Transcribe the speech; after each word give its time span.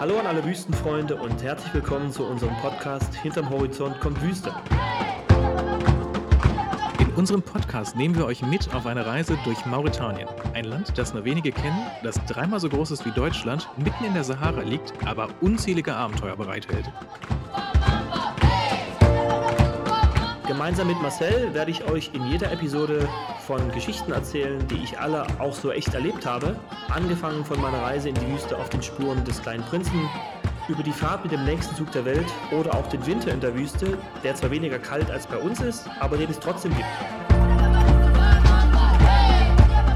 Hallo 0.00 0.18
an 0.18 0.26
alle 0.26 0.42
Wüstenfreunde 0.42 1.14
und 1.14 1.42
herzlich 1.42 1.74
willkommen 1.74 2.10
zu 2.10 2.24
unserem 2.24 2.56
Podcast 2.62 3.14
Hinterm 3.16 3.50
Horizont 3.50 4.00
kommt 4.00 4.22
Wüste. 4.22 4.50
In 6.98 7.10
unserem 7.16 7.42
Podcast 7.42 7.96
nehmen 7.96 8.16
wir 8.16 8.24
euch 8.24 8.40
mit 8.40 8.72
auf 8.72 8.86
eine 8.86 9.04
Reise 9.04 9.36
durch 9.44 9.66
Mauretanien. 9.66 10.26
Ein 10.54 10.64
Land, 10.64 10.96
das 10.96 11.12
nur 11.12 11.26
wenige 11.26 11.52
kennen, 11.52 11.86
das 12.02 12.14
dreimal 12.24 12.60
so 12.60 12.70
groß 12.70 12.92
ist 12.92 13.04
wie 13.04 13.10
Deutschland, 13.10 13.68
mitten 13.76 14.06
in 14.06 14.14
der 14.14 14.24
Sahara 14.24 14.62
liegt, 14.62 14.94
aber 15.06 15.28
unzählige 15.42 15.94
Abenteuer 15.94 16.34
bereithält. 16.34 16.90
Gemeinsam 20.50 20.88
mit 20.88 21.00
Marcel 21.00 21.54
werde 21.54 21.70
ich 21.70 21.84
euch 21.84 22.10
in 22.12 22.26
jeder 22.26 22.50
Episode 22.50 23.08
von 23.46 23.70
Geschichten 23.70 24.10
erzählen, 24.10 24.58
die 24.66 24.82
ich 24.82 24.98
alle 24.98 25.24
auch 25.38 25.54
so 25.54 25.70
echt 25.70 25.94
erlebt 25.94 26.26
habe. 26.26 26.58
Angefangen 26.88 27.44
von 27.44 27.60
meiner 27.60 27.80
Reise 27.80 28.08
in 28.08 28.16
die 28.16 28.26
Wüste 28.32 28.58
auf 28.58 28.68
den 28.68 28.82
Spuren 28.82 29.24
des 29.24 29.40
kleinen 29.40 29.62
Prinzen, 29.62 30.08
über 30.66 30.82
die 30.82 30.90
Fahrt 30.90 31.22
mit 31.22 31.30
dem 31.30 31.44
längsten 31.44 31.76
Zug 31.76 31.92
der 31.92 32.04
Welt 32.04 32.26
oder 32.50 32.74
auch 32.74 32.88
den 32.88 33.06
Winter 33.06 33.32
in 33.32 33.38
der 33.38 33.54
Wüste, 33.54 33.96
der 34.24 34.34
zwar 34.34 34.50
weniger 34.50 34.80
kalt 34.80 35.08
als 35.08 35.24
bei 35.24 35.36
uns 35.36 35.60
ist, 35.60 35.88
aber 36.00 36.16
den 36.16 36.28
es 36.28 36.40
trotzdem 36.40 36.74
gibt. 36.74 36.88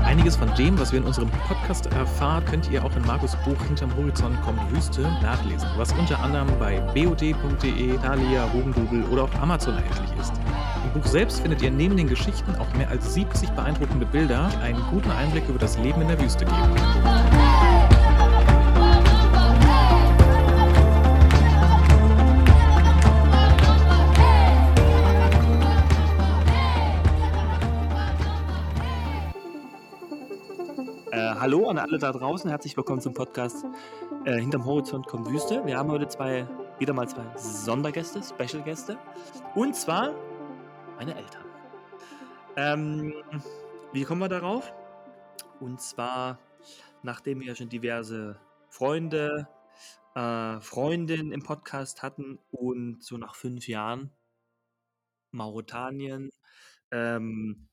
Einiges 0.05 0.37
von 0.37 0.55
dem, 0.55 0.79
was 0.79 0.93
wir 0.93 1.01
in 1.01 1.07
unserem 1.07 1.31
Podcast 1.49 1.87
erfahren, 1.87 2.45
könnt 2.45 2.71
ihr 2.71 2.85
auch 2.85 2.95
in 2.95 3.05
Markus 3.05 3.35
Buch 3.45 3.61
Hinterm 3.67 3.93
Horizont 3.97 4.41
kommt 4.43 4.61
Wüste 4.71 5.03
nachlesen, 5.21 5.69
was 5.77 5.93
unter 5.95 6.21
anderem 6.21 6.47
bei 6.61 6.79
bod.de, 6.95 7.99
Thalia, 7.99 8.53
Hugendubel 8.53 9.03
oder 9.11 9.25
auf 9.25 9.43
Amazon 9.43 9.75
erhältlich 9.75 10.21
ist. 10.21 10.44
Buch 10.95 11.07
selbst 11.07 11.41
findet 11.41 11.61
ihr 11.61 11.73
neben 11.73 11.97
den 11.97 12.07
Geschichten 12.07 12.55
auch 12.55 12.73
mehr 12.75 12.89
als 12.89 13.15
70 13.15 13.51
beeindruckende 13.51 14.07
Bilder, 14.07 14.49
die 14.53 14.63
einen 14.63 14.81
guten 14.91 15.11
Einblick 15.11 15.49
über 15.49 15.59
das 15.59 15.77
Leben 15.77 16.01
in 16.01 16.07
der 16.07 16.21
Wüste 16.21 16.45
geben. 16.45 16.57
Äh, 31.11 31.17
hallo 31.41 31.69
an 31.71 31.79
alle 31.79 31.99
da 31.99 32.13
draußen, 32.13 32.49
herzlich 32.49 32.77
willkommen 32.77 33.01
zum 33.01 33.15
Podcast 33.15 33.65
äh, 34.25 34.39
Hinterm 34.39 34.65
Horizont 34.65 35.09
kommt 35.09 35.29
Wüste. 35.29 35.61
Wir 35.67 35.77
haben 35.77 35.91
heute 35.91 36.07
zwei, 36.07 36.47
wieder 36.79 36.93
mal 36.93 37.09
zwei 37.09 37.25
Sondergäste, 37.37 38.21
Special-Gäste. 38.23 38.97
Und 39.57 39.75
zwar 39.75 40.13
meine 41.05 41.19
Eltern. 41.19 41.45
Ähm, 42.57 43.15
wie 43.93 44.05
kommen 44.05 44.23
wir 44.23 44.29
darauf? 44.29 44.73
Und 45.61 45.79
zwar, 45.83 46.39
nachdem 47.03 47.41
wir 47.41 47.55
schon 47.55 47.69
diverse 47.69 48.41
Freunde, 48.71 49.47
äh, 50.15 50.61
Freundinnen 50.61 51.31
im 51.31 51.43
Podcast 51.43 52.03
hatten 52.03 52.39
und 52.51 53.03
so 53.03 53.19
nach 53.19 53.35
fünf 53.35 53.69
Jahren 53.69 54.13
Mauretanien, 55.31 56.31
ähm, 56.91 57.69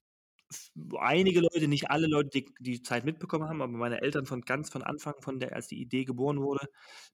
einige 1.00 1.40
Leute, 1.40 1.70
nicht 1.70 1.90
alle 1.90 2.08
Leute, 2.08 2.30
die 2.32 2.54
die 2.60 2.82
Zeit 2.82 3.06
mitbekommen 3.06 3.48
haben, 3.48 3.62
aber 3.62 3.72
meine 3.72 4.02
Eltern 4.02 4.26
von 4.26 4.42
ganz 4.42 4.70
von 4.70 4.84
Anfang, 4.84 5.14
von 5.22 5.40
der, 5.40 5.56
als 5.56 5.68
die 5.68 5.80
Idee 5.80 6.04
geboren 6.04 6.42
wurde, 6.42 6.68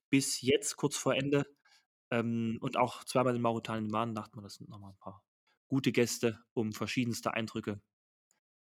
bis 0.10 0.42
jetzt 0.42 0.78
kurz 0.78 0.98
vor 0.98 1.14
Ende 1.14 1.46
ähm, 2.10 2.58
und 2.62 2.76
auch 2.76 3.04
zweimal 3.04 3.36
in 3.36 3.42
Mauretanien 3.44 3.92
waren, 3.92 4.16
dachte 4.16 4.36
man, 4.36 4.46
das 4.46 4.56
sind 4.56 4.70
nochmal 4.70 4.94
ein 4.94 4.98
paar 4.98 5.27
gute 5.68 5.92
Gäste, 5.92 6.40
um 6.54 6.74
verschiedenste 6.74 7.34
Eindrücke 7.34 7.82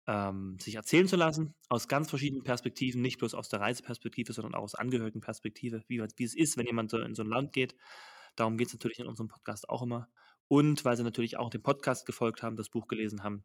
ähm, 0.07 0.59
sich 0.59 0.75
erzählen 0.75 1.07
zu 1.07 1.17
lassen, 1.17 1.55
aus 1.69 1.87
ganz 1.87 2.11
verschiedenen 2.11 2.43
Perspektiven, 2.43 3.01
nicht 3.01 3.19
bloß 3.19 3.35
aus 3.35 3.49
der 3.49 3.61
Reiseperspektive, 3.61 4.33
sondern 4.33 4.55
auch 4.55 4.63
aus 4.63 4.75
Angehörigenperspektive, 4.75 5.85
wie, 5.87 6.01
wie 6.01 6.25
es 6.25 6.35
ist, 6.35 6.57
wenn 6.57 6.67
jemand 6.67 6.91
so 6.91 6.99
in 6.99 7.15
so 7.15 7.23
ein 7.23 7.29
Land 7.29 7.53
geht. 7.53 7.77
Darum 8.35 8.57
geht 8.57 8.69
es 8.69 8.73
natürlich 8.75 8.99
in 8.99 9.07
unserem 9.07 9.29
Podcast 9.29 9.69
auch 9.69 9.83
immer. 9.83 10.09
Und 10.49 10.85
weil 10.85 10.97
sie 10.97 11.05
natürlich 11.05 11.37
auch 11.37 11.49
dem 11.49 11.63
Podcast 11.63 12.07
gefolgt 12.07 12.43
haben, 12.43 12.57
das 12.57 12.71
Buch 12.71 12.89
gelesen 12.89 13.23
haben, 13.23 13.45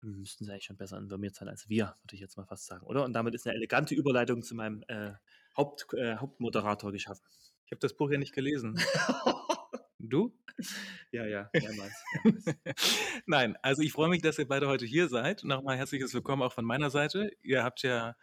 müssten 0.00 0.44
sie 0.44 0.52
eigentlich 0.52 0.64
schon 0.64 0.78
besser 0.78 0.96
informiert 0.96 1.34
sein 1.34 1.48
als 1.48 1.68
wir, 1.68 1.96
würde 2.02 2.14
ich 2.14 2.20
jetzt 2.20 2.36
mal 2.36 2.46
fast 2.46 2.66
sagen, 2.66 2.86
oder? 2.86 3.04
Und 3.04 3.12
damit 3.12 3.34
ist 3.34 3.46
eine 3.46 3.56
elegante 3.56 3.94
Überleitung 3.94 4.42
zu 4.42 4.54
meinem 4.54 4.82
äh, 4.88 5.12
Haupt, 5.56 5.92
äh, 5.94 6.16
Hauptmoderator 6.16 6.92
geschaffen. 6.92 7.24
Ich 7.66 7.72
habe 7.72 7.80
das 7.80 7.94
Buch 7.94 8.10
ja 8.10 8.16
nicht 8.16 8.32
gelesen. 8.32 8.80
Du? 10.00 10.32
ja, 11.10 11.26
ja, 11.26 11.50
mehrmals. 11.52 11.92
mehrmals. 12.22 12.44
Nein, 13.26 13.56
also 13.62 13.82
ich 13.82 13.92
freue 13.92 14.08
mich, 14.08 14.22
dass 14.22 14.38
ihr 14.38 14.46
beide 14.46 14.68
heute 14.68 14.86
hier 14.86 15.08
seid. 15.08 15.42
Nochmal 15.42 15.76
herzliches 15.76 16.14
Willkommen 16.14 16.42
auch 16.42 16.52
von 16.52 16.64
meiner 16.64 16.90
Seite. 16.90 17.32
Ihr 17.42 17.64
habt 17.64 17.82
ja 17.82 18.14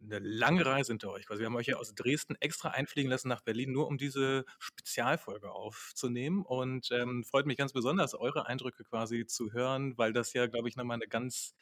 eine 0.00 0.20
lange 0.20 0.64
Reise 0.64 0.92
hinter 0.92 1.10
euch. 1.10 1.28
Also 1.28 1.40
wir 1.40 1.46
haben 1.46 1.56
euch 1.56 1.66
ja 1.66 1.76
aus 1.76 1.94
Dresden 1.96 2.36
extra 2.36 2.70
einfliegen 2.70 3.10
lassen 3.10 3.28
nach 3.28 3.40
Berlin, 3.40 3.72
nur 3.72 3.88
um 3.88 3.98
diese 3.98 4.44
Spezialfolge 4.60 5.50
aufzunehmen. 5.50 6.44
Und 6.44 6.90
ähm, 6.92 7.24
freut 7.24 7.46
mich 7.46 7.56
ganz 7.56 7.72
besonders, 7.72 8.14
eure 8.14 8.46
Eindrücke 8.46 8.84
quasi 8.84 9.26
zu 9.26 9.52
hören, 9.52 9.98
weil 9.98 10.12
das 10.12 10.32
ja, 10.34 10.46
glaube 10.46 10.68
ich, 10.68 10.76
nochmal 10.76 10.98
eine 10.98 11.08
ganz 11.08 11.56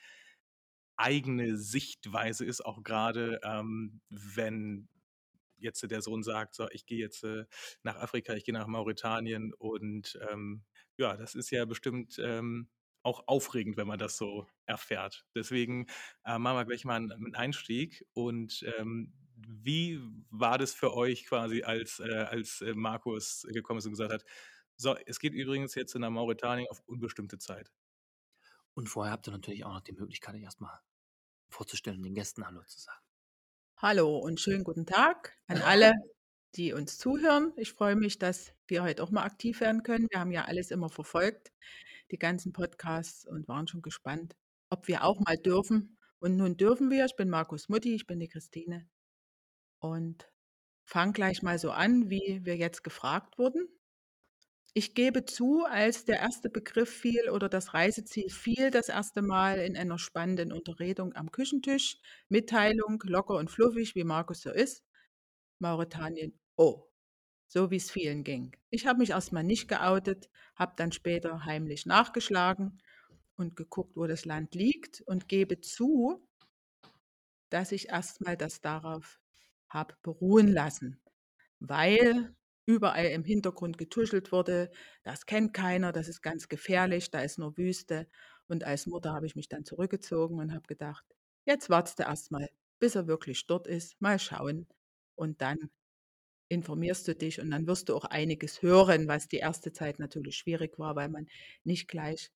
eigene 0.97 1.57
Sichtweise 1.57 2.45
ist, 2.45 2.63
auch 2.63 2.83
gerade 2.83 3.41
ähm, 3.43 4.03
wenn 4.11 4.89
jetzt 5.61 5.83
der 5.91 6.03
Sohn 6.03 6.23
sagt, 6.23 6.55
so, 6.55 6.69
ich 6.71 6.87
gehe 6.87 6.99
jetzt 6.99 7.25
äh, 7.25 7.45
nach 7.83 7.97
Afrika, 7.97 8.35
ich 8.35 8.45
gehe 8.45 8.55
nach 8.55 8.67
Mauretanien 8.67 9.53
und 9.55 10.19
ähm, 10.31 10.65
ja, 10.97 11.17
das 11.17 11.35
ist 11.35 11.51
ja 11.51 11.65
bestimmt 11.65 12.19
ähm, 12.19 12.69
auch 13.03 13.27
aufregend, 13.27 13.77
wenn 13.77 13.87
man 13.87 13.99
das 13.99 14.17
so 14.17 14.47
erfährt. 14.67 15.25
Deswegen 15.35 15.87
äh, 16.25 16.39
machen 16.39 16.57
wir 16.57 16.65
gleich 16.67 16.85
mal 16.85 16.97
einen, 16.97 17.35
Einstieg 17.35 18.07
und 18.13 18.65
ähm, 18.79 19.13
wie 19.37 20.01
war 20.31 20.59
das 20.59 20.75
für 20.75 20.95
euch 20.95 21.25
quasi, 21.27 21.63
als, 21.63 22.01
äh, 22.01 22.13
als 22.13 22.61
äh, 22.61 22.75
Markus 22.75 23.47
gekommen 23.49 23.79
ist 23.79 23.87
und 23.87 23.93
gesagt 23.93 24.13
hat, 24.13 24.25
so, 24.77 24.97
es 25.07 25.19
geht 25.19 25.35
übrigens 25.35 25.75
jetzt 25.75 25.95
nach 25.95 26.11
Mauretanien 26.11 26.69
auf 26.71 26.81
unbestimmte 26.87 27.39
Zeit. 27.39 27.71
Und 28.75 28.89
vorher 28.89 29.13
habt 29.13 29.29
ihr 29.29 29.33
natürlich 29.33 29.65
auch 29.65 29.75
noch 29.75 29.81
die 29.81 29.93
Möglichkeit, 29.93 30.35
euch 30.35 30.43
erstmal 30.43 30.79
vorzustellen 31.49 31.99
und 31.99 32.05
den 32.05 32.15
Gästen 32.15 32.47
Hallo 32.47 32.63
zu 32.65 32.79
sagen. 32.79 33.10
Hallo 33.83 34.19
und 34.19 34.39
schönen 34.39 34.63
guten 34.63 34.85
Tag 34.85 35.39
an 35.47 35.63
alle, 35.63 35.95
die 36.55 36.75
uns 36.75 36.99
zuhören. 36.99 37.55
Ich 37.57 37.73
freue 37.73 37.97
mich, 37.97 38.19
dass 38.19 38.53
wir 38.69 38.83
heute 38.83 39.03
auch 39.03 39.11
mal 39.11 39.23
aktiv 39.23 39.63
werden 39.63 39.83
können. 39.83 40.07
Wir 40.11 40.21
haben 40.21 40.33
ja 40.33 40.45
alles 40.45 40.71
immer 40.71 40.91
verfolgt, 40.91 41.51
die 42.11 42.19
ganzen 42.19 42.53
Podcasts 42.53 43.27
und 43.27 43.49
waren 43.49 43.69
schon 43.69 43.81
gespannt, 43.81 44.37
ob 44.69 44.87
wir 44.87 45.03
auch 45.03 45.19
mal 45.21 45.39
dürfen. 45.39 45.97
Und 46.19 46.37
nun 46.37 46.59
dürfen 46.59 46.91
wir. 46.91 47.07
Ich 47.07 47.17
bin 47.17 47.31
Markus 47.31 47.71
Mutti, 47.71 47.95
ich 47.95 48.07
bin 48.07 48.21
die 48.21 48.29
Christine 48.29 48.87
und 49.79 50.31
fange 50.85 51.15
gleich 51.15 51.41
mal 51.41 51.59
so 51.59 51.71
an, 51.71 52.11
wie 52.11 52.41
wir 52.43 52.59
jetzt 52.59 52.85
gefragt 52.85 53.39
wurden. 53.39 53.67
Ich 54.73 54.95
gebe 54.95 55.25
zu, 55.25 55.65
als 55.65 56.05
der 56.05 56.21
erste 56.21 56.49
Begriff 56.49 56.91
fiel 56.91 57.29
oder 57.31 57.49
das 57.49 57.75
Reiseziel 57.75 58.31
fiel 58.31 58.71
das 58.71 58.89
erste 58.89 59.21
Mal 59.21 59.59
in 59.59 59.77
einer 59.77 59.99
spannenden 59.99 60.53
Unterredung 60.53 61.13
am 61.17 61.33
Küchentisch, 61.33 61.99
Mitteilung, 62.29 63.03
locker 63.05 63.35
und 63.35 63.51
fluffig, 63.51 63.97
wie 63.97 64.05
Markus 64.05 64.43
so 64.43 64.51
ist, 64.51 64.85
Mauretanien, 65.59 66.39
oh, 66.57 66.85
so 67.49 67.73
wie 67.73 67.77
es 67.77 67.91
vielen 67.91 68.23
ging. 68.23 68.57
Ich 68.71 68.87
habe 68.87 69.01
mich 69.01 69.11
erstmal 69.11 69.43
nicht 69.43 69.67
geoutet, 69.67 70.31
habe 70.55 70.75
dann 70.77 70.93
später 70.93 71.45
heimlich 71.45 71.85
nachgeschlagen 71.85 72.81
und 73.35 73.57
geguckt, 73.57 73.97
wo 73.97 74.07
das 74.07 74.25
Land 74.25 74.55
liegt 74.55 75.01
und 75.01 75.29
gebe 75.29 75.61
zu, 75.61 76.25
dass 77.49 77.73
ich 77.73 77.89
erstmal 77.89 78.37
das 78.37 78.61
darauf 78.61 79.21
habe 79.69 79.97
beruhen 80.03 80.47
lassen, 80.47 81.03
weil 81.59 82.37
überall 82.71 83.07
im 83.07 83.25
Hintergrund 83.25 83.79
getuschelt 83.79 84.33
wurde, 84.33 84.71
das 85.03 85.27
kennt 85.27 85.55
keiner, 85.55 85.93
das 85.93 86.09
ist 86.09 86.23
ganz 86.23 86.49
gefährlich, 86.49 87.11
da 87.11 87.21
ist 87.21 87.39
nur 87.39 87.57
Wüste. 87.57 88.09
Und 88.49 88.65
als 88.65 88.87
Mutter 88.87 89.13
habe 89.13 89.27
ich 89.27 89.37
mich 89.37 89.49
dann 89.49 89.65
zurückgezogen 89.65 90.39
und 90.39 90.53
habe 90.53 90.67
gedacht, 90.67 91.05
jetzt 91.47 91.71
wartest 91.71 91.99
du 91.99 92.05
erstmal, 92.05 92.49
bis 92.81 92.95
er 92.95 93.07
wirklich 93.07 93.47
dort 93.47 93.67
ist, 93.67 94.01
mal 94.01 94.19
schauen. 94.19 94.67
Und 95.17 95.41
dann 95.43 95.59
informierst 96.49 97.07
du 97.09 97.15
dich 97.15 97.41
und 97.41 97.51
dann 97.51 97.67
wirst 97.67 97.89
du 97.89 97.97
auch 97.97 98.05
einiges 98.05 98.63
hören, 98.63 99.09
was 99.09 99.29
die 99.29 99.39
erste 99.39 99.73
Zeit 99.73 99.99
natürlich 100.01 100.37
schwierig 100.37 100.79
war, 100.79 100.97
weil 100.97 101.09
man 101.09 101.27
nicht 101.65 101.89
gleich 101.89 102.31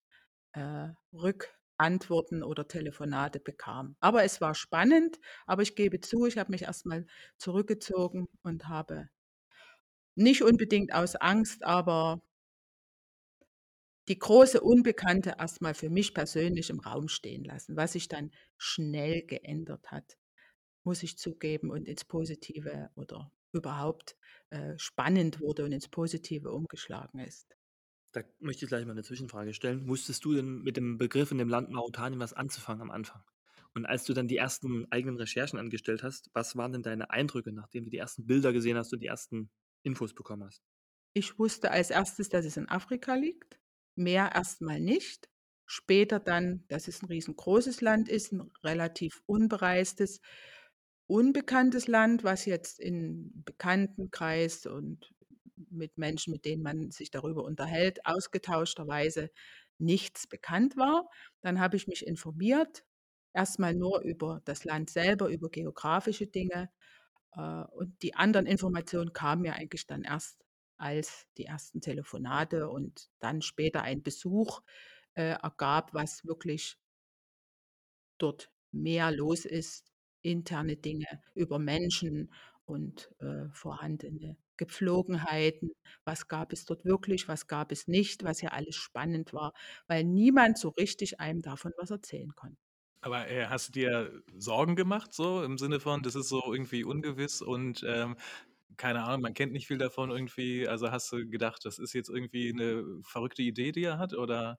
äh, 0.52 0.88
Rückantworten 1.12 2.42
oder 2.44 2.68
Telefonate 2.68 3.40
bekam. 3.40 3.96
Aber 4.00 4.24
es 4.24 4.40
war 4.40 4.54
spannend, 4.54 5.18
aber 5.46 5.62
ich 5.62 5.76
gebe 5.76 6.00
zu, 6.00 6.26
ich 6.26 6.38
habe 6.38 6.52
mich 6.52 6.62
erstmal 6.62 7.06
zurückgezogen 7.38 8.26
und 8.42 8.68
habe 8.68 9.08
nicht 10.14 10.42
unbedingt 10.42 10.92
aus 10.92 11.16
Angst, 11.16 11.64
aber 11.64 12.22
die 14.08 14.18
große 14.18 14.60
Unbekannte 14.60 15.36
erstmal 15.38 15.74
für 15.74 15.90
mich 15.90 16.14
persönlich 16.14 16.70
im 16.70 16.80
Raum 16.80 17.08
stehen 17.08 17.44
lassen, 17.44 17.76
was 17.76 17.92
sich 17.92 18.08
dann 18.08 18.30
schnell 18.58 19.22
geändert 19.26 19.90
hat, 19.90 20.18
muss 20.84 21.02
ich 21.02 21.16
zugeben, 21.16 21.70
und 21.70 21.88
ins 21.88 22.04
Positive 22.04 22.90
oder 22.96 23.32
überhaupt 23.52 24.16
äh, 24.50 24.76
spannend 24.76 25.40
wurde 25.40 25.64
und 25.64 25.72
ins 25.72 25.88
Positive 25.88 26.50
umgeschlagen 26.52 27.20
ist. 27.20 27.56
Da 28.12 28.22
möchte 28.38 28.64
ich 28.64 28.68
gleich 28.68 28.84
mal 28.84 28.92
eine 28.92 29.02
Zwischenfrage 29.02 29.54
stellen. 29.54 29.88
Wusstest 29.88 30.24
du 30.24 30.34
denn 30.34 30.62
mit 30.62 30.76
dem 30.76 30.98
Begriff 30.98 31.30
in 31.32 31.38
dem 31.38 31.48
Land 31.48 31.70
Mauretanien 31.70 32.20
was 32.20 32.32
anzufangen 32.32 32.82
am 32.82 32.90
Anfang? 32.90 33.22
Und 33.74 33.86
als 33.86 34.04
du 34.04 34.12
dann 34.12 34.28
die 34.28 34.36
ersten 34.36 34.86
eigenen 34.92 35.16
Recherchen 35.16 35.58
angestellt 35.58 36.04
hast, 36.04 36.30
was 36.32 36.54
waren 36.56 36.72
denn 36.72 36.82
deine 36.82 37.10
Eindrücke, 37.10 37.52
nachdem 37.52 37.84
du 37.84 37.90
die 37.90 37.98
ersten 37.98 38.26
Bilder 38.26 38.52
gesehen 38.52 38.76
hast 38.76 38.92
und 38.92 39.00
die 39.00 39.06
ersten 39.06 39.50
Infos 39.84 40.14
bekommen 40.14 40.44
hast? 40.44 40.62
Ich 41.12 41.38
wusste 41.38 41.70
als 41.70 41.90
erstes, 41.90 42.28
dass 42.28 42.44
es 42.44 42.56
in 42.56 42.68
Afrika 42.68 43.14
liegt, 43.14 43.60
mehr 43.94 44.32
erstmal 44.34 44.80
nicht. 44.80 45.28
Später 45.66 46.18
dann, 46.20 46.64
dass 46.68 46.88
es 46.88 47.02
ein 47.02 47.06
riesengroßes 47.06 47.80
Land 47.80 48.08
ist, 48.08 48.32
ein 48.32 48.50
relativ 48.64 49.22
unbereistes, 49.26 50.20
unbekanntes 51.06 51.86
Land, 51.86 52.24
was 52.24 52.44
jetzt 52.44 52.80
in 52.80 53.44
Bekanntenkreis 53.44 54.66
und 54.66 55.14
mit 55.70 55.96
Menschen, 55.96 56.32
mit 56.32 56.44
denen 56.44 56.62
man 56.62 56.90
sich 56.90 57.10
darüber 57.10 57.44
unterhält, 57.44 58.04
ausgetauschterweise 58.04 59.30
nichts 59.78 60.26
bekannt 60.26 60.76
war. 60.76 61.08
Dann 61.40 61.60
habe 61.60 61.76
ich 61.76 61.86
mich 61.86 62.06
informiert, 62.06 62.84
erstmal 63.32 63.74
nur 63.74 64.00
über 64.02 64.40
das 64.44 64.64
Land 64.64 64.90
selber, 64.90 65.28
über 65.28 65.48
geografische 65.50 66.26
Dinge. 66.26 66.70
Äh, 67.36 67.64
und 67.72 68.02
die 68.02 68.14
anderen 68.14 68.46
Informationen 68.46 69.12
kamen 69.12 69.42
mir 69.42 69.54
eigentlich 69.54 69.86
dann 69.86 70.02
erst 70.02 70.44
als 70.76 71.26
die 71.38 71.44
ersten 71.46 71.80
Telefonate 71.80 72.68
und 72.68 73.08
dann 73.20 73.42
später 73.42 73.82
ein 73.82 74.02
Besuch 74.02 74.60
äh, 75.14 75.34
ergab, 75.42 75.94
was 75.94 76.24
wirklich 76.24 76.76
dort 78.18 78.50
mehr 78.72 79.10
los 79.12 79.44
ist, 79.44 79.92
interne 80.22 80.76
Dinge 80.76 81.06
über 81.34 81.58
Menschen 81.58 82.32
und 82.64 83.10
äh, 83.20 83.48
vorhandene 83.52 84.36
Gepflogenheiten. 84.56 85.72
Was 86.04 86.28
gab 86.28 86.52
es 86.52 86.64
dort 86.64 86.84
wirklich, 86.84 87.28
was 87.28 87.46
gab 87.46 87.72
es 87.72 87.88
nicht, 87.88 88.24
was 88.24 88.40
ja 88.40 88.50
alles 88.50 88.76
spannend 88.76 89.32
war, 89.32 89.52
weil 89.86 90.04
niemand 90.04 90.58
so 90.58 90.70
richtig 90.70 91.20
einem 91.20 91.42
davon 91.42 91.72
was 91.76 91.90
erzählen 91.90 92.34
konnte. 92.34 92.63
Aber 93.04 93.28
äh, 93.28 93.46
hast 93.48 93.68
du 93.68 93.72
dir 93.72 94.22
Sorgen 94.38 94.76
gemacht, 94.76 95.12
so 95.12 95.42
im 95.42 95.58
Sinne 95.58 95.78
von, 95.78 96.02
das 96.02 96.14
ist 96.14 96.30
so 96.30 96.42
irgendwie 96.50 96.84
ungewiss 96.84 97.42
und 97.42 97.84
ähm, 97.86 98.16
keine 98.78 99.04
Ahnung, 99.04 99.20
man 99.20 99.34
kennt 99.34 99.52
nicht 99.52 99.66
viel 99.66 99.76
davon 99.76 100.10
irgendwie. 100.10 100.66
Also 100.66 100.90
hast 100.90 101.12
du 101.12 101.28
gedacht, 101.28 101.66
das 101.66 101.78
ist 101.78 101.92
jetzt 101.92 102.08
irgendwie 102.08 102.50
eine 102.50 102.82
verrückte 103.02 103.42
Idee, 103.42 103.72
die 103.72 103.84
er 103.84 103.98
hat? 103.98 104.14
Oder? 104.14 104.58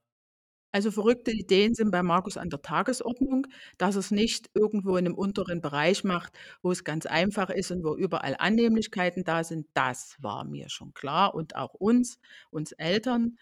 Also 0.72 0.92
verrückte 0.92 1.32
Ideen 1.32 1.74
sind 1.74 1.90
bei 1.90 2.04
Markus 2.04 2.38
an 2.38 2.52
der 2.52 2.62
Tagesordnung, 2.62 3.48
dass 3.80 3.96
es 3.96 4.12
nicht 4.12 4.52
irgendwo 4.54 4.96
in 4.96 5.08
einem 5.08 5.16
unteren 5.16 5.60
Bereich 5.60 6.04
macht, 6.04 6.38
wo 6.62 6.72
es 6.72 6.84
ganz 6.84 7.08
einfach 7.08 7.50
ist 7.50 7.72
und 7.72 7.84
wo 7.84 7.96
überall 7.96 8.36
Annehmlichkeiten 8.38 9.24
da 9.24 9.44
sind. 9.44 9.68
Das 9.74 10.18
war 10.20 10.46
mir 10.46 10.70
schon 10.70 10.94
klar 10.94 11.34
und 11.34 11.56
auch 11.56 11.74
uns, 11.74 12.20
uns 12.52 12.74
Eltern. 12.74 13.40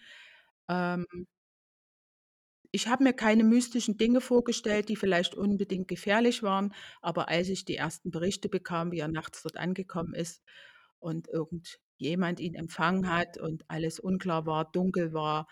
Ähm, 0.70 1.06
ich 2.74 2.88
habe 2.88 3.04
mir 3.04 3.14
keine 3.14 3.44
mystischen 3.46 3.98
Dinge 3.98 4.20
vorgestellt, 4.20 4.90
die 4.90 4.96
vielleicht 4.98 5.36
unbedingt 5.36 5.88
gefährlich 5.88 6.44
waren, 6.44 6.74
aber 7.02 7.30
als 7.30 7.50
ich 7.50 7.66
die 7.66 7.78
ersten 7.78 8.12
Berichte 8.12 8.50
bekam, 8.50 8.92
wie 8.92 9.00
er 9.00 9.08
nachts 9.10 9.44
dort 9.44 9.58
angekommen 9.58 10.16
ist 10.16 10.44
und 11.00 11.28
irgendjemand 11.30 12.40
ihn 12.40 12.56
empfangen 12.56 13.10
hat 13.14 13.38
und 13.38 13.64
alles 13.70 14.00
unklar 14.00 14.46
war, 14.48 14.72
dunkel 14.72 15.14
war, 15.14 15.48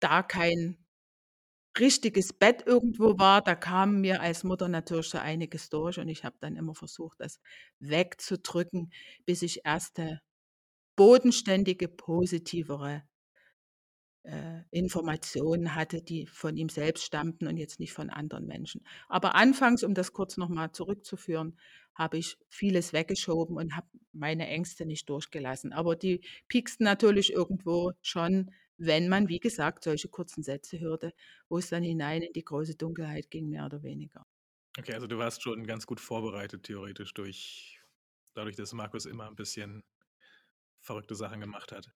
da 0.00 0.22
kein 0.22 0.76
richtiges 1.78 2.32
Bett 2.32 2.64
irgendwo 2.66 3.18
war, 3.18 3.42
da 3.42 3.54
kam 3.54 4.00
mir 4.00 4.20
als 4.20 4.44
Mutter 4.44 4.68
natürlich 4.68 5.08
so 5.10 5.18
einiges 5.18 5.70
durch 5.70 5.98
und 5.98 6.08
ich 6.08 6.24
habe 6.24 6.36
dann 6.40 6.56
immer 6.56 6.74
versucht, 6.74 7.20
das 7.20 7.40
wegzudrücken, 7.80 8.92
bis 9.26 9.42
ich 9.42 9.64
erste 9.64 10.20
bodenständige, 10.96 11.88
positivere 11.88 13.04
äh, 14.22 14.60
Informationen 14.70 15.74
hatte, 15.74 16.02
die 16.02 16.26
von 16.26 16.56
ihm 16.56 16.68
selbst 16.68 17.04
stammten 17.04 17.46
und 17.46 17.56
jetzt 17.56 17.80
nicht 17.80 17.92
von 17.92 18.10
anderen 18.10 18.46
Menschen. 18.46 18.84
Aber 19.08 19.34
anfangs, 19.34 19.82
um 19.82 19.94
das 19.94 20.12
kurz 20.12 20.36
nochmal 20.36 20.72
zurückzuführen, 20.72 21.56
habe 21.94 22.18
ich 22.18 22.38
vieles 22.48 22.92
weggeschoben 22.92 23.56
und 23.56 23.76
habe 23.76 23.86
meine 24.12 24.46
Ängste 24.46 24.86
nicht 24.86 25.08
durchgelassen. 25.08 25.72
Aber 25.72 25.96
die 25.96 26.20
pieksten 26.48 26.84
natürlich 26.84 27.32
irgendwo 27.32 27.92
schon, 28.02 28.50
wenn 28.76 29.08
man, 29.08 29.28
wie 29.28 29.40
gesagt, 29.40 29.84
solche 29.84 30.08
kurzen 30.08 30.42
Sätze 30.42 30.80
hörte, 30.80 31.12
wo 31.48 31.58
es 31.58 31.68
dann 31.68 31.82
hinein 31.82 32.22
in 32.22 32.32
die 32.32 32.44
große 32.44 32.76
Dunkelheit 32.76 33.30
ging, 33.30 33.48
mehr 33.48 33.66
oder 33.66 33.82
weniger. 33.82 34.26
Okay, 34.78 34.94
also 34.94 35.06
du 35.06 35.18
warst 35.18 35.42
schon 35.42 35.66
ganz 35.66 35.86
gut 35.86 36.00
vorbereitet, 36.00 36.62
theoretisch, 36.62 37.12
durch, 37.12 37.80
dadurch, 38.34 38.56
dass 38.56 38.72
Markus 38.72 39.04
immer 39.04 39.26
ein 39.26 39.36
bisschen 39.36 39.82
verrückte 40.80 41.14
Sachen 41.14 41.40
gemacht 41.40 41.72
hat. 41.72 41.90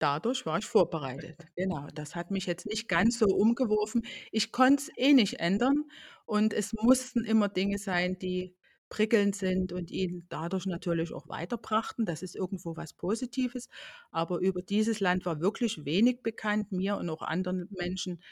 Dadurch 0.00 0.46
war 0.46 0.58
ich 0.58 0.64
vorbereitet. 0.64 1.46
Genau, 1.56 1.86
das 1.94 2.16
hat 2.16 2.30
mich 2.30 2.46
jetzt 2.46 2.64
nicht 2.66 2.88
ganz 2.88 3.18
so 3.18 3.26
umgeworfen. 3.26 4.02
Ich 4.32 4.50
konnte 4.50 4.84
es 4.84 4.90
eh 4.96 5.12
nicht 5.12 5.40
ändern 5.40 5.84
und 6.24 6.54
es 6.54 6.72
mussten 6.72 7.22
immer 7.24 7.50
Dinge 7.50 7.76
sein, 7.78 8.18
die 8.18 8.56
prickelnd 8.88 9.36
sind 9.36 9.72
und 9.72 9.90
ihn 9.90 10.26
dadurch 10.30 10.64
natürlich 10.64 11.12
auch 11.12 11.28
weiterbrachten. 11.28 12.06
Das 12.06 12.22
ist 12.22 12.34
irgendwo 12.34 12.76
was 12.76 12.94
Positives. 12.94 13.68
Aber 14.10 14.38
über 14.38 14.62
dieses 14.62 15.00
Land 15.00 15.26
war 15.26 15.40
wirklich 15.40 15.84
wenig 15.84 16.22
bekannt, 16.22 16.72
mir 16.72 16.96
und 16.96 17.10
auch 17.10 17.20
anderen 17.22 17.68
Menschen. 17.70 18.22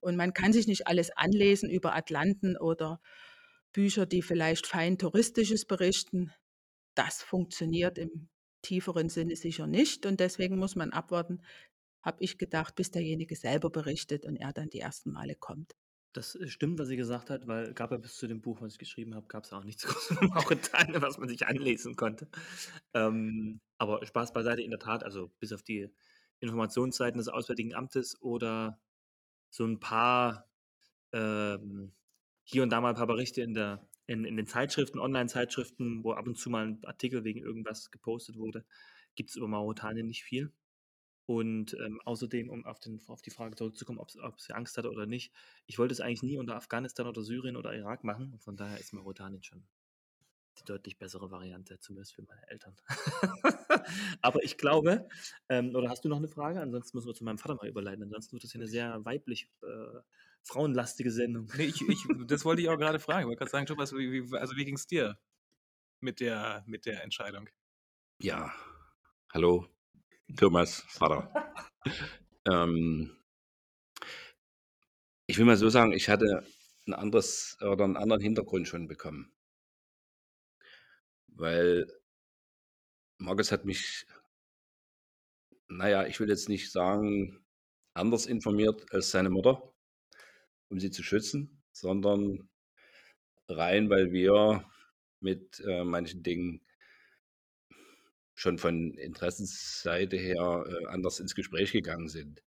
Und 0.00 0.14
man 0.16 0.32
kann 0.32 0.52
sich 0.52 0.68
nicht 0.68 0.86
alles 0.86 1.10
anlesen 1.16 1.68
über 1.68 1.96
Atlanten 1.96 2.56
oder 2.56 3.00
Bücher, 3.72 4.06
die 4.06 4.22
vielleicht 4.22 4.68
fein 4.68 4.96
touristisches 4.96 5.64
berichten. 5.64 6.32
Das 6.94 7.22
funktioniert 7.22 7.98
im 7.98 8.28
tieferen 8.66 9.08
Sinne 9.08 9.36
sicher 9.36 9.66
nicht. 9.66 10.06
Und 10.06 10.20
deswegen 10.20 10.58
muss 10.58 10.74
man 10.76 10.90
abwarten, 10.90 11.40
habe 12.02 12.22
ich 12.22 12.38
gedacht, 12.38 12.74
bis 12.74 12.90
derjenige 12.90 13.36
selber 13.36 13.70
berichtet 13.70 14.24
und 14.24 14.36
er 14.36 14.52
dann 14.52 14.68
die 14.68 14.80
ersten 14.80 15.12
Male 15.12 15.34
kommt. 15.34 15.74
Das 16.12 16.34
äh, 16.34 16.48
stimmt, 16.48 16.78
was 16.78 16.88
sie 16.88 16.96
gesagt 16.96 17.30
hat, 17.30 17.46
weil 17.46 17.74
gab 17.74 17.92
ja 17.92 17.98
bis 17.98 18.16
zu 18.16 18.26
dem 18.26 18.40
Buch, 18.40 18.60
was 18.60 18.72
ich 18.72 18.78
geschrieben 18.78 19.14
habe, 19.14 19.26
gab 19.28 19.44
es 19.44 19.52
auch 19.52 19.64
nichts 19.64 19.84
großes 19.86 20.18
was 21.02 21.18
man 21.18 21.28
sich 21.28 21.46
anlesen 21.46 21.94
konnte. 21.94 22.28
Ähm, 22.94 23.60
aber 23.78 24.04
Spaß 24.04 24.32
beiseite, 24.32 24.62
in 24.62 24.70
der 24.70 24.80
Tat, 24.80 25.04
also 25.04 25.30
bis 25.38 25.52
auf 25.52 25.62
die 25.62 25.88
Informationsseiten 26.40 27.18
des 27.18 27.28
Auswärtigen 27.28 27.74
Amtes 27.74 28.20
oder 28.20 28.80
so 29.50 29.64
ein 29.64 29.78
paar, 29.78 30.48
ähm, 31.12 31.92
hier 32.44 32.62
und 32.62 32.70
da 32.70 32.80
mal 32.80 32.90
ein 32.90 32.96
paar 32.96 33.06
Berichte 33.06 33.42
in 33.42 33.54
der 33.54 33.86
in, 34.06 34.24
in 34.24 34.36
den 34.36 34.46
Zeitschriften, 34.46 34.98
Online-Zeitschriften, 34.98 36.04
wo 36.04 36.12
ab 36.12 36.26
und 36.26 36.38
zu 36.38 36.50
mal 36.50 36.66
ein 36.66 36.84
Artikel 36.84 37.24
wegen 37.24 37.40
irgendwas 37.40 37.90
gepostet 37.90 38.36
wurde, 38.36 38.64
gibt 39.14 39.30
es 39.30 39.36
über 39.36 39.48
Mauretanien 39.48 40.06
nicht 40.06 40.22
viel. 40.22 40.52
Und 41.26 41.76
ähm, 41.84 42.00
außerdem, 42.04 42.50
um 42.50 42.64
auf, 42.64 42.78
den, 42.78 43.00
auf 43.08 43.20
die 43.20 43.32
Frage 43.32 43.56
zurückzukommen, 43.56 43.98
ob, 43.98 44.10
ob 44.22 44.40
sie 44.40 44.54
Angst 44.54 44.78
hatte 44.78 44.90
oder 44.90 45.06
nicht, 45.06 45.32
ich 45.66 45.76
wollte 45.76 45.92
es 45.92 46.00
eigentlich 46.00 46.22
nie 46.22 46.38
unter 46.38 46.54
Afghanistan 46.54 47.08
oder 47.08 47.22
Syrien 47.22 47.56
oder 47.56 47.74
Irak 47.74 48.04
machen. 48.04 48.32
Und 48.32 48.42
von 48.42 48.56
daher 48.56 48.78
ist 48.78 48.92
Mauretanien 48.92 49.42
schon 49.42 49.64
die 50.60 50.64
deutlich 50.64 50.98
bessere 50.98 51.30
Variante, 51.30 51.78
zumindest 51.80 52.14
für 52.14 52.22
meine 52.22 52.48
Eltern. 52.48 52.76
Aber 54.22 54.42
ich 54.44 54.56
glaube, 54.56 55.08
ähm, 55.48 55.74
oder 55.74 55.90
hast 55.90 56.04
du 56.04 56.08
noch 56.08 56.16
eine 56.16 56.28
Frage? 56.28 56.60
Ansonsten 56.60 56.96
müssen 56.96 57.08
wir 57.08 57.14
zu 57.14 57.24
meinem 57.24 57.38
Vater 57.38 57.56
mal 57.56 57.68
überleiten. 57.68 58.04
Ansonsten 58.04 58.32
wird 58.32 58.44
das 58.44 58.52
hier 58.52 58.60
eine 58.60 58.68
sehr 58.68 59.04
weiblich 59.04 59.50
äh, 59.62 59.98
frauenlastige 60.46 61.10
Sendung. 61.10 61.50
Nee, 61.56 61.66
ich, 61.66 61.80
ich, 61.88 62.06
das 62.26 62.44
wollte 62.44 62.62
ich 62.62 62.68
auch 62.68 62.78
gerade 62.78 63.00
fragen. 63.00 63.20
Ich 63.20 63.26
wollte 63.26 63.38
gerade 63.38 63.50
sagen, 63.50 63.66
Thomas, 63.66 63.92
wie, 63.92 64.30
wie, 64.30 64.36
also 64.36 64.56
wie 64.56 64.64
ging 64.64 64.76
es 64.76 64.86
dir 64.86 65.18
mit 66.00 66.20
der, 66.20 66.64
mit 66.66 66.86
der 66.86 67.02
Entscheidung? 67.02 67.48
Ja, 68.18 68.54
hallo, 69.32 69.68
Thomas, 70.36 70.80
Vater. 70.88 71.52
ähm, 72.48 73.16
ich 75.26 75.38
will 75.38 75.44
mal 75.44 75.56
so 75.56 75.68
sagen, 75.68 75.92
ich 75.92 76.08
hatte 76.08 76.46
ein 76.86 76.94
anderes 76.94 77.58
oder 77.60 77.84
einen 77.84 77.96
anderen 77.96 78.22
Hintergrund 78.22 78.68
schon 78.68 78.86
bekommen. 78.86 79.32
Weil 81.28 81.86
Markus 83.18 83.50
hat 83.50 83.64
mich, 83.64 84.06
naja, 85.68 86.06
ich 86.06 86.20
will 86.20 86.28
jetzt 86.28 86.48
nicht 86.48 86.70
sagen, 86.70 87.44
anders 87.94 88.26
informiert 88.26 88.86
als 88.92 89.10
seine 89.10 89.30
Mutter 89.30 89.75
um 90.68 90.80
sie 90.80 90.90
zu 90.90 91.02
schützen, 91.02 91.62
sondern 91.72 92.48
rein, 93.48 93.90
weil 93.90 94.12
wir 94.12 94.64
mit 95.20 95.60
äh, 95.66 95.84
manchen 95.84 96.22
Dingen 96.22 96.60
schon 98.34 98.58
von 98.58 98.94
Interessensseite 98.94 100.16
her 100.16 100.64
äh, 100.68 100.86
anders 100.86 101.20
ins 101.20 101.34
Gespräch 101.34 101.72
gegangen 101.72 102.08
sind. 102.08 102.42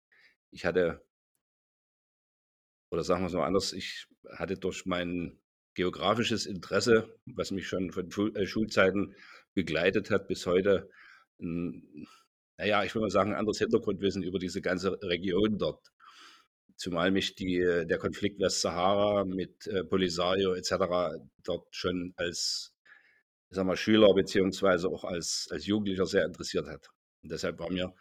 Ich 0.51 0.65
hatte, 0.65 1.03
oder 2.91 3.03
sagen 3.03 3.21
wir 3.23 3.27
es 3.27 3.33
mal 3.33 3.45
anders, 3.45 3.73
ich 3.73 4.07
hatte 4.29 4.55
durch 4.57 4.85
mein 4.85 5.39
geografisches 5.73 6.45
Interesse, 6.45 7.15
was 7.25 7.51
mich 7.51 7.67
schon 7.67 7.91
von 7.91 8.11
Schul 8.11 8.35
äh, 8.35 8.45
Schulzeiten 8.45 9.15
begleitet 9.53 10.11
hat 10.11 10.27
bis 10.27 10.45
heute, 10.45 10.89
ein, 11.39 12.07
naja, 12.57 12.83
ich 12.83 12.93
würde 12.93 13.05
mal 13.05 13.09
sagen, 13.11 13.31
ein 13.31 13.39
anderes 13.39 13.59
Hintergrundwissen 13.59 14.23
über 14.23 14.39
diese 14.39 14.61
ganze 14.61 15.01
Region 15.01 15.57
dort. 15.57 15.91
Zumal 16.79 17.11
mich 17.11 17.35
die, 17.35 17.59
der 17.59 17.97
Konflikt 17.97 18.39
Westsahara 18.39 19.25
mit 19.25 19.67
äh, 19.67 19.83
Polisario 19.83 20.53
etc. 20.53 21.19
dort 21.43 21.67
schon 21.75 22.13
als 22.15 22.73
ich 23.49 23.55
sag 23.55 23.65
mal, 23.65 23.75
Schüler 23.75 24.13
beziehungsweise 24.13 24.87
auch 24.89 25.03
als, 25.03 25.47
als 25.51 25.65
Jugendlicher 25.65 26.05
sehr 26.05 26.25
interessiert 26.25 26.67
hat. 26.67 26.89
Und 27.23 27.31
deshalb 27.31 27.59
war 27.59 27.71
mir 27.71 27.93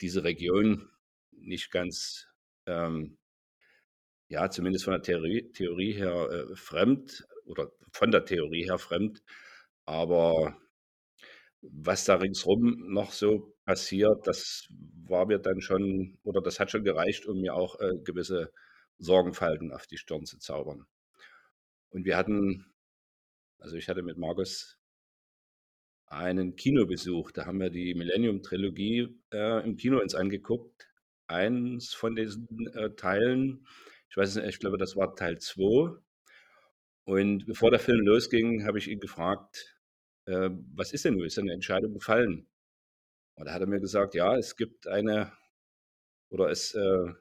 diese 0.00 0.22
Region 0.22 0.88
nicht 1.32 1.70
ganz 1.70 2.28
ähm, 2.66 3.18
ja, 4.28 4.50
zumindest 4.50 4.84
von 4.84 4.92
der 4.92 5.02
Theorie 5.02 5.50
Theorie 5.52 5.92
her, 5.92 6.28
äh, 6.30 6.56
fremd 6.56 7.26
oder 7.46 7.72
von 7.92 8.10
der 8.12 8.24
Theorie 8.24 8.64
her 8.64 8.78
fremd. 8.78 9.22
Aber 9.84 10.56
was 11.72 12.04
da 12.04 12.16
ringsrum 12.16 12.92
noch 12.92 13.12
so 13.12 13.54
passiert, 13.64 14.26
das 14.26 14.68
war 15.04 15.26
mir 15.26 15.38
dann 15.38 15.60
schon 15.60 16.18
oder 16.24 16.40
das 16.40 16.60
hat 16.60 16.70
schon 16.70 16.84
gereicht, 16.84 17.26
um 17.26 17.40
mir 17.40 17.54
auch, 17.54 17.80
äh, 17.80 17.98
gewisse 18.04 18.52
Sorgenfalten 18.98 19.72
auf 19.72 19.86
die 19.86 19.98
Stirn 19.98 20.24
zu 20.24 20.38
zaubern. 20.38 20.86
Und 21.90 22.04
wir 22.04 22.16
hatten 22.16 22.66
also, 23.58 23.76
ich 23.76 23.88
hatte 23.88 24.02
mit 24.02 24.18
Markus 24.18 24.78
einen 26.06 26.56
Kinobesuch. 26.56 27.32
Da 27.32 27.46
haben 27.46 27.60
wir 27.60 27.70
die 27.70 27.94
Millennium-Trilogie, 27.94 29.08
äh, 29.32 29.64
im 29.64 29.76
Kino 29.76 30.00
uns 30.00 30.14
angeguckt. 30.14 30.88
Eins 31.26 31.92
von 31.92 32.14
diesen, 32.14 32.46
äh, 32.74 32.94
Teilen, 32.94 33.66
ich 34.08 34.16
weiß 34.16 34.36
nicht, 34.36 34.46
ich 34.46 34.58
glaube, 34.60 34.78
das 34.78 34.94
war 34.94 35.16
Teil 35.16 35.38
2. 35.38 35.98
Und 37.04 37.46
bevor 37.46 37.70
der 37.70 37.80
Film 37.80 38.06
losging, 38.06 38.64
habe 38.66 38.78
ich 38.78 38.88
ihn 38.88 39.00
gefragt, 39.00 39.75
äh, 40.26 40.50
was 40.74 40.92
ist 40.92 41.04
denn 41.04 41.14
nun? 41.14 41.24
Ist 41.24 41.38
eine 41.38 41.52
Entscheidung 41.52 41.94
gefallen? 41.94 42.46
Und 43.36 43.46
da 43.46 43.52
hat 43.52 43.60
er 43.60 43.66
mir 43.66 43.80
gesagt, 43.80 44.14
ja, 44.14 44.36
es 44.36 44.56
gibt 44.56 44.86
eine 44.86 45.32
oder 46.30 46.50
es 46.50 46.74
äh, 46.74 47.12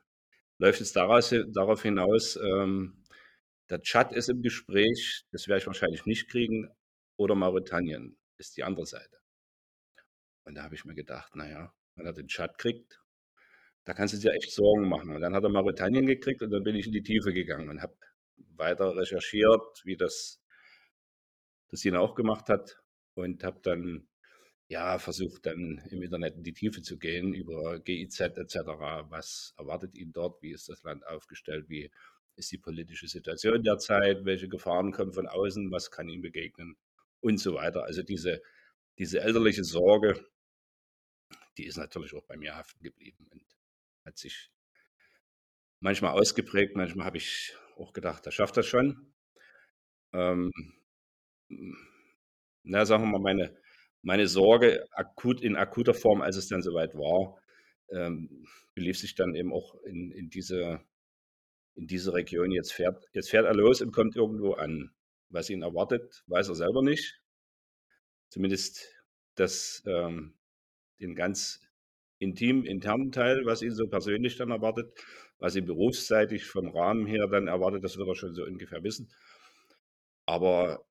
läuft 0.57 0.79
jetzt 0.79 0.95
daraus, 0.95 1.33
darauf 1.53 1.81
hinaus, 1.83 2.38
ähm, 2.38 3.03
der 3.69 3.81
Tschad 3.81 4.13
ist 4.13 4.29
im 4.29 4.41
Gespräch, 4.41 5.25
das 5.31 5.47
werde 5.47 5.62
ich 5.62 5.67
wahrscheinlich 5.67 6.05
nicht 6.05 6.29
kriegen, 6.29 6.69
oder 7.17 7.35
Mauretanien 7.35 8.17
ist 8.38 8.57
die 8.57 8.63
andere 8.63 8.85
Seite. 8.85 9.17
Und 10.43 10.55
da 10.55 10.63
habe 10.63 10.75
ich 10.75 10.85
mir 10.85 10.95
gedacht, 10.95 11.35
naja, 11.35 11.74
wenn 11.95 12.05
er 12.05 12.13
den 12.13 12.27
Tschad 12.27 12.57
kriegt, 12.57 13.01
da 13.85 13.93
kannst 13.93 14.13
du 14.13 14.17
dir 14.17 14.33
echt 14.33 14.51
Sorgen 14.51 14.88
machen. 14.88 15.12
Und 15.12 15.21
dann 15.21 15.33
hat 15.33 15.43
er 15.43 15.50
Mauretanien 15.50 16.05
gekriegt 16.05 16.41
und 16.41 16.51
dann 16.51 16.63
bin 16.63 16.75
ich 16.75 16.88
in 16.88 16.91
die 16.91 17.03
Tiefe 17.03 17.33
gegangen 17.33 17.69
und 17.69 17.81
habe 17.81 17.95
weiter 18.55 18.95
recherchiert, 18.95 19.81
wie 19.83 19.97
das, 19.97 20.41
das 21.69 21.85
ihn 21.85 21.95
auch 21.95 22.15
gemacht 22.15 22.50
hat 22.50 22.85
und 23.15 23.43
habe 23.43 23.60
dann 23.63 24.07
ja 24.67 24.98
versucht 25.00 25.45
dann 25.45 25.81
im 25.89 26.01
Internet 26.01 26.36
in 26.36 26.43
die 26.43 26.53
Tiefe 26.53 26.81
zu 26.81 26.98
gehen 26.98 27.34
über 27.34 27.79
GIZ 27.79 28.19
etc. 28.19 28.55
Was 29.10 29.53
erwartet 29.57 29.98
ihn 29.98 30.12
dort? 30.12 30.41
Wie 30.41 30.51
ist 30.51 30.69
das 30.69 30.84
Land 30.84 31.05
aufgestellt? 31.07 31.69
Wie 31.69 31.91
ist 32.36 32.51
die 32.51 32.57
politische 32.57 33.07
Situation 33.07 33.63
derzeit? 33.63 34.25
Welche 34.25 34.48
Gefahren 34.50 34.91
kommen 34.91 35.13
von 35.13 35.27
außen? 35.27 35.72
Was 35.72 35.91
kann 35.91 36.10
ihm 36.10 36.22
begegnen? 36.22 36.75
Und 37.22 37.39
so 37.39 37.55
weiter. 37.55 37.84
Also 37.84 38.03
diese, 38.03 38.41
diese 38.98 39.22
elterliche 39.22 39.63
Sorge, 39.63 40.25
die 41.57 41.65
ist 41.65 41.77
natürlich 41.77 42.13
auch 42.13 42.25
bei 42.25 42.38
mir 42.38 42.55
haften 42.55 42.84
geblieben 42.84 43.27
und 43.31 43.43
hat 44.03 44.17
sich 44.17 44.51
manchmal 45.79 46.12
ausgeprägt. 46.19 46.75
Manchmal 46.75 47.05
habe 47.05 47.17
ich 47.17 47.55
auch 47.77 47.93
gedacht, 47.93 48.25
er 48.25 48.31
schafft 48.31 48.57
das 48.57 48.65
schon. 48.65 49.13
Ähm, 50.13 50.51
na, 52.65 52.86
sagen 52.86 53.03
wir 53.03 53.12
mal, 53.12 53.19
meine, 53.19 53.55
meine 54.01 54.27
Sorge 54.27 54.88
akut, 54.91 55.41
in 55.41 55.55
akuter 55.55 55.93
Form, 55.93 56.22
als 56.22 56.36
es 56.36 56.48
dann 56.48 56.62
soweit 56.62 56.95
war, 56.95 57.39
ähm, 57.89 58.45
belief 58.74 59.00
sich 59.00 59.15
dann 59.15 59.36
eben 59.36 59.53
auch 59.53 59.75
in, 59.84 60.12
in, 60.12 60.29
diese, 60.29 60.81
in 61.75 61.88
diese 61.88 62.13
Region. 62.13 62.51
Jetzt 62.51 62.74
fährt, 62.74 63.07
jetzt 63.13 63.29
fährt 63.29 63.45
er 63.45 63.55
los 63.55 63.81
und 63.81 63.91
kommt 63.91 64.15
irgendwo 64.15 64.53
an. 64.53 64.91
Was 65.29 65.50
ihn 65.50 65.63
erwartet, 65.63 66.24
weiß 66.27 66.50
er 66.50 66.55
selber 66.55 66.81
nicht. 66.81 67.19
Zumindest 68.29 68.88
das, 69.36 69.84
ähm, 69.86 70.36
den 71.00 71.15
ganz 71.15 71.62
intim, 72.19 72.63
internen 72.63 73.12
Teil, 73.12 73.45
was 73.45 73.62
ihn 73.62 73.72
so 73.72 73.88
persönlich 73.88 74.38
dann 74.38 74.51
erwartet, 74.51 74.93
was 75.39 75.55
ihn 75.55 75.65
berufsseitig 75.65 76.45
vom 76.45 76.69
Rahmen 76.69 77.05
her 77.05 77.27
dann 77.27 77.48
erwartet, 77.48 77.84
das 77.84 77.98
wird 77.98 78.07
er 78.07 78.15
schon 78.15 78.34
so 78.34 78.43
ungefähr 78.43 78.84
wissen. 78.84 79.10
Aber 80.25 80.86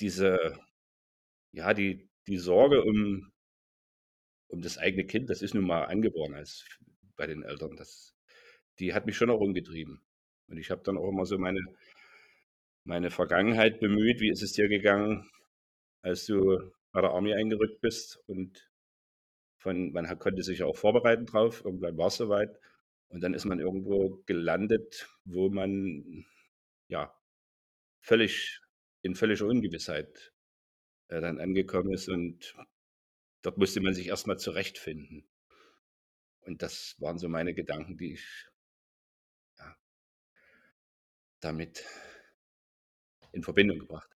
diese, 0.00 0.58
ja, 1.52 1.74
die, 1.74 2.08
die 2.26 2.38
Sorge 2.38 2.82
um, 2.82 3.32
um 4.48 4.62
das 4.62 4.78
eigene 4.78 5.06
Kind, 5.06 5.30
das 5.30 5.42
ist 5.42 5.54
nun 5.54 5.66
mal 5.66 5.84
angeboren 5.84 6.34
als 6.34 6.64
bei 7.16 7.26
den 7.26 7.42
Eltern, 7.42 7.76
das, 7.76 8.14
die 8.78 8.94
hat 8.94 9.06
mich 9.06 9.16
schon 9.16 9.30
auch 9.30 9.40
umgetrieben. 9.40 10.00
Und 10.48 10.58
ich 10.58 10.70
habe 10.70 10.82
dann 10.82 10.96
auch 10.96 11.08
immer 11.08 11.26
so 11.26 11.38
meine, 11.38 11.60
meine 12.84 13.10
Vergangenheit 13.10 13.80
bemüht, 13.80 14.20
wie 14.20 14.30
ist 14.30 14.42
es 14.42 14.52
dir 14.52 14.68
gegangen, 14.68 15.28
als 16.02 16.26
du 16.26 16.72
bei 16.92 17.00
der 17.00 17.10
Armee 17.10 17.34
eingerückt 17.34 17.80
bist? 17.80 18.18
Und 18.26 18.70
von, 19.58 19.92
man 19.92 20.18
konnte 20.18 20.42
sich 20.42 20.62
auch 20.62 20.76
vorbereiten 20.76 21.26
drauf, 21.26 21.64
irgendwann 21.64 21.98
war 21.98 22.06
es 22.06 22.16
soweit. 22.16 22.56
Und 23.08 23.22
dann 23.22 23.34
ist 23.34 23.44
man 23.44 23.60
irgendwo 23.60 24.22
gelandet, 24.26 25.08
wo 25.24 25.50
man 25.50 26.24
ja 26.88 27.14
völlig 28.00 28.60
in 29.02 29.14
völliger 29.14 29.46
Ungewissheit 29.46 30.32
äh, 31.08 31.20
dann 31.20 31.40
angekommen 31.40 31.92
ist 31.92 32.08
und 32.08 32.54
dort 33.42 33.58
musste 33.58 33.80
man 33.80 33.94
sich 33.94 34.08
erstmal 34.08 34.38
zurechtfinden. 34.38 35.28
Und 36.40 36.62
das 36.62 36.96
waren 36.98 37.18
so 37.18 37.28
meine 37.28 37.54
Gedanken, 37.54 37.96
die 37.96 38.14
ich 38.14 38.46
ja, 39.58 39.76
damit 41.40 41.84
in 43.32 43.42
Verbindung 43.42 43.78
gebracht. 43.78 44.10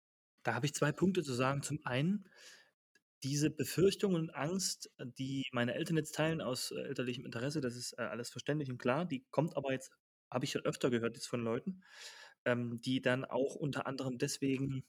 Da 0.42 0.54
habe 0.54 0.66
ich 0.66 0.74
zwei 0.74 0.92
Punkte 0.92 1.22
zu 1.22 1.34
sagen. 1.34 1.62
Zum 1.62 1.84
einen, 1.84 2.28
diese 3.22 3.50
Befürchtung 3.50 4.14
und 4.14 4.30
Angst, 4.30 4.90
die 4.98 5.44
meine 5.52 5.74
Eltern 5.74 5.96
jetzt 5.96 6.14
teilen 6.14 6.40
aus 6.40 6.70
äh, 6.70 6.80
elterlichem 6.80 7.26
Interesse, 7.26 7.60
das 7.60 7.76
ist 7.76 7.92
äh, 7.98 8.02
alles 8.02 8.30
verständlich 8.30 8.70
und 8.70 8.78
klar. 8.78 9.04
Die 9.04 9.24
kommt 9.30 9.56
aber 9.56 9.72
jetzt, 9.72 9.90
habe 10.30 10.44
ich 10.44 10.52
schon 10.52 10.64
öfter 10.64 10.90
gehört 10.90 11.16
jetzt 11.16 11.26
von 11.26 11.42
Leuten, 11.42 11.82
ähm, 12.44 12.80
die 12.80 13.00
dann 13.02 13.24
auch 13.24 13.54
unter 13.54 13.86
anderem 13.86 14.18
deswegen 14.18 14.84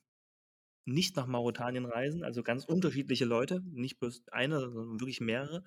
nicht 0.85 1.15
nach 1.15 1.27
Mauretanien 1.27 1.85
reisen, 1.85 2.23
also 2.23 2.43
ganz 2.43 2.65
unterschiedliche 2.65 3.25
Leute, 3.25 3.61
nicht 3.71 3.99
bloß 3.99 4.23
einer, 4.31 4.59
sondern 4.61 4.99
wirklich 4.99 5.21
mehrere. 5.21 5.63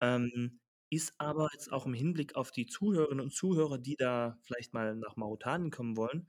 Ähm, 0.00 0.60
ist 0.90 1.14
aber 1.18 1.48
jetzt 1.52 1.72
auch 1.72 1.86
im 1.86 1.94
Hinblick 1.94 2.36
auf 2.36 2.50
die 2.50 2.66
Zuhörerinnen 2.66 3.24
und 3.24 3.32
Zuhörer, 3.32 3.78
die 3.78 3.96
da 3.96 4.38
vielleicht 4.42 4.74
mal 4.74 4.94
nach 4.96 5.16
Mauretanien 5.16 5.70
kommen 5.70 5.96
wollen, 5.96 6.28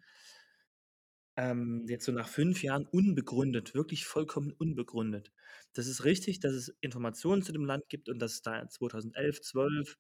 ähm, 1.36 1.86
jetzt 1.88 2.06
so 2.06 2.12
nach 2.12 2.28
fünf 2.28 2.64
Jahren 2.64 2.86
unbegründet, 2.86 3.74
wirklich 3.74 4.06
vollkommen 4.06 4.52
unbegründet. 4.52 5.32
Das 5.74 5.88
ist 5.88 6.06
richtig, 6.06 6.40
dass 6.40 6.54
es 6.54 6.70
Informationen 6.82 7.42
zu 7.42 7.52
dem 7.52 7.66
Land 7.66 7.90
gibt 7.90 8.08
und 8.10 8.20
dass 8.20 8.34
es 8.34 8.42
da 8.42 8.68
2011, 8.70 9.42
12 9.42 9.90
hm, 9.90 9.96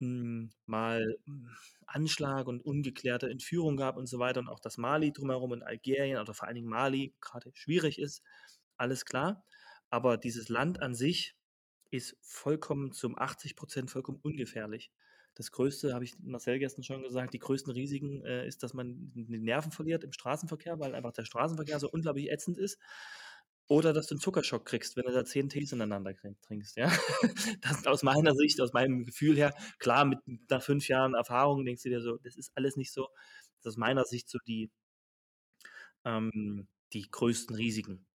mal 0.00 1.16
hm, 1.26 1.50
Anschlag 1.86 2.46
und 2.46 2.64
ungeklärte 2.64 3.28
Entführung 3.28 3.76
gab 3.76 3.96
und 3.96 4.06
so 4.06 4.18
weiter 4.18 4.40
und 4.40 4.48
auch 4.48 4.60
dass 4.60 4.78
Mali 4.78 5.12
drumherum 5.12 5.52
und 5.52 5.62
Algerien 5.62 6.18
oder 6.18 6.34
vor 6.34 6.46
allen 6.48 6.56
Dingen 6.56 6.68
Mali 6.68 7.14
gerade 7.20 7.50
schwierig 7.54 7.98
ist, 7.98 8.22
alles 8.76 9.04
klar. 9.04 9.44
Aber 9.90 10.16
dieses 10.16 10.48
Land 10.48 10.80
an 10.80 10.94
sich 10.94 11.36
ist 11.90 12.16
vollkommen 12.20 12.92
zum 12.92 13.18
80 13.18 13.56
Prozent 13.56 13.90
vollkommen 13.90 14.20
ungefährlich. 14.22 14.90
Das 15.34 15.52
Größte, 15.52 15.94
habe 15.94 16.04
ich 16.04 16.18
Marcel 16.20 16.58
gestern 16.58 16.82
schon 16.82 17.02
gesagt, 17.02 17.34
die 17.34 17.38
größten 17.38 17.72
Risiken 17.72 18.24
äh, 18.24 18.46
ist, 18.46 18.62
dass 18.62 18.74
man 18.74 19.12
die 19.14 19.38
Nerven 19.38 19.72
verliert 19.72 20.04
im 20.04 20.12
Straßenverkehr, 20.12 20.78
weil 20.80 20.94
einfach 20.94 21.12
der 21.12 21.24
Straßenverkehr 21.24 21.78
so 21.78 21.90
unglaublich 21.90 22.30
ätzend 22.30 22.58
ist. 22.58 22.78
Oder 23.70 23.92
dass 23.92 24.08
du 24.08 24.14
einen 24.14 24.20
Zuckerschock 24.20 24.66
kriegst, 24.66 24.96
wenn 24.96 25.04
du 25.04 25.12
da 25.12 25.24
zehn 25.24 25.48
Tees 25.48 25.70
ineinander 25.70 26.12
trinkst, 26.42 26.76
ja. 26.76 26.90
Das 27.62 27.76
ist 27.78 27.86
aus 27.86 28.02
meiner 28.02 28.34
Sicht, 28.34 28.60
aus 28.60 28.72
meinem 28.72 29.04
Gefühl 29.04 29.36
her, 29.36 29.54
klar, 29.78 30.04
mit 30.04 30.18
nach 30.50 30.60
fünf 30.60 30.88
Jahren 30.88 31.14
Erfahrung 31.14 31.64
denkst 31.64 31.84
du 31.84 31.88
dir 31.88 32.00
so, 32.00 32.16
das 32.16 32.36
ist 32.36 32.50
alles 32.56 32.76
nicht 32.76 32.92
so. 32.92 33.06
Das 33.58 33.60
ist 33.60 33.66
aus 33.68 33.76
meiner 33.76 34.04
Sicht 34.04 34.28
so 34.28 34.38
die, 34.44 34.72
ähm, 36.04 36.66
die 36.92 37.08
größten 37.08 37.54
Risiken. 37.54 38.08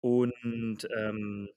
Und 0.00 0.86
ähm, 0.96 1.48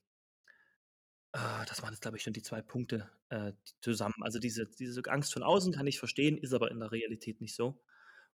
ah, 1.34 1.64
das 1.66 1.84
waren 1.84 1.94
jetzt, 1.94 2.02
glaube 2.02 2.18
ich, 2.18 2.24
schon 2.24 2.34
die 2.34 2.42
zwei 2.42 2.64
Punkte 2.64 3.08
äh, 3.30 3.54
zusammen. 3.82 4.16
Also 4.22 4.40
diese, 4.40 4.66
diese 4.66 5.04
Angst 5.12 5.32
von 5.32 5.44
außen 5.44 5.74
kann 5.74 5.86
ich 5.86 6.00
verstehen, 6.00 6.40
ist 6.40 6.54
aber 6.54 6.72
in 6.72 6.80
der 6.80 6.92
Realität 6.92 7.40
nicht 7.40 7.54
so. 7.54 7.80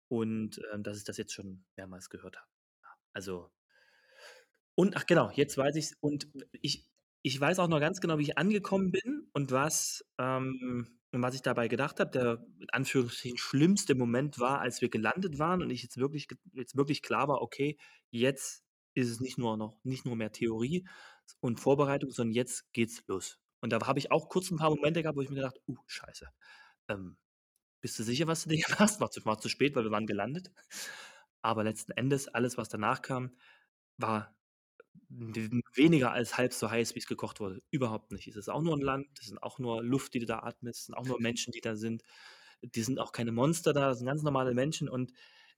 Und 0.08 0.58
äh, 0.58 0.78
dass 0.80 0.98
ich 0.98 1.04
das 1.04 1.16
jetzt 1.16 1.32
schon 1.32 1.64
mehrmals 1.74 2.10
gehört 2.10 2.36
habe. 2.36 2.48
Also 3.14 3.50
und 4.80 4.96
ach 4.96 5.06
genau, 5.06 5.30
jetzt 5.34 5.56
weiß 5.58 5.76
ich's. 5.76 5.94
Und 6.00 6.28
ich 6.62 6.86
ich 7.22 7.38
weiß 7.38 7.58
auch 7.58 7.68
noch 7.68 7.80
ganz 7.80 8.00
genau, 8.00 8.18
wie 8.18 8.22
ich 8.22 8.38
angekommen 8.38 8.90
bin 8.92 9.28
und 9.34 9.50
was 9.52 10.04
ähm, 10.18 10.88
was 11.12 11.34
ich 11.34 11.42
dabei 11.42 11.68
gedacht 11.68 12.00
habe. 12.00 12.10
Der 12.10 12.46
in 12.60 12.70
Anführungsstrichen 12.70 13.38
schlimmste 13.38 13.94
Moment 13.94 14.38
war, 14.38 14.60
als 14.60 14.80
wir 14.80 14.88
gelandet 14.90 15.38
waren 15.38 15.62
und 15.62 15.70
ich 15.70 15.82
jetzt 15.82 15.98
wirklich 15.98 16.28
jetzt 16.54 16.76
wirklich 16.76 17.02
klar 17.02 17.28
war, 17.28 17.42
okay, 17.42 17.76
jetzt 18.10 18.64
ist 18.94 19.10
es 19.10 19.20
nicht 19.20 19.38
nur 19.38 19.56
noch 19.56 19.78
nicht 19.84 20.04
nur 20.06 20.16
mehr 20.16 20.32
Theorie 20.32 20.86
und 21.40 21.60
Vorbereitung, 21.60 22.10
sondern 22.10 22.34
jetzt 22.34 22.72
geht's 22.72 23.02
los. 23.06 23.38
Und 23.60 23.72
da 23.72 23.86
habe 23.86 23.98
ich 23.98 24.10
auch 24.12 24.28
kurz 24.30 24.50
ein 24.50 24.56
paar 24.58 24.70
Momente 24.70 25.02
gehabt, 25.02 25.16
wo 25.18 25.22
ich 25.22 25.28
mir 25.30 25.36
gedacht: 25.36 25.58
„Uh, 25.68 25.76
scheiße. 25.86 26.26
Ähm, 26.88 27.18
bist 27.82 27.98
du 27.98 28.04
sicher, 28.04 28.26
was 28.28 28.44
du 28.44 28.50
dir 28.56 28.64
machst?“ 28.78 29.00
War 29.00 29.10
zu 29.10 29.24
war 29.26 29.38
zu 29.40 29.48
spät, 29.50 29.76
weil 29.76 29.84
wir 29.84 29.92
waren 29.92 30.06
gelandet. 30.06 30.50
Aber 31.42 31.64
letzten 31.64 31.92
Endes, 31.92 32.28
alles, 32.28 32.56
was 32.58 32.68
danach 32.68 33.02
kam, 33.02 33.36
war 33.98 34.34
weniger 35.08 36.12
als 36.12 36.38
halb 36.38 36.52
so 36.52 36.70
heiß, 36.70 36.94
wie 36.94 37.00
es 37.00 37.06
gekocht 37.06 37.40
wurde. 37.40 37.62
Überhaupt 37.70 38.12
nicht. 38.12 38.28
Es 38.28 38.36
ist 38.36 38.48
auch 38.48 38.62
nur 38.62 38.76
ein 38.76 38.80
Land, 38.80 39.08
es 39.20 39.26
sind 39.28 39.42
auch 39.42 39.58
nur 39.58 39.82
Luft, 39.82 40.14
die 40.14 40.20
du 40.20 40.26
da 40.26 40.40
atmest, 40.40 40.80
es 40.80 40.86
sind 40.86 40.94
auch 40.94 41.06
nur 41.06 41.20
Menschen, 41.20 41.52
die 41.52 41.60
da 41.60 41.76
sind. 41.76 42.02
die 42.62 42.82
sind 42.82 42.98
auch 43.00 43.12
keine 43.12 43.32
Monster 43.32 43.72
da, 43.72 43.88
das 43.88 43.98
sind 43.98 44.06
ganz 44.06 44.22
normale 44.22 44.54
Menschen 44.54 44.88
und, 44.88 45.12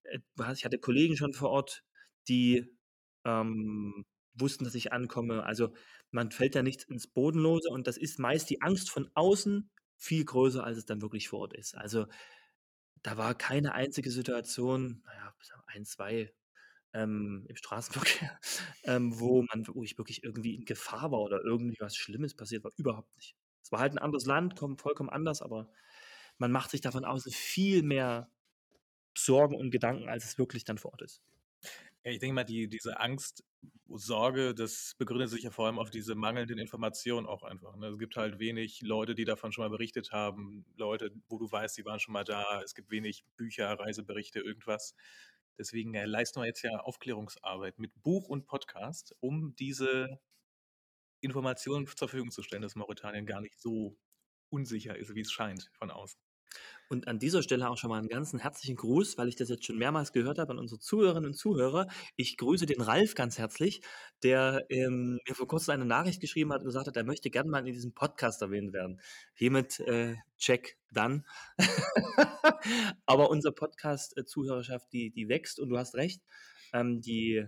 äh, 0.04 0.20
ich 0.54 0.64
hatte 0.64 0.78
Kollegen 0.78 1.16
schon 1.16 1.32
vor 1.34 1.50
Ort, 1.50 1.84
die, 2.28 2.76
ähm, 3.24 4.04
wussten, 4.34 4.64
dass 4.64 4.74
ich 4.74 4.92
ankomme. 4.92 5.44
Also, 5.44 5.74
man 6.10 6.30
fällt 6.30 6.54
da 6.54 6.62
nicht 6.62 6.84
ins 6.84 7.06
Bodenlose 7.08 7.68
und 7.70 7.86
das 7.86 7.96
ist 7.98 8.18
meist 8.18 8.50
die 8.50 8.62
Angst 8.62 8.90
von 8.90 9.10
außen 9.14 9.70
viel 9.96 10.24
größer, 10.24 10.64
als 10.64 10.78
es 10.78 10.86
dann 10.86 11.02
wirklich 11.02 11.28
vor 11.28 11.40
Ort 11.40 11.54
ist. 11.54 11.76
Also, 11.76 12.06
da 13.02 13.16
war 13.18 13.34
keine 13.34 13.74
einzige 13.74 14.10
Situation, 14.10 15.02
na 15.04 15.14
ja, 15.14 15.34
1, 15.66 15.90
2, 15.90 16.32
ähm, 16.94 17.44
im 17.48 17.56
Straßenverkehr, 17.56 18.38
ähm, 18.84 19.18
wo 19.20 19.42
man 19.42 19.66
wo 19.68 19.82
ich 19.84 19.98
wirklich 19.98 20.24
irgendwie 20.24 20.54
in 20.54 20.64
Gefahr 20.64 21.12
war 21.12 21.20
oder 21.20 21.40
irgendwie 21.44 21.78
was 21.80 21.96
Schlimmes 21.96 22.34
passiert 22.34 22.64
war, 22.64 22.72
überhaupt 22.76 23.14
nicht. 23.16 23.36
Es 23.62 23.72
war 23.72 23.80
halt 23.80 23.92
'n 23.94 23.98
anderes 23.98 24.26
Land, 24.26 24.56
kommt 24.56 24.80
vollkommen 24.82 25.10
anders, 25.10 25.42
aber 25.42 25.70
man 26.38 26.52
macht 26.52 26.70
sich 26.70 26.80
da 26.82 26.90
von 26.92 27.04
außen 27.04 27.32
viel 27.32 27.82
mehr 27.82 28.30
Sorgen 29.16 29.56
und 29.56 29.70
Gedanken, 29.70 30.08
als 30.08 30.24
es 30.26 30.38
wirklich 30.38 30.64
dann 30.64 30.78
vor 30.78 30.92
Ort 30.92 31.02
ist. 31.02 31.22
Ja, 32.04 32.10
ich 32.12 32.18
denke 32.18 32.34
mal, 32.34 32.44
die 32.44 32.68
diese 32.68 32.98
Angst, 33.00 33.44
Sorge, 33.88 34.54
das 34.54 34.94
begründet 34.98 35.30
sich 35.30 35.42
ja 35.44 35.50
vor 35.50 35.66
allem 35.66 35.78
auf 35.78 35.90
diese 35.90 36.14
mangelnden 36.14 36.58
Informationen 36.58 37.26
auch 37.26 37.42
einfach, 37.44 37.76
ne? 37.76 37.88
Es 37.88 37.98
gibt 37.98 38.16
halt 38.16 38.38
wenig 38.40 38.80
Leute, 38.82 39.14
die 39.14 39.24
davon 39.24 39.52
schon 39.52 39.62
mal 39.64 39.68
berichtet 39.70 40.10
haben, 40.12 40.64
Leute, 40.76 41.12
wo 41.28 41.38
du 41.38 41.50
weißt, 41.50 41.76
die 41.78 41.84
waren 41.84 42.00
schon 42.00 42.12
mal 42.14 42.24
da. 42.24 42.62
Es 42.64 42.74
gibt 42.74 42.90
wenig 42.90 43.24
Bücher, 43.36 43.68
Reiseberichte, 43.78 44.40
irgendwas. 44.40 44.94
Deswegen, 45.58 45.94
äh, 45.94 46.06
leisten 46.06 46.40
wir 46.40 46.46
jetzt 46.46 46.62
ja 46.62 46.78
Aufklärungsarbeit 46.80 47.78
mit 47.78 47.92
Buch 48.02 48.28
und 48.28 48.46
Podcast, 48.46 49.14
um 49.20 49.54
diese 49.56 50.20
Informationen 51.20 51.86
zur 51.86 52.08
Verfügung 52.08 52.30
zu 52.30 52.42
stellen, 52.42 52.62
dass 52.62 52.74
Mauretanien 52.74 53.26
gar 53.26 53.40
nicht 53.40 53.60
so 53.60 53.96
unsicher 54.50 54.96
ist, 54.96 55.14
wie 55.14 55.20
es 55.20 55.32
scheint 55.32 55.70
von 55.74 55.90
außen. 55.90 56.20
Und 56.88 57.08
an 57.08 57.18
dieser 57.18 57.42
Stelle 57.42 57.68
auch 57.70 57.78
schon 57.78 57.90
mal 57.90 58.00
'n 58.00 58.08
ganzen 58.08 58.38
herzlichen 58.40 58.76
Gruß, 58.76 59.16
weil 59.18 59.28
ich 59.28 59.36
das 59.36 59.48
jetzt 59.48 59.64
schon 59.64 59.78
mehrmals 59.78 60.12
gehört 60.12 60.38
habe 60.38 60.52
an 60.52 60.58
unsere 60.58 60.78
Zuhörerinnen 60.80 61.28
und 61.30 61.34
Zuhörer. 61.34 61.86
Ich 62.16 62.36
grüße 62.36 62.66
den 62.66 62.80
Ralf 62.82 63.14
ganz 63.14 63.38
herzlich, 63.38 63.80
der, 64.22 64.64
ähm, 64.68 65.18
mir 65.26 65.34
vor 65.34 65.46
Kurzem 65.48 65.72
eine 65.74 65.84
Nachricht 65.86 66.20
geschrieben 66.20 66.52
hat 66.52 66.60
und 66.60 66.66
gesagt 66.66 66.86
hat, 66.86 66.96
er 66.96 67.04
möchte 67.04 67.30
gern 67.30 67.48
mal 67.48 67.66
in 67.66 67.72
diesem 67.72 67.92
Podcast 67.94 68.42
erwähnt 68.42 68.72
werden. 68.72 69.00
Hiermit, 69.34 69.80
äh, 69.80 70.16
check 70.38 70.76
done. 70.90 71.24
Aber 73.06 73.30
unser 73.30 73.52
Podcast, 73.52 74.16
äh, 74.18 74.24
Zuhörerschaft, 74.24 74.92
die 74.92 75.10
die 75.10 75.28
wächst 75.28 75.60
und 75.60 75.68
du 75.70 75.78
hast 75.78 75.94
recht, 75.94 76.22
ähm, 76.72 77.00
die 77.00 77.46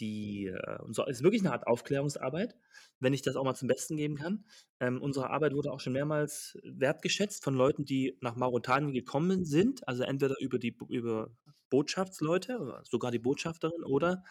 die, 0.00 0.46
äh 0.46 0.78
unser 0.82 1.08
ist 1.08 1.22
wirklich 1.22 1.42
'ne 1.42 1.52
Art 1.52 1.66
Aufklärungsarbeit, 1.66 2.56
wenn 3.00 3.12
ich 3.14 3.22
das 3.22 3.36
auch 3.36 3.44
mal 3.44 3.54
zum 3.54 3.68
Besten 3.68 3.96
geben 3.96 4.16
kann. 4.16 4.44
Ähm, 4.80 5.00
unsere 5.02 5.30
Arbeit 5.30 5.54
wurde 5.54 5.72
auch 5.72 5.80
schon 5.80 5.92
mehrmals 5.94 6.58
wertgeschätzt 6.64 7.44
von 7.44 7.54
Leuten, 7.54 7.84
die 7.84 8.16
nach 8.22 8.36
Mauretanien 8.36 8.92
gekommen 8.92 9.44
sind, 9.44 9.86
also 9.88 10.02
entweder 10.04 10.36
über 10.40 10.58
die 10.58 10.76
über 10.88 11.30
Botschaftsleute 11.70 12.82
sogar 12.84 13.12
die 13.12 13.20
Botschafterin 13.20 13.84
oder 13.84 14.24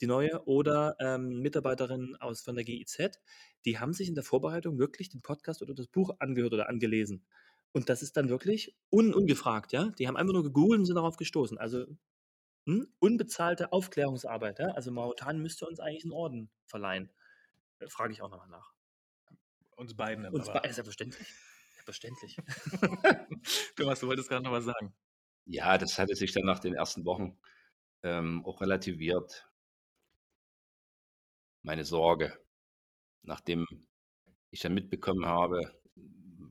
die 0.00 0.06
Neue 0.06 0.42
oder, 0.46 0.96
ähm, 1.00 1.40
Mitarbeiterin 1.40 2.16
aus 2.20 2.40
von 2.42 2.54
der 2.56 2.64
GIZ. 2.64 3.20
Die 3.66 3.78
haben 3.78 3.92
sich 3.92 4.08
in 4.08 4.14
der 4.14 4.24
Vorbereitung 4.24 4.78
wirklich 4.78 5.10
den 5.10 5.22
Podcast 5.22 5.62
oder 5.62 5.74
das 5.74 5.88
Buch 5.88 6.10
angehört 6.20 6.54
oder 6.54 6.68
angelesen. 6.68 7.26
Und 7.72 7.88
das 7.90 8.02
ist 8.02 8.16
dann 8.16 8.28
wirklich 8.30 8.74
un 8.90 9.12
ungefragt, 9.14 9.72
ja? 9.72 9.90
Die 9.98 10.08
haben 10.08 10.16
einfach 10.16 10.32
nur 10.34 10.44
gegoogelt 10.44 10.80
und 10.80 10.86
sind 10.86 10.96
darauf 10.96 11.16
gestoßen. 11.16 11.58
Also, 11.58 11.84
hm, 12.68 12.88
unbezahlte 13.00 13.72
Aufklärungsarbeit, 13.72 14.60
ja? 14.60 14.68
Also, 14.72 14.92
Mauretanien 14.92 15.42
müsste 15.42 15.66
uns 15.66 15.80
eigentlich 15.80 16.04
'n 16.04 16.12
Orden 16.12 16.50
verleihen. 16.66 17.12
Äh, 17.80 17.88
frage 17.88 18.12
ich 18.14 18.22
auch 18.22 18.30
noch 18.30 18.38
mal 18.38 18.48
nach. 18.48 18.72
Uns 19.76 19.94
beiden 19.96 20.24
dann 20.24 20.34
Uns 20.34 20.48
aber. 20.48 20.62
selbstverständlich. 20.72 21.28
Selbstverständlich. 21.74 22.36
Thomas, 23.76 24.00
du 24.00 24.06
wolltest 24.08 24.28
grad 24.28 24.42
noch 24.42 24.52
was 24.52 24.64
sagen. 24.64 24.94
Ja, 25.46 25.78
das 25.78 25.98
hatte 25.98 26.14
sich 26.14 26.32
dann 26.32 26.44
nach 26.44 26.60
den 26.60 26.74
ersten 26.74 27.04
Wochen, 27.04 27.38
ähm, 28.04 28.44
auch 28.46 28.60
relativiert. 28.60 29.48
Meine 31.64 31.84
Sorge, 31.84 32.38
nachdem 33.22 33.66
ich 34.50 34.60
dann 34.60 34.74
mitbekommen 34.74 35.26
habe, 35.26 35.80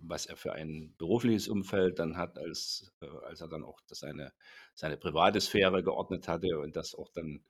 was 0.10 0.26
er 0.26 0.38
für 0.38 0.54
ein 0.54 0.96
berufliches 0.98 1.48
Umfeld 1.48 2.00
dann 2.00 2.18
hat, 2.18 2.38
als 2.38 2.92
äh, 3.02 3.08
als 3.26 3.42
er 3.42 3.48
dann 3.50 3.64
auch 3.64 3.80
seine 3.88 4.34
seine 4.76 4.98
private 4.98 5.42
Sphäre 5.42 5.84
geordnet 5.84 6.28
hatte 6.28 6.60
und 6.60 6.76
das 6.76 6.96
auch 6.96 7.10
dann, 7.14 7.44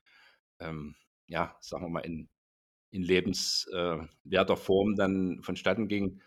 ähm, 0.60 0.96
ja, 1.28 1.56
sagen 1.62 1.86
wir 1.86 1.90
mal, 1.90 2.02
in 2.02 2.30
in 2.92 3.04
lebens 3.04 3.68
äh, 3.74 4.00
Form 4.56 4.96
dann 4.96 5.42
vonstatten 5.44 5.88
ging, 5.88 6.22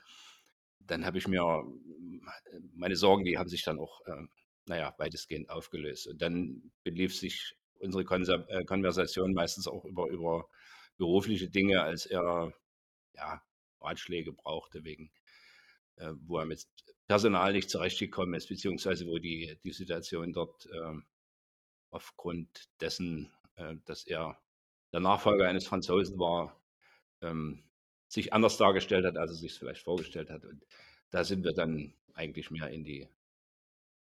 dann 0.80 1.04
habe 1.06 1.18
ich 1.18 1.26
mir 1.28 1.64
meine 2.74 2.96
Sorgen, 2.96 3.24
die 3.24 3.38
haben 3.38 3.48
sich 3.48 3.62
dann 3.64 3.78
auch, 3.78 4.00
ähm, 4.06 4.30
na 4.66 4.76
ja, 4.78 4.94
weitestgehend 4.98 5.50
aufgelöst. 5.50 6.06
Und 6.08 6.20
dann 6.22 6.72
belief 6.84 7.16
sich 7.16 7.54
unsere 7.78 8.04
Konser 8.04 8.48
äh, 8.50 8.64
Konversation 8.64 9.32
meistens 9.34 9.66
auch 9.66 9.84
über 9.84 10.08
über 10.08 10.48
berufliche 10.98 11.48
Dinge, 11.48 11.82
als 11.82 12.06
er, 12.06 12.52
ja, 13.14 13.42
Ratschläge 13.80 14.32
brauchte 14.32 14.84
wegen 14.84 15.10
äh, 16.00 16.14
wo 16.26 16.38
er 16.38 16.46
mit 16.46 16.66
Personal 17.06 17.52
nicht 17.52 17.70
zurechtgekommen 17.70 18.34
ist, 18.34 18.48
beziehungsweise 18.48 19.06
wo 19.06 19.18
die 19.18 19.58
die 19.64 19.72
Situation 19.72 20.32
dort, 20.32 20.68
ähm, 20.72 21.04
aufgrund 21.90 22.68
dessen, 22.80 23.30
äh, 23.56 23.76
dass 23.84 24.06
er 24.06 24.40
der 24.92 25.00
Nachfolger 25.00 25.48
eines 25.48 25.66
Franzosen 25.66 26.18
war, 26.18 26.60
ähm, 27.20 27.64
sich 28.08 28.32
anders 28.32 28.56
dargestellt 28.56 29.04
hat, 29.04 29.16
als 29.16 29.32
er 29.32 29.36
sich's 29.36 29.58
vielleicht 29.58 29.82
vorgestellt 29.82 30.30
hat. 30.30 30.44
Und 30.44 30.64
da 31.10 31.24
sind 31.24 31.44
wir 31.44 31.52
dann 31.52 31.94
eigentlich 32.14 32.50
mehr 32.50 32.68
in 32.70 32.84
die 32.84 33.08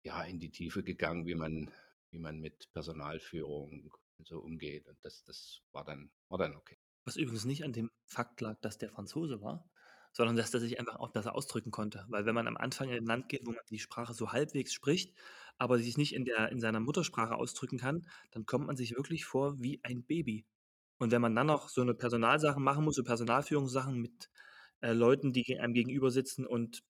ja, 0.03 0.23
in 0.23 0.39
die 0.39 0.51
Tiefe 0.51 0.83
gegangen, 0.83 1.25
wie 1.25 1.35
man 1.35 1.71
wie 2.11 2.19
man 2.19 2.39
mit 2.39 2.71
Personalführung 2.73 3.91
so 4.23 4.39
umgeht. 4.39 4.87
Und 4.87 4.97
das 5.03 5.23
das 5.25 5.61
war 5.71 5.83
dann 5.83 6.11
war 6.29 6.37
dann 6.37 6.55
okay. 6.55 6.77
Was 7.03 7.17
übrigens 7.17 7.45
nicht 7.45 7.63
an 7.63 7.73
dem 7.73 7.91
Fakt 8.05 8.41
lag, 8.41 8.59
dass 8.61 8.77
der 8.77 8.89
Franzose 8.89 9.41
war, 9.41 9.69
sondern 10.15 10.37
dass 10.37 10.51
der 10.51 10.61
sich 10.61 10.79
einfach 10.79 10.97
auch 10.97 11.11
besser 11.11 11.35
ausdrücken 11.35 11.71
konnte. 11.71 12.05
Weil 12.09 12.25
wenn 12.27 12.35
man 12.35 12.47
am 12.49 12.57
Anfang 12.57 12.89
in 12.89 12.97
'n 13.05 13.07
Land 13.07 13.29
geht, 13.29 13.43
wo 13.47 13.51
man 13.53 13.61
die 13.71 13.79
Sprache 13.79 14.15
so 14.15 14.33
halbwegs 14.33 14.73
spricht, 14.73 15.15
aber 15.59 15.79
sich 15.79 15.97
nicht 15.97 16.15
in 16.15 16.25
der 16.25 16.51
in 16.51 16.61
seiner 16.61 16.81
Muttersprache 16.81 17.35
ausdrücken 17.35 17.79
kann, 17.79 18.07
dann 18.31 18.47
kommt 18.47 18.67
man 18.67 18.77
sich 18.77 18.95
wirklich 18.97 19.25
vor 19.25 19.61
wie 19.61 19.81
ein 19.85 20.05
Baby. 20.05 20.47
Und 20.99 21.11
wenn 21.11 21.21
man 21.21 21.35
dann 21.35 21.47
noch 21.47 21.69
so 21.69 21.83
'ne 21.85 21.95
Personalsachen 21.95 22.63
machen 22.63 22.85
muss, 22.85 22.95
so 22.97 23.03
Personalführungssachen 23.05 23.99
mit, 24.01 24.29
äh, 24.81 24.93
Leuten, 24.93 25.33
die 25.33 25.59
einem 25.59 25.73
gegenüber 25.75 26.11
sitzen 26.11 26.45
und 26.47 26.81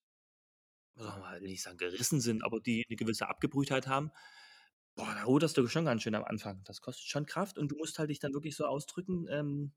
sagen 0.98 1.18
wir 1.22 1.26
mal, 1.26 1.42
nicht 1.42 1.62
sagen 1.62 1.78
gerissen 1.78 2.22
sind, 2.22 2.44
aber 2.44 2.60
die 2.62 2.86
'ne 2.90 2.96
gewisse 2.96 3.28
Abgebrühtheit 3.28 3.88
haben, 3.88 4.12
boah, 4.96 5.14
da 5.16 5.24
ruderst 5.26 5.58
du 5.58 5.68
schon 5.68 5.86
ganz 5.86 6.04
schön 6.04 6.16
am 6.16 6.24
Anfang. 6.26 6.64
Das 6.66 6.82
kostet 6.82 7.08
schon 7.08 7.26
Kraft 7.26 7.58
und 7.58 7.70
du 7.72 7.78
musst 7.78 8.00
halt 8.00 8.10
dich 8.12 8.20
dann 8.20 8.34
wirklich 8.34 8.56
so 8.56 8.66
ausdrücken, 8.66 9.28
ähm, 9.30 9.74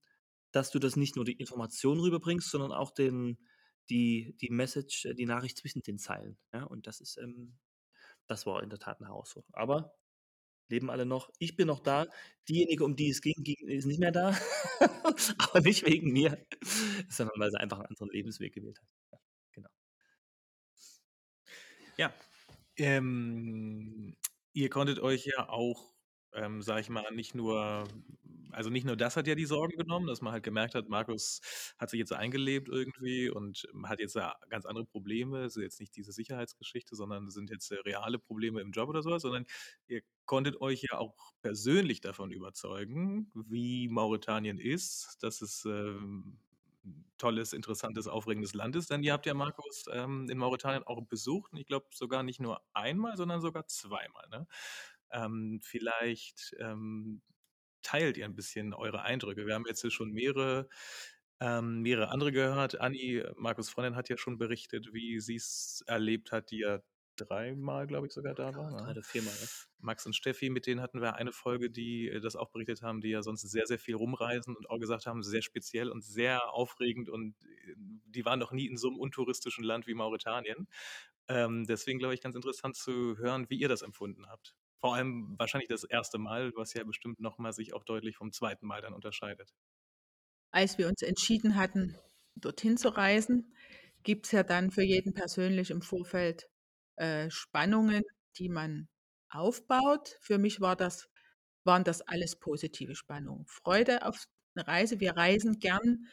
dass 0.58 0.70
du 0.72 0.80
das 0.80 0.96
nicht 0.96 1.16
nur 1.16 1.24
die 1.26 1.34
Information 1.34 2.00
rüberbringst, 2.00 2.50
sondern 2.50 2.72
auch 2.72 2.92
den 2.92 3.38
die 3.90 4.36
die 4.42 4.50
Message, 4.50 5.06
äh, 5.06 5.14
die 5.14 5.26
Nachricht 5.26 5.58
zwischen 5.58 5.82
den 5.82 5.98
Zeilen, 5.98 6.38
ja? 6.54 6.64
Und 6.64 6.86
das 6.88 7.00
ist, 7.02 7.18
ähm 7.18 7.58
das 8.28 8.46
war 8.46 8.62
in 8.64 8.70
der 8.70 8.78
Tat 8.80 9.00
'ne 9.00 9.08
Herausforderung. 9.08 9.54
Aber 9.56 9.94
leben 10.70 10.90
alle 10.90 11.06
noch. 11.06 11.30
Ich 11.40 11.56
bin 11.56 11.68
noch 11.68 11.80
da. 11.80 12.06
Diejenige, 12.48 12.84
um 12.84 12.96
die 12.96 13.10
es 13.10 13.22
ging, 13.22 13.34
ist 13.68 13.86
nicht 13.86 14.00
mehr 14.00 14.12
da, 14.12 14.36
aber 15.38 15.60
nicht 15.62 15.86
wegen 15.86 16.12
mir, 16.12 16.46
sondern 17.10 17.40
weil 17.40 17.50
sie 17.52 17.58
einfach 17.60 17.80
'n 17.80 17.86
anderen 17.86 18.10
Lebensweg 18.12 18.54
gewählt 18.54 18.78
hat. 18.80 18.88
Ja, 19.12 19.18
genau. 19.52 19.70
Ja, 21.96 22.12
ähm, 22.76 24.16
ihr 24.54 24.70
konntet 24.70 25.00
euch 25.00 25.26
ja 25.26 25.48
auch, 25.48 25.94
ähm, 26.34 26.62
sage 26.62 26.80
ich 26.82 26.90
mal, 26.90 27.04
nicht 27.14 27.34
nur 27.34 27.84
also, 28.52 28.70
nicht 28.70 28.84
nur 28.86 28.96
das 28.96 29.16
hat 29.16 29.26
ja 29.26 29.34
die 29.34 29.44
Sorgen 29.46 29.76
genommen, 29.76 30.06
dass 30.06 30.20
man 30.22 30.32
halt 30.32 30.42
gemerkt 30.44 30.74
hat, 30.74 30.88
Markus 30.88 31.40
hat 31.78 31.90
sich 31.90 31.98
jetzt 31.98 32.12
eingelebt 32.12 32.68
irgendwie 32.68 33.30
und 33.30 33.66
hat 33.84 34.00
jetzt 34.00 34.16
ganz 34.48 34.66
andere 34.66 34.86
Probleme. 34.86 35.44
Ist 35.44 35.56
jetzt 35.56 35.80
nicht 35.80 35.96
diese 35.96 36.12
Sicherheitsgeschichte, 36.12 36.96
sondern 36.96 37.30
sind 37.30 37.50
jetzt, 37.50 37.70
äh, 37.72 37.76
reale 37.84 38.18
Probleme 38.18 38.60
im 38.60 38.72
Job 38.72 38.88
oder 38.88 39.02
so 39.02 39.10
was, 39.10 39.22
sondern 39.22 39.44
ihr 39.88 40.02
konntet 40.26 40.60
euch 40.60 40.82
ja 40.90 40.98
auch 40.98 41.14
persönlich 41.42 42.00
davon 42.00 42.30
überzeugen, 42.32 43.30
wie 43.34 43.88
Mauretanien 43.88 44.58
ist, 44.58 45.18
dass 45.22 45.40
es, 45.42 45.64
ähm, 45.64 46.38
tolles, 47.18 47.52
interessantes, 47.52 48.06
aufregendes 48.08 48.54
Land 48.54 48.76
ist. 48.76 48.90
Denn 48.90 49.02
ihr 49.02 49.12
habt 49.12 49.26
ja 49.26 49.34
Markus, 49.34 49.84
ähm, 49.92 50.28
in 50.30 50.38
Mauretanien 50.38 50.84
auch 50.84 51.02
besucht 51.06 51.52
und 51.52 51.58
ich 51.58 51.66
glaube 51.66 51.86
sogar 51.92 52.22
nicht 52.22 52.40
nur 52.40 52.62
einmal, 52.74 53.16
sondern 53.16 53.40
sogar 53.40 53.66
zweimal, 53.66 54.28
ne? 54.30 54.46
Ähm, 55.10 55.60
vielleicht, 55.62 56.54
ähm, 56.60 57.22
teilt 57.82 58.16
ihr 58.18 58.26
'n 58.26 58.34
bisschen 58.36 58.74
eure 58.74 59.02
Eindrücke. 59.02 59.46
Wir 59.46 59.54
haben 59.54 59.64
jetzt 59.68 59.82
hier 59.82 59.90
schon 59.90 60.10
mehrere 60.12 60.68
ähm, 61.40 61.82
mehrere 61.82 62.10
andere 62.10 62.32
gehört. 62.32 62.80
Anni, 62.80 63.22
Markus' 63.36 63.70
Freundin, 63.70 63.96
hat 63.96 64.08
ja 64.08 64.18
schon 64.18 64.38
berichtet, 64.38 64.92
wie 64.92 65.20
sie's 65.20 65.84
erlebt 65.86 66.32
hat, 66.32 66.50
die 66.50 66.58
ja 66.60 66.80
dreimal, 67.16 67.86
glaube 67.86 68.06
ich, 68.08 68.12
sogar 68.12 68.34
da 68.34 68.54
war, 68.56 68.70
Ja, 68.70 68.76
3 68.76 68.90
ne? 68.92 68.98
oder 68.98 69.02
viermal, 69.02 69.38
ja. 69.40 69.48
Max 69.80 70.06
und 70.06 70.14
Steffi, 70.16 70.50
mit 70.50 70.66
denen 70.66 70.80
hatten 70.82 71.00
wir 71.02 71.16
eine 71.16 71.32
Folge, 71.32 71.70
die, 71.70 72.08
äh, 72.08 72.20
das 72.20 72.36
auch 72.36 72.50
berichtet 72.50 72.82
haben, 72.82 73.00
die 73.00 73.10
ja 73.10 73.22
sonst 73.22 73.42
sehr, 73.42 73.66
sehr 73.66 73.78
viel 73.78 73.94
rumreisen 73.96 74.56
und 74.56 74.70
auch 74.70 74.78
gesagt 74.80 75.06
haben, 75.06 75.22
sehr 75.22 75.42
speziell 75.42 75.90
und 75.90 76.02
sehr 76.04 76.52
aufregend 76.52 77.08
und, 77.10 77.36
äh, 77.44 77.74
die 77.76 78.24
waren 78.24 78.40
noch 78.40 78.52
nie 78.52 78.66
in 78.66 78.76
so 78.78 78.90
'nem 78.90 78.98
untouristischen 79.00 79.64
Land 79.64 79.86
wie 79.86 79.94
Mauretanien. 79.94 80.68
Ähm, 81.28 81.66
deswegen 81.66 81.98
glaube 82.00 82.14
ich, 82.14 82.20
ganz 82.22 82.34
interessant 82.36 82.76
zu 82.76 83.18
hören, 83.18 83.46
wie 83.50 83.58
ihr 83.60 83.68
das 83.68 83.82
empfunden 83.82 84.28
habt. 84.28 84.54
Vor 84.80 84.94
allem 84.94 85.34
wahrscheinlich 85.38 85.68
das 85.68 85.84
erste 85.84 86.18
Mal, 86.18 86.52
was 86.54 86.72
ja 86.74 86.84
bestimmt 86.84 87.20
nochmal 87.20 87.52
sich 87.52 87.74
auch 87.74 87.84
deutlich 87.84 88.16
vom 88.16 88.32
zweiten 88.32 88.66
Mal 88.66 88.80
dann 88.80 88.94
unterscheidet. 88.94 89.52
Als 90.50 90.78
wir 90.78 90.88
uns 90.88 91.02
entschieden 91.02 91.56
hatten, 91.56 91.96
dorthin 92.36 92.76
zu 92.76 92.88
reisen, 92.88 93.52
gibt 94.02 94.26
es 94.26 94.32
ja 94.32 94.42
dann 94.42 94.70
für 94.70 94.82
jeden 94.82 95.14
persönlich 95.14 95.70
im 95.70 95.82
Vorfeld 95.82 96.48
äh, 96.96 97.30
Spannungen, 97.30 98.02
die 98.38 98.48
man 98.48 98.88
aufbaut. 99.30 100.16
Für 100.20 100.38
mich 100.38 100.60
war 100.60 100.76
das, 100.76 101.08
waren 101.64 101.84
das 101.84 102.00
alles 102.02 102.36
positive 102.36 102.94
Spannungen. 102.94 103.46
Freude 103.46 104.06
auf 104.06 104.24
eine 104.54 104.66
Reise. 104.66 105.00
Wir 105.00 105.16
reisen 105.16 105.58
gern. 105.58 106.06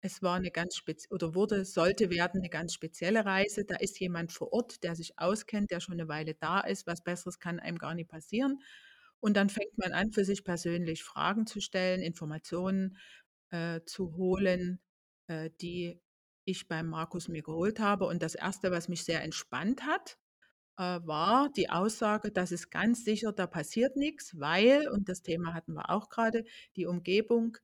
Es 0.00 0.22
war 0.22 0.36
eine 0.36 0.50
ganz 0.52 0.76
spezielle 0.76 1.14
oder 1.14 1.34
wurde, 1.34 1.64
sollte 1.64 2.10
werden 2.10 2.40
eine 2.40 2.48
ganz 2.50 2.72
spezielle 2.72 3.24
Reise. 3.24 3.64
Da 3.64 3.76
ist 3.76 3.98
jemand 3.98 4.32
vor 4.32 4.52
Ort, 4.52 4.82
der 4.84 4.94
sich 4.94 5.18
auskennt, 5.18 5.70
der 5.72 5.80
schon 5.80 5.94
eine 5.94 6.08
Weile 6.08 6.34
da 6.34 6.60
ist. 6.60 6.86
Was 6.86 7.02
Besseres 7.02 7.38
kann 7.40 7.58
einem 7.58 7.78
gar 7.78 7.94
nicht 7.94 8.08
passieren. 8.08 8.60
Und 9.20 9.36
dann 9.36 9.50
fängt 9.50 9.76
man 9.76 9.92
an, 9.92 10.12
für 10.12 10.24
sich 10.24 10.44
persönlich 10.44 11.02
Fragen 11.02 11.46
zu 11.46 11.60
stellen, 11.60 12.00
Informationen 12.02 12.96
äh, 13.50 13.80
zu 13.86 14.14
holen, 14.16 14.80
äh, 15.26 15.50
die 15.60 16.00
ich 16.44 16.68
beim 16.68 16.88
Markus 16.88 17.28
mir 17.28 17.42
geholt 17.42 17.80
habe. 17.80 18.06
Und 18.06 18.22
das 18.22 18.34
Erste, 18.36 18.70
was 18.70 18.88
mich 18.88 19.04
sehr 19.04 19.22
entspannt 19.24 19.82
hat, 19.84 20.16
äh, 20.78 21.00
war 21.06 21.50
die 21.56 21.70
Aussage, 21.70 22.30
dass 22.32 22.52
es 22.52 22.70
ganz 22.70 23.04
sicher, 23.04 23.32
da 23.32 23.46
passiert 23.46 23.96
nichts, 23.96 24.38
weil, 24.38 24.88
und 24.88 25.08
das 25.08 25.22
Thema 25.22 25.54
hatten 25.54 25.74
wir 25.74 25.90
auch 25.90 26.08
gerade, 26.08 26.44
die 26.76 26.86
Umgebung, 26.86 27.58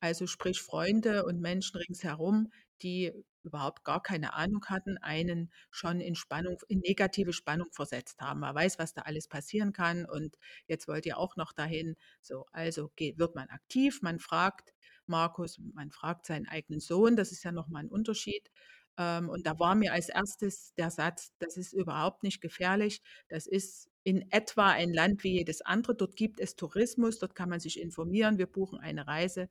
also 0.00 0.26
sprich 0.26 0.60
Freunde 0.60 1.24
und 1.24 1.40
Menschen 1.40 1.76
ringsherum, 1.78 2.50
die 2.82 3.12
überhaupt 3.42 3.84
gar 3.84 4.02
keine 4.02 4.34
Ahnung 4.34 4.64
hatten, 4.66 4.98
einen 4.98 5.50
schon 5.70 6.00
in 6.00 6.14
Spannung, 6.14 6.58
in 6.68 6.80
negative 6.80 7.32
Spannung 7.32 7.68
versetzt 7.72 8.20
haben. 8.20 8.40
Man 8.40 8.54
weiß, 8.54 8.78
was 8.78 8.92
da 8.92 9.02
alles 9.02 9.28
passieren 9.28 9.72
kann 9.72 10.04
und 10.04 10.36
jetzt 10.66 10.88
wollt 10.88 11.06
ihr 11.06 11.18
auch 11.18 11.36
noch 11.36 11.52
dahin. 11.52 11.96
So, 12.20 12.46
also 12.52 12.90
geht, 12.96 13.18
wird 13.18 13.34
man 13.34 13.48
aktiv, 13.48 14.02
man 14.02 14.18
fragt 14.18 14.74
Markus, 15.06 15.58
man 15.74 15.90
fragt 15.90 16.26
seinen 16.26 16.46
eigenen 16.48 16.80
Sohn, 16.80 17.16
das 17.16 17.32
ist 17.32 17.42
ja 17.44 17.52
nochmal 17.52 17.84
ein 17.84 17.88
Unterschied. 17.88 18.50
Ähm, 18.98 19.28
und 19.28 19.46
da 19.46 19.58
war 19.58 19.74
mir 19.74 19.92
als 19.92 20.08
erstes 20.08 20.74
der 20.74 20.90
Satz, 20.90 21.32
das 21.38 21.56
ist 21.56 21.72
überhaupt 21.72 22.22
nicht 22.22 22.40
gefährlich. 22.40 23.00
Das 23.28 23.46
ist 23.46 23.88
in 24.02 24.30
etwa 24.30 24.68
ein 24.70 24.92
Land 24.92 25.24
wie 25.24 25.32
jedes 25.38 25.62
andere. 25.62 25.94
Dort 25.94 26.16
gibt 26.16 26.40
es 26.40 26.56
Tourismus, 26.56 27.18
dort 27.18 27.34
kann 27.34 27.48
man 27.48 27.60
sich 27.60 27.80
informieren. 27.80 28.38
Wir 28.38 28.46
buchen 28.46 28.78
eine 28.78 29.06
Reise 29.06 29.48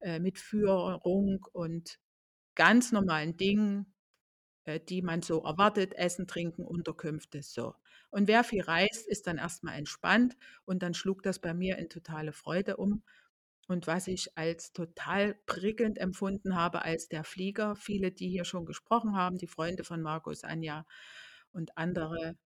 äh, 0.00 0.18
mit 0.20 0.38
Führung 0.38 1.44
und 1.52 1.98
ganz 2.54 2.92
normalen 2.92 3.36
Dingen, 3.36 3.94
äh, 4.64 4.80
die 4.80 5.02
man 5.02 5.22
so 5.22 5.42
erwartet, 5.44 5.94
Essen, 5.94 6.26
Trinken, 6.26 6.64
Unterkünfte, 6.64 7.42
so. 7.42 7.74
Und 8.10 8.28
wer 8.28 8.44
viel 8.44 8.62
reist, 8.62 9.08
ist 9.08 9.26
dann 9.26 9.38
erstmal 9.38 9.76
entspannt 9.76 10.36
und 10.64 10.82
dann 10.82 10.94
schlug 10.94 11.22
das 11.22 11.38
bei 11.40 11.52
mir 11.54 11.78
in 11.78 11.88
totale 11.88 12.32
Freude 12.32 12.76
um. 12.76 13.02
Und 13.66 13.86
was 13.86 14.08
ich 14.08 14.36
als 14.36 14.72
total 14.72 15.34
prickelnd 15.46 15.98
empfunden 15.98 16.54
habe, 16.54 16.82
als 16.82 17.08
der 17.08 17.24
Flieger, 17.24 17.76
viele, 17.76 18.12
die 18.12 18.28
hier 18.28 18.44
schon 18.44 18.66
gesprochen 18.66 19.16
haben, 19.16 19.38
die 19.38 19.46
Freunde 19.46 19.84
von 19.84 20.02
Markus, 20.02 20.44
Anja 20.44 20.86
und 21.52 21.76
andere, 21.78 22.36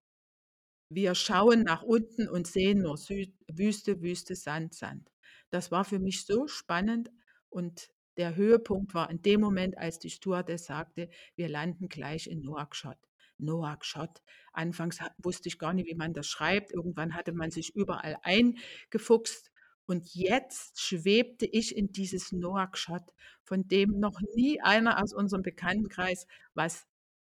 wir 0.90 1.14
schauen 1.14 1.62
nach 1.62 1.82
unten 1.82 2.28
und 2.28 2.46
sehen 2.46 2.82
nur 2.82 2.96
Süd, 2.96 3.34
Wüste, 3.48 4.00
Wüste, 4.00 4.34
Sand, 4.36 4.74
Sand. 4.74 5.10
Das 5.50 5.70
war 5.70 5.84
für 5.84 5.98
mich 5.98 6.24
so 6.24 6.46
spannend 6.46 7.10
und 7.50 7.90
der 8.16 8.34
Höhepunkt 8.34 8.94
war 8.94 9.10
in 9.10 9.22
dem 9.22 9.40
Moment, 9.40 9.78
als 9.78 9.98
die 9.98 10.10
Stewardess 10.10 10.64
sagte, 10.64 11.08
wir 11.36 11.48
landen 11.48 11.88
gleich 11.88 12.26
in 12.26 12.42
Nouakchott. 12.42 12.98
Nouakchott. 13.38 14.22
Anfangs 14.52 14.98
wusste 15.18 15.48
ich 15.48 15.58
gar 15.58 15.72
nicht, 15.72 15.86
wie 15.86 15.94
man 15.94 16.12
das 16.12 16.26
schreibt. 16.26 16.72
Irgendwann 16.72 17.14
hatte 17.14 17.32
man 17.32 17.52
sich 17.52 17.76
überall 17.76 18.18
eingefuchst 18.22 19.52
und 19.88 20.14
jetzt 20.14 20.80
schwebte 20.80 21.46
ich 21.46 21.74
in 21.74 21.92
dieses 21.92 22.30
Noakschott, 22.30 23.14
von 23.42 23.68
dem 23.68 23.98
noch 23.98 24.20
nie 24.34 24.60
einer 24.60 25.02
aus 25.02 25.14
unserem 25.14 25.42
Bekanntenkreis 25.42 26.26
was 26.52 26.86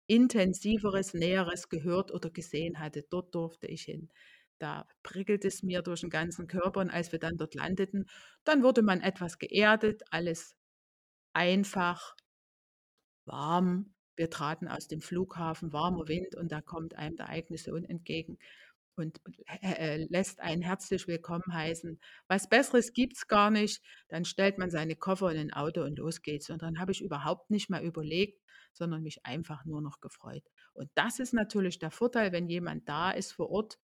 intensiveres, 0.08 1.13
näheres 1.13 1.69
gehört 1.69 2.12
oder 2.12 2.32
gesehen 2.32 2.80
hatte. 2.80 3.03
Dort 3.10 3.36
durfte 3.36 3.67
ich 3.67 3.84
hin. 3.84 4.10
Da 4.60 4.88
prickelte 5.04 5.48
es 5.48 5.63
mir 5.63 5.82
durch 5.82 6.02
den 6.02 6.10
ganzen 6.10 6.48
Körper 6.48 6.80
und 6.80 6.89
als 6.89 7.12
wir 7.12 7.20
dann 7.20 7.38
dort 7.38 7.56
landeten, 7.56 8.08
dann 8.43 8.63
wurde 8.63 8.82
man 8.82 9.02
etwas 9.02 9.38
geerdet, 9.38 10.04
alles 10.12 10.56
einfach, 11.34 12.15
warm. 13.26 13.93
Wir 14.15 14.30
traten 14.30 14.67
aus 14.67 14.88
dem 14.88 15.02
Flughafen, 15.02 15.74
warmer 15.74 16.08
Wind 16.08 16.36
und 16.36 16.52
da 16.52 16.62
kommt 16.62 16.96
einem 16.96 17.17
der 17.17 17.30
eigene 17.30 17.60
Sohn 17.60 17.84
entgegen 17.84 18.39
und 18.98 19.22
äh, 19.62 20.06
lässt 20.10 20.39
einen 20.39 20.63
herzlich 20.63 21.08
willkommen 21.08 21.54
heißen. 21.54 22.00
Was 22.28 22.50
Besseres 22.50 22.93
gibt 22.93 23.15
es 23.15 23.28
gar 23.28 23.52
nicht. 23.52 23.82
Dann 24.10 24.26
stellt 24.26 24.58
man 24.58 24.72
seine 24.72 24.96
Koffer 24.96 25.32
in 25.32 25.38
ein 25.38 25.54
Auto 25.54 25.84
und 25.84 26.00
los 26.00 26.22
geht's. 26.22 26.50
Und 26.50 26.63
dann 26.63 26.80
habe 26.80 26.91
ich 26.91 27.02
überhaupt 27.02 27.52
nicht 27.52 27.70
mehr 27.70 27.84
überlegt, 27.84 28.41
sondern 28.74 29.04
mich 29.04 29.24
einfach 29.26 29.65
nur 29.65 29.82
noch 29.82 30.02
gefreut. 30.02 30.43
Und 30.74 30.89
das 30.96 31.20
ist 31.20 31.34
natürlich 31.34 31.80
der 31.80 31.91
Vorteil, 31.91 32.32
wenn 32.32 32.50
jemand 32.50 32.89
da 32.89 33.12
ist 33.12 33.34
vor 33.34 33.50
Ort 33.50 33.78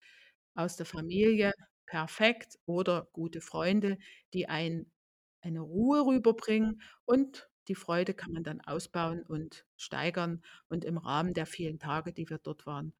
aus 0.55 0.75
der 0.75 0.85
Familie, 0.85 1.53
perfekt 1.85 2.59
oder 2.65 3.07
gute 3.13 3.41
Freunde, 3.41 3.97
die 4.33 4.47
ein, 4.47 4.91
eine 5.41 5.61
Ruhe 5.61 6.05
rüberbringen 6.05 6.81
und 7.05 7.49
die 7.67 7.75
Freude 7.75 8.13
kann 8.13 8.33
man 8.33 8.43
dann 8.43 8.61
ausbauen 8.61 9.23
und 9.23 9.65
steigern. 9.77 10.43
Und 10.67 10.83
im 10.83 10.97
Rahmen 10.97 11.33
der 11.33 11.45
vielen 11.45 11.79
Tage, 11.79 12.11
die 12.11 12.29
wir 12.29 12.37
dort 12.37 12.65
waren, 12.65 12.93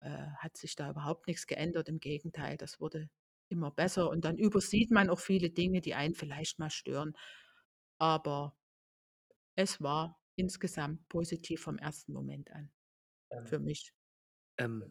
äh, 0.00 0.26
hat 0.36 0.56
sich 0.56 0.76
da 0.76 0.90
überhaupt 0.90 1.26
nichts 1.26 1.46
geändert. 1.46 1.88
Im 1.88 2.00
Gegenteil, 2.00 2.56
das 2.58 2.80
wurde 2.80 3.08
immer 3.48 3.70
besser. 3.70 4.10
Und 4.10 4.24
dann 4.24 4.36
übersieht 4.36 4.90
man 4.90 5.08
auch 5.08 5.20
viele 5.20 5.50
Dinge, 5.50 5.80
die 5.80 5.94
einen 5.94 6.14
vielleicht 6.14 6.58
mal 6.58 6.70
stören. 6.70 7.14
Aber 7.98 8.56
es 9.54 9.80
war 9.80 10.20
insgesamt 10.36 11.08
positiv 11.08 11.62
vom 11.62 11.78
ersten 11.78 12.12
Moment 12.12 12.50
an. 12.52 12.70
Für 13.46 13.58
mich. 13.58 13.92
Ähm, 14.58 14.84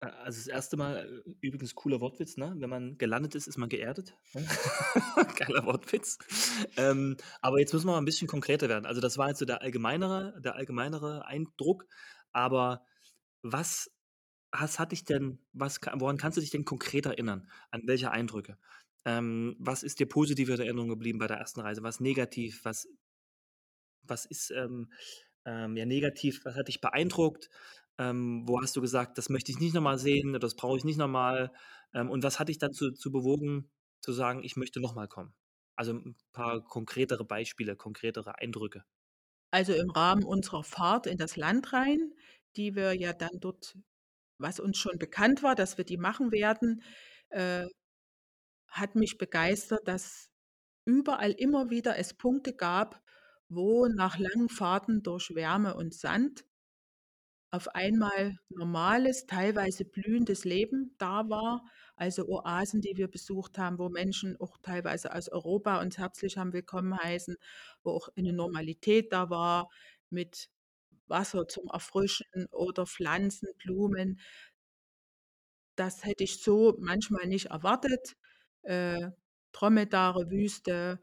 also 0.00 0.38
das 0.38 0.46
erste 0.46 0.76
Mal, 0.76 1.22
äh, 1.26 1.30
übrigens 1.40 1.74
cooler 1.74 2.00
Wortwitz, 2.00 2.36
ne? 2.36 2.54
Wenn 2.56 2.70
man 2.70 2.98
gelandet 2.98 3.34
ist, 3.34 3.48
ist 3.48 3.58
man 3.58 3.68
geerdet. 3.68 4.16
Ne? 4.32 4.46
Geiler 5.36 5.66
Wortwitz. 5.66 6.18
Ähm, 6.76 7.16
aber 7.40 7.58
jetzt 7.58 7.72
müssen 7.72 7.86
wir 7.86 7.92
mal 7.92 7.98
ein 7.98 8.04
bisschen 8.04 8.28
konkreter 8.28 8.68
werden. 8.68 8.86
Also 8.86 9.00
das 9.00 9.18
war 9.18 9.28
jetzt 9.28 9.38
so 9.38 9.44
der 9.44 9.62
allgemeinere, 9.62 10.40
der 10.40 10.54
allgemeinere 10.54 11.26
Eindruck. 11.26 11.86
Aber 12.32 12.84
was 13.42 13.90
was 14.50 14.78
hat 14.78 14.92
dich 14.92 15.04
denn 15.04 15.40
was 15.52 15.80
woran 15.94 16.16
kannst 16.16 16.36
du 16.36 16.40
dich 16.40 16.50
denn 16.50 16.64
konkret 16.64 17.06
erinnern? 17.06 17.50
An 17.70 17.82
welche 17.86 18.10
Eindrücke? 18.10 18.56
Ähm, 19.04 19.56
was 19.58 19.82
ist 19.82 20.00
dir 20.00 20.06
positiv 20.06 20.48
in 20.48 20.60
Erinnerung 20.60 20.88
geblieben 20.88 21.18
bei 21.18 21.26
der 21.26 21.38
ersten 21.38 21.60
Reise? 21.60 21.82
Was 21.82 22.00
negativ? 22.00 22.64
Was 22.64 22.88
was 24.02 24.24
ist, 24.26 24.50
ähm, 24.50 24.92
ähm, 25.44 25.76
ja, 25.76 25.86
negativ? 25.86 26.44
Was 26.44 26.56
hat 26.56 26.68
dich 26.68 26.80
beeindruckt? 26.80 27.50
Ähm, 27.98 28.44
wo 28.48 28.60
hast 28.62 28.76
du 28.76 28.80
gesagt: 28.80 29.18
„Das 29.18 29.28
möchte 29.28 29.52
ich 29.52 29.58
nicht 29.60 29.74
nochmal 29.74 29.98
sehen, 29.98 30.34
das 30.40 30.54
brauche 30.56 30.78
ich 30.78 30.84
nicht 30.84 30.98
nochmal. 30.98 31.52
Ähm, 31.94 32.10
und 32.10 32.22
was 32.24 32.38
hat 32.40 32.48
dich 32.48 32.58
dazu 32.58 32.92
zu 32.92 33.10
bewogen, 33.12 33.70
zu 34.00 34.12
sagen: 34.12 34.42
„Ich 34.44 34.56
möchte 34.56 34.80
nochmal 34.80 35.08
kommen?“ 35.08 35.34
Also, 35.76 35.92
ein 35.94 36.16
paar 36.32 36.62
konkretere 36.64 37.24
Beispiele, 37.24 37.76
konkretere 37.76 38.38
Eindrücke. 38.38 38.84
Also, 39.52 39.72
im 39.72 39.90
Rahmen 39.90 40.24
unserer 40.24 40.62
Fahrt 40.64 41.06
in 41.06 41.16
das 41.16 41.36
Land 41.36 41.72
rein, 41.72 42.12
die 42.56 42.74
wir 42.74 42.92
ja 42.94 43.12
dann 43.12 43.40
dort 43.40 43.78
was 44.38 44.60
uns 44.60 44.78
schon 44.78 44.98
bekannt 44.98 45.42
war, 45.44 45.54
dass 45.54 45.78
wir 45.78 45.84
die 45.84 45.98
machen 45.98 46.32
werden, 46.32 46.82
äh, 47.30 47.66
hat 48.68 48.94
mich 48.94 49.18
begeistert, 49.18 49.86
dass 49.88 50.30
überall 50.86 51.32
immer 51.32 51.70
wieder 51.70 51.98
es 51.98 52.14
Punkte 52.14 52.54
gab, 52.54 53.02
wo 53.48 53.86
nach 53.88 54.18
langen 54.18 54.48
Fahrten 54.50 55.02
durch 55.02 55.34
Wärme 55.34 55.76
und 55.76 55.94
Sand 55.94 56.44
auf 57.50 57.74
einmal 57.74 58.38
normales, 58.50 59.26
teilweise 59.26 59.84
blühendes 59.84 60.44
Leben 60.44 60.94
da 60.98 61.28
war. 61.28 61.64
Also 61.96 62.26
Oasen, 62.28 62.80
die 62.82 62.96
wir 62.96 63.08
besucht 63.08 63.58
haben, 63.58 63.78
wo 63.78 63.88
Menschen 63.88 64.36
auch 64.40 64.58
teilweise 64.62 65.14
aus 65.14 65.28
Europa 65.28 65.80
uns 65.80 65.98
herzlich 65.98 66.36
haben 66.36 66.52
willkommen 66.52 66.96
heißen, 66.96 67.36
wo 67.82 67.92
auch 67.92 68.08
eine 68.16 68.32
Normalität 68.32 69.12
da 69.12 69.30
war 69.30 69.68
mit 70.10 70.50
Wasser 71.06 71.48
zum 71.48 71.68
Erfrischen 71.72 72.46
oder 72.52 72.86
Pflanzen, 72.86 73.48
Blumen. 73.58 74.20
Das 75.76 76.04
hätte 76.04 76.24
ich 76.24 76.42
so 76.42 76.76
manchmal 76.78 77.26
nicht 77.26 77.46
erwartet. 77.46 78.16
Äh, 78.62 79.10
Dromedare, 79.52 80.30
Wüste, 80.30 81.00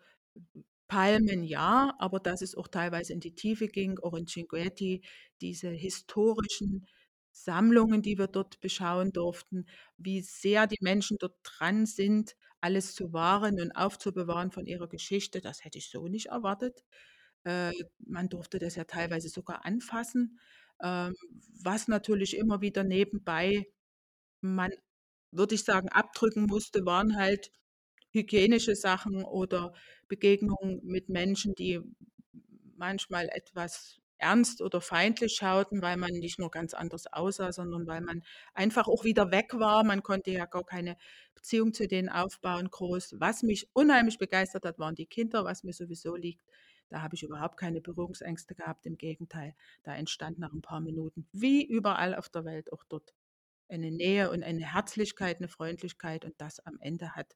Palmen, 0.87 1.43
ja, 1.43 1.95
aber 1.99 2.19
dass 2.19 2.41
es 2.41 2.55
auch 2.55 2.67
teilweise 2.67 3.13
in 3.13 3.19
die 3.19 3.35
Tiefe 3.35 3.67
ging, 3.67 3.99
auch 3.99 4.13
in 4.13 4.27
Cinquetti, 4.27 5.03
diese 5.41 5.69
historischen 5.69 6.85
Sammlungen, 7.31 8.01
die 8.01 8.17
wir 8.17 8.27
dort 8.27 8.59
beschauen 8.61 9.11
durften, 9.11 9.65
wie 9.97 10.21
sehr 10.21 10.67
die 10.67 10.77
Menschen 10.81 11.17
dort 11.19 11.35
dran 11.43 11.85
sind, 11.85 12.35
alles 12.61 12.95
zu 12.95 13.13
wahren 13.13 13.59
und 13.61 13.71
aufzubewahren 13.73 14.51
von 14.51 14.65
ihrer 14.65 14.87
Geschichte, 14.87 15.41
das 15.41 15.63
hätte 15.65 15.77
ich 15.77 15.89
so 15.89 16.07
nicht 16.07 16.27
erwartet. 16.27 16.83
Äh, 17.43 17.71
man 17.99 18.29
durfte 18.29 18.59
das 18.59 18.75
ja 18.75 18.85
teilweise 18.85 19.29
sogar 19.29 19.65
anfassen. 19.65 20.39
Ähm, 20.83 21.13
was 21.63 21.87
natürlich 21.87 22.37
immer 22.37 22.61
wieder 22.61 22.83
nebenbei 22.83 23.65
man, 24.41 24.71
würde 25.31 25.55
ich 25.55 25.63
sagen, 25.63 25.89
abdrücken 25.89 26.45
musste, 26.45 26.85
waren 26.85 27.17
halt 27.17 27.51
hygienische 28.11 28.75
Sachen 28.75 29.23
oder 29.23 29.73
Begegnungen 30.07 30.81
mit 30.83 31.09
Menschen, 31.09 31.55
die 31.55 31.81
manchmal 32.77 33.29
etwas 33.29 33.99
ernst 34.17 34.61
oder 34.61 34.81
feindlich 34.81 35.35
schauten, 35.35 35.81
weil 35.81 35.97
man 35.97 36.11
nicht 36.11 36.39
nur 36.39 36.49
ganz 36.49 36.73
anders 36.73 37.07
aussah, 37.07 37.51
sondern 37.51 37.85
weil 37.87 38.01
man 38.01 38.23
einfach 38.53 38.87
auch 38.87 39.03
wieder 39.03 39.31
weg 39.31 39.53
war. 39.53 39.83
Man 39.83 40.03
konnte 40.03 40.31
ja 40.31 40.45
gar 40.45 40.65
keine 40.65 40.97
Beziehung 41.33 41.73
zu 41.73 41.87
denen 41.87 42.09
aufbauen, 42.09 42.69
groß. 42.69 43.15
Was 43.19 43.43
mich 43.43 43.69
unheimlich 43.73 44.17
begeistert 44.17 44.65
hat, 44.65 44.79
waren 44.79 44.95
die 44.95 45.05
Kinder, 45.05 45.43
was 45.45 45.63
mir 45.63 45.73
sowieso 45.73 46.15
liegt. 46.15 46.43
Da 46.89 47.01
habe 47.01 47.15
ich 47.15 47.23
überhaupt 47.23 47.57
keine 47.57 47.81
Berührungsängste 47.81 48.55
gehabt. 48.55 48.85
Im 48.85 48.97
Gegenteil, 48.97 49.55
da 49.83 49.95
entstand 49.95 50.39
nach 50.39 50.53
ein 50.53 50.61
paar 50.61 50.81
Minuten, 50.81 51.27
wie 51.31 51.65
überall 51.65 52.15
auf 52.15 52.29
der 52.29 52.45
Welt, 52.45 52.71
auch 52.71 52.83
dort, 52.87 53.13
eine 53.67 53.91
Nähe 53.91 54.29
und 54.29 54.43
eine 54.43 54.73
Herzlichkeit, 54.73 55.37
eine 55.37 55.47
Freundlichkeit. 55.47 56.23
Und 56.23 56.35
das 56.37 56.59
am 56.59 56.77
Ende 56.79 57.15
hat 57.15 57.35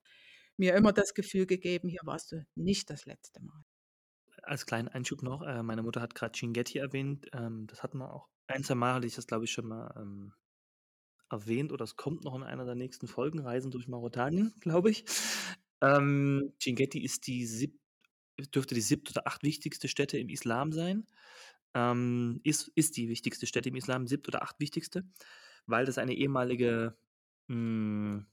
mir 0.59 0.75
immer 0.75 0.93
das 0.93 1.13
Gefühl 1.13 1.45
gegeben, 1.45 1.89
hier 1.89 2.01
warst 2.03 2.31
du 2.31 2.45
nicht 2.55 2.89
das 2.89 3.05
letzte 3.05 3.41
Mal. 3.41 3.63
Als 4.43 4.65
kleinen 4.65 4.87
Einschub 4.87 5.21
noch, 5.21 5.41
äh, 5.41 5.63
meine 5.63 5.83
Mutter 5.83 6.01
hat 6.01 6.15
gerade 6.15 6.37
Chinguetti 6.37 6.77
erwähnt. 6.77 7.27
Ähm, 7.33 7.67
das 7.67 7.83
hatten 7.83 7.97
wir 7.97 8.13
auch 8.13 8.29
ein, 8.47 8.63
zwei 8.63 8.75
Mal, 8.75 8.93
hatte 8.93 9.07
ich 9.07 9.15
das, 9.15 9.27
glaube 9.27 9.45
ich, 9.45 9.51
schon 9.51 9.67
mal 9.67 9.93
ähm, 9.97 10.33
erwähnt 11.29 11.71
oder 11.71 11.83
es 11.83 11.95
kommt 11.95 12.23
noch 12.23 12.35
in 12.35 12.43
einer 12.43 12.65
der 12.65 12.75
nächsten 12.75 13.07
Folgen, 13.07 13.39
Reisen 13.39 13.71
durch 13.71 13.87
Mauretanien, 13.87 14.53
glaube 14.59 14.91
ich. 14.91 15.05
Ähm, 15.81 16.53
Chinguetti 16.59 17.03
ist 17.03 17.27
die 17.27 17.45
sieb 17.45 17.79
dürfte 18.55 18.73
die 18.73 18.81
siebte 18.81 19.11
oder 19.11 19.27
acht 19.27 19.43
wichtigste 19.43 19.87
Stätte 19.87 20.17
im 20.17 20.29
Islam 20.29 20.71
sein. 20.71 21.05
Ähm, 21.73 22.39
ist, 22.43 22.71
ist 22.75 22.97
die 22.97 23.09
wichtigste 23.09 23.45
Stätte 23.47 23.69
im 23.69 23.75
Islam, 23.75 24.07
siebte 24.07 24.29
oder 24.29 24.43
acht 24.43 24.59
wichtigste, 24.59 25.03
weil 25.65 25.85
das 25.85 25.97
eine 25.97 26.13
ehemalige 26.13 26.97
mh, 27.47 28.25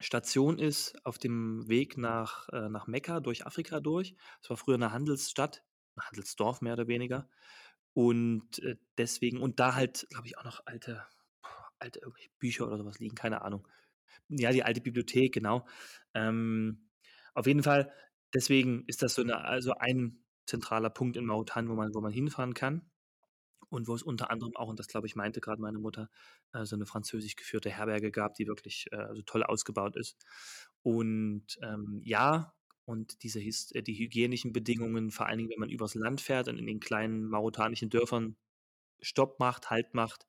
Station 0.00 0.58
ist 0.58 0.94
auf 1.04 1.18
dem 1.18 1.68
Weg 1.68 1.96
nach, 1.96 2.48
äh, 2.50 2.68
nach 2.68 2.86
Mekka, 2.86 3.20
durch 3.20 3.46
Afrika 3.46 3.80
durch. 3.80 4.14
Es 4.42 4.50
war 4.50 4.56
früher 4.56 4.74
eine 4.76 4.92
Handelsstadt, 4.92 5.64
ein 5.96 6.02
Handelsdorf 6.06 6.60
mehr 6.60 6.74
oder 6.74 6.88
weniger. 6.88 7.28
Und 7.94 8.58
äh, 8.62 8.76
deswegen, 8.98 9.40
und 9.40 9.58
da 9.60 9.74
halt, 9.74 10.06
glaube 10.10 10.26
ich, 10.26 10.38
auch 10.38 10.44
noch 10.44 10.60
alte, 10.66 11.06
alte 11.78 12.00
Bücher 12.38 12.66
oder 12.66 12.78
sowas 12.78 12.98
liegen, 12.98 13.14
keine 13.14 13.42
Ahnung. 13.42 13.66
Ja, 14.28 14.52
die 14.52 14.64
alte 14.64 14.80
Bibliothek, 14.80 15.34
genau. 15.34 15.66
Ähm, 16.14 16.90
auf 17.34 17.46
jeden 17.46 17.62
Fall, 17.62 17.92
deswegen 18.34 18.84
ist 18.86 19.02
das 19.02 19.14
so 19.14 19.22
eine, 19.22 19.44
also 19.44 19.72
ein 19.78 20.24
zentraler 20.46 20.90
Punkt 20.90 21.16
in 21.16 21.26
Mauretanien, 21.26 21.70
wo 21.70 21.76
man, 21.76 21.94
wo 21.94 22.00
man 22.00 22.12
hinfahren 22.12 22.54
kann. 22.54 22.90
Und 23.68 23.88
wo 23.88 23.94
es 23.94 24.02
unter 24.02 24.30
anderem 24.30 24.56
auch, 24.56 24.68
und 24.68 24.78
das 24.78 24.86
glaube 24.86 25.06
ich 25.06 25.16
meinte 25.16 25.40
gerade 25.40 25.60
meine 25.60 25.78
Mutter, 25.78 26.08
äh, 26.52 26.64
so 26.64 26.76
eine 26.76 26.86
französisch 26.86 27.36
geführte 27.36 27.70
Herberge 27.70 28.10
gab, 28.10 28.34
die 28.34 28.46
wirklich 28.46 28.86
äh, 28.92 28.96
also 28.96 29.22
toll 29.22 29.42
ausgebaut 29.42 29.96
ist. 29.96 30.16
Und 30.82 31.58
ähm, 31.62 32.00
ja, 32.04 32.54
und 32.84 33.22
diese 33.24 33.40
äh, 33.40 33.82
die 33.82 33.98
hygienischen 33.98 34.52
Bedingungen, 34.52 35.10
vor 35.10 35.26
allen 35.26 35.38
Dingen, 35.38 35.50
wenn 35.50 35.58
man 35.58 35.70
übers 35.70 35.94
Land 35.94 36.20
fährt 36.20 36.48
und 36.48 36.58
in 36.58 36.66
den 36.66 36.80
kleinen 36.80 37.26
mauretanischen 37.26 37.90
Dörfern 37.90 38.36
Stopp 39.02 39.38
macht, 39.40 39.70
Halt 39.70 39.94
macht, 39.94 40.26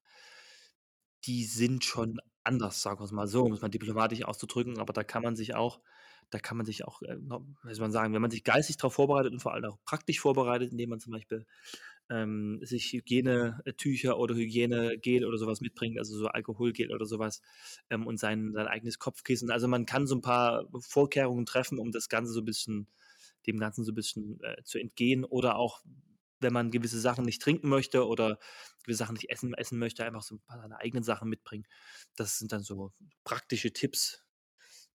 die 1.26 1.46
sind 1.46 1.86
schon 1.86 2.20
anders, 2.44 2.82
sagen 2.82 3.00
wir 3.00 3.06
es 3.06 3.12
mal 3.12 3.28
so, 3.28 3.44
um 3.44 3.54
es 3.54 3.62
mal 3.62 3.70
diplomatisch 3.70 4.24
auszudrücken, 4.24 4.80
aber 4.80 4.94
da 4.94 5.04
kann 5.04 5.24
man 5.24 5.36
sich 5.36 5.56
auch, 5.56 5.82
da 6.30 6.40
kann 6.40 6.58
man 6.58 6.66
sich 6.66 6.86
auch, 6.86 7.02
äh, 7.04 7.18
wie 7.18 7.74
soll 7.74 7.84
man 7.84 7.92
sagen, 7.92 8.14
wenn 8.14 8.22
man 8.22 8.32
sich 8.32 8.44
geistig 8.44 8.78
darauf 8.78 8.94
vorbereitet 8.94 9.34
und 9.34 9.40
vor 9.40 9.54
allem 9.54 9.66
auch 9.66 9.78
praktisch 9.86 10.20
vorbereitet, 10.20 10.72
indem 10.72 10.90
man 10.90 11.00
zum 11.00 11.14
Beispiel 11.14 11.46
ähm, 12.10 12.60
sich 12.64 12.94
Hygienetücher 12.94 14.18
oder 14.18 14.36
Hygienegel 14.36 15.26
oder 15.26 15.38
sowas 15.38 15.62
mitbringt, 15.62 15.98
also 16.00 16.18
so 16.18 16.28
Alkoholgel 16.28 16.94
oder 16.94 17.06
sowas 17.06 17.42
ähm, 17.90 18.08
und 18.08 18.18
sein, 18.18 18.54
sein 18.54 18.68
eigenes 18.68 19.00
Kopfkissen. 19.00 19.52
Also 19.52 19.68
man 19.68 19.86
kann 19.86 20.08
so 20.08 20.16
ein 20.16 20.22
paar 20.22 20.68
Vorkehrungen 20.80 21.46
treffen, 21.46 21.80
um 21.80 21.92
das 21.92 22.10
Ganze 22.10 22.32
so 22.32 22.42
ein 22.42 22.46
bisschen, 22.46 22.88
dem 23.46 23.60
Ganzen 23.60 23.84
so 23.84 23.92
ein 23.92 23.96
bisschen 23.96 24.40
äh, 24.42 24.64
zu 24.64 24.80
entgehen 24.80 25.26
oder 25.26 25.58
auch 25.58 25.82
wenn 26.40 26.54
man 26.54 26.72
gewisse 26.72 27.00
Sachen 27.00 27.26
nicht 27.26 27.42
trinken 27.42 27.70
möchte 27.70 28.06
oder 28.06 28.38
gewisse 28.84 29.00
Sachen 29.00 29.14
nicht 29.14 29.30
essen, 29.30 29.54
essen 29.54 29.80
möchte, 29.80 30.06
einfach 30.06 30.22
so 30.22 30.36
ein 30.36 30.42
paar 30.42 30.60
seine 30.60 30.80
eigenen 30.80 31.04
Sachen 31.04 31.30
mitbringen. 31.30 31.66
Das 32.16 32.38
sind 32.38 32.52
dann 32.52 32.62
so 32.62 32.94
praktische 33.24 33.74
Tipps, 33.74 34.24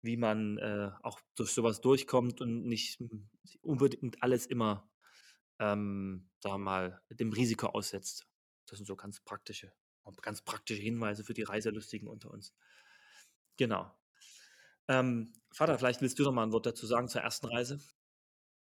wie 0.02 0.18
man 0.18 0.58
äh, 0.58 0.92
auch 1.02 1.20
durch 1.36 1.52
sowas 1.52 1.82
durchkommt 1.82 2.42
und 2.42 2.66
nicht 2.66 3.00
unbedingt 3.62 4.22
alles 4.22 4.46
immer 4.46 4.91
ähm, 5.62 6.28
wir 6.44 6.58
mal, 6.58 7.02
dem 7.12 7.32
Risiko 7.32 7.68
aussetzt. 7.68 8.28
Das 8.66 8.78
sind 8.78 8.88
so 8.88 8.96
ganz 8.96 9.20
praktische, 9.22 9.72
ganz 10.22 10.42
praktische 10.42 10.82
Hinweise 10.82 11.24
für 11.24 11.36
die 11.36 11.44
Reiselustigen 11.44 12.08
unter 12.08 12.32
uns. 12.32 12.54
Genau. 13.58 13.94
Ähm, 14.88 15.34
Vater, 15.52 15.78
vielleicht 15.78 16.02
willst 16.02 16.18
du 16.18 16.24
noch 16.24 16.32
mal 16.32 16.44
ein 16.44 16.52
Wort 16.52 16.66
dazu 16.66 16.88
sagen 16.88 17.08
zur 17.08 17.22
ersten 17.22 17.46
Reise? 17.46 17.80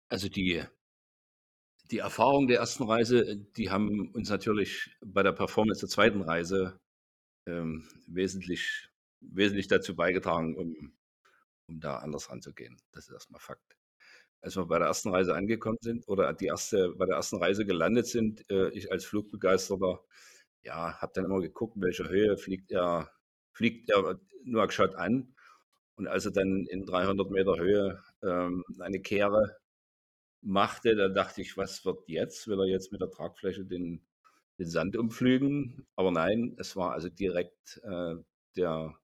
Also 0.09 0.27
die, 0.27 0.63
die 1.89 1.99
Erfahrung 1.99 2.47
der 2.47 2.59
ersten 2.59 2.83
Reise, 2.83 3.37
die 3.37 3.69
haben 3.69 4.11
uns 4.11 4.29
natürlich 4.29 4.97
bei 4.99 5.23
der 5.23 5.31
Performance 5.31 5.79
der 5.79 5.89
zweiten 5.89 6.21
Reise 6.21 6.81
ähm, 7.45 7.87
wesentlich, 8.07 8.89
wesentlich 9.21 9.67
dazu 9.67 9.95
beigetragen, 9.95 10.55
um, 10.57 10.97
um 11.67 11.79
da 11.79 11.99
anders 11.99 12.29
ranzugehen. 12.29 12.81
Das 12.91 13.07
ist 13.07 13.13
erstmal 13.13 13.39
Fakt 13.39 13.78
als 14.41 14.55
wir 14.55 14.65
bei 14.65 14.79
der 14.79 14.87
ersten 14.87 15.09
Reise 15.09 15.35
angekommen 15.35 15.77
sind 15.81 16.07
oder 16.07 16.33
die 16.33 16.47
erste, 16.47 16.89
bei 16.97 17.05
der 17.05 17.15
ersten 17.17 17.37
Reise 17.37 17.65
gelandet 17.65 18.07
sind, 18.07 18.49
äh, 18.49 18.69
ich 18.69 18.91
als 18.91 19.05
Flugbegeisterter, 19.05 20.01
ja, 20.63 21.01
habe 21.01 21.11
dann 21.15 21.25
immer 21.25 21.41
geguckt, 21.41 21.75
welche 21.77 22.09
Höhe 22.09 22.37
fliegt 22.37 22.71
er, 22.71 23.11
fliegt 23.53 23.89
er 23.89 24.19
Nouakchott 24.43 24.95
an. 24.95 25.35
Und 25.95 26.07
als 26.07 26.25
er 26.25 26.31
dann 26.31 26.65
in 26.67 26.85
300 26.85 27.29
Meter 27.29 27.57
Höhe 27.57 28.01
ähm, 28.23 28.63
eine 28.79 29.01
Kehre 29.01 29.57
machte, 30.41 30.95
da 30.95 31.09
dachte 31.09 31.41
ich, 31.41 31.57
was 31.57 31.85
wird 31.85 32.07
jetzt? 32.07 32.47
Will 32.47 32.59
er 32.59 32.67
jetzt 32.67 32.91
mit 32.91 33.01
der 33.01 33.11
Tragfläche 33.11 33.65
den, 33.65 34.01
den 34.59 34.67
Sand 34.67 34.95
umflügen? 34.97 35.85
Aber 35.95 36.11
nein, 36.11 36.55
es 36.59 36.75
war 36.75 36.93
also 36.93 37.09
direkt 37.09 37.81
äh, 37.83 38.15
der 38.55 38.95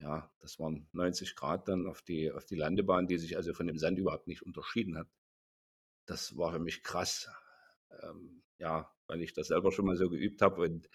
ja, 0.00 0.30
das 0.40 0.58
waren 0.58 0.88
90 0.92 1.36
Grad 1.36 1.68
dann 1.68 1.86
auf 1.86 2.02
die, 2.02 2.30
auf 2.32 2.46
die 2.46 2.56
Landebahn, 2.56 3.06
die 3.06 3.18
sich 3.18 3.36
also 3.36 3.52
von 3.52 3.66
dem 3.66 3.78
Sand 3.78 3.98
überhaupt 3.98 4.26
nicht 4.26 4.42
unterschieden 4.42 4.96
hat. 4.98 5.08
Das 6.06 6.36
war 6.36 6.52
für 6.52 6.58
mich 6.58 6.82
krass. 6.82 7.30
Ähm, 8.02 8.42
ja, 8.58 8.90
weil 9.06 9.22
ich 9.22 9.34
das 9.34 9.48
selber 9.48 9.72
schon 9.72 9.86
mal 9.86 9.96
so 9.96 10.08
geübt 10.08 10.42
habe 10.42 10.62
und 10.62 10.88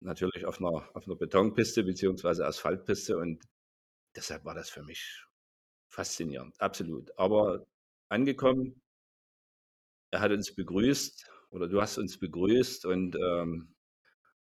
natürlich 0.00 0.46
auf 0.46 0.58
einer, 0.60 0.88
auf 0.94 1.06
einer 1.06 1.16
Betonpiste 1.16 1.84
beziehungsweise 1.84 2.46
Asphaltpiste 2.46 3.16
und 3.18 3.42
deshalb 4.16 4.44
war 4.44 4.54
das 4.54 4.70
für 4.70 4.82
mich 4.82 5.24
faszinierend, 5.88 6.60
absolut. 6.60 7.16
Aber 7.18 7.66
angekommen, 8.08 8.82
er 10.10 10.20
hat 10.20 10.30
uns 10.32 10.54
begrüßt 10.54 11.30
oder 11.50 11.68
du 11.68 11.80
hast 11.80 11.98
uns 11.98 12.18
begrüßt 12.18 12.86
und 12.86 13.16
ähm, 13.16 13.74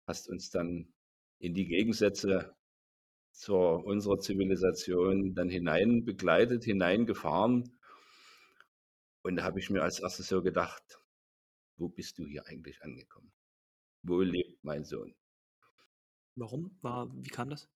hast 0.07 0.29
uns 0.29 0.49
dann 0.49 0.93
in 1.39 1.53
die 1.53 1.65
Gegensätze 1.67 2.55
zur 3.35 3.85
unserer 3.85 4.19
Zivilisation 4.19 5.35
dann 5.35 5.49
hinein 5.49 6.05
begleitet, 6.05 6.63
hineingefahren. 6.63 7.77
Und 9.23 9.35
da 9.35 9.43
habe 9.43 9.59
ich 9.59 9.69
mir 9.69 9.83
als 9.83 9.99
erstes 9.99 10.27
so 10.27 10.41
gedacht, 10.41 10.99
wo 11.77 11.89
bist 11.89 12.17
du 12.17 12.25
hier 12.25 12.47
eigentlich 12.47 12.81
angekommen? 12.81 13.31
Wo 14.03 14.21
lebt 14.21 14.63
mein 14.63 14.85
Sohn? 14.85 15.13
Warum? 16.35 16.77
War, 16.81 17.09
wie 17.13 17.29
kam 17.29 17.49
das? 17.49 17.67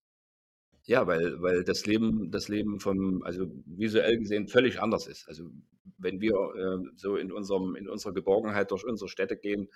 Ja, 0.84 1.06
weil, 1.06 1.42
weil 1.42 1.62
das 1.62 1.84
Leben, 1.84 2.30
das 2.30 2.48
Leben 2.48 2.80
vom, 2.80 3.22
also 3.22 3.46
visuell 3.66 4.18
gesehen 4.18 4.48
völlig 4.48 4.80
anders 4.80 5.06
ist. 5.06 5.28
Also 5.28 5.50
wenn 5.98 6.20
wir 6.20 6.32
äh, 6.32 6.90
so 6.96 7.16
in 7.16 7.32
unserem, 7.32 7.76
in 7.76 7.88
unserer 7.88 8.14
Geborgenheit 8.14 8.70
durch 8.70 8.84
unsere 8.84 9.08
Städte 9.08 9.36
gehen, 9.36 9.68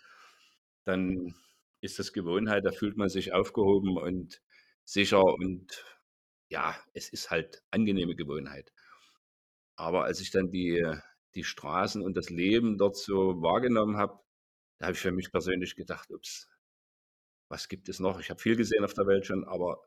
dann 0.84 1.34
ist 1.80 1.98
das 1.98 2.12
Gewohnheit, 2.12 2.64
da 2.64 2.72
fühlt 2.72 2.96
man 2.96 3.10
sich 3.10 3.34
aufgehoben 3.34 3.98
und 3.98 4.40
sicher 4.84 5.22
und 5.22 5.84
ja, 6.48 6.76
es 6.92 7.08
ist 7.08 7.30
halt 7.30 7.62
angenehme 7.70 8.14
Gewohnheit. 8.14 8.72
Aber 9.76 10.04
als 10.04 10.20
ich 10.20 10.30
dann 10.30 10.50
die, 10.50 10.84
die 11.34 11.44
Straßen 11.44 12.02
und 12.02 12.16
das 12.16 12.30
Leben 12.30 12.78
dort 12.78 12.96
so 12.96 13.42
wahrgenommen 13.42 13.96
habe, 13.96 14.20
da 14.78 14.86
habe 14.86 14.94
ich 14.94 15.00
für 15.00 15.12
mich 15.12 15.32
persönlich 15.32 15.76
gedacht, 15.76 16.10
ups, 16.10 16.48
was 17.48 17.68
gibt 17.68 17.88
es 17.88 18.00
noch? 18.00 18.20
Ich 18.20 18.30
habe 18.30 18.40
viel 18.40 18.56
gesehen 18.56 18.84
auf 18.84 18.94
der 18.94 19.06
Welt 19.06 19.26
schon, 19.26 19.44
aber 19.44 19.80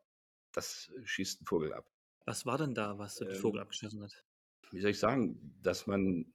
das 0.52 0.92
schießt 1.04 1.42
ein 1.42 1.46
Vogel 1.46 1.74
ab. 1.74 1.90
Was 2.26 2.46
war 2.46 2.58
denn 2.58 2.74
da, 2.74 2.98
was 2.98 3.16
den 3.16 3.30
ähm, 3.30 3.36
Vogel 3.36 3.62
abgeschossen 3.62 4.04
hat? 4.04 4.24
Wie 4.72 4.82
soll 4.82 4.92
ich 4.92 5.00
sagen, 5.00 5.56
dass 5.62 5.88
man 5.88 6.34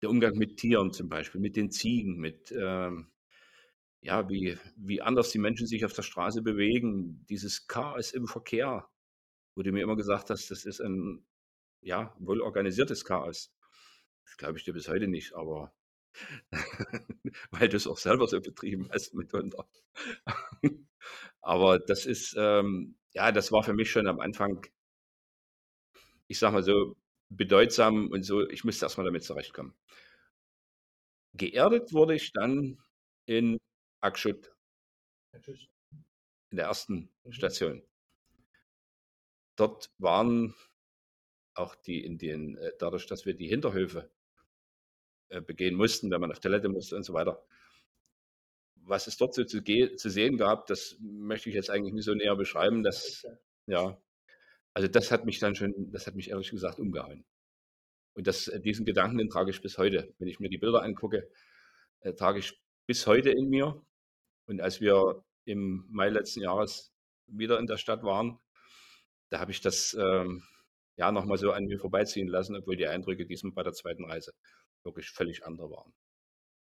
der 0.00 0.10
Umgang 0.10 0.36
mit 0.36 0.58
Tieren 0.58 0.92
zum 0.92 1.08
Beispiel, 1.08 1.40
mit 1.40 1.56
den 1.56 1.70
Ziegen, 1.70 2.16
mit 2.18 2.52
ähm, 2.56 3.12
ja, 4.02 4.28
wie, 4.28 4.58
wie 4.76 5.00
anders 5.00 5.30
die 5.30 5.38
Menschen 5.38 5.66
sich 5.66 5.84
auf 5.84 5.92
der 5.92 6.02
Straße 6.02 6.42
bewegen, 6.42 7.24
dieses 7.28 7.68
Chaos 7.68 8.10
im 8.12 8.26
Verkehr, 8.26 8.88
wo 9.54 9.62
du 9.62 9.72
mir 9.72 9.82
immer 9.82 9.96
gesagt 9.96 10.30
hast, 10.30 10.50
das 10.50 10.64
ist 10.64 10.80
ein 10.80 11.24
ja, 11.82 12.14
wohl 12.18 12.40
organisiertes 12.40 13.04
Chaos. 13.04 13.52
Das 14.24 14.36
glaube 14.36 14.58
ich 14.58 14.64
dir 14.64 14.72
bis 14.72 14.88
heute 14.88 15.08
nicht, 15.08 15.34
aber 15.34 15.72
weil 17.52 17.68
du 17.68 17.76
es 17.76 17.86
auch 17.86 17.96
selber 17.96 18.26
so 18.26 18.40
betrieben 18.40 18.88
hast 18.92 19.14
mitunter. 19.14 19.66
Aber 21.40 21.78
das 21.78 22.06
ist, 22.06 22.34
ähm, 22.38 22.96
ja, 23.14 23.32
das 23.32 23.50
war 23.50 23.62
für 23.64 23.72
mich 23.72 23.90
schon 23.90 24.06
am 24.06 24.20
Anfang, 24.20 24.64
ich 26.28 26.38
sag 26.38 26.52
mal 26.52 26.62
so, 26.62 26.96
bedeutsam 27.30 28.10
und 28.10 28.24
so, 28.24 28.46
ich 28.48 28.62
musste 28.62 28.84
erstmal 28.84 29.06
damit 29.06 29.24
zurechtkommen. 29.24 29.74
Geerdet 31.34 31.92
wurde 31.92 32.14
ich 32.14 32.32
dann 32.32 32.78
in 33.26 33.58
Akschut, 34.02 34.52
in 36.50 36.56
der 36.56 36.66
ersten 36.66 37.10
Mhm. 37.24 37.32
Station. 37.32 37.82
Dort 39.56 39.90
waren 39.98 40.54
auch 41.54 41.74
die 41.74 42.04
in 42.04 42.18
den, 42.18 42.56
äh, 42.56 42.72
dadurch, 42.78 43.06
dass 43.06 43.26
wir 43.26 43.34
die 43.34 43.48
Hinterhöfe 43.48 44.10
äh, 45.28 45.40
begehen 45.40 45.74
mussten, 45.74 46.10
wenn 46.10 46.20
man 46.20 46.30
auf 46.32 46.40
Toilette 46.40 46.68
musste 46.68 46.96
und 46.96 47.04
so 47.04 47.12
weiter. 47.12 47.44
Was 48.76 49.06
es 49.06 49.16
dort 49.16 49.34
so 49.34 49.44
zu, 49.44 49.62
zu 49.62 50.10
sehen 50.10 50.36
gab, 50.36 50.66
das 50.66 50.96
möchte 51.00 51.48
ich 51.48 51.54
jetzt 51.54 51.70
eigentlich 51.70 51.94
nicht 51.94 52.04
so 52.04 52.14
näher 52.14 52.34
beschreiben. 52.36 52.82
Das, 52.82 53.24
ja, 53.66 54.00
also 54.74 54.88
das 54.88 55.10
hat 55.12 55.24
mich 55.24 55.38
dann 55.38 55.54
schon, 55.54 55.92
das 55.92 56.06
hat 56.06 56.16
mich 56.16 56.30
ehrlich 56.30 56.50
gesagt 56.50 56.80
umgehauen. 56.80 57.24
Und 58.14 58.26
das, 58.26 58.48
äh, 58.48 58.60
diesen 58.60 58.84
Gedanken, 58.84 59.18
den 59.18 59.30
trage 59.30 59.50
ich 59.50 59.62
bis 59.62 59.78
heute. 59.78 60.14
Wenn 60.18 60.28
ich 60.28 60.40
mir 60.40 60.48
die 60.48 60.58
Bilder 60.58 60.82
angucke, 60.82 61.30
trage 62.16 62.40
ich 62.40 62.60
bis 62.86 63.06
heute 63.06 63.30
in 63.30 63.48
mir. 63.48 63.80
Und 64.46 64.60
als 64.60 64.80
wir 64.80 65.24
im 65.44 65.86
Mai 65.90 66.08
letzten 66.08 66.40
Jahres 66.40 66.92
wieder 67.26 67.58
in 67.58 67.66
der 67.66 67.78
Stadt 67.78 68.02
waren, 68.02 68.38
da 69.30 69.40
habe 69.40 69.50
ich 69.50 69.60
das 69.60 69.94
ähm, 69.98 70.42
ja 70.96 71.10
nochmal 71.10 71.38
so 71.38 71.52
an 71.52 71.64
mir 71.64 71.78
vorbeiziehen 71.78 72.28
lassen, 72.28 72.56
obwohl 72.56 72.76
die 72.76 72.86
Eindrücke 72.86 73.26
diesem 73.26 73.54
bei 73.54 73.62
der 73.62 73.72
zweiten 73.72 74.04
Reise 74.04 74.32
wirklich 74.84 75.10
völlig 75.10 75.44
andere 75.46 75.70
waren. 75.70 75.94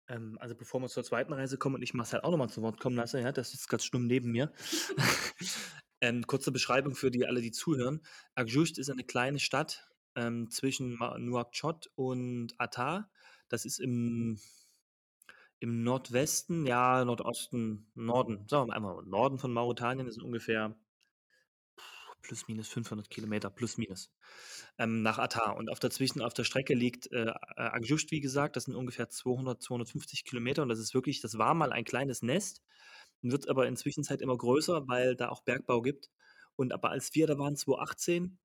Ähm, 0.07 0.37
also 0.39 0.55
bevor 0.55 0.81
wir 0.81 0.89
zur 0.89 1.03
zweiten 1.03 1.33
Reise 1.33 1.57
kommen 1.57 1.75
und 1.75 1.81
ich 1.81 1.93
Marcel 1.93 2.21
auch 2.21 2.31
nochmal 2.31 2.49
zu 2.49 2.61
Wort 2.61 2.79
kommen 2.79 2.95
lasse, 2.95 3.19
ja, 3.19 3.31
das 3.31 3.53
ist 3.53 3.67
ganz 3.67 3.85
stumm 3.85 4.07
neben 4.07 4.31
mir. 4.31 4.51
ähm, 6.01 6.27
kurze 6.27 6.51
Beschreibung 6.51 6.95
für 6.95 7.11
die 7.11 7.25
alle, 7.25 7.41
die 7.41 7.51
zuhören. 7.51 8.01
Agjust 8.35 8.77
ist 8.77 8.89
eine 8.89 9.03
kleine 9.03 9.39
Stadt 9.39 9.87
ähm, 10.15 10.49
zwischen 10.49 10.97
Nouakchott 11.17 11.89
und 11.95 12.53
Atar. 12.57 13.09
Das 13.47 13.65
ist 13.65 13.79
im, 13.79 14.39
im 15.61 15.83
Nordwesten, 15.83 16.65
ja, 16.65 17.05
Nordosten, 17.05 17.87
Norden, 17.93 18.47
sagen 18.47 18.69
wir 18.69 18.75
einmal 18.75 19.03
Norden 19.05 19.37
von 19.37 19.53
Mauretanien, 19.53 20.09
sind 20.11 20.23
ungefähr 20.23 20.75
plus 22.23 22.47
minus 22.47 22.67
500 22.69 23.09
Kilometer, 23.09 23.51
plus 23.51 23.77
minus, 23.77 24.11
ähm, 24.79 25.03
nach 25.03 25.19
Atar. 25.19 25.55
Und 25.57 25.69
auf 25.69 25.79
dazwischen 25.79 26.21
auf 26.21 26.33
der 26.33 26.45
Strecke 26.45 26.73
liegt 26.73 27.11
äh, 27.11 27.31
Agjust, 27.55 28.09
wie 28.11 28.21
gesagt, 28.21 28.55
das 28.55 28.65
sind 28.65 28.75
ungefähr 28.75 29.09
200, 29.09 29.61
250 29.61 30.25
Kilometer 30.25 30.63
und 30.63 30.69
das 30.69 30.79
ist 30.79 30.95
wirklich, 30.95 31.21
das 31.21 31.37
war 31.37 31.53
mal 31.53 31.71
ein 31.71 31.83
kleines 31.83 32.23
Nest, 32.23 32.63
wird 33.21 33.47
aber 33.47 33.67
inzwischen 33.67 34.03
Zeit 34.03 34.21
immer 34.21 34.37
größer, 34.37 34.87
weil 34.87 35.15
da 35.15 35.29
auch 35.29 35.43
Bergbau 35.43 35.81
gibt. 35.81 36.09
Und 36.55 36.73
aber 36.73 36.89
als 36.89 37.13
wir 37.13 37.27
da 37.27 37.37
waren, 37.37 37.55
2018, 37.55 38.39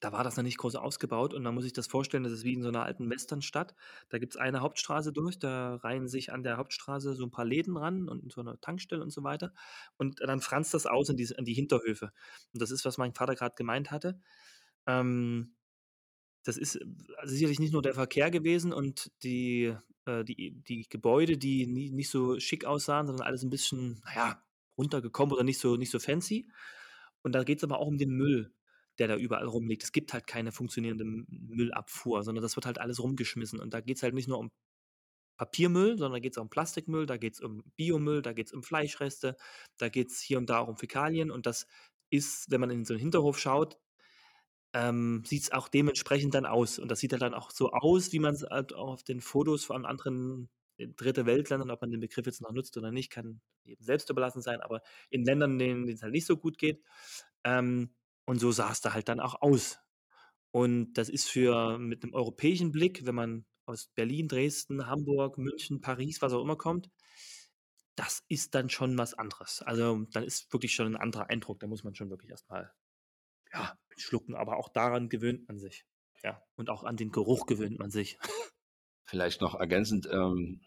da 0.00 0.12
war 0.12 0.24
das 0.24 0.36
noch 0.36 0.42
nicht 0.42 0.58
groß 0.58 0.76
ausgebaut 0.76 1.34
und 1.34 1.42
man 1.42 1.54
muss 1.54 1.64
sich 1.64 1.72
das 1.72 1.86
vorstellen, 1.86 2.24
das 2.24 2.32
ist 2.32 2.44
wie 2.44 2.54
in 2.54 2.62
so 2.62 2.68
einer 2.68 2.84
alten 2.84 3.08
Westernstadt. 3.10 3.74
Da 4.08 4.18
gibt 4.18 4.34
es 4.34 4.40
eine 4.40 4.60
Hauptstraße 4.60 5.12
durch, 5.12 5.38
da 5.38 5.76
reihen 5.76 6.08
sich 6.08 6.32
an 6.32 6.42
der 6.42 6.56
Hauptstraße 6.56 7.14
so 7.14 7.24
ein 7.24 7.30
paar 7.30 7.44
Läden 7.44 7.76
ran 7.76 8.08
und 8.08 8.32
so 8.32 8.40
eine 8.40 8.58
Tankstelle 8.60 9.02
und 9.02 9.10
so 9.10 9.22
weiter. 9.22 9.52
Und 9.98 10.20
dann 10.20 10.40
franzt 10.40 10.74
das 10.74 10.86
aus 10.86 11.10
in 11.10 11.16
die, 11.16 11.28
in 11.36 11.44
die 11.44 11.54
Hinterhöfe. 11.54 12.12
Und 12.52 12.62
das 12.62 12.70
ist, 12.70 12.84
was 12.84 12.98
mein 12.98 13.12
Vater 13.12 13.34
gerade 13.34 13.54
gemeint 13.56 13.90
hatte. 13.90 14.18
Ähm, 14.86 15.54
das 16.44 16.56
ist 16.56 16.76
äh, 16.76 16.86
sicherlich 17.24 17.58
nicht 17.60 17.72
nur 17.72 17.82
der 17.82 17.94
Verkehr 17.94 18.30
gewesen 18.30 18.72
und 18.72 19.12
die, 19.22 19.74
äh, 20.06 20.24
die, 20.24 20.62
die 20.62 20.86
Gebäude, 20.88 21.36
die 21.36 21.66
nie, 21.66 21.90
nicht 21.90 22.10
so 22.10 22.38
schick 22.38 22.64
aussahen, 22.64 23.06
sondern 23.06 23.26
alles 23.26 23.42
ein 23.42 23.50
bisschen, 23.50 24.00
naja, 24.04 24.42
runtergekommen 24.78 25.34
oder 25.34 25.44
nicht 25.44 25.58
so, 25.58 25.76
nicht 25.76 25.90
so 25.90 25.98
fancy. 25.98 26.48
Und 27.22 27.32
da 27.32 27.44
geht 27.44 27.58
es 27.58 27.64
aber 27.64 27.78
auch 27.78 27.86
um 27.86 27.98
den 27.98 28.10
Müll, 28.10 28.50
der 29.00 29.08
da 29.08 29.16
überall 29.16 29.46
rumliegt. 29.46 29.82
Es 29.82 29.92
gibt 29.92 30.12
halt 30.12 30.26
keine 30.26 30.52
funktionierende 30.52 31.04
Müllabfuhr, 31.04 32.22
sondern 32.22 32.42
das 32.42 32.56
wird 32.56 32.66
halt 32.66 32.78
alles 32.78 33.02
rumgeschmissen. 33.02 33.58
Und 33.58 33.74
da 33.74 33.80
geht 33.80 33.96
es 33.96 34.02
halt 34.02 34.14
nicht 34.14 34.28
nur 34.28 34.38
um 34.38 34.50
Papiermüll, 35.38 35.96
sondern 35.96 36.12
da 36.12 36.18
geht 36.20 36.34
es 36.34 36.38
auch 36.38 36.42
um 36.42 36.50
Plastikmüll, 36.50 37.06
da 37.06 37.16
geht 37.16 37.34
es 37.34 37.40
um 37.40 37.64
Biomüll, 37.76 38.22
da 38.22 38.34
geht 38.34 38.48
es 38.48 38.52
um 38.52 38.62
Fleischreste, 38.62 39.36
da 39.78 39.88
geht 39.88 40.10
es 40.10 40.20
hier 40.20 40.38
und 40.38 40.50
da 40.50 40.58
auch 40.58 40.68
um 40.68 40.76
Fäkalien. 40.76 41.30
Und 41.30 41.46
das 41.46 41.66
ist, 42.10 42.50
wenn 42.50 42.60
man 42.60 42.70
in 42.70 42.84
so 42.84 42.92
einen 42.92 43.00
Hinterhof 43.00 43.38
schaut, 43.38 43.78
ähm, 44.74 45.22
sieht 45.24 45.44
es 45.44 45.52
auch 45.52 45.68
dementsprechend 45.68 46.34
dann 46.34 46.46
aus. 46.46 46.78
Und 46.78 46.90
das 46.90 47.00
sieht 47.00 47.12
halt 47.12 47.22
dann 47.22 47.34
auch 47.34 47.50
so 47.50 47.70
aus, 47.72 48.12
wie 48.12 48.18
man 48.20 48.34
es 48.34 48.42
halt 48.42 48.74
auch 48.74 48.92
auf 48.92 49.02
den 49.02 49.20
Fotos 49.20 49.64
von 49.64 49.86
anderen 49.86 50.50
äh, 50.76 50.88
dritte 50.88 51.26
Weltländern, 51.26 51.70
ob 51.70 51.80
man 51.80 51.90
den 51.90 52.00
Begriff 52.00 52.26
jetzt 52.26 52.42
noch 52.42 52.52
nutzt 52.52 52.76
oder 52.76 52.92
nicht, 52.92 53.10
kann 53.10 53.40
jedem 53.64 53.84
selbst 53.84 54.10
überlassen 54.10 54.42
sein, 54.42 54.60
aber 54.60 54.82
in 55.10 55.24
Ländern, 55.24 55.58
denen 55.58 55.88
es 55.88 56.02
halt 56.02 56.12
nicht 56.12 56.26
so 56.26 56.36
gut 56.36 56.58
geht. 56.58 56.82
Ähm, 57.44 57.94
und 58.30 58.38
so 58.38 58.52
sah 58.52 58.70
es 58.70 58.80
da 58.80 58.94
halt 58.94 59.08
dann 59.08 59.18
auch 59.18 59.42
aus. 59.42 59.80
Und 60.52 60.92
das 60.92 61.08
ist 61.08 61.28
für 61.28 61.78
mit 61.78 62.04
einem 62.04 62.14
europäischen 62.14 62.70
Blick, 62.70 63.04
wenn 63.04 63.16
man 63.16 63.44
aus 63.66 63.88
Berlin, 63.88 64.28
Dresden, 64.28 64.86
Hamburg, 64.86 65.36
München, 65.36 65.80
Paris, 65.80 66.22
was 66.22 66.32
auch 66.32 66.42
immer 66.42 66.54
kommt, 66.54 66.92
das 67.96 68.22
ist 68.28 68.54
dann 68.54 68.70
schon 68.70 68.96
was 68.96 69.14
anderes. 69.14 69.62
Also 69.62 70.04
dann 70.12 70.22
ist 70.22 70.52
wirklich 70.52 70.76
schon 70.76 70.86
ein 70.86 70.96
anderer 70.96 71.28
Eindruck. 71.28 71.58
Da 71.58 71.66
muss 71.66 71.82
man 71.82 71.96
schon 71.96 72.08
wirklich 72.08 72.30
erstmal 72.30 72.72
ja, 73.52 73.76
schlucken. 73.96 74.36
Aber 74.36 74.58
auch 74.58 74.68
daran 74.68 75.08
gewöhnt 75.08 75.48
man 75.48 75.58
sich. 75.58 75.84
Ja. 76.22 76.40
Und 76.54 76.70
auch 76.70 76.84
an 76.84 76.96
den 76.96 77.10
Geruch 77.10 77.46
gewöhnt 77.46 77.80
man 77.80 77.90
sich. 77.90 78.16
Vielleicht 79.06 79.40
noch 79.40 79.56
ergänzend, 79.56 80.08
ähm, 80.08 80.60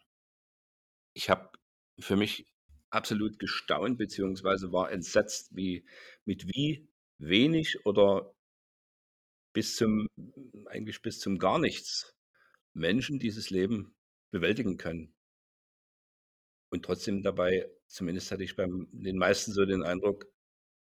ich 1.14 1.30
habe 1.30 1.50
für 1.98 2.18
mich 2.18 2.46
absolut 2.90 3.40
gestaunt 3.40 3.98
beziehungsweise 3.98 4.74
war 4.74 4.92
entsetzt, 4.92 5.56
wie 5.56 5.88
mit 6.26 6.46
wie 6.48 6.90
wenig 7.28 7.86
oder 7.86 8.34
bis 9.54 9.76
zum 9.76 10.08
eigentlich 10.66 11.02
bis 11.02 11.20
zum 11.20 11.38
gar 11.38 11.60
nichts 11.60 12.16
Menschen 12.74 13.20
dieses 13.20 13.50
Leben 13.50 13.96
bewältigen 14.32 14.78
können. 14.78 15.14
Und 16.72 16.84
trotzdem 16.84 17.22
dabei, 17.22 17.70
zumindest 17.88 18.32
hatte 18.32 18.44
ich 18.44 18.56
beim 18.56 18.88
den 18.92 19.18
meisten 19.18 19.52
so 19.52 19.64
den 19.66 19.84
Eindruck, 19.84 20.26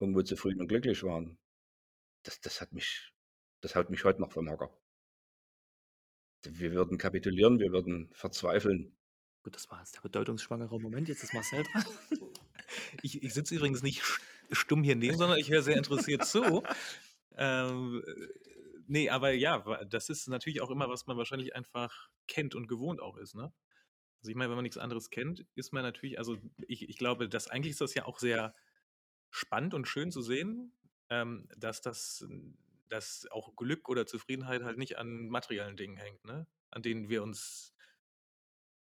irgendwo 0.00 0.22
zufrieden 0.22 0.60
und 0.60 0.68
glücklich 0.68 1.02
waren. 1.02 1.38
Das, 2.24 2.40
das 2.40 2.60
hat 2.60 2.72
mich, 2.72 3.12
das 3.62 3.74
haut 3.74 3.90
mich 3.90 4.04
heute 4.04 4.20
noch 4.20 4.32
vom 4.32 4.50
Hocker. 4.50 4.70
Wir 6.44 6.72
würden 6.72 6.98
kapitulieren, 6.98 7.58
wir 7.58 7.72
würden 7.72 8.10
verzweifeln. 8.12 8.96
Gut, 9.42 9.54
das 9.54 9.68
war 9.70 9.80
jetzt 9.80 9.96
der 9.96 10.02
bedeutungsschwangere 10.02 10.78
Moment. 10.78 11.08
Jetzt 11.08 11.24
ist 11.24 11.34
Marcel 11.34 11.64
dran. 11.64 11.84
Ich, 13.02 13.22
ich 13.22 13.32
sitze 13.32 13.54
übrigens 13.54 13.82
nicht 13.82 14.02
stumm 14.50 14.82
hier 14.82 14.96
neben, 14.96 15.16
sondern 15.16 15.38
ich 15.38 15.50
höre 15.50 15.62
sehr 15.62 15.76
interessiert 15.78 16.24
zu. 16.26 16.62
Ähm, 17.36 18.02
äh, 18.06 18.26
nee, 18.86 19.10
aber 19.10 19.32
ja, 19.32 19.84
das 19.84 20.08
ist 20.08 20.28
natürlich 20.28 20.60
auch 20.60 20.70
immer, 20.70 20.88
was 20.88 21.06
man 21.06 21.16
wahrscheinlich 21.16 21.54
einfach 21.54 22.08
kennt 22.26 22.54
und 22.54 22.68
gewohnt 22.68 23.00
auch 23.00 23.16
ist, 23.16 23.34
ne? 23.34 23.52
Also 24.20 24.30
ich 24.30 24.36
meine, 24.36 24.50
wenn 24.50 24.56
man 24.56 24.64
nichts 24.64 24.78
anderes 24.78 25.10
kennt, 25.10 25.46
ist 25.54 25.72
man 25.72 25.82
natürlich, 25.82 26.18
also 26.18 26.38
ich, 26.66 26.88
ich 26.88 26.98
glaube, 26.98 27.28
dass 27.28 27.48
eigentlich 27.48 27.72
ist 27.72 27.80
das 27.80 27.94
ja 27.94 28.04
auch 28.04 28.18
sehr 28.18 28.54
spannend 29.30 29.74
und 29.74 29.86
schön 29.86 30.10
zu 30.10 30.22
sehen, 30.22 30.72
ähm, 31.08 31.48
dass 31.56 31.80
das, 31.82 32.26
dass 32.88 33.28
auch 33.30 33.54
Glück 33.54 33.88
oder 33.88 34.06
Zufriedenheit 34.06 34.64
halt 34.64 34.76
nicht 34.78 34.98
an 34.98 35.28
materiellen 35.28 35.76
Dingen 35.76 35.96
hängt, 35.96 36.24
ne? 36.24 36.46
An 36.70 36.82
denen 36.82 37.08
wir 37.08 37.22
uns 37.22 37.74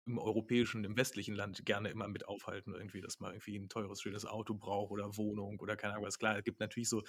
im 0.10 0.18
europäischen, 0.18 0.84
im 0.84 0.98
westlichen 0.98 1.36
Land 1.36 1.66
gerne 1.66 1.90
immer 1.90 2.08
mit 2.08 2.28
aufhalten, 2.28 2.74
irgendwie, 2.74 3.02
dass 3.02 3.20
man 3.20 3.32
irgendwie 3.32 3.58
ein 3.58 3.70
teures, 3.70 4.02
schönes 4.02 4.26
Auto 4.26 4.56
braucht 4.56 4.92
oder 4.92 5.16
Wohnung 5.18 5.60
oder 5.60 5.78
keine 5.78 5.94
Ahnung 5.94 6.06
was. 6.06 6.20
Klar, 6.20 6.38
es 6.38 6.44
gibt 6.44 6.60
natürlich 6.60 6.90
so 6.90 7.04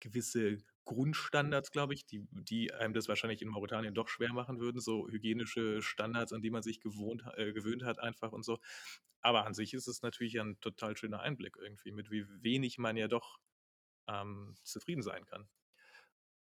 gewisse 0.00 0.58
Grundstandards, 0.84 1.70
glaube 1.70 1.94
ich, 1.94 2.06
die, 2.06 2.26
die 2.32 2.72
einem 2.72 2.92
das 2.92 3.08
wahrscheinlich 3.08 3.42
in 3.42 3.48
Mauretanien 3.48 3.94
doch 3.94 4.08
schwer 4.08 4.32
machen 4.32 4.58
würden, 4.58 4.80
so 4.80 5.08
hygienische 5.08 5.80
Standards, 5.80 6.32
an 6.32 6.42
die 6.42 6.50
man 6.50 6.62
sich 6.62 6.80
gewohnt, 6.80 7.24
äh, 7.36 7.52
gewöhnt 7.52 7.84
hat 7.84 8.00
einfach 8.00 8.32
und 8.32 8.44
so. 8.44 8.58
Aber 9.20 9.46
an 9.46 9.54
sich 9.54 9.72
ist 9.74 9.86
es 9.86 10.02
natürlich 10.02 10.40
ein 10.40 10.58
total 10.60 10.96
schöner 10.96 11.20
Einblick 11.20 11.56
irgendwie, 11.60 11.92
mit 11.92 12.10
wie 12.10 12.26
wenig 12.42 12.78
man 12.78 12.96
ja 12.96 13.06
doch 13.06 13.38
ähm, 14.08 14.54
zufrieden 14.64 15.02
sein 15.02 15.24
kann. 15.26 15.48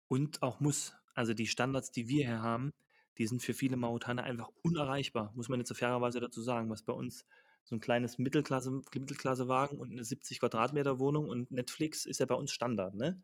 Und 0.08 0.42
auch 0.42 0.60
muss. 0.60 0.96
Also 1.16 1.34
die 1.34 1.48
Standards, 1.48 1.92
die 1.92 2.08
wir 2.08 2.26
hier 2.26 2.42
haben, 2.42 2.74
die 3.18 3.28
sind 3.28 3.42
für 3.42 3.54
viele 3.54 3.78
Marokkaner 3.78 4.24
einfach 4.24 4.50
unerreichbar, 4.62 5.32
muss 5.36 5.50
man 5.50 5.60
jetzt 5.60 5.70
so 5.70 5.76
fairerweise 5.76 6.20
dazu 6.20 6.42
sagen, 6.42 6.70
was 6.70 6.84
bei 6.84 6.94
uns 6.94 7.26
so 7.64 7.76
ein 7.76 7.80
kleines 7.80 8.18
Mittelklasse, 8.18 8.72
Mittelklassewagen 8.72 9.80
und 9.80 9.92
eine 9.92 10.04
70 10.04 10.40
Quadratmeter 10.40 11.00
Wohnung 11.00 11.30
und 11.30 11.52
Netflix 11.52 12.06
ist 12.06 12.20
ja 12.20 12.26
bei 12.26 12.36
uns 12.36 12.52
Standard, 12.52 12.96
ne? 12.96 13.22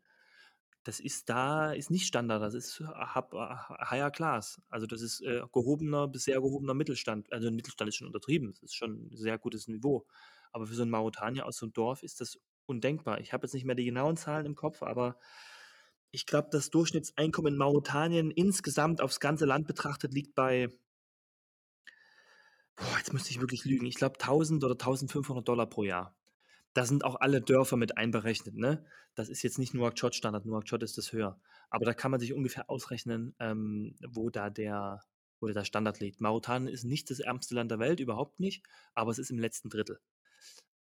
Das 0.82 0.98
ist 0.98 1.28
da, 1.28 1.72
ist 1.72 1.90
nicht 1.90 2.06
Standard, 2.06 2.42
das 2.42 2.54
ist 2.54 2.80
hab, 2.80 3.34
higher 3.34 4.10
class. 4.10 4.62
Also 4.70 4.86
das 4.86 5.02
ist 5.02 5.20
äh, 5.20 5.42
gehobener 5.52 6.08
bis 6.08 6.24
sehr 6.24 6.40
gehobener 6.40 6.72
Mittelstand. 6.72 7.30
Also 7.32 7.50
Mittelstand 7.50 7.90
ist 7.90 7.96
schon 7.96 8.06
untertrieben, 8.06 8.52
das 8.52 8.62
ist 8.62 8.76
schon 8.76 9.08
ein 9.08 9.16
sehr 9.16 9.36
gutes 9.36 9.68
Niveau. 9.68 10.06
Aber 10.52 10.66
für 10.66 10.74
so 10.74 10.82
einen 10.82 10.90
Mauretanier 10.90 11.44
aus 11.44 11.58
so 11.58 11.66
einem 11.66 11.74
Dorf 11.74 12.02
ist 12.02 12.22
das 12.22 12.38
undenkbar. 12.64 13.20
Ich 13.20 13.34
habe 13.34 13.44
jetzt 13.44 13.52
nicht 13.52 13.66
mehr 13.66 13.74
die 13.74 13.84
genauen 13.84 14.16
Zahlen 14.16 14.46
im 14.46 14.54
Kopf, 14.54 14.82
aber 14.82 15.18
ich 16.10 16.26
glaube, 16.26 16.48
das 16.50 16.70
Durchschnittseinkommen 16.70 17.54
in 17.54 17.58
Mauretanien 17.58 18.30
insgesamt 18.30 19.00
aufs 19.00 19.20
ganze 19.20 19.46
Land 19.46 19.66
betrachtet 19.66 20.12
liegt 20.12 20.34
bei 20.34 20.68
boah, 22.76 22.98
jetzt 22.98 23.12
müsste 23.12 23.30
ich 23.30 23.40
wirklich 23.40 23.64
lügen. 23.64 23.86
Ich 23.86 23.96
glaube 23.96 24.18
1.000 24.18 24.64
oder 24.64 24.74
1.500 24.74 25.42
Dollar 25.42 25.66
pro 25.66 25.84
Jahr. 25.84 26.16
Da 26.72 26.84
sind 26.84 27.04
auch 27.04 27.16
alle 27.20 27.40
Dörfer 27.40 27.76
mit 27.76 27.98
einberechnet, 27.98 28.54
ne? 28.54 28.84
Das 29.14 29.28
ist 29.28 29.42
jetzt 29.42 29.58
nicht 29.58 29.74
Nouakchott-Standard, 29.74 30.46
Nouakchott 30.46 30.82
ist 30.82 30.96
das 30.98 31.12
höher. 31.12 31.38
Aber 31.68 31.84
da 31.84 31.94
kann 31.94 32.10
man 32.10 32.20
sich 32.20 32.32
ungefähr 32.32 32.70
ausrechnen, 32.70 33.34
ähm, 33.38 33.96
wo 34.08 34.30
da 34.30 34.50
der 34.50 35.00
wo 35.40 35.46
der 35.48 35.64
Standard 35.64 36.00
liegt. 36.00 36.20
Mauretanien 36.20 36.72
ist 36.72 36.84
nicht 36.84 37.10
das 37.10 37.18
ärmste 37.18 37.54
Land 37.54 37.70
der 37.70 37.78
Welt, 37.78 37.98
überhaupt 37.98 38.40
nicht, 38.40 38.62
aber 38.94 39.10
es 39.10 39.18
ist 39.18 39.30
im 39.30 39.38
letzten 39.38 39.70
Drittel 39.70 39.98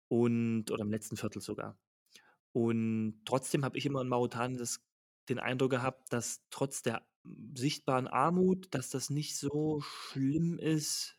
und 0.08 0.72
oder 0.72 0.82
im 0.82 0.92
letzten 0.92 1.16
Viertel 1.16 1.42
sogar. 1.42 1.78
Und 2.54 3.22
trotzdem 3.26 3.64
habe 3.64 3.78
ich 3.78 3.86
immer 3.86 4.02
in 4.02 4.08
Mauretanien 4.08 4.58
das 4.58 4.82
den 5.30 5.40
Eindruck 5.40 5.72
gehabt, 5.72 6.12
dass 6.14 6.42
trotz 6.50 6.82
der 6.82 7.06
sichtbaren 7.56 8.08
Armut, 8.08 8.68
dass 8.72 8.90
das 8.90 9.10
nicht 9.10 9.38
so 9.38 9.82
schlimm 9.82 10.60
ist, 10.60 11.18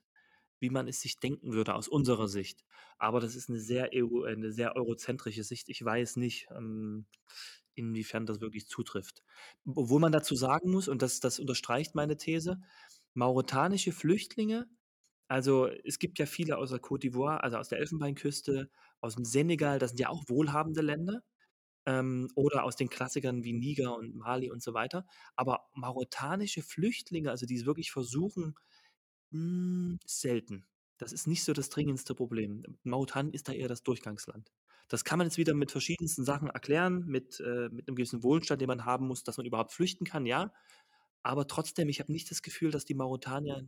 wie 0.61 0.71
man 0.71 0.89
es 0.89 1.01
sich 1.01 1.21
denken 1.21 1.53
würde 1.53 1.75
aus 1.75 1.89
unserer 1.89 2.29
Sicht. 2.29 2.65
Aber 2.99 3.21
das 3.21 3.37
ist 3.37 3.49
eine 3.49 3.61
sehr 3.61 3.91
eu 3.95 4.25
äh, 4.25 4.37
'ne 4.37 4.53
sehr 4.53 4.77
eurozentrische 4.77 5.45
Sicht. 5.45 5.69
Ich 5.69 5.85
weiß 5.85 6.17
nicht, 6.17 6.49
ähm, 6.57 7.07
inwiefern 7.75 8.27
das 8.27 8.41
wirklich 8.41 8.67
zutrifft. 8.69 9.23
Obwohl 9.67 10.01
man 10.01 10.13
dazu 10.13 10.35
sagen 10.37 10.71
muss, 10.71 10.89
und 10.89 11.03
das 11.03 11.21
das 11.21 11.39
unterstreicht 11.41 11.95
meine 11.95 12.17
These, 12.17 12.61
mauretanische 13.15 13.93
Flüchtlinge 13.93 14.67
also, 15.31 15.67
es 15.69 15.99
gibt 15.99 16.19
ja 16.19 16.27
viele 16.27 16.59
aus 16.59 16.71
der 16.71 16.81
Côte 16.81 17.03
d'Ivoire, 17.11 17.39
also 17.43 17.59
aus 17.59 17.69
der 17.69 17.79
Elfenbeinküste, 17.81 18.71
aus 19.01 19.15
dem 19.17 19.25
Senegal, 19.27 19.79
das 19.79 19.91
sind 19.91 20.01
ja 20.01 20.09
auch 20.11 20.25
wohlhabende 20.29 20.81
Länder, 20.83 21.23
ähm, 21.89 22.28
oder 22.34 22.64
aus 22.64 22.76
den 22.76 22.91
Klassikern 22.91 23.45
wie 23.45 23.55
Niger 23.55 23.97
und 23.97 24.14
Mali 24.14 24.51
und 24.51 24.62
so 24.62 24.74
weiter. 24.74 25.07
Aber 25.36 25.68
mauretanische 25.74 26.62
Flüchtlinge, 26.62 27.30
also 27.30 27.47
die 27.47 27.57
es 27.57 27.64
wirklich 27.66 27.91
versuchen, 27.91 28.55
hm, 29.32 29.99
selten. 30.05 30.66
Das 30.99 31.12
ist 31.12 31.26
nicht 31.26 31.45
so 31.45 31.53
das 31.55 31.70
dringendste 31.70 32.14
Problem. 32.14 32.62
Mauretanien 32.82 33.32
ist 33.32 33.49
da 33.49 33.53
eher 33.53 33.68
das 33.68 33.82
Durchgangsland. 33.82 34.53
Das 34.89 35.05
kann 35.05 35.18
man 35.18 35.26
jetzt 35.28 35.39
wieder 35.39 35.55
mit 35.55 35.70
verschiedensten 35.70 36.24
Sachen 36.24 36.49
erklären, 36.49 37.05
mit, 37.07 37.41
äh, 37.41 37.68
mit 37.70 37.89
einem 37.89 37.97
gewissen 37.97 38.22
Wohlstand, 38.22 38.61
den 38.61 38.68
man 38.68 38.84
haben 38.84 39.07
muss, 39.07 39.22
dass 39.24 39.36
man 39.39 39.47
überhaupt 39.47 39.72
flüchten 39.72 40.05
kann, 40.05 40.26
ja. 40.26 40.53
Aber 41.22 41.47
trotzdem, 41.47 41.89
ich 41.89 42.01
habe 42.01 42.12
nicht 42.12 42.30
das 42.30 42.43
Gefühl, 42.43 42.70
dass 42.70 42.84
die 42.84 42.95
Mauretanier 42.95 43.66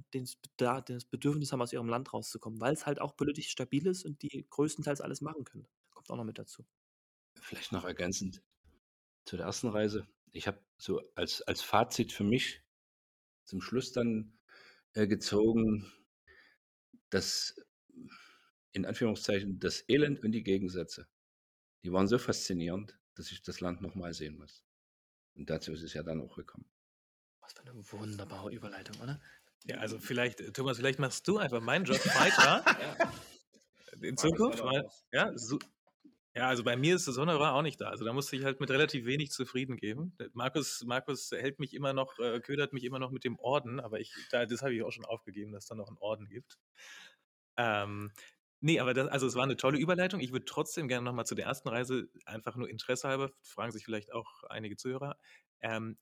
das 0.57 1.05
Bedürfnis 1.07 1.53
haben, 1.53 1.63
aus 1.63 1.73
ihrem 1.73 1.89
Land 1.89 2.13
rauszukommen, 2.13 2.61
weil 2.61 2.75
es 2.75 2.87
halt 2.87 3.01
auch 3.01 3.17
politisch 3.17 3.49
stabil 3.49 3.87
ist 3.87 4.05
und 4.05 4.23
die 4.23 4.47
größtenteils 4.51 5.01
alles 5.01 5.21
machen 5.21 5.45
können. 5.45 5.67
Kommt 5.95 6.11
auch 6.11 6.17
noch 6.17 6.25
mit 6.25 6.39
dazu. 6.39 6.65
Vielleicht 7.43 7.73
noch 7.73 7.85
ergänzend 7.85 8.43
zu 9.25 9.37
der 9.37 9.47
ersten 9.47 9.69
Reise. 9.69 10.09
Ich 10.33 10.47
habe 10.49 10.61
so 10.79 11.03
als 11.15 11.43
als 11.43 11.63
Fazit 11.63 12.13
für 12.13 12.25
mich 12.25 12.63
zum 13.45 13.63
Schluss 13.63 13.93
dann, 13.93 14.39
äh, 14.95 15.07
gezogen 15.09 15.93
dass 17.11 17.55
in 18.73 18.87
Anführungszeichen, 18.87 19.59
das 19.59 19.85
Elend 19.89 20.23
und 20.23 20.31
die 20.33 20.45
Gegensätze, 20.45 21.09
die 21.85 21.93
waren 21.93 22.09
so 22.09 22.19
faszinierend, 22.19 22.99
dass 23.15 23.33
ich 23.33 23.43
das 23.43 23.61
Land 23.61 23.83
noch 23.83 23.95
mal 23.97 24.15
sehen 24.15 24.39
muss. 24.39 24.65
Und 25.37 25.51
dazu 25.51 25.73
ist 25.73 25.83
es 25.83 25.95
ja 25.95 26.03
dann 26.05 26.21
auch 26.23 26.37
gekommen. 26.37 26.69
Was 27.43 27.53
für 27.55 27.65
'ne 27.65 27.73
wunderbare 27.75 28.53
Überleitung, 28.53 29.01
oder? 29.01 29.21
Ja, 29.65 29.77
also 29.79 29.99
vielleicht, 29.99 30.55
Thomas, 30.55 30.77
vielleicht 30.79 30.99
machst 30.99 31.27
du 31.29 31.39
einfach 31.39 31.61
meinen 31.61 31.85
Job 31.85 31.99
weiter 32.15 32.65
Ja. 32.81 32.97
in 34.03 34.17
Zukunft, 34.17 34.63
weil 34.63 34.85
ja, 35.13 35.33
so 35.37 35.59
ja, 36.35 36.49
also 36.49 36.65
bei 36.65 36.77
mir 36.77 36.95
ist 36.97 37.09
das 37.09 37.19
Honorar 37.19 37.55
auch 37.55 37.63
nicht 37.63 37.81
da. 37.81 37.89
Also 37.91 38.05
da 38.05 38.13
musste 38.13 38.37
ich 38.37 38.45
halt 38.45 38.61
mit 38.61 38.71
relativ 38.71 39.05
wenig 39.07 39.31
zufrieden 39.33 39.77
geben. 39.77 40.17
Markus 40.33 40.85
Markus 40.87 41.31
hält 41.33 41.59
mich 41.59 41.75
immer 41.75 41.93
noch 41.93 42.19
äh, 42.19 42.41
ködert 42.41 42.73
mich 42.73 42.85
immer 42.85 42.99
noch 43.01 43.11
mit 43.11 43.25
dem 43.25 43.39
Orden, 43.39 43.81
aber 43.81 44.01
ich 44.01 44.13
da 44.31 44.47
das 44.47 44.63
habe 44.63 44.75
ich 44.75 44.83
auch 44.83 44.93
schon 44.93 45.05
aufgegeben, 45.05 45.53
dass 45.53 45.67
da 45.67 45.75
noch 45.75 45.89
'n 45.91 45.97
Orden 45.99 46.29
gibt. 46.29 46.57
Ähm, 47.59 48.13
ne, 48.61 48.81
aber 48.81 48.95
das 48.95 49.09
also 49.09 49.27
es 49.27 49.35
war 49.35 49.47
'ne 49.47 49.57
tolle 49.57 49.79
Überleitung. 49.79 50.21
Ich 50.21 50.33
würde 50.33 50.45
trotzdem 50.47 50.89
gerne 50.89 51.05
noch 51.05 51.13
mal 51.15 51.25
zu 51.25 51.35
der 51.35 51.47
ersten 51.47 51.69
Reise 51.69 52.09
einfach 52.27 52.57
nur 52.57 52.69
interessehalber, 52.69 53.33
fragen 53.43 53.73
sich 53.73 53.85
vielleicht 53.85 54.13
auch 54.13 54.43
einige 54.49 54.77
Zuhörer, 54.77 55.17
ähm, 55.61 55.99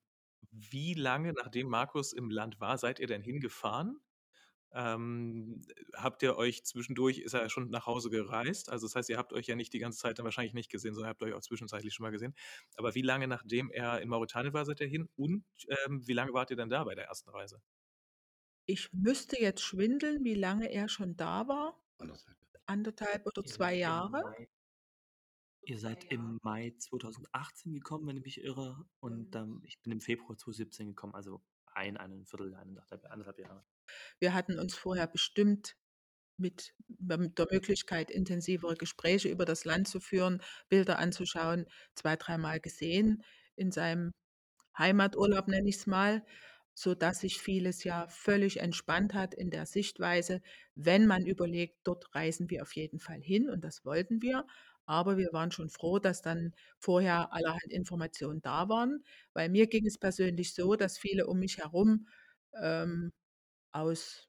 wie 0.53 0.95
lange, 0.95 1.33
nachdem 1.35 1.69
Markus 1.69 2.13
im 2.13 2.31
Land 2.31 2.61
war, 2.61 2.79
seid 2.79 3.01
ihr 3.01 3.07
denn 3.09 3.23
hingefahren? 3.23 4.01
Ähm, 4.73 5.63
habt 5.95 6.23
ihr 6.23 6.37
euch 6.37 6.65
zwischendurch 6.65 7.19
ist 7.21 7.35
er 7.35 7.43
ja 7.43 7.49
schon 7.51 7.71
nach 7.71 7.87
Hause 7.87 8.11
gereist? 8.11 8.69
Also, 8.71 8.87
das 8.87 8.95
heißt, 8.95 9.09
ihr 9.11 9.17
habt 9.19 9.33
euch 9.33 9.47
ja 9.47 9.57
nicht 9.57 9.73
die 9.73 9.79
ganze 9.79 9.99
Zeit 9.99 10.19
dann 10.19 10.25
wahrscheinlich 10.25 10.55
nicht 10.55 10.71
gesehen, 10.71 10.95
sondern 10.95 11.11
habt 11.11 11.23
euch 11.23 11.33
auch 11.35 11.41
zwischenzeitlich 11.41 11.95
schon 11.95 12.05
mal 12.05 12.11
gesehen. 12.11 12.35
Aber 12.77 12.95
wie 12.95 13.03
lange 13.03 13.29
nachdem 13.29 13.71
er 13.71 14.01
in 14.03 14.09
Mauretanien 14.09 14.53
war, 14.55 14.65
seid 14.67 14.81
ihr 14.81 14.87
hin? 14.89 15.09
Und, 15.17 15.45
ähm, 15.87 16.07
wie 16.07 16.13
lange 16.13 16.33
wart 16.35 16.51
ihr 16.51 16.57
denn 16.57 16.71
da 16.71 16.85
bei 16.85 16.95
der 16.95 17.07
ersten 17.07 17.31
Reise? 17.31 17.61
Ich 18.71 18.93
müsste 18.93 19.41
jetzt 19.41 19.63
schwindeln, 19.63 20.25
wie 20.25 20.35
lange 20.35 20.71
er 20.71 20.91
schon 20.91 21.17
da 21.17 21.49
war. 21.49 21.83
1,5. 21.99 22.37
1,5 22.67 23.27
oder 23.27 23.45
Ihr 23.45 23.47
2 23.47 23.75
seid 23.75 23.79
im 23.81 24.11
Jahre. 24.13 24.37
Ihr 25.63 25.79
seid 25.79 26.05
im 26.11 26.39
Mai 26.43 26.75
2018 26.79 27.73
gekommen, 27.73 28.07
wenn 28.07 28.17
ich 28.17 28.25
mich 28.25 28.41
irre, 28.43 28.87
und, 29.01 29.35
ähm, 29.37 29.61
ich 29.65 29.81
bin 29.83 29.93
im 29.93 30.01
Februar 30.01 30.37
2017 30.39 30.89
gekommen, 30.89 31.15
also 31.15 31.43
ein, 31.67 31.97
1 31.97 32.25
1/4 32.27 32.51
Jahr, 32.51 32.61
1 32.63 32.77
1,5 33.05 33.39
Jahre. 33.39 33.65
Wir 34.19 34.35
hatten 34.35 34.59
uns 34.59 34.75
vorher 34.75 35.07
bestimmt 35.07 35.77
mit 36.39 36.73
der 36.89 37.19
Möglichkeit, 37.51 38.11
intensivere 38.11 38.77
Gespräche 38.77 39.29
über 39.29 39.45
das 39.45 39.65
Land 39.65 39.89
zu 39.89 40.01
führen, 40.01 40.41
Bilder 40.69 40.99
anzuschauen, 40.99 41.67
2, 41.95 42.17
dreimal 42.17 42.61
gesehen 42.61 43.23
in 43.57 43.73
seinem 43.73 44.13
Heimaturlaub, 44.79 45.49
nenne 45.49 45.69
ich's 45.69 45.87
mal, 45.87 46.25
sodass 46.75 47.21
sich 47.21 47.39
vieles 47.41 47.83
ja 47.85 48.07
völlig 48.09 48.61
entspannt 48.61 49.15
hat 49.15 49.35
in 49.35 49.51
der 49.51 49.67
Sichtweise, 49.67 50.41
wenn 50.77 51.07
man 51.07 51.27
überlegt, 51.27 51.79
dort 51.85 52.15
reisen 52.15 52.51
wir 52.51 52.63
auf 52.63 52.77
jeden 52.77 53.01
Fall 53.01 53.21
hin 53.21 53.51
und 53.51 53.65
das 53.65 53.85
wollten 53.85 54.23
wir. 54.23 54.47
Aber 54.87 55.19
wir 55.19 55.33
waren 55.33 55.51
schon 55.51 55.69
froh, 55.71 55.99
dass 55.99 56.23
dann 56.23 56.55
vorher 56.79 57.33
allerhand 57.33 57.73
Informationen 57.73 58.41
da 58.43 58.69
waren, 58.69 59.03
weil 59.35 59.49
mir 59.51 59.67
ging 59.67 59.87
es 59.87 59.99
persönlich 59.99 60.55
so, 60.55 60.77
dass 60.77 60.99
viele 60.99 61.27
um 61.27 61.41
mich 61.41 61.59
herum, 61.59 62.07
ähm, 62.63 63.13
aus 63.73 64.29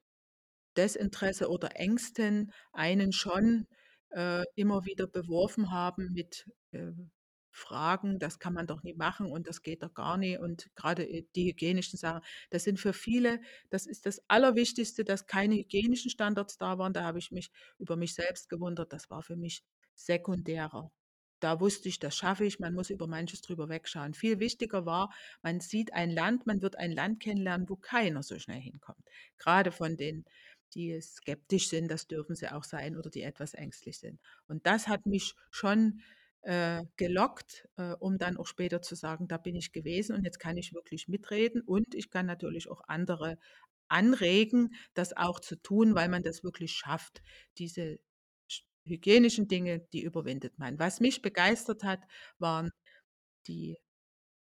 Desinteresse 0.76 1.48
oder 1.50 1.76
Ängsten 1.76 2.52
einen 2.72 3.12
schon, 3.12 3.66
äh, 4.10 4.44
immer 4.56 4.84
wieder 4.84 5.06
beworfen 5.06 5.70
haben 5.72 6.12
mit, 6.12 6.50
äh, 6.72 6.92
Fragen: 7.52 8.18
„Das 8.20 8.38
kann 8.38 8.54
man 8.54 8.66
doch 8.68 8.82
nie 8.84 8.94
machen 8.94 9.26
und 9.26 9.48
das 9.48 9.62
geht 9.62 9.82
doch 9.82 9.92
gar 9.94 10.16
nie.“ 10.16 10.38
Und 10.38 10.70
grade, 10.76 11.04
äh, 11.08 11.26
die 11.34 11.48
hygienischen 11.50 11.98
Sachen, 11.98 12.22
das 12.50 12.64
sind 12.64 12.78
für 12.80 12.92
viele 12.92 13.40
das 13.70 13.86
ist 13.86 14.06
das 14.06 14.22
Allerwichtigste, 14.28 15.04
dass 15.04 15.26
keine 15.26 15.56
hygienischen 15.56 16.10
Standards 16.10 16.58
da 16.58 16.78
waren. 16.78 16.92
Da 16.92 17.02
habe 17.04 17.18
ich 17.18 17.30
mich 17.32 17.50
über 17.78 17.96
mich 17.96 18.14
selbst 18.14 18.48
gewundert. 18.48 18.92
Das 18.92 19.10
war 19.10 19.22
für 19.22 19.36
mich 19.36 19.64
sekundärer. 19.94 20.90
Da 21.40 21.60
wusste 21.60 21.88
ich, 21.88 21.98
das 21.98 22.16
schaffe 22.16 22.44
ich, 22.44 22.58
man 22.60 22.74
muss 22.74 22.90
über 22.90 23.06
manches 23.06 23.40
drüber 23.42 23.68
wegschauen. 23.68 24.14
Viel 24.14 24.38
wichtiger 24.40 24.86
war, 24.86 25.12
man 25.42 25.60
sieht 25.60 25.92
ein 25.94 26.10
Land, 26.10 26.46
man 26.46 26.62
wird 26.62 26.76
ein 26.76 26.92
Land 26.92 27.20
kennenlernen, 27.20 27.68
wo 27.68 27.76
keiner 27.76 28.22
so 28.22 28.38
schnell 28.38 28.60
hinkommt. 28.60 29.02
Grade 29.38 29.72
von 29.72 29.96
denen, 29.96 30.24
die 30.74 31.00
skeptisch 31.00 31.68
sind, 31.68 31.88
das 31.90 32.06
dürfen 32.06 32.36
sie 32.36 32.48
auch 32.52 32.64
sein, 32.64 32.96
oder 32.96 33.10
die 33.10 33.22
etwas 33.22 33.54
ängstlich 33.54 33.98
sind. 33.98 34.20
Und 34.46 34.66
das 34.66 34.86
hat 34.88 35.06
mich 35.06 35.34
schon, 35.50 36.00
äh, 36.42 36.84
gelockt, 36.96 37.68
äh, 37.76 37.92
um 37.98 38.16
dann 38.18 38.36
auch 38.38 38.46
später 38.46 38.80
zu 38.82 38.94
sagen: 38.94 39.28
„Da 39.28 39.36
bin 39.38 39.56
ich 39.56 39.72
gewesen 39.72 40.14
und 40.16 40.24
jetzt 40.24 40.38
kann 40.38 40.56
ich 40.56 40.72
wirklich 40.72 41.08
mitreden.“ 41.08 41.60
Und 41.62 41.94
ich 41.94 42.10
kann 42.10 42.26
natürlich 42.26 42.68
auch 42.70 42.82
andere 42.86 43.38
anregen, 43.88 44.74
das 44.94 45.16
auch 45.16 45.40
zu 45.40 45.56
tun, 45.56 45.94
weil 45.94 46.08
man 46.08 46.22
das 46.22 46.44
wirklich 46.44 46.72
schafft. 46.72 47.22
Diese 47.58 47.98
hygienischen 48.90 49.48
Dinge, 49.48 49.80
die 49.92 50.02
überwindet 50.02 50.58
man. 50.58 50.78
Was 50.78 51.00
mich 51.00 51.22
begeistert 51.22 51.84
hat, 51.84 52.00
waren 52.38 52.70
die 53.46 53.78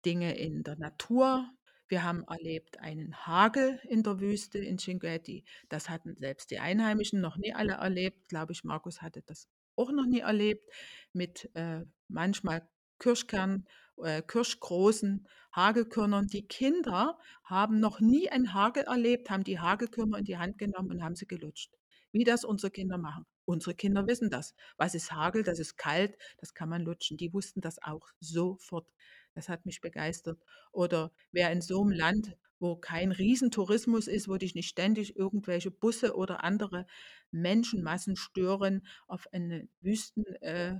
Dinge 0.05 0.37
in 0.37 0.63
der 0.63 0.77
Natur. 0.77 1.49
Wir 1.87 2.03
haben 2.03 2.23
erlebt 2.25 2.79
einen 2.79 3.15
Hagel 3.25 3.79
in 3.87 4.03
der 4.03 4.19
Wüste 4.19 4.57
in 4.59 4.77
Chinguetti. 4.77 5.45
Das 5.69 5.89
hatten 5.89 6.15
selbst 6.17 6.51
die 6.51 6.59
Einheimischen 6.59 7.21
noch 7.21 7.37
nie 7.37 7.53
alle 7.53 7.73
erlebt. 7.73 8.29
Glaube 8.29 8.53
ich, 8.53 8.63
Markus 8.63 9.01
hatte 9.01 9.21
das 9.25 9.47
auch 9.75 9.91
noch 9.91 10.05
nie 10.05 10.19
erlebt 10.19 10.69
mit, 11.13 11.49
äh, 11.55 11.81
manchmal 12.07 12.67
Kirschkern 12.99 13.65
äh, 13.97 14.21
kirschgroßen 14.21 15.27
Hagelkörnern. 15.55 16.27
Die 16.27 16.47
Kinder 16.47 17.19
haben 17.43 17.79
noch 17.79 17.99
nie 17.99 18.29
einen 18.29 18.53
Hagel 18.53 18.83
erlebt, 18.83 19.29
haben 19.29 19.43
die 19.43 19.59
Hagelkörner 19.59 20.17
in 20.17 20.25
die 20.25 20.37
Hand 20.37 20.57
genommen 20.57 20.91
und 20.91 21.03
haben 21.03 21.15
sie 21.15 21.27
gelutscht, 21.27 21.71
wie 22.11 22.23
das 22.23 22.43
unsere 22.45 22.71
Kinder 22.71 22.97
machen. 22.97 23.25
Unsere 23.45 23.75
Kinder 23.75 24.07
wissen 24.07 24.29
das. 24.29 24.55
Was 24.77 24.95
ist 24.95 25.11
Hagel? 25.11 25.43
Das 25.43 25.59
ist 25.59 25.77
kalt, 25.77 26.17
das 26.37 26.53
kann 26.53 26.69
man 26.69 26.81
lutschen. 26.83 27.17
Die 27.17 27.33
wussten 27.33 27.61
das 27.61 27.81
auch 27.83 28.07
sofort. 28.19 28.87
Das 29.33 29.49
hat 29.49 29.65
mich 29.65 29.81
begeistert. 29.81 30.39
Oder 30.71 31.11
wer 31.31 31.51
in 31.51 31.61
so 31.61 31.83
'nem 31.83 31.97
Land, 31.97 32.37
wo 32.59 32.75
kein 32.77 33.11
Riesentourismus 33.11 34.07
ist, 34.07 34.27
wo 34.29 34.37
dich 34.37 34.55
nicht 34.55 34.69
ständig 34.69 35.15
irgendwelche 35.17 35.71
Busse 35.71 36.15
oder 36.15 36.43
andere 36.43 36.85
Menschenmassen 37.31 38.15
stören, 38.15 38.85
auf 39.07 39.27
eine 39.33 39.67
Wüsten 39.81 40.25
äh, 40.41 40.79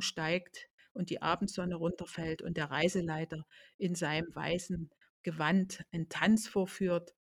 steigt 0.00 0.68
und 0.92 1.10
die 1.10 1.22
Abendsonne 1.22 1.74
runterfällt 1.76 2.42
und 2.42 2.56
der 2.56 2.70
Reiseleiter 2.70 3.46
in 3.78 3.94
seinem 3.94 4.34
weißen 4.34 4.90
Gewand 5.22 5.84
einen 5.92 6.08
Tanz 6.08 6.48
vorführt. 6.48 7.14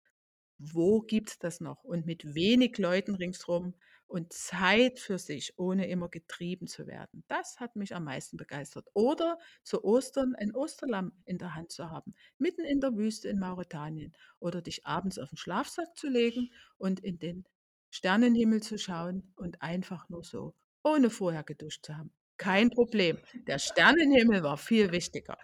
wo 0.60 1.02
gibt's 1.02 1.40
das 1.40 1.60
noch? 1.62 1.84
Und 1.84 2.06
mit 2.06 2.36
wenig 2.36 2.78
Leuten 2.78 3.16
ringsrum 3.16 3.74
und 4.12 4.34
Zeit 4.34 5.00
für 5.00 5.18
sich, 5.18 5.58
ohne 5.58 5.88
immer 5.88 6.10
getrieben 6.10 6.68
zu 6.68 6.86
werden. 6.86 7.24
Das 7.28 7.60
hat 7.60 7.78
mich 7.78 7.96
am 7.96 8.04
meisten 8.04 8.36
begeistert. 8.36 8.88
Oder 8.94 9.38
zu 9.64 9.84
Ostern 9.86 10.36
ein 10.36 10.54
Osterlamm 10.54 11.14
in 11.24 11.38
der 11.38 11.56
Hand 11.56 11.72
zu 11.72 11.90
haben, 11.90 12.14
mitten 12.38 12.66
in 12.66 12.82
der 12.82 12.96
Wüste 12.96 13.30
in 13.30 13.40
Mauretanien. 13.40 14.14
Oder 14.40 14.62
dich 14.62 14.86
abends 14.86 15.18
auf 15.18 15.30
den 15.30 15.38
Schlafsack 15.38 15.96
zu 15.96 16.10
legen 16.10 16.52
und 16.78 17.00
in 17.00 17.20
den 17.20 17.46
Sternenhimmel 17.90 18.62
zu 18.62 18.78
schauen 18.78 19.32
und 19.36 19.62
einfach 19.62 20.10
nur 20.10 20.24
so, 20.24 20.56
ohne 20.84 21.10
vorher 21.10 21.44
geduscht 21.44 21.86
zu 21.86 21.98
haben. 21.98 22.12
Kein 22.38 22.70
Problem. 22.70 23.18
Der 23.48 23.60
Sternenhimmel 23.60 24.44
war 24.44 24.58
viel 24.58 24.92
wichtiger. 24.92 25.38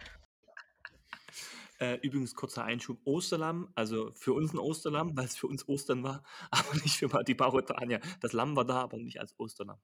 Äh, 1.79 1.99
übrigens, 2.01 2.33
kurzer 2.33 2.63
Einschub, 2.63 2.99
Osterlamm, 3.05 3.71
also 3.75 4.11
für 4.15 4.33
uns 4.33 4.53
ein 4.53 4.57
Osterlamm, 4.57 5.15
weil 5.15 5.25
es 5.25 5.37
für 5.37 5.47
uns 5.47 5.67
Ostern 5.67 6.03
war, 6.03 6.23
aber 6.51 6.73
nicht 6.75 6.97
für 6.97 7.09
die 7.23 7.35
Mauretanier. 7.35 7.99
Das 8.21 8.33
Lamm 8.33 8.55
war 8.55 8.65
da, 8.65 8.81
aber 8.81 8.97
nicht 8.97 9.19
als 9.19 9.37
Osterlamm. 9.39 9.77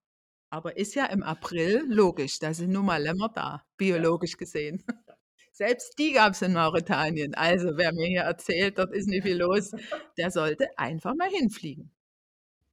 Aber 0.49 0.77
ist 0.77 0.95
ja 0.95 1.05
im 1.05 1.23
April 1.23 1.83
logisch, 1.87 2.39
da 2.39 2.53
sind 2.53 2.71
nun 2.71 2.85
mal 2.85 3.01
Lämmer 3.01 3.29
da, 3.29 3.63
biologisch 3.77 4.37
gesehen. 4.37 4.83
Selbst 5.51 5.99
die 5.99 6.13
gab 6.13 6.33
es 6.33 6.41
in 6.41 6.53
Mauretanien. 6.53 7.35
Also 7.35 7.77
wer 7.77 7.93
mir 7.93 8.07
hier 8.07 8.21
erzählt, 8.21 8.79
dort 8.79 8.91
ist 8.91 9.07
nicht 9.07 9.23
viel 9.23 9.37
los, 9.37 9.71
der 10.17 10.31
sollte 10.31 10.67
einfach 10.77 11.13
mal 11.15 11.29
hinfliegen. 11.29 11.91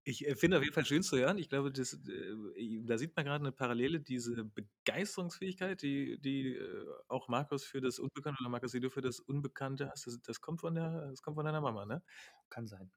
Ich 0.04 0.26
äh, 0.26 0.34
finde 0.34 0.56
auf 0.56 0.62
jeden 0.62 0.74
Fall 0.74 0.86
schön 0.86 1.02
zu 1.02 1.18
hören. 1.18 1.38
Ich 1.38 1.48
glaube, 1.48 1.70
das, 1.70 1.94
äh, 1.94 2.82
da 2.84 2.96
sieht 2.96 3.14
man 3.16 3.24
gerade 3.24 3.44
eine 3.44 3.52
Parallele, 3.52 4.00
diese 4.00 4.44
Begeisterungsfähigkeit, 4.44 5.82
die, 5.82 6.18
die 6.20 6.56
äh, 6.56 6.86
auch 7.08 7.28
Markus 7.28 7.64
für 7.64 7.80
das 7.80 7.98
Unbekannte 7.98 8.40
oder 8.40 8.50
Markus, 8.50 8.72
die 8.72 8.80
du 8.80 8.90
für 8.90 9.02
das 9.02 9.20
Unbekannte 9.20 9.90
hast, 9.90 10.06
das, 10.06 10.20
das 10.22 10.40
kommt 10.40 10.62
von 10.62 10.74
der, 10.74 11.08
das 11.10 11.22
kommt 11.22 11.36
von 11.36 11.44
deiner 11.44 11.60
Mama, 11.60 11.84
ne? 11.84 12.02
Kann 12.48 12.66
sein. 12.66 12.90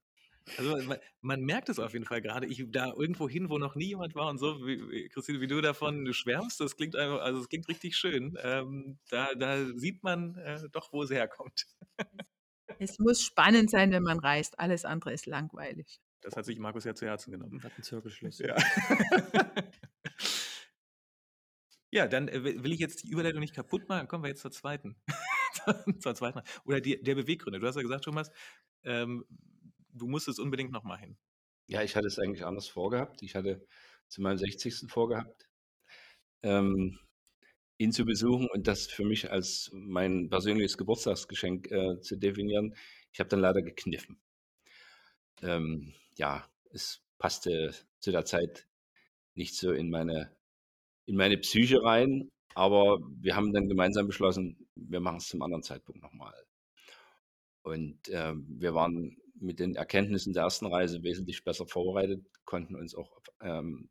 Also 0.58 0.78
man, 0.88 0.98
man 1.22 1.42
merkt 1.42 1.70
es 1.70 1.80
auf 1.80 1.94
jeden 1.94 2.06
Fall 2.06 2.22
gerade. 2.22 2.48
Ich 2.48 2.64
da 2.70 2.92
irgendwo 2.94 3.30
hin, 3.30 3.50
wo 3.50 3.58
noch 3.58 3.76
nie 3.76 3.88
jemand 3.88 4.14
war 4.16 4.30
und 4.30 4.38
so, 4.38 4.66
wie, 4.66 5.08
Christine, 5.10 5.40
wie 5.42 5.48
du 5.48 5.62
davon 5.62 6.14
schwärmst, 6.14 6.60
das 6.60 6.76
klingt 6.76 6.96
einfach, 6.96 7.22
also 7.22 7.40
es 7.40 7.50
klingt 7.50 7.68
richtig 7.70 7.96
schön. 7.96 8.38
Ähm, 8.42 9.00
da, 9.10 9.34
da 9.36 9.66
sieht 9.76 10.04
man 10.04 10.36
äh, 10.36 10.60
doch, 10.72 10.92
wo 10.92 11.04
es 11.04 11.12
herkommt. 11.12 11.66
Es 12.80 13.00
muss 13.00 13.22
spannend 13.22 13.70
sein, 13.70 13.92
wenn 13.92 14.04
man 14.04 14.20
reist. 14.20 14.60
Alles 14.60 14.84
andere 14.84 15.14
ist 15.14 15.28
langweilig. 15.28 16.02
Das 16.24 16.36
hat 16.36 16.46
sich 16.46 16.58
Markus 16.58 16.86
ja 16.86 16.96
zu 16.96 17.06
Herzen 17.06 17.32
genommen. 17.32 17.62
Hat 17.64 17.74
einen 17.74 17.84
Zirkelschluss. 17.84 18.40
Ja. 18.44 18.56
ja, 21.92 22.08
dann 22.08 22.28
äh, 22.28 22.44
will 22.64 22.72
ich 22.72 22.80
jetzt 22.80 23.04
die 23.04 23.10
Überleitung 23.10 23.42
nicht 23.42 23.54
kaputt 23.54 23.88
machen. 23.90 24.08
Kommen 24.08 24.24
wir 24.24 24.30
jetzt 24.30 24.42
zur 24.42 24.52
zweiten. 24.52 24.96
zur 26.00 26.16
zweiten. 26.16 26.42
Oder 26.66 26.82
die, 26.82 27.02
der 27.02 27.16
Beweggründe. 27.16 27.60
Du 27.60 27.68
hast 27.68 27.76
ja 27.76 27.82
gesagt, 27.82 28.06
Thomas, 28.06 28.32
ähm, 28.84 29.26
du 29.92 30.08
musstest 30.08 30.40
unbedingt 30.40 30.72
nochmal 30.72 30.98
hin. 30.98 31.18
Ja, 31.68 31.84
ich 31.84 31.96
hatte 31.96 32.08
es 32.08 32.20
eigentlich 32.20 32.46
anders 32.46 32.68
vorgehabt. 32.68 33.22
Ich 33.22 33.36
hatte 33.36 33.66
zu 34.08 34.22
meinem 34.22 34.38
60. 34.38 34.86
vorgehabt, 34.88 35.48
ähm, 36.42 37.00
ihn 37.78 37.92
zu 37.92 38.06
besuchen 38.06 38.48
und 38.50 38.68
das 38.68 38.88
für 38.88 39.06
mich 39.06 39.32
als 39.32 39.70
mein 39.74 40.30
persönliches 40.30 40.78
Geburtstagsgeschenk 40.78 41.72
äh, 41.72 42.00
zu 42.02 42.16
definieren. 42.16 42.76
Ich 43.12 43.20
habe 43.20 43.30
dann 43.30 43.40
leider 43.40 43.62
gekniffen. 43.62 44.20
Ähm, 45.42 45.94
ja, 46.18 46.48
es 46.72 47.02
passte 47.18 47.74
zu 48.00 48.12
der 48.12 48.26
Zeit 48.26 48.68
nicht 49.36 49.56
so 49.56 49.72
in 49.72 49.90
meine, 49.90 50.36
in 51.06 51.16
meine 51.16 51.38
Psyche 51.38 51.84
rein, 51.84 52.30
aber 52.56 53.00
wir 53.20 53.36
haben 53.36 53.54
dann 53.54 53.70
gemeinsam 53.70 54.08
beschlossen, 54.08 54.68
wir 54.76 55.00
machen 55.00 55.18
es 55.18 55.28
zum 55.28 55.42
anderen 55.42 55.64
Zeitpunkt 55.64 56.02
nochmal. 56.02 56.36
Und 57.64 58.10
äh, 58.10 58.34
wir 58.36 58.76
waren 58.76 59.18
mit 59.36 59.60
den 59.60 59.76
Erkenntnissen 59.76 60.34
der 60.34 60.44
ersten 60.44 60.68
Reise 60.68 61.04
wesentlich 61.04 61.44
besser 61.44 61.66
vorbereitet, 61.66 62.26
konnten 62.46 62.76
uns 62.76 62.96
auch, 62.96 63.22
ähm, 63.42 63.90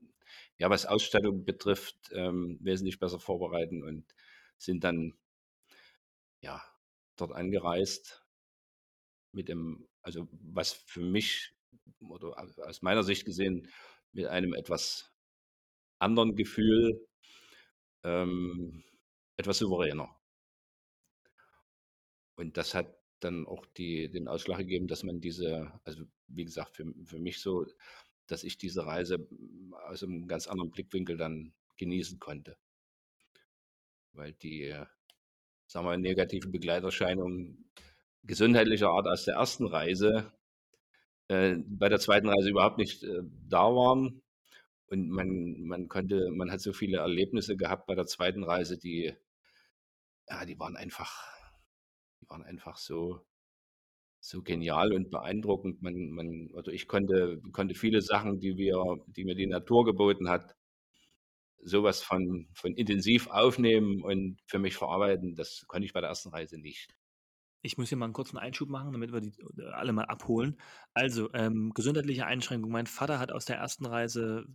ja, 0.59 0.71
was 0.71 0.87
Ausstattung 0.87 1.45
betrifft, 1.45 1.97
ähm, 2.13 2.59
wesentlich 2.61 2.99
besser 2.99 3.19
vorbereiten 3.19 3.83
und 3.83 4.05
sind 4.59 4.85
dann, 4.85 5.15
ja, 6.41 6.63
dort 7.17 7.33
angereist 7.33 8.25
mit 9.33 9.49
dem, 9.49 9.89
also 10.03 10.29
was 10.31 10.73
für 10.73 11.01
mich 11.01 11.55
oder 12.01 12.37
aus 12.67 12.83
meiner 12.83 13.03
Sicht 13.03 13.25
gesehen 13.25 13.69
mit 14.13 14.27
einem 14.27 14.55
etwas 14.55 15.13
anderen 15.99 16.35
Gefühl, 16.35 17.07
ähm, 18.05 18.85
etwas 19.37 19.59
souveräner. 19.59 20.09
Und 22.37 22.57
das 22.57 22.75
hat 22.75 22.95
dann 23.21 23.47
auch 23.47 23.65
die, 23.77 24.11
den 24.11 24.29
Ausschlag 24.29 24.59
gegeben, 24.59 24.89
dass 24.89 25.05
man 25.05 25.21
diese, 25.21 25.73
also 25.85 26.05
wie 26.27 26.45
gesagt, 26.45 26.77
für, 26.77 26.93
für 27.05 27.19
mich 27.19 27.41
so, 27.41 27.67
dass 28.27 28.45
ich 28.45 28.59
diese 28.59 28.85
Reise 28.85 29.29
aus 29.87 30.03
einem 30.03 30.27
ganz 30.27 30.49
anderen 30.49 30.71
Blickwinkel 30.71 31.17
dann 31.17 31.55
genießen 31.77 32.19
konnte. 32.19 32.57
Weil 34.13 34.33
die, 34.33 34.75
sagen 35.67 35.87
wir, 35.87 35.97
negativen 35.97 36.51
Begleiterscheinungen 36.53 37.71
gesundheitlicher 38.25 38.89
Art 38.91 39.07
aus 39.07 39.25
der 39.25 39.35
ersten 39.35 39.67
Reise 39.67 40.33
äh, 41.33 41.57
bei 41.67 41.89
der 41.89 41.99
zweiten 41.99 42.29
Reise 42.29 42.51
überhaupt 42.51 42.79
nicht 42.79 43.03
äh, 43.05 43.23
da 43.49 43.75
waren. 43.75 44.23
Und 44.89 45.09
man, 45.09 45.63
man 45.63 45.89
konnte, 45.89 46.31
man 46.31 46.51
hat 46.53 46.61
so 46.61 46.73
viele 46.75 46.99
Erlebnisse 46.99 47.57
gehabt 47.57 47.87
bei 47.87 47.95
der 47.95 48.07
zweiten 48.07 48.45
Reise, 48.45 48.79
die, 48.79 49.15
ja, 50.29 50.45
die 50.45 50.59
waren 50.59 50.77
einfach, 50.77 51.25
die 52.21 52.29
waren 52.29 52.43
einfach 52.43 52.77
so, 52.77 53.23
so 54.21 54.43
genial 54.43 54.93
und 54.93 55.11
beeindruckend. 55.11 55.83
Man, 55.83 56.11
man, 56.11 56.51
also 56.55 56.71
ich 56.71 56.89
konnte, 56.89 57.41
konnte 57.53 57.75
viele 57.75 58.03
Sachen, 58.03 58.39
die 58.41 58.59
wir, 58.59 58.99
die 59.07 59.25
mir 59.25 59.35
die 59.35 59.47
Natur 59.47 59.85
geboten 59.87 60.29
hat, 60.29 60.55
sowas 61.63 62.03
von, 62.03 62.49
von 62.53 62.75
intensiv 62.75 63.29
aufnehmen 63.29 64.03
und 64.03 64.39
für 64.47 64.59
mich 64.59 64.77
verarbeiten. 64.77 65.37
Das 65.37 65.67
konnte 65.69 65.87
ich 65.87 65.95
bei 65.95 66.01
der 66.01 66.11
ersten 66.11 66.31
Reise 66.31 66.59
nicht. 66.59 66.95
Ich 67.63 67.79
muss 67.79 67.89
hier 67.89 67.99
mal 67.99 68.07
einen 68.07 68.13
kurzen 68.15 68.39
Einschub 68.39 68.69
machen, 68.69 68.93
damit 68.93 69.13
wir 69.13 69.21
die 69.21 69.33
äh, 69.59 69.67
alle 69.71 69.93
mal 69.93 70.05
abholen. 70.07 70.59
Also, 70.95 71.33
ähm, 71.33 71.73
gesundheitliche 71.75 72.27
Einschränkungen. 72.27 72.73
Mein 72.73 72.87
Vater 72.87 73.19
hat 73.19 73.31
aus 73.33 73.45
der 73.45 73.57
ersten 73.57 73.87
Reise 73.87 74.47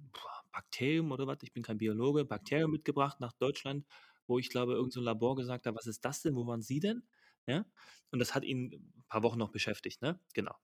Bakterium 0.52 1.12
oder 1.12 1.26
was, 1.28 1.38
ich 1.44 1.54
bin 1.54 1.64
kein 1.64 1.78
Biologe, 1.78 2.26
Bakterium 2.26 2.72
mitgebracht 2.72 3.20
nach 3.20 3.34
Deutschland, 3.34 3.86
wo 4.28 4.40
ich 4.40 4.50
glaube, 4.50 4.74
irgend 4.74 4.92
so 4.94 5.02
Labor 5.02 5.36
gesagt 5.36 5.66
hat: 5.66 5.76
„Was 5.76 5.88
ist 5.88 6.04
das 6.06 6.22
denn? 6.22 6.36
Wo 6.36 6.46
waren 6.48 6.62
Sie 6.62 6.80
denn?“ 6.80 7.04
Ja? 7.48 7.66
Und 8.12 8.20
das 8.20 8.36
hat 8.36 8.44
ihn 8.44 8.74
ein 8.98 9.06
paar 9.08 9.24
Wochen 9.24 9.38
noch 9.40 9.52
beschäftigt, 9.52 10.02
ne? 10.02 10.20
Genau. 10.34 10.56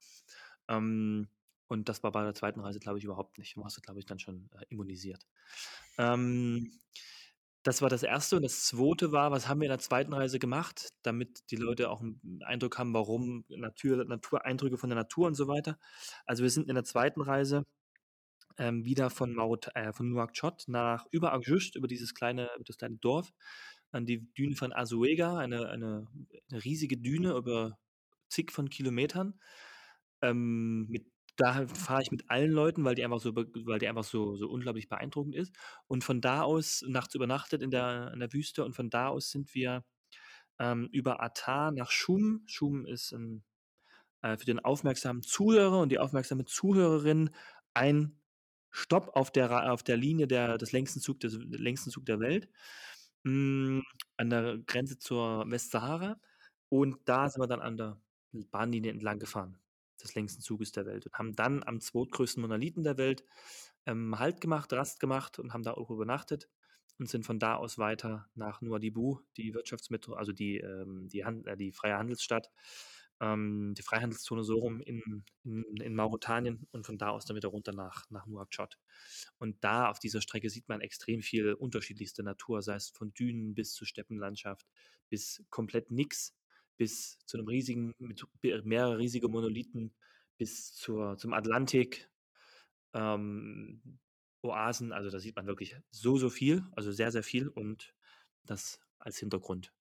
Ähm, 0.67 1.29
und 1.67 1.89
das 1.89 2.03
war 2.03 2.11
bei 2.11 2.23
der 2.23 2.33
zweiten 2.35 2.59
Reise, 2.59 2.79
glaube 2.79 2.99
ich, 2.99 3.05
überhaupt 3.05 3.37
nicht. 3.37 3.55
Du 3.55 3.61
warst, 3.63 3.81
glaube 3.83 3.99
ich, 3.99 4.05
dann 4.05 4.19
schon, 4.19 4.49
äh, 4.53 4.65
immunisiert. 4.69 5.27
Ähm 5.97 6.71
das 7.63 7.81
war 7.81 7.89
das 7.89 8.03
Erste. 8.03 8.35
Und 8.37 8.43
das 8.43 8.65
Zweite 8.65 9.11
war, 9.11 9.31
was 9.31 9.47
haben 9.47 9.61
wir 9.61 9.67
in 9.67 9.71
der 9.71 9.79
zweiten 9.79 10.13
Reise 10.13 10.39
gemacht, 10.39 10.89
damit 11.03 11.49
die 11.51 11.55
Leute 11.55 11.89
auch 11.89 12.01
einen 12.01 12.41
Eindruck 12.45 12.77
haben, 12.77 12.93
warum 12.93 13.45
Natur 13.49 14.03
Natureindrücke 14.05 14.77
von 14.77 14.89
der 14.89 14.97
Natur 14.97 15.27
und 15.27 15.35
so 15.35 15.47
weiter. 15.47 15.77
Also, 16.25 16.43
wir 16.43 16.49
sind 16.49 16.69
in 16.69 16.75
der 16.75 16.83
zweiten 16.85 17.21
Reise, 17.21 17.63
ähm, 18.57 18.85
wieder 18.85 19.09
von 19.09 19.33
Maut 19.35 19.69
äh, 19.75 19.93
von 19.93 20.09
Nouakchott 20.11 20.65
nach 20.67 21.05
über 21.11 21.33
Argjust, 21.33 21.75
über 21.75 21.87
dieses 21.87 22.13
kleine 22.15 22.49
das 22.65 22.77
kleine 22.77 22.97
Dorf, 22.97 23.31
an 23.91 24.05
die 24.05 24.31
Düne 24.35 24.55
von 24.55 24.73
Azuega, 24.73 25.37
eine 25.37 25.69
eine 25.69 26.07
'ne 26.51 26.63
riesige 26.65 26.97
Düne 26.97 27.33
über 27.35 27.77
zig 28.29 28.51
von 28.51 28.69
Kilometern, 28.69 29.39
ähm, 30.21 30.87
mit 30.89 31.05
da 31.37 31.67
fahre 31.67 32.01
ich 32.03 32.11
mit 32.11 32.29
allen 32.29 32.51
Leuten, 32.51 32.83
weil 32.85 32.95
die 32.95 33.03
einfach 33.03 33.19
so 33.21 33.35
weil 33.35 33.79
die 33.79 33.87
einfach 33.87 34.03
so 34.03 34.35
so 34.37 34.49
unglaublich 34.49 34.89
beeindruckend 34.89 35.35
ist. 35.35 35.53
Und 35.87 36.03
von 36.03 36.21
da 36.21 36.43
aus 36.43 36.83
nachts 36.87 37.15
übernachtet 37.15 37.61
in 37.63 37.71
der 37.71 38.11
in 38.13 38.19
der 38.19 38.33
Wüste 38.33 38.65
und 38.65 38.75
von 38.75 38.89
da 38.89 39.07
aus 39.09 39.31
sind 39.31 39.53
wir, 39.55 39.83
ähm, 40.59 40.89
über 40.91 41.21
Atar 41.23 41.71
nach 41.71 41.91
Schum. 41.91 42.43
Schum 42.47 42.85
ist 42.85 43.13
'n 43.13 43.43
äh, 44.23 44.37
für 44.37 44.45
den 44.45 44.59
aufmerksamen 44.61 45.23
Zuhörer 45.23 45.79
und 45.81 45.89
die 45.91 45.99
aufmerksame 45.99 46.45
Zuhörerin 46.45 47.31
ein 47.73 48.19
Stopp 48.71 49.09
auf 49.15 49.31
der 49.31 49.71
auf 49.73 49.83
der 49.83 49.97
Linie 49.97 50.27
der 50.27 50.57
des 50.59 50.71
längsten 50.73 50.99
Zug 51.01 51.19
des 51.21 51.35
längsten 51.39 51.91
Zug 51.91 52.05
der 52.07 52.19
Welt, 52.21 52.49
hm, 53.25 53.83
an 54.17 54.29
der 54.31 54.59
Grenze 54.67 54.97
zur 54.99 55.45
Westsahara. 55.51 56.19
Und 56.69 56.97
da 57.05 57.29
sind 57.29 57.41
wir 57.43 57.47
dann 57.47 57.61
an 57.61 57.77
der 57.77 58.01
Bahnlinie 58.33 58.91
entlang 58.91 59.19
gefahren 59.19 59.57
des 60.03 60.15
längsten 60.15 60.41
Zuges 60.41 60.71
der 60.71 60.85
Welt 60.85 61.05
und 61.05 61.13
haben 61.13 61.35
dann 61.35 61.63
am 61.63 61.79
zweitgrößten 61.79 62.41
Monolithen 62.41 62.83
der 62.83 62.97
Welt 62.97 63.23
ähm, 63.85 64.17
Halt 64.19 64.41
gemacht, 64.41 64.71
Rast 64.73 64.99
gemacht 64.99 65.39
und 65.39 65.53
haben 65.53 65.63
da 65.63 65.73
auch 65.73 65.89
übernachtet 65.89 66.49
und 66.99 67.09
sind 67.09 67.25
von 67.25 67.39
da 67.39 67.55
aus 67.55 67.77
weiter 67.77 68.27
nach 68.35 68.61
Nouadhibou, 68.61 69.19
die 69.37 69.53
Wirtschaftsmetro, 69.53 70.13
also 70.13 70.31
die, 70.31 70.57
ähm, 70.57 71.09
die, 71.09 71.25
Hand, 71.25 71.47
äh, 71.47 71.57
die 71.57 71.71
freie 71.71 71.97
Handelsstadt, 71.97 72.51
ähm, 73.19 73.73
die 73.77 73.81
Freihandelszone 73.81 74.43
so 74.43 74.57
rum 74.57 74.81
in, 74.81 75.23
in, 75.43 75.63
in, 75.81 75.95
Mauretanien 75.95 76.67
und 76.71 76.85
von 76.85 76.97
da 76.97 77.09
aus 77.09 77.25
dann 77.25 77.35
wieder 77.35 77.49
runter 77.49 77.73
nach, 77.73 78.09
nach 78.09 78.25
Nouakchott. 78.25 78.77
Und 79.37 79.63
da 79.63 79.89
auf 79.89 79.99
dieser 79.99 80.21
Strecke 80.21 80.49
sieht 80.49 80.67
man 80.67 80.81
extrem 80.81 81.21
viel 81.21 81.53
unterschiedlichste 81.53 82.23
Natur, 82.23 82.61
sei 82.61 82.75
es 82.75 82.89
von 82.89 83.13
Dünen 83.13 83.55
bis 83.55 83.73
zur 83.73 83.87
Steppenlandschaft, 83.87 84.67
bis 85.09 85.43
komplett 85.49 85.91
nix 85.91 86.35
bis 86.77 87.19
zu 87.25 87.37
einem 87.37 87.47
riesigen, 87.47 87.93
mit 87.99 88.25
mehrere 88.65 88.97
riesige 88.97 89.27
Monolithen, 89.29 89.95
bis 90.37 90.73
zur 90.73 91.17
zum 91.17 91.33
Atlantik, 91.33 92.09
ähm, 92.93 93.99
Oasen. 94.43 94.93
Also, 94.93 95.09
da 95.09 95.19
sieht 95.19 95.35
man 95.35 95.47
wirklich 95.47 95.77
so, 95.91 96.17
so 96.17 96.29
viel, 96.29 96.65
also 96.73 96.91
sehr, 96.91 97.11
sehr 97.11 97.23
viel 97.23 97.49
und 97.49 97.95
das 98.45 98.81
als 98.99 99.19
Hintergrund, 99.19 99.73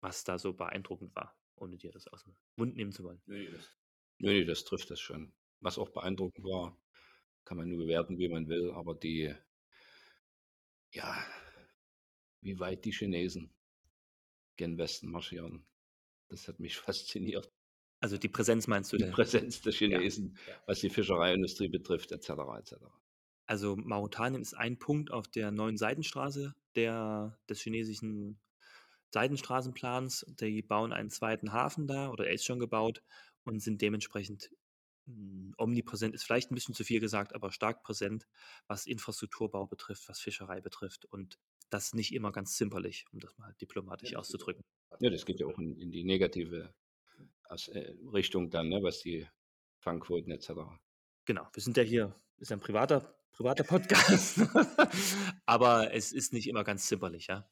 was 0.00 0.24
da 0.24 0.38
so 0.38 0.54
beeindruckend 0.54 1.14
war, 1.16 1.38
ohne 1.56 1.78
dir 1.78 1.92
das 1.92 2.08
aus'm 2.08 2.34
Mund 2.56 2.76
nehmen 2.76 2.92
zu 2.92 3.04
wollen. 3.04 3.22
Ne, 3.26 3.50
das 3.50 3.78
ne, 4.18 4.32
ne, 4.34 4.44
das 4.44 4.64
trifft 4.64 4.90
das 4.90 5.00
schon. 5.00 5.32
Was 5.60 5.78
auch 5.78 5.88
beeindruckend 5.90 6.44
war, 6.44 6.78
kann 7.44 7.56
man 7.58 7.68
nur 7.68 7.78
bewerten, 7.78 8.18
wie 8.18 8.28
man 8.28 8.48
will, 8.48 8.72
aber 8.72 8.94
die 8.94 9.34
ja, 10.92 11.24
wie 12.42 12.58
weit 12.60 12.84
die 12.84 12.92
Chinesen 12.92 13.54
gen 14.56 14.78
Westen 14.78 15.10
marschieren, 15.10 15.66
das 16.30 16.48
hat 16.48 16.58
mich 16.60 16.76
fasziniert. 16.78 17.52
Also, 18.00 18.16
die 18.18 18.28
Präsenz 18.28 18.66
meinst 18.66 18.92
du 18.92 18.98
Die 18.98 19.04
der 19.04 19.14
Präsenz 19.14 19.62
der 19.62 19.72
Chinesen, 19.72 20.36
ja. 20.46 20.60
was 20.64 20.78
die 20.78 20.90
Fischereiindustrie 20.90 21.68
betrifft 21.68 22.12
et 22.12 22.22
cetera, 22.22 22.56
et 22.58 22.68
cetera. 22.68 22.92
Also, 23.48 23.76
Mauretanien 23.76 24.42
ist 24.42 24.54
ein 24.54 24.78
Punkt 24.78 25.10
auf 25.10 25.26
der 25.28 25.50
neuen 25.50 25.76
Seidenstraße 25.76 26.54
der 26.76 27.38
des 27.48 27.60
chinesischen 27.60 28.40
Seidenstraßenplans. 29.12 30.26
Die 30.40 30.62
bauen 30.62 30.92
einen 30.92 31.10
zweiten 31.10 31.52
Hafen 31.52 31.86
da 31.88 32.10
oder 32.10 32.26
er 32.28 32.34
ist 32.34 32.44
schon 32.44 32.60
gebaut 32.60 33.02
und 33.44 33.60
sind 33.60 33.82
dementsprechend, 33.82 34.50
hm, 35.06 35.54
omnipräsent 35.58 36.14
ist 36.14 36.24
vielleicht 36.24 36.50
'n 36.52 36.54
bisschen 36.54 36.74
zu 36.74 36.84
viel 36.84 37.00
gesagt, 37.00 37.34
aber 37.34 37.52
stark 37.52 37.82
präsent, 37.82 38.28
was 38.68 38.86
Infrastrukturbau 38.86 39.66
betrifft, 39.66 40.08
was 40.08 40.20
Fischerei 40.20 40.60
betrifft 40.60 41.06
und 41.06 41.38
das 41.70 41.94
nicht 41.94 42.12
immer 42.14 42.32
ganz 42.32 42.56
zimperlich, 42.56 43.06
um 43.12 43.20
das 43.20 43.36
mal 43.38 43.54
diplomatisch 43.60 44.14
Ja, 44.14 44.18
das 44.18 44.28
auszudrücken. 44.28 44.64
Ja, 45.00 45.10
das 45.10 45.24
geht 45.26 45.40
ja 45.40 45.46
auch 45.46 45.58
in 45.58 45.76
in 45.80 45.90
die 45.92 46.04
negative 46.04 46.74
äh, 47.50 47.92
Richtung 48.12 48.50
dann, 48.50 48.68
ne, 48.68 48.82
was 48.82 49.00
die 49.02 49.28
Fangquoten 49.78 50.32
et 50.32 50.42
cetera. 50.42 50.80
Genau, 51.26 51.46
wir 51.52 51.62
sind 51.62 51.76
ja 51.76 51.82
hier 51.82 52.14
ist 52.38 52.50
ja 52.50 52.56
'n 52.56 52.60
privater 52.60 53.14
privater 53.32 53.64
Podcast, 53.64 54.38
aber 55.46 55.92
es 55.94 56.12
ist 56.12 56.32
nicht 56.32 56.48
immer 56.48 56.64
ganz 56.64 56.86
zimperlich, 56.86 57.28
ja. 57.28 57.48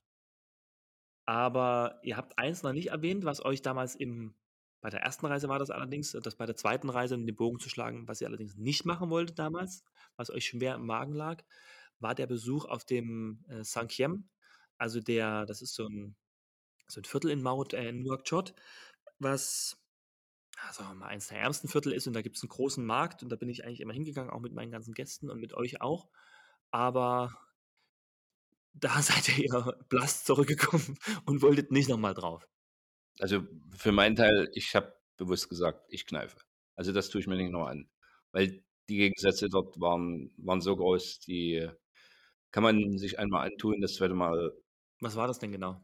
Aber 1.27 2.01
ihr 2.03 2.17
habt 2.17 2.39
eins 2.39 2.63
noch 2.63 2.73
nicht 2.73 2.89
erwähnt, 2.89 3.25
was 3.25 3.45
euch 3.45 3.63
damals 3.63 3.95
im 3.95 4.35
bei 4.81 4.91
der 4.91 5.01
ersten 5.01 5.27
Reise 5.27 5.49
war 5.49 5.59
das 5.59 5.71
allerdings, 5.71 6.13
das 6.13 6.37
bei 6.37 6.47
der 6.47 6.55
zweiten 6.55 6.89
Reise, 6.89 7.17
um 7.17 7.27
den 7.27 7.35
Bogen 7.35 7.59
zu 7.59 7.69
schlagen, 7.69 8.07
was 8.07 8.21
ihr 8.21 8.29
allerdings 8.29 8.57
nicht 8.57 8.85
machen 8.85 9.11
wolltet 9.11 9.37
damals, 9.37 9.83
was 10.17 10.31
euch 10.31 10.47
schwer 10.47 10.77
im 10.77 10.87
Magen 10.87 11.15
lag, 11.15 11.43
war 12.01 12.15
der 12.15 12.27
Besuch 12.27 12.65
auf 12.67 12.85
dem, 12.85 13.45
äh, 13.49 13.65
Sankiem. 13.65 14.31
Also, 14.79 15.01
der 15.01 15.47
das 15.47 15.63
ist 15.63 15.75
so 15.75 15.87
'n 15.87 16.17
so 16.89 17.01
'n 17.01 17.05
Viertel 17.07 17.31
in 17.33 17.43
Maut 17.43 17.75
äh, 17.75 17.89
in 17.91 18.01
Nouakchott, 18.03 18.55
was, 19.21 19.79
wir 20.79 20.95
mal, 20.95 21.07
eins 21.09 21.29
der 21.29 21.41
ärmsten 21.41 21.69
Viertel 21.69 21.93
ist 21.93 22.07
und 22.07 22.15
da 22.15 22.23
gibt's 22.23 22.43
'n 22.45 22.49
großen 22.49 22.85
Markt 22.87 23.23
und 23.23 23.31
da 23.31 23.37
bin 23.37 23.49
ich 23.49 23.65
eigentlich 23.65 23.81
immer 23.81 23.95
hingegangen, 23.95 24.31
auch 24.31 24.41
mit 24.41 24.53
meinen 24.55 24.71
ganzen 24.73 24.95
Gästen 24.95 25.31
und 25.31 25.41
mit 25.41 25.55
euch 25.55 25.81
auch. 25.83 26.09
Aber 26.71 27.31
da 28.73 29.03
seid 29.03 29.29
ihr 29.39 29.77
blass 29.91 30.25
zurückgekommen 30.25 30.99
und 31.27 31.43
wolltet 31.43 31.71
nicht 31.71 31.89
noch 31.91 31.99
mal 31.99 32.15
drauf. 32.15 32.49
Also, 33.21 33.47
für 33.77 33.93
meinen 33.93 34.17
Teil, 34.17 34.49
ich 34.55 34.75
habe 34.75 34.95
bewusst 35.17 35.49
gesagt: 35.49 35.87
„Ich 35.91 36.07
kneife.“ 36.07 36.39
Also, 36.77 36.93
das 36.93 37.11
tue 37.11 37.21
ich 37.21 37.27
mir 37.27 37.37
nicht 37.37 37.51
noch 37.51 37.67
an, 37.67 37.89
weil 38.33 38.63
die 38.89 38.97
Gegensätze 38.97 39.49
dort 39.49 39.81
waren 39.81 40.33
waren 40.39 40.61
so 40.61 40.77
groß, 40.77 41.21
die 41.21 41.69
kann 42.53 42.63
man 42.63 42.99
sich 42.99 43.19
einmal 43.19 43.47
antun, 43.49 43.81
das 43.81 43.95
zweite 43.97 44.15
Mal 44.15 44.53
Was 45.01 45.17
war 45.17 45.27
das 45.29 45.39
denn 45.39 45.53
genau? 45.53 45.83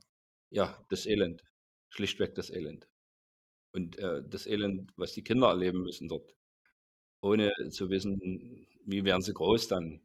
Ja, 0.53 0.85
das 0.89 1.07
Elend. 1.07 1.43
Schlichtweg 1.89 2.35
das 2.35 2.51
Elend. 2.51 2.89
Und, 3.73 3.99
äh, 3.99 4.23
das 4.29 4.47
Elend, 4.47 4.93
was 4.97 5.13
die 5.15 5.25
Kinder 5.25 5.49
erleben 5.49 5.83
müssen 5.83 6.09
dort, 6.09 6.37
ohne 7.23 7.53
zu 7.71 7.91
wissen, 7.91 8.69
wie 8.87 9.05
werden 9.05 9.23
sie 9.23 9.35
groß 9.35 9.69
dann. 9.69 10.03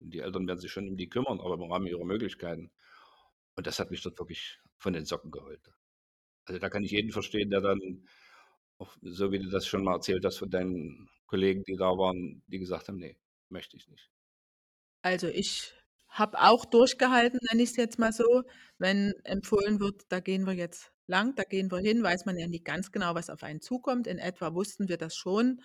Die 0.00 0.20
Eltern 0.20 0.46
werden 0.48 0.60
sich 0.60 0.72
schon 0.72 0.88
um 0.88 0.96
die 0.96 1.08
kümmern, 1.08 1.40
aber 1.40 1.54
im 1.54 1.72
Rahmen 1.72 1.86
ihrer 1.88 2.04
Möglichkeiten. 2.04 2.72
Und 3.56 3.66
das 3.66 3.80
hat 3.80 3.90
mich 3.92 4.02
dort 4.02 4.18
wirklich 4.18 4.60
von 4.78 4.92
den 4.94 5.06
Socken 5.06 5.30
geholt. 5.32 5.72
Also, 6.46 6.60
da 6.60 6.70
kann 6.70 6.84
ich 6.84 6.92
jeden 6.92 7.12
verstehen, 7.12 7.50
der 7.50 7.62
dann 7.62 8.08
auch 8.78 8.96
so 9.02 9.32
wie 9.32 9.40
du 9.40 9.50
das 9.50 9.66
schon 9.66 9.84
mal 9.84 9.94
erzählt 9.96 10.24
hast 10.26 10.38
von 10.38 10.50
deinen 10.50 11.10
Kollegen, 11.26 11.64
die 11.64 11.76
da 11.76 11.86
waren, 11.98 12.42
die 12.48 12.58
gesagt 12.60 12.88
haben: 12.88 12.98
„Ne, 12.98 13.16
möchte 13.50 13.76
ich 13.78 13.88
nicht.“ 13.88 14.10
Also, 15.04 15.28
ich 15.28 15.72
habe 16.10 16.40
auch 16.40 16.64
durchgehalten, 16.64 17.40
nenne 17.50 17.62
ich's 17.62 17.76
jetzt 17.76 17.98
mal 17.98 18.12
so. 18.12 18.44
Wenn 18.78 19.12
empfohlen 19.24 19.80
wird, 19.80 20.02
da 20.10 20.20
gehen 20.20 20.46
wir 20.46 20.54
jetzt 20.54 20.92
lang, 21.06 21.34
da 21.36 21.44
gehen 21.44 21.70
wir 21.70 21.78
hin, 21.78 22.02
weiß 22.02 22.26
man 22.26 22.38
ja 22.38 22.46
nie 22.48 22.62
ganz 22.62 22.92
genau, 22.92 23.14
was 23.14 23.30
auf 23.30 23.42
einen 23.42 23.60
zukommt. 23.60 24.06
In 24.06 24.18
etwa 24.18 24.54
wussten 24.54 24.88
wir 24.88 24.96
das 24.98 25.16
schon, 25.16 25.62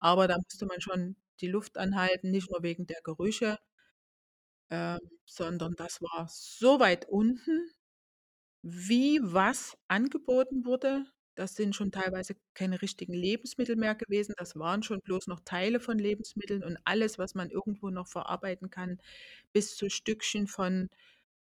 aber 0.00 0.28
da 0.28 0.36
musste 0.38 0.66
man 0.66 0.80
schon 0.80 1.16
die 1.40 1.48
Luft 1.48 1.78
anhalten, 1.78 2.30
nicht 2.30 2.50
nur 2.50 2.62
wegen 2.62 2.86
der 2.86 3.00
Gerüche 3.04 3.58
ähm, 4.70 4.98
sondern 5.24 5.74
das 5.76 6.00
war 6.02 6.28
so 6.30 6.80
weit 6.80 7.06
unten, 7.08 7.70
wie 8.62 9.20
was 9.22 9.76
angeboten 9.88 10.64
wurde. 10.64 11.06
Das 11.38 11.54
sind 11.54 11.76
schon 11.76 11.92
teilweise 11.92 12.34
keine 12.54 12.82
richtigen 12.82 13.14
Lebensmittel 13.14 13.76
mehr 13.76 13.94
gewesen. 13.94 14.34
Das 14.38 14.56
waren 14.56 14.82
schon 14.82 15.00
bloß 15.00 15.28
noch 15.28 15.40
Teile 15.44 15.78
von 15.80 15.98
Lebensmitteln 15.98 16.64
und 16.64 16.78
alles, 16.84 17.18
was 17.18 17.34
man 17.34 17.50
irgendwo 17.50 17.90
noch 17.90 18.08
verarbeiten 18.08 18.70
kann, 18.70 19.00
bis 19.52 19.76
zu 19.76 19.88
Stückchen 19.90 20.48
von 20.48 20.88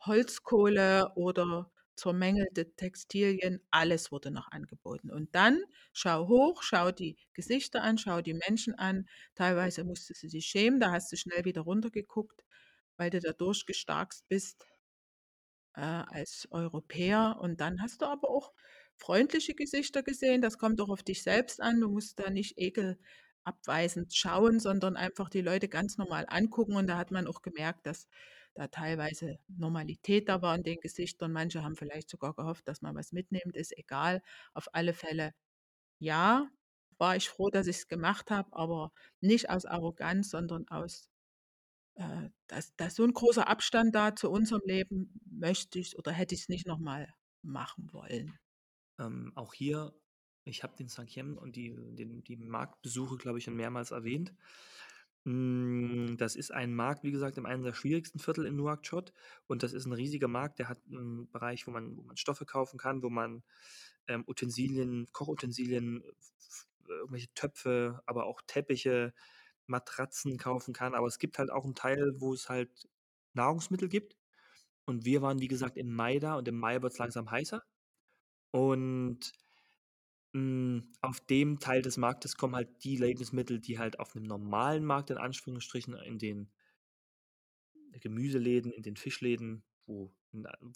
Holzkohle 0.06 1.12
oder 1.16 1.72
zermängelte 1.96 2.74
Textilien, 2.76 3.62
alles 3.72 4.12
wurde 4.12 4.32
noch 4.32 4.52
angeboten. 4.52 5.12
Und 5.12 5.36
dann 5.36 5.64
schau 5.94 6.28
hoch, 6.28 6.64
schau 6.64 6.92
die 6.92 7.18
Gesichter 7.34 7.84
an, 7.84 7.98
schau 7.98 8.22
die 8.22 8.34
Menschen 8.34 8.76
an. 8.76 9.08
Teilweise 9.36 9.84
musstest 9.84 10.24
du 10.24 10.28
dich 10.28 10.46
schämen, 10.46 10.80
da 10.80 10.92
hast 10.92 11.12
du 11.12 11.18
schnell 11.18 11.46
wieder 11.46 11.62
runtergeguckt, 11.62 12.44
weil 12.98 13.10
du 13.12 13.20
da 13.20 13.34
durchgestarkst 13.34 14.28
bist 14.30 14.66
äh, 15.76 15.82
als 15.82 16.48
Europäer. 16.52 17.38
Und 17.42 17.62
dann 17.62 17.82
hast 17.82 18.02
du 18.02 18.06
aber 18.06 18.30
auch 18.30 18.52
freundliche 19.02 19.56
Gesichter 19.56 20.04
gesehen. 20.04 20.42
Das 20.42 20.58
kommt 20.58 20.82
auch 20.82 20.90
auf 20.90 21.04
dich 21.04 21.24
selbst 21.24 21.62
an. 21.62 21.80
Du 21.82 21.90
musst 21.90 22.20
da 22.20 22.30
nicht 22.30 22.58
ekelabweisend 22.58 24.14
schauen, 24.16 24.60
sondern 24.60 24.98
einfach 24.98 25.30
die 25.30 25.42
Leute 25.42 25.68
ganz 25.70 25.98
normal 25.98 26.26
angucken. 26.30 26.76
Und 26.76 26.88
da 26.88 26.98
hat 26.98 27.12
man 27.12 27.28
auch 27.28 27.42
gemerkt, 27.42 27.86
dass 27.88 28.08
da 28.56 28.68
teilweise 28.68 29.40
Normalität 29.48 30.30
da 30.30 30.42
war 30.42 30.56
in 30.56 30.64
den 30.64 30.80
Gesichtern. 30.82 31.32
Manche 31.32 31.64
haben 31.64 31.76
vielleicht 31.78 32.10
sogar 32.10 32.34
gehofft, 32.36 32.68
dass 32.68 32.82
man 32.82 32.96
was 32.96 33.12
mitnimmt, 33.14 33.56
ist 33.56 33.78
egal. 33.78 34.22
Auf 34.54 34.68
alle 34.74 34.94
Fälle, 34.94 35.34
ja, 36.00 36.50
war 37.00 37.16
ich 37.18 37.30
froh, 37.30 37.50
dass 37.50 37.68
ich's 37.68 37.88
gemacht 37.90 38.32
habe, 38.32 38.50
aber 38.54 38.92
nicht 39.22 39.50
aus 39.50 39.66
Arroganz, 39.66 40.30
sondern 40.32 40.68
aus 40.70 41.10
äh, 41.96 42.30
dass 42.48 42.76
da 42.78 42.88
ist 42.88 42.98
so 42.98 43.04
'n 43.06 43.14
großer 43.14 43.48
Abstand 43.48 43.96
da 43.96 44.16
zu 44.16 44.30
unserem 44.32 44.62
Leben, 44.66 45.20
möchte 45.32 45.80
ich's 45.80 45.96
oder 45.98 46.12
hätte 46.12 46.36
ich's 46.36 46.50
nicht 46.50 46.68
noch 46.68 46.80
mal 46.80 47.08
machen 47.44 47.92
wollen. 47.94 48.38
Ähm, 49.02 49.34
auch 49.36 49.54
hier, 49.56 49.94
ich 50.46 50.64
habe 50.64 50.76
den 50.78 50.88
Sankiem 50.90 51.38
und 51.38 51.56
die 51.58 51.76
den 51.76 52.24
die 52.24 52.38
Marktbesuche, 52.38 53.18
glaube 53.18 53.40
ich, 53.40 53.46
schon 53.46 53.56
mehrmals 53.58 53.92
erwähnt. 53.92 54.34
Hm, 55.26 56.18
das 56.18 56.36
ist 56.36 56.52
ein 56.52 56.74
Markt, 56.76 57.04
wie 57.04 57.12
gesagt, 57.12 57.38
in 57.38 57.46
einem 57.48 57.64
der 57.64 57.74
schwierigsten 57.74 58.20
Viertel 58.20 58.46
in 58.48 58.56
Nouakchott 58.58 59.14
und 59.48 59.64
das 59.64 59.74
ist 59.74 59.86
'n 59.88 59.94
riesiger 59.94 60.28
Markt, 60.30 60.60
der 60.60 60.70
hat 60.70 60.80
'n 60.90 61.30
Bereich, 61.32 61.68
wo 61.68 61.72
man 61.72 61.98
wo 61.98 62.04
man 62.04 62.18
Stoffe 62.18 62.46
kaufen 62.46 62.78
kann, 62.80 63.04
wo 63.04 63.10
man, 63.12 63.44
ähm, 64.08 64.24
Utensilien, 64.28 65.08
Kochutensilien, 65.14 66.04
irgendwelche 66.90 67.34
Töpfe, 67.36 68.02
aber 68.08 68.26
auch 68.28 68.42
Teppiche, 68.48 69.14
Matratzen 69.68 70.38
kaufen 70.40 70.74
kann. 70.76 70.96
Aber 70.96 71.08
es 71.08 71.20
gibt 71.20 71.40
halt 71.40 71.52
auch 71.52 71.66
'n 71.66 71.76
Teil, 71.76 72.16
wo 72.22 72.34
es 72.34 72.50
halt 72.50 72.90
Nahrungsmittel 73.34 73.90
gibt. 73.90 74.18
Und 74.86 75.06
wir 75.06 75.22
waren, 75.24 75.40
wie 75.42 75.48
gesagt, 75.50 75.78
im 75.78 75.94
Mai 75.96 76.20
da 76.20 76.36
und 76.38 76.48
im 76.50 76.58
Mai 76.60 76.82
wird's 76.84 77.00
langsam 77.00 77.32
heißer. 77.32 77.64
Und 78.54 79.32
hm, 80.34 80.94
auf 81.02 81.20
dem 81.22 81.60
Teil 81.60 81.82
des 81.82 81.98
Marktes 81.98 82.38
kommen 82.38 82.56
halt 82.56 82.84
die 82.84 82.96
Lebensmittel, 82.98 83.60
die 83.60 83.80
halt 83.80 84.00
auf 84.00 84.16
'nem 84.16 84.24
normalen 84.24 84.86
Markt 84.86 85.10
in 85.10 85.18
Anführungsstrichen 85.18 85.94
in 85.96 86.20
den 86.20 86.52
Gemüseläden, 88.00 88.72
in 88.72 88.84
den 88.84 88.96
Fischläden, 88.96 89.64
wo 89.86 90.14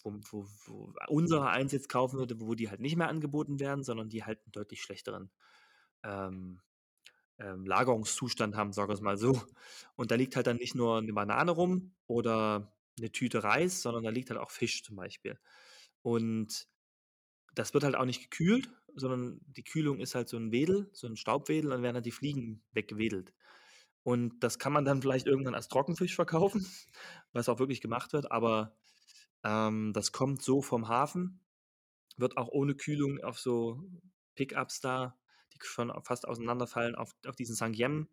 wo 0.02 0.20
wo 0.30 0.46
wo 0.66 0.92
unsereins 1.08 1.72
jetzt 1.72 1.88
kaufen 1.88 2.18
würde, 2.18 2.40
wo 2.40 2.54
die 2.54 2.68
halt 2.68 2.80
nicht 2.80 2.96
mehr 2.96 3.08
angeboten 3.08 3.58
werden, 3.58 3.82
sondern 3.84 4.08
die 4.10 4.24
halt 4.24 4.38
'n 4.46 4.52
deutlich 4.52 4.82
schlechteren, 4.82 5.30
ähm, 6.04 6.60
ähm, 7.38 7.66
Lagerungszustand 7.66 8.56
haben, 8.56 8.72
sagen 8.72 8.90
wir's 8.90 9.00
mal 9.02 9.18
so. 9.18 9.42
Und 9.96 10.10
da 10.12 10.16
liegt 10.16 10.36
halt 10.36 10.46
dann 10.48 10.58
nicht 10.58 10.74
nur 10.76 11.02
'ne 11.02 11.12
Banane 11.14 11.52
rum 11.52 11.94
oder 12.08 12.74
'ne 13.00 13.12
Tüte 13.12 13.44
Reis, 13.44 13.82
sondern 13.82 14.04
da 14.04 14.10
liegt 14.10 14.30
halt 14.30 14.40
auch 14.40 14.50
Fisch 14.52 14.82
zum 14.84 14.96
Beispiel. 14.96 15.38
Und 16.02 16.68
das 17.56 17.74
wird 17.74 17.84
halt 17.84 17.96
auch 17.96 18.06
nicht 18.06 18.22
gekühlt, 18.22 18.70
sondern 18.96 19.40
die 19.48 19.64
Kühlung 19.64 20.00
ist 20.00 20.16
halt 20.16 20.28
so 20.30 20.38
'n 20.38 20.52
Wedel, 20.52 20.90
so 20.94 21.08
'n 21.08 21.16
Staubwedel, 21.18 21.70
dann 21.72 21.82
werden 21.84 21.96
halt 21.96 22.06
die 22.06 22.12
Fliegen 22.12 22.64
weggewedelt. 22.72 23.34
Und 24.04 24.40
das 24.40 24.58
kann 24.58 24.72
man 24.72 24.84
dann 24.84 25.02
vielleicht 25.02 25.26
irgendwann 25.26 25.54
als 25.56 25.68
Trockenfisch 25.68 26.14
verkaufen, 26.16 26.66
was 27.32 27.48
auch 27.48 27.58
wirklich 27.58 27.80
gemacht 27.80 28.12
wird, 28.12 28.30
aber, 28.32 28.76
ähm, 29.44 29.92
das 29.94 30.12
kommt 30.12 30.42
so 30.42 30.62
vom 30.62 30.88
Hafen, 30.88 31.40
wird 32.16 32.36
auch 32.38 32.48
ohne 32.48 32.74
Kühlung 32.74 33.20
auf 33.22 33.38
so 33.38 33.82
Pickups 34.34 34.80
da 34.80 35.18
die 35.54 35.58
schon 35.62 35.92
fast 36.04 36.28
auseinanderfallen, 36.28 36.94
auf, 36.96 37.14
auf 37.26 37.36
diesen 37.36 37.56
Sangyem 37.56 38.08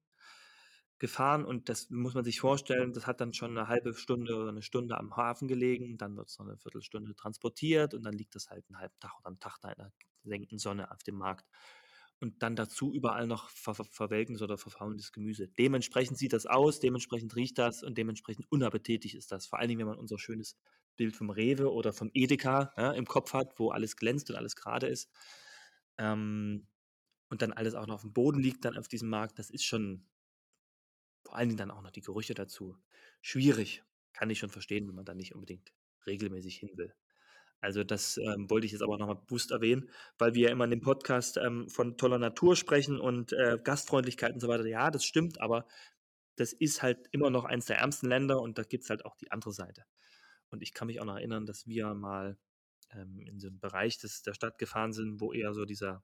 gefahren 0.99 1.43
und 1.45 1.69
das 1.69 1.89
muss 1.89 2.13
man 2.13 2.23
sich 2.23 2.39
vorstellen, 2.39 2.93
das 2.93 3.07
hat 3.07 3.19
dann 3.19 3.33
schon 3.33 3.57
eine 3.57 3.67
halbe 3.67 3.93
Stunde 3.93 4.35
oder 4.35 4.49
eine 4.49 4.61
Stunde 4.61 4.97
am 4.97 5.15
Hafen 5.15 5.47
gelegen, 5.47 5.97
dann 5.97 6.15
wird 6.15 6.29
es 6.29 6.39
noch 6.39 6.45
eine 6.45 6.57
Viertelstunde 6.57 7.15
transportiert 7.15 7.93
und 7.93 8.03
dann 8.03 8.13
liegt 8.13 8.35
das 8.35 8.49
halt 8.49 8.65
einen 8.69 8.79
halben 8.79 8.99
Tag 8.99 9.17
oder 9.19 9.27
einen 9.27 9.39
Tag 9.39 9.57
da 9.61 9.69
in 9.69 9.77
der 9.77 9.91
senkenden 10.23 10.59
Sonne 10.59 10.91
auf 10.91 11.03
dem 11.03 11.15
Markt. 11.15 11.45
Und 12.19 12.41
dann 12.41 12.55
dazu 12.55 12.93
überall 12.93 13.27
noch 13.27 13.49
ver 13.49 13.75
ver 13.75 13.83
verwelkendes 13.83 14.41
oder 14.41 14.57
verfaulendes 14.57 15.11
Gemüse. 15.11 15.49
Dementsprechend 15.49 16.17
sieht 16.17 16.31
das 16.31 16.45
aus, 16.45 16.79
dementsprechend 16.79 17.35
riecht 17.35 17.57
das 17.57 17.83
und 17.83 17.97
dementsprechend 17.97 18.49
unappetitlich 18.49 19.15
ist 19.15 19.33
das. 19.33 19.45
Vor 19.45 19.59
allen 19.59 19.67
Dingen, 19.67 19.79
wenn 19.79 19.87
man 19.87 19.99
unser 19.99 20.17
schönes 20.17 20.57
Bild 20.95 21.17
vom 21.17 21.29
Rewe 21.29 21.69
oder 21.71 21.91
vom 21.91 22.11
Edeka 22.13 22.71
ja, 22.77 22.91
im 22.93 23.05
Kopf 23.05 23.33
hat, 23.33 23.59
wo 23.59 23.71
alles 23.71 23.97
glänzt 23.97 24.29
und 24.29 24.37
alles 24.37 24.55
gerade 24.55 24.87
ist. 24.87 25.09
Ähm, 25.97 26.67
und 27.29 27.41
dann 27.41 27.51
alles 27.51 27.73
auch 27.73 27.87
noch 27.87 27.95
auf 27.95 28.01
dem 28.01 28.13
Boden 28.13 28.39
liegt, 28.39 28.63
dann 28.63 28.77
auf 28.77 28.87
diesem 28.87 29.09
Markt, 29.09 29.39
das 29.39 29.49
ist 29.49 29.65
schon, 29.65 30.05
vor 31.23 31.35
allen 31.35 31.49
Dingen 31.49 31.57
dann 31.57 31.71
auch 31.71 31.81
noch 31.81 31.91
die 31.91 32.01
Gerüche 32.01 32.33
dazu. 32.33 32.77
Schwierig. 33.21 33.83
Kann 34.13 34.29
ich 34.29 34.39
schon 34.39 34.49
verstehen, 34.49 34.87
wenn 34.87 34.95
man 34.95 35.05
da 35.05 35.13
nicht 35.13 35.33
unbedingt 35.33 35.73
regelmäßig 36.05 36.57
hin 36.57 36.71
will. 36.75 36.93
Also 37.63 37.85
das 37.85 38.17
ähm, 38.17 38.49
wollte 38.49 38.65
ich 38.65 38.73
jetzt 38.73 38.81
aber 38.81 38.97
nochmal 38.97 39.15
bewusst 39.15 39.51
erwähnen, 39.51 39.89
weil 40.17 40.33
wir 40.33 40.47
ja 40.47 40.51
immer 40.51 40.65
in 40.65 40.71
dem 40.71 40.81
Podcast 40.81 41.37
ähm, 41.37 41.69
von 41.69 41.95
toller 41.95 42.19
Natur 42.19 42.57
sprechen 42.57 42.99
und 42.99 43.31
äh, 43.31 43.57
Gastfreundlichkeit 43.63 44.33
und 44.33 44.41
so 44.41 44.49
weiter. 44.49 44.65
Ja, 44.65 44.91
das 44.91 45.05
stimmt, 45.05 45.39
aber 45.39 45.65
das 46.35 46.51
ist 46.51 46.83
halt 46.83 47.07
immer 47.11 47.29
noch 47.29 47.45
eins 47.45 47.65
der 47.65 47.77
ärmsten 47.77 48.09
Länder 48.09 48.41
und 48.41 48.57
da 48.57 48.63
gibt 48.63 48.83
es 48.83 48.89
halt 48.89 49.05
auch 49.05 49.15
die 49.15 49.31
andere 49.31 49.53
Seite. 49.53 49.85
Und 50.49 50.61
ich 50.61 50.73
kann 50.73 50.87
mich 50.87 50.99
auch 50.99 51.05
noch 51.05 51.15
erinnern, 51.15 51.45
dass 51.45 51.65
wir 51.65 51.93
mal 51.93 52.37
ähm, 52.91 53.21
in 53.21 53.39
so 53.39 53.47
einem 53.47 53.59
Bereich 53.59 53.97
des, 53.97 54.23
der 54.23 54.33
Stadt 54.33 54.57
gefahren 54.57 54.91
sind, 54.91 55.21
wo 55.21 55.31
eher 55.31 55.53
so 55.53 55.63
dieser 55.63 56.03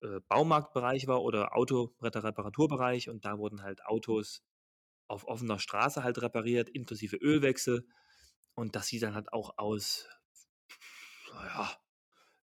äh, 0.00 0.20
Baumarktbereich 0.28 1.06
war 1.06 1.22
oder 1.22 1.56
Autoreparaturbereich 1.56 3.08
und 3.08 3.24
da 3.24 3.38
wurden 3.38 3.62
halt 3.62 3.84
Autos 3.84 4.42
auf 5.08 5.26
offener 5.26 5.58
Straße 5.58 6.02
halt 6.02 6.20
repariert, 6.22 6.68
inklusive 6.68 7.16
Ölwechsel. 7.16 7.86
Und 8.54 8.76
das 8.76 8.88
sieht 8.88 9.02
dann 9.02 9.14
halt 9.14 9.32
auch 9.32 9.58
aus, 9.58 10.08
ja, 11.32 11.70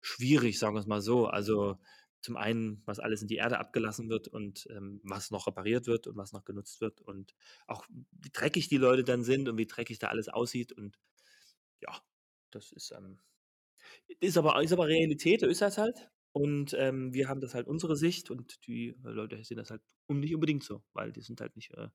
schwierig, 0.01 0.59
sagen 0.59 0.75
wir 0.75 0.79
es 0.79 0.87
mal 0.87 1.01
so. 1.01 1.27
Also 1.27 1.77
zum 2.21 2.37
einen, 2.37 2.81
was 2.85 2.99
alles 2.99 3.21
in 3.21 3.27
die 3.27 3.35
Erde 3.35 3.59
abgelassen 3.59 4.09
wird 4.09 4.27
und 4.29 4.67
ähm, 4.71 5.01
was 5.03 5.29
noch 5.31 5.47
repariert 5.47 5.87
wird 5.87 6.07
und 6.07 6.15
was 6.15 6.31
noch 6.31 6.45
genutzt 6.45 6.79
wird 6.79 7.01
und 7.01 7.35
auch 7.67 7.85
wie 7.89 8.29
dreckig 8.31 8.69
die 8.69 8.77
Leute 8.77 9.03
dann 9.03 9.23
sind 9.23 9.49
und 9.49 9.57
wie 9.57 9.67
dreckig 9.67 9.99
da 9.99 10.07
alles 10.07 10.29
aussieht 10.29 10.71
und 10.71 10.97
ja, 11.81 12.01
das 12.51 12.71
ist, 12.71 12.91
ähm, 12.91 13.19
ist 14.21 14.37
aber, 14.37 14.61
ist 14.63 14.71
aber 14.71 14.87
Realität, 14.87 15.41
so 15.41 15.47
ist 15.47 15.61
das 15.61 15.77
halt. 15.77 16.09
Und 16.31 16.73
ähm, 16.79 17.13
wir 17.13 17.27
haben 17.27 17.41
das 17.41 17.53
halt 17.53 17.67
unsere 17.67 17.95
Sicht 17.95 18.31
und 18.31 18.65
die 18.67 18.95
Leute 19.03 19.43
sehen 19.43 19.57
das 19.57 19.69
halt 19.69 19.81
nicht 20.07 20.33
unbedingt 20.33 20.63
so, 20.63 20.83
weil 20.93 21.11
die 21.11 21.21
sind 21.21 21.41
halt 21.41 21.55
nicht, 21.55 21.71
äh, 21.73 21.89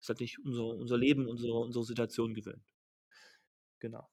ist 0.00 0.08
halt 0.08 0.20
nicht 0.20 0.38
unser, 0.44 0.64
unser 0.66 0.98
Leben, 0.98 1.26
unsere, 1.28 1.58
unsere 1.58 1.84
Situation 1.84 2.34
gewöhnt. 2.34 2.74
Genau. 3.80 4.08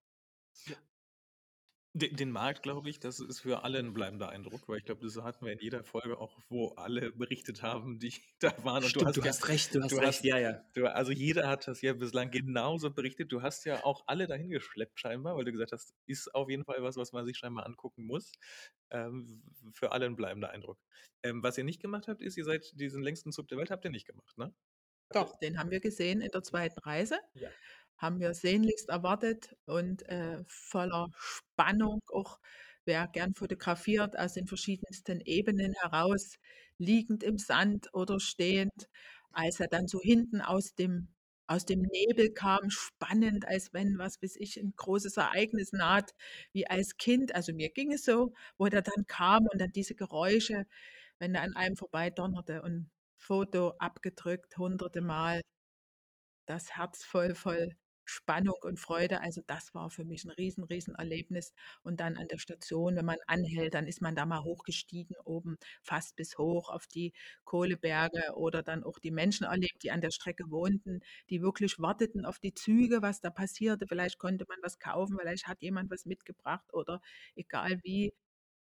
Den, 1.94 2.16
den 2.16 2.30
Markt, 2.32 2.62
glaube 2.62 2.90
ich, 2.92 3.00
das 3.00 3.20
ist 3.20 3.40
für 3.40 3.64
alle 3.64 3.80
ein 3.80 3.92
bleibender 3.94 4.30
Eindruck, 4.30 4.70
weil 4.70 4.78
ich 4.78 4.86
glaube, 4.86 5.02
das 5.04 5.18
hatten 5.24 5.44
wir 5.46 5.54
in 5.54 5.60
jeder 5.60 5.84
Folge 5.84 6.20
auch, 6.20 6.38
wo 6.48 6.70
alle 6.76 7.12
berichtet 7.12 7.64
haben, 7.64 7.98
die 7.98 8.14
da 8.40 8.54
waren. 8.64 8.84
Und 8.84 8.90
Stimmt, 8.90 9.04
du 9.04 9.08
hast, 9.08 9.18
du 9.18 9.22
ja, 9.22 9.28
hast 9.30 9.48
recht, 9.48 9.74
du 9.74 9.82
hast 9.82 9.92
du 9.92 9.96
recht, 9.96 10.08
hast- 10.08 10.24
ja, 10.24 10.38
ja. 10.38 10.64
Du, 10.76 10.86
also 10.86 11.12
jeder 11.12 11.48
hat 11.48 11.68
das 11.68 11.82
ja 11.82 11.94
bislang 11.94 12.30
genauso 12.30 12.92
berichtet. 12.92 13.32
Du 13.32 13.42
hast 13.42 13.66
ja 13.66 13.84
auch 13.84 14.04
alle 14.06 14.28
dahin 14.28 14.50
geschleppt 14.52 15.00
scheinbar, 15.00 15.38
weil 15.38 15.46
du 15.46 15.52
gesagt 15.52 15.72
hast, 15.72 15.96
ist 16.06 16.36
auf 16.36 16.50
jeden 16.52 16.66
Fall 16.66 16.84
was, 16.84 16.98
was 16.98 17.14
man 17.14 17.26
sich 17.26 17.38
scheinbar 17.38 17.66
angucken 17.66 18.06
muss. 18.06 18.32
Ähm, 18.92 19.42
für 19.74 19.92
alle 19.92 20.06
ein 20.06 20.16
bleibender 20.16 20.52
Eindruck. 20.52 20.78
Ähm, 21.24 21.42
was 21.42 21.58
ihr 21.58 21.64
nicht 21.64 21.82
gemacht 21.82 22.08
habt, 22.08 22.22
ist, 22.22 22.38
ihr 22.38 22.46
seid 22.46 22.80
diesen 22.80 23.02
längsten 23.02 23.32
Zug 23.32 23.48
der 23.48 23.58
Welt 23.58 23.72
habt 23.72 23.86
ihr 23.86 23.92
nicht 23.92 24.06
gemacht, 24.06 24.38
ne? 24.38 24.54
Doch, 25.12 25.38
den 25.38 25.58
haben 25.58 25.72
wir 25.72 25.80
gesehen 25.80 26.22
in 26.22 26.32
der 26.32 26.44
zweiten 26.44 26.80
Reise. 26.80 27.20
Ja. 27.36 27.50
Haben 27.98 28.20
wir 28.20 28.34
sehnlichst 28.34 28.90
erwartet 28.90 29.56
und 29.66 30.08
äh, 30.10 30.44
voller 30.48 31.08
Spannung 31.18 32.02
auch, 32.12 32.40
wer 32.86 33.08
gern 33.08 33.34
fotografiert, 33.34 34.18
aus 34.18 34.34
den 34.34 34.48
verschiedensten 34.48 35.22
Ebenen 35.22 35.74
heraus, 35.82 36.38
liegend 36.78 37.24
im 37.24 37.38
Sand 37.38 37.90
oder 37.94 38.20
stehend, 38.20 38.88
als 39.32 39.60
er 39.60 39.68
dann 39.68 39.88
so 39.88 40.00
hinten 40.02 40.42
aus 40.42 40.76
dem, 40.76 41.08
aus 41.48 41.66
dem 41.66 41.82
Nebel 41.82 42.32
kam, 42.34 42.70
spannend, 42.70 43.48
als 43.48 43.74
wenn, 43.74 43.98
was 43.98 44.22
weiß 44.22 44.36
ich, 44.38 44.58
ein 44.58 44.74
großes 44.76 45.18
Ereignis 45.18 45.72
naht, 45.74 46.14
wie 46.54 46.68
als 46.68 46.98
Kind. 46.98 47.34
Also 47.34 47.54
mir 47.54 47.70
ging 47.70 47.94
es 47.94 48.04
so, 48.06 48.34
wo 48.58 48.66
er 48.68 48.82
dann 48.82 49.06
kam 49.08 49.48
und 49.52 49.60
dann 49.60 49.72
diese 49.72 49.96
Geräusche, 49.96 50.66
wenn 51.20 51.34
er 51.36 51.42
an 51.44 51.56
einem 51.56 51.76
vorbeidonnerte 51.78 52.62
und 52.62 52.90
Foto 53.18 53.72
abgedrückt, 53.80 54.58
hunderte 54.58 55.02
Mal. 55.02 55.42
Das 56.46 56.72
Herz 56.76 57.04
voll, 57.04 57.36
voll 57.36 57.72
Spannung 58.06 58.56
und 58.62 58.80
Freude. 58.80 59.20
Also 59.22 59.42
das 59.48 59.74
war 59.76 59.90
für 59.90 60.06
mich 60.06 60.24
ein 60.24 60.32
riesen, 60.32 60.64
riesen 60.64 60.96
Erlebnis. 60.96 61.54
Und 61.84 62.00
dann 62.00 62.16
an 62.18 62.28
der 62.30 62.38
Station, 62.40 62.96
wenn 62.96 63.06
man 63.06 63.18
anhält, 63.28 63.74
dann 63.74 63.86
ist 63.86 64.02
man 64.02 64.16
da 64.16 64.26
mal 64.26 64.44
hochgestiegen, 64.44 65.16
oben 65.26 65.58
fast 65.84 66.16
bis 66.16 66.38
hoch 66.38 66.70
auf 66.70 66.88
die 66.88 67.12
Kohleberge 67.44 68.34
oder 68.36 68.64
dann 68.64 68.84
auch 68.86 68.98
die 69.00 69.12
Menschen 69.12 69.46
erlebt, 69.46 69.84
die 69.84 69.92
an 69.92 70.00
der 70.02 70.12
Strecke 70.12 70.46
wohnten, 70.50 71.02
die 71.30 71.42
wirklich 71.42 71.80
warteten 71.80 72.26
auf 72.26 72.40
die 72.40 72.54
Züge, 72.54 73.02
was 73.02 73.20
da 73.22 73.30
passierte. 73.30 73.88
Vielleicht 73.88 74.18
konnte 74.20 74.46
man 74.48 74.60
was 74.64 74.80
kaufen, 74.80 75.18
vielleicht 75.20 75.48
hat 75.48 75.62
jemand 75.62 75.92
was 75.92 76.06
mitgebracht 76.06 76.74
oder 76.74 77.02
egal 77.36 77.80
wie. 77.84 78.14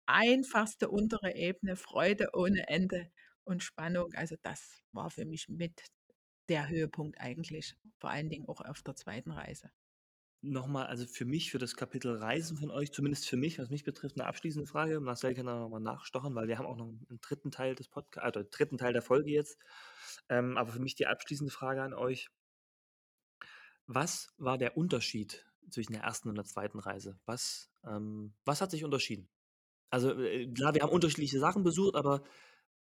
Einfachste 0.05 0.89
untere 0.89 1.35
Ebene, 1.35 1.75
Freude 1.75 2.29
ohne 2.33 2.67
Ende 2.67 3.09
und 3.43 3.63
Spannung. 3.63 4.13
Also 4.13 4.35
das 4.41 4.81
war 4.91 5.09
für 5.09 5.25
mich 5.25 5.49
mit 5.49 5.83
der 6.49 6.67
Höhepunkt 6.69 7.19
eigentlich, 7.19 7.75
vor 7.99 8.09
allen 8.09 8.29
Dingen 8.29 8.47
auch 8.47 8.61
auf 8.61 8.81
der 8.81 8.95
zweiten 8.95 9.31
Reise. 9.31 9.71
Nochmal, 10.43 10.87
also 10.87 11.05
für 11.05 11.25
mich, 11.25 11.51
für 11.51 11.59
das 11.59 11.75
Kapitel 11.75 12.15
Reisen 12.15 12.57
von 12.57 12.71
euch, 12.71 12.91
zumindest 12.91 13.29
für 13.29 13.37
mich, 13.37 13.59
was 13.59 13.69
mich 13.69 13.83
betrifft, 13.83 14.19
eine 14.19 14.27
abschließende 14.27 14.67
Frage. 14.67 14.99
Marcel 14.99 15.35
kann 15.35 15.45
da 15.45 15.59
nochmal 15.59 15.81
nachstochen, 15.81 16.33
weil 16.33 16.47
wir 16.47 16.57
haben 16.57 16.65
auch 16.65 16.77
noch 16.77 16.87
einen 16.87 17.21
dritten 17.21 17.51
Teil 17.51 17.75
des 17.75 17.87
Podcasts, 17.87 18.25
also 18.25 18.49
dritten 18.49 18.79
Teil 18.79 18.91
der 18.91 19.03
Folge 19.03 19.29
jetzt. 19.29 19.59
Ähm, 20.29 20.57
aber 20.57 20.71
für 20.71 20.79
mich 20.79 20.95
die 20.95 21.05
abschließende 21.05 21.53
Frage 21.53 21.83
an 21.83 21.93
euch. 21.93 22.29
Was 23.85 24.33
war 24.37 24.57
der 24.57 24.77
Unterschied 24.77 25.45
zwischen 25.69 25.93
der 25.93 26.01
ersten 26.01 26.29
und 26.29 26.35
der 26.35 26.45
zweiten 26.45 26.79
Reise? 26.79 27.19
Was, 27.25 27.69
ähm, 27.85 28.33
was 28.43 28.61
hat 28.61 28.71
sich 28.71 28.83
unterschieden? 28.83 29.29
Also 29.91 30.19
äh, 30.19 30.51
klar, 30.51 30.73
wir 30.73 30.81
haben 30.81 30.91
unterschiedliche 30.91 31.39
Sachen 31.39 31.63
besucht, 31.63 31.95
aber 31.95 32.23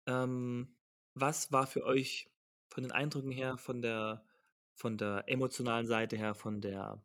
ähm, 0.07 0.75
was 1.13 1.51
war 1.51 1.67
für 1.67 1.83
euch 1.83 2.31
von 2.69 2.83
den 2.83 2.91
Eindrücken 2.91 3.31
her, 3.31 3.57
von 3.57 3.81
der, 3.81 4.25
von 4.73 4.97
der 4.97 5.25
emotionalen 5.27 5.87
Seite 5.87 6.17
her, 6.17 6.33
von 6.35 6.61
der, 6.61 7.03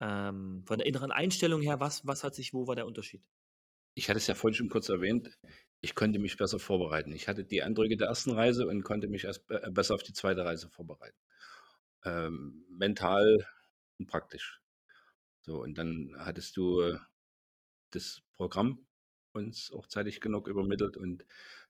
ähm, 0.00 0.64
von 0.66 0.78
der 0.78 0.86
inneren 0.86 1.12
Einstellung 1.12 1.62
her, 1.62 1.80
was, 1.80 2.06
was 2.06 2.24
hat 2.24 2.34
sich, 2.34 2.54
wo 2.54 2.66
war 2.66 2.76
der 2.76 2.86
Unterschied? 2.86 3.22
Ich 3.94 4.08
hatte 4.08 4.18
es 4.18 4.26
ja 4.28 4.34
vorhin 4.34 4.54
schon 4.54 4.68
kurz 4.68 4.88
erwähnt, 4.88 5.38
ich 5.80 5.94
konnte 5.94 6.18
mich 6.18 6.36
besser 6.36 6.58
vorbereiten. 6.58 7.12
Ich 7.12 7.28
hatte 7.28 7.44
die 7.44 7.62
Eindrücke 7.62 7.96
der 7.96 8.08
ersten 8.08 8.32
Reise 8.32 8.66
und 8.66 8.82
konnte 8.82 9.08
mich 9.08 9.24
erst 9.24 9.46
be- 9.46 9.68
besser 9.72 9.94
auf 9.94 10.02
die 10.02 10.12
zweite 10.12 10.44
Reise 10.44 10.68
vorbereiten. 10.68 11.18
Ähm, 12.04 12.64
mental 12.70 13.46
und 13.98 14.06
praktisch. 14.06 14.60
So, 15.42 15.62
und 15.62 15.78
dann 15.78 16.14
hattest 16.18 16.56
du 16.56 16.80
äh, 16.80 16.98
das 17.90 18.22
Programm 18.34 18.86
uns 19.32 19.72
auch 19.72 19.86
zeitig 19.86 20.20
genug 20.20 20.48
übermittelt 20.48 20.96
und 20.96 21.24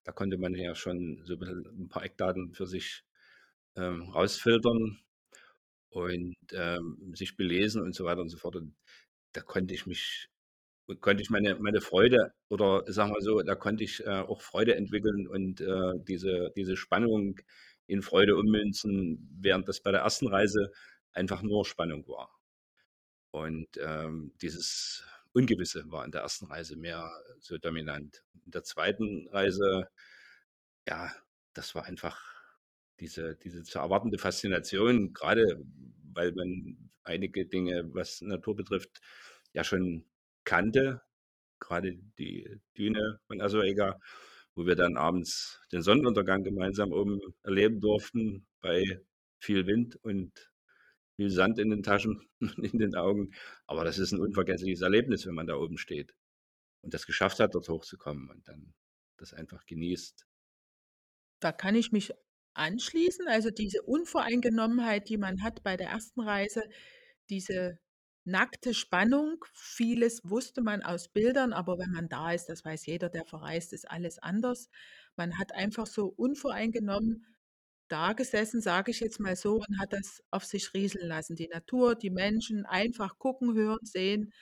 da 0.09 0.13
konnte 0.13 0.39
man 0.39 0.55
ja 0.55 0.75
schon 0.75 1.21
so 1.27 1.35
ein 1.35 1.91
paar 1.91 2.03
Eckdaten 2.03 2.55
für 2.55 2.67
sich 2.67 3.05
ähm, 3.77 4.09
rausfiltern 4.09 4.99
und 5.91 6.37
ähm, 6.53 7.13
sich 7.15 7.37
belesen 7.37 7.83
und 7.83 7.95
so 7.95 8.07
weiter 8.07 8.23
und 8.23 8.31
so 8.31 8.39
fort. 8.39 8.57
Und 8.57 8.75
da 9.33 9.43
konnte 9.43 9.75
ich 9.75 9.85
mich, 9.85 10.31
konnte 11.03 11.23
ich 11.23 11.29
meine, 11.29 11.57
meine 11.57 11.83
Freude 11.83 12.33
oder 12.49 12.91
sagen 12.91 13.13
wir 13.13 13.21
so, 13.21 13.43
da 13.43 13.55
konnte 13.55 13.85
ich 13.85 14.01
äh, 14.07 14.21
auch 14.21 14.41
Freude 14.41 14.77
entwickeln 14.77 15.29
und 15.29 15.61
äh, 15.61 15.93
diese, 16.09 16.53
diese 16.57 16.79
Spannung 16.79 17.39
in 17.87 18.01
Freude 18.01 18.37
ummünzen, 18.37 19.29
während 19.39 19.69
das 19.69 19.83
bei 19.83 19.93
der 19.93 20.01
ersten 20.01 20.29
Reise 20.29 20.73
einfach 21.13 21.43
nur 21.43 21.67
Spannung 21.67 22.09
war. 22.09 22.35
Und 23.31 23.69
ähm, 23.79 24.33
dieses 24.41 25.05
Ungewisse 25.33 25.85
war 25.91 26.05
in 26.05 26.11
der 26.11 26.23
ersten 26.23 26.47
Reise 26.47 26.77
mehr 26.77 27.11
so 27.41 27.59
dominant. 27.59 28.25
In 28.45 28.53
der 28.53 28.65
zweiten 28.65 29.29
Reise, 29.29 29.89
ja, 30.89 31.13
das 31.55 31.75
war 31.75 31.85
einfach 31.85 32.21
diese, 33.01 33.37
diese 33.37 33.63
zu 33.63 33.79
erwartende 33.79 34.19
Faszination, 34.19 35.13
gerade 35.13 35.63
weil 36.13 36.33
man 36.33 36.91
einige 37.05 37.47
Dinge, 37.47 37.85
was 37.95 38.21
Natur 38.21 38.57
betrifft, 38.57 39.01
ja 39.53 39.65
schon 39.65 40.05
kannte. 40.45 41.03
Gerade 41.61 41.99
die 42.19 42.61
Düne 42.77 43.21
von 43.27 43.41
Asoega, 43.41 43.99
wo 44.55 44.67
wir 44.67 44.77
dann 44.77 44.97
abends 44.97 45.61
den 45.73 45.83
Sonnenuntergang 45.83 46.45
gemeinsam 46.45 46.93
oben 46.93 47.21
erleben 47.43 47.81
durften, 47.81 48.47
bei 48.61 49.01
viel 49.41 49.67
Wind 49.67 49.97
und 49.97 50.51
viel 51.19 51.31
Sand 51.31 51.59
in 51.59 51.71
den 51.71 51.83
Taschen 51.83 52.29
und 52.41 52.59
in 52.59 52.79
den 52.79 52.95
Augen. 52.95 53.33
Aber 53.67 53.85
das 53.85 53.99
ist 53.99 54.13
ein 54.13 54.21
unvergessliches 54.21 54.83
Erlebnis, 54.83 55.27
wenn 55.27 55.35
man 55.35 55.49
da 55.49 55.57
oben 55.57 55.77
steht 55.77 56.15
und 56.83 56.95
das 56.95 57.07
geschafft 57.07 57.41
hat, 57.41 57.55
dort 57.55 57.69
hochzukommen 57.69 58.31
und 58.31 58.47
dann 58.47 58.73
das 59.17 59.35
einfach 59.35 59.67
genießt. 59.67 60.25
Da 61.41 61.51
kann 61.51 61.75
ich 61.75 61.91
mich 61.91 62.13
anschließen. 62.55 63.27
Also, 63.27 63.51
diese 63.51 63.83
Unvoreingenommenheit, 63.83 65.09
die 65.09 65.19
man 65.19 65.43
hat 65.43 65.65
bei 65.65 65.77
der 65.77 65.89
ersten 65.89 66.21
Reise, 66.21 66.63
diese 67.31 67.81
nackte 68.25 68.75
Spannung. 68.75 69.45
Vieles 69.55 70.21
wusste 70.23 70.63
man 70.63 70.83
aus 70.83 71.09
Bildern, 71.09 71.53
aber 71.53 71.79
wenn 71.79 71.91
man 71.91 72.09
da 72.09 72.33
ist, 72.33 72.47
das 72.47 72.65
weiß 72.65 72.87
jeder, 72.87 73.09
der 73.09 73.25
verreist, 73.25 73.73
ist 73.73 73.91
alles 73.91 74.21
anders. 74.21 74.71
Man 75.17 75.37
hat 75.37 75.53
einfach 75.53 75.87
so 75.87 76.07
unvoreingenommen 76.07 77.27
dagesessen, 77.89 78.61
sage 78.61 78.91
ich 78.91 79.01
jetzt 79.01 79.21
mal 79.21 79.37
so, 79.37 79.57
und 79.57 79.81
hat 79.81 79.93
das 79.93 80.23
auf 80.31 80.45
sich 80.45 80.75
rieseln 80.75 81.09
lassen. 81.09 81.37
Die 81.37 81.49
Natur, 81.49 81.95
die 81.95 82.11
Menschen, 82.11 82.67
einfach 82.67 83.19
gucken, 83.19 83.55
hören, 83.55 83.79
sehen. 83.83 84.33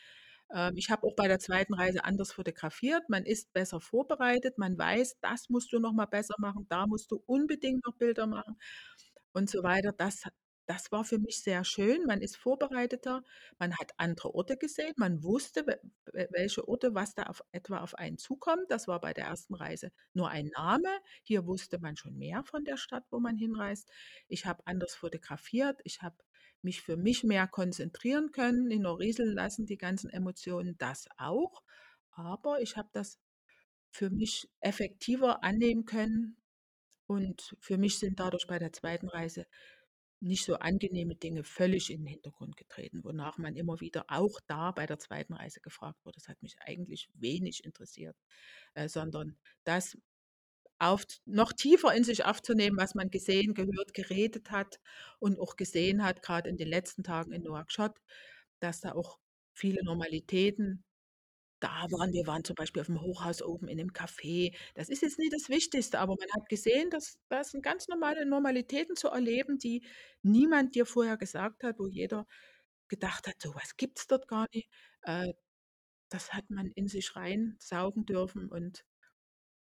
Ähm, 0.54 0.74
ich 0.76 0.90
habe 0.90 1.06
auch 1.06 1.14
bei 1.16 1.28
der 1.28 1.38
zweiten 1.40 1.74
Reise 1.74 2.04
anders 2.04 2.32
fotografiert. 2.32 3.08
Man 3.08 3.24
ist 3.24 3.52
besser 3.52 3.80
vorbereitet, 3.80 4.58
man 4.58 4.78
weiß, 4.78 5.18
das 5.20 5.48
musst 5.50 5.72
du 5.72 5.78
noch 5.80 5.92
mal 5.92 6.06
besser 6.06 6.34
machen, 6.38 6.66
da 6.68 6.86
musst 6.86 7.10
du 7.10 7.22
unbedingt 7.26 7.84
noch 7.86 7.94
Bilder 7.96 8.26
machen 8.26 8.56
und 9.32 9.50
so 9.50 9.62
weiter. 9.62 9.92
Das 9.92 10.24
das 10.66 10.90
war 10.92 11.04
für 11.04 11.18
mich 11.18 11.42
sehr 11.42 11.64
schön. 11.64 12.04
Man 12.06 12.20
ist 12.20 12.36
vorbereiteter, 12.36 13.22
man 13.58 13.76
hat 13.76 13.92
andere 13.98 14.34
Orte 14.34 14.56
gesehen, 14.56 14.92
man 14.96 15.22
wusste, 15.22 15.66
we 15.66 15.80
we 16.12 16.28
welche 16.32 16.66
Orte, 16.68 16.94
was 16.94 17.14
da 17.14 17.24
auf 17.24 17.42
etwa 17.52 17.80
auf 17.80 17.94
einen 17.94 18.18
zukommt. 18.18 18.70
Das 18.70 18.88
war 18.88 19.00
bei 19.00 19.12
der 19.14 19.26
ersten 19.26 19.54
Reise 19.54 19.92
nur 20.12 20.28
ein 20.30 20.48
Name. 20.56 20.88
Hier 21.22 21.46
wusste 21.46 21.78
man 21.78 21.96
schon 21.96 22.16
mehr 22.18 22.42
von 22.44 22.64
der 22.64 22.76
Stadt, 22.76 23.04
wo 23.10 23.20
man 23.20 23.36
hinreist. 23.36 23.90
Ich 24.28 24.46
habe 24.46 24.66
anders 24.66 24.94
fotografiert, 24.94 25.80
ich 25.84 26.02
habe 26.02 26.16
mich 26.62 26.82
für 26.82 26.96
mich 26.96 27.22
mehr 27.24 27.46
konzentrieren 27.46 28.32
können, 28.32 28.66
nicht 28.68 28.80
nur 28.82 28.98
rieseln 28.98 29.34
lassen, 29.34 29.66
die 29.66 29.78
ganzen 29.78 30.10
Emotionen, 30.10 30.76
das 30.78 31.08
auch. 31.16 31.62
Aber 32.10 32.60
ich 32.60 32.76
habe 32.76 32.88
das 32.92 33.18
für 33.90 34.10
mich 34.10 34.50
effektiver 34.60 35.42
annehmen 35.44 35.84
können 35.86 36.36
und 37.06 37.56
für 37.60 37.78
mich 37.78 37.98
sind 37.98 38.20
dadurch 38.20 38.46
bei 38.46 38.58
der 38.58 38.72
zweiten 38.72 39.08
Reise 39.08 39.46
nicht 40.20 40.44
so 40.44 40.54
angenehme 40.56 41.14
Dinge 41.14 41.44
völlig 41.44 41.90
in 41.90 42.00
den 42.00 42.08
Hintergrund 42.08 42.56
getreten, 42.56 43.04
wonach 43.04 43.38
man 43.38 43.56
immer 43.56 43.80
wieder 43.80 44.04
auch 44.08 44.40
da 44.46 44.70
bei 44.72 44.86
der 44.86 44.98
zweiten 44.98 45.34
Reise 45.34 45.60
gefragt 45.60 46.04
wurde. 46.04 46.16
Das 46.16 46.28
hat 46.28 46.42
mich 46.42 46.56
eigentlich 46.60 47.08
wenig 47.14 47.64
interessiert, 47.64 48.16
äh, 48.74 48.88
sondern 48.88 49.36
das 49.64 49.96
auf, 50.78 51.04
noch 51.24 51.52
tiefer 51.52 51.94
in 51.94 52.04
sich 52.04 52.24
aufzunehmen, 52.24 52.76
was 52.78 52.94
man 52.94 53.10
gesehen, 53.10 53.54
gehört, 53.54 53.94
geredet 53.94 54.50
hat 54.50 54.78
und 55.18 55.38
auch 55.38 55.56
gesehen 55.56 56.04
hat, 56.04 56.22
gerade 56.22 56.50
in 56.50 56.56
den 56.56 56.68
letzten 56.68 57.02
Tagen 57.02 57.32
in 57.32 57.42
Nouakchott, 57.42 57.96
dass 58.60 58.80
da 58.80 58.92
auch 58.92 59.18
viele 59.54 59.82
Normalitäten 59.84 60.84
da 61.60 61.86
waren. 61.90 62.12
Wir 62.12 62.26
waren 62.26 62.44
zum 62.44 62.54
Beispiel 62.56 62.80
auf 62.82 62.86
dem 62.86 63.00
Hochhaus 63.00 63.42
oben 63.42 63.68
in 63.68 63.76
'nem 63.78 63.90
Café. 63.92 64.54
Das 64.74 64.88
ist 64.88 65.02
jetzt 65.02 65.18
nicht 65.18 65.32
das 65.32 65.48
Wichtigste, 65.48 65.98
aber 66.00 66.14
man 66.18 66.28
hat 66.36 66.48
gesehen, 66.48 66.90
dass 66.90 67.18
das 67.28 67.50
sind 67.52 67.62
ganz 67.62 67.88
normale 67.88 68.26
Normalitäten 68.26 68.96
zu 68.96 69.08
erleben, 69.08 69.58
die 69.58 69.84
niemand 70.22 70.74
dir 70.74 70.86
vorher 70.86 71.16
gesagt 71.16 71.62
hat, 71.64 71.78
wo 71.78 71.86
jeder 71.88 72.26
gedacht 72.88 73.26
hat: 73.28 73.36
„So 73.42 73.54
was 73.54 73.76
gibt's 73.76 74.06
dort 74.08 74.28
gar 74.28 74.46
nicht.“ 74.54 74.68
Äh, 75.02 75.32
das 76.10 76.32
hat 76.34 76.50
man 76.50 76.68
in 76.74 76.88
sich 76.88 77.16
reinsaugen 77.16 78.06
dürfen 78.06 78.48
und 78.50 78.84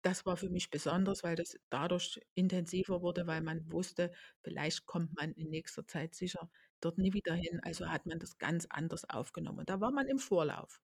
das 0.02 0.26
war 0.26 0.36
für 0.36 0.50
mich 0.50 0.70
besonders, 0.70 1.22
weil 1.24 1.36
das 1.36 1.56
dadurch 1.70 2.20
intensiver 2.34 3.02
wurde, 3.02 3.26
weil 3.26 3.40
man 3.42 3.70
wusste, 3.72 4.12
vielleicht 4.42 4.86
kommt 4.86 5.14
man 5.16 5.32
in 5.32 5.50
nächster 5.50 5.86
Zeit 5.86 6.14
sicher 6.14 6.50
dort 6.80 6.98
nie 6.98 7.12
wieder 7.14 7.34
hin. 7.34 7.60
Also 7.64 7.88
hat 7.88 8.06
man 8.06 8.18
das 8.20 8.38
ganz 8.38 8.66
anders 8.70 9.08
aufgenommen. 9.08 9.66
Da 9.66 9.80
war 9.80 9.92
man 9.92 10.08
im 10.08 10.18
Vorlauf. 10.18 10.80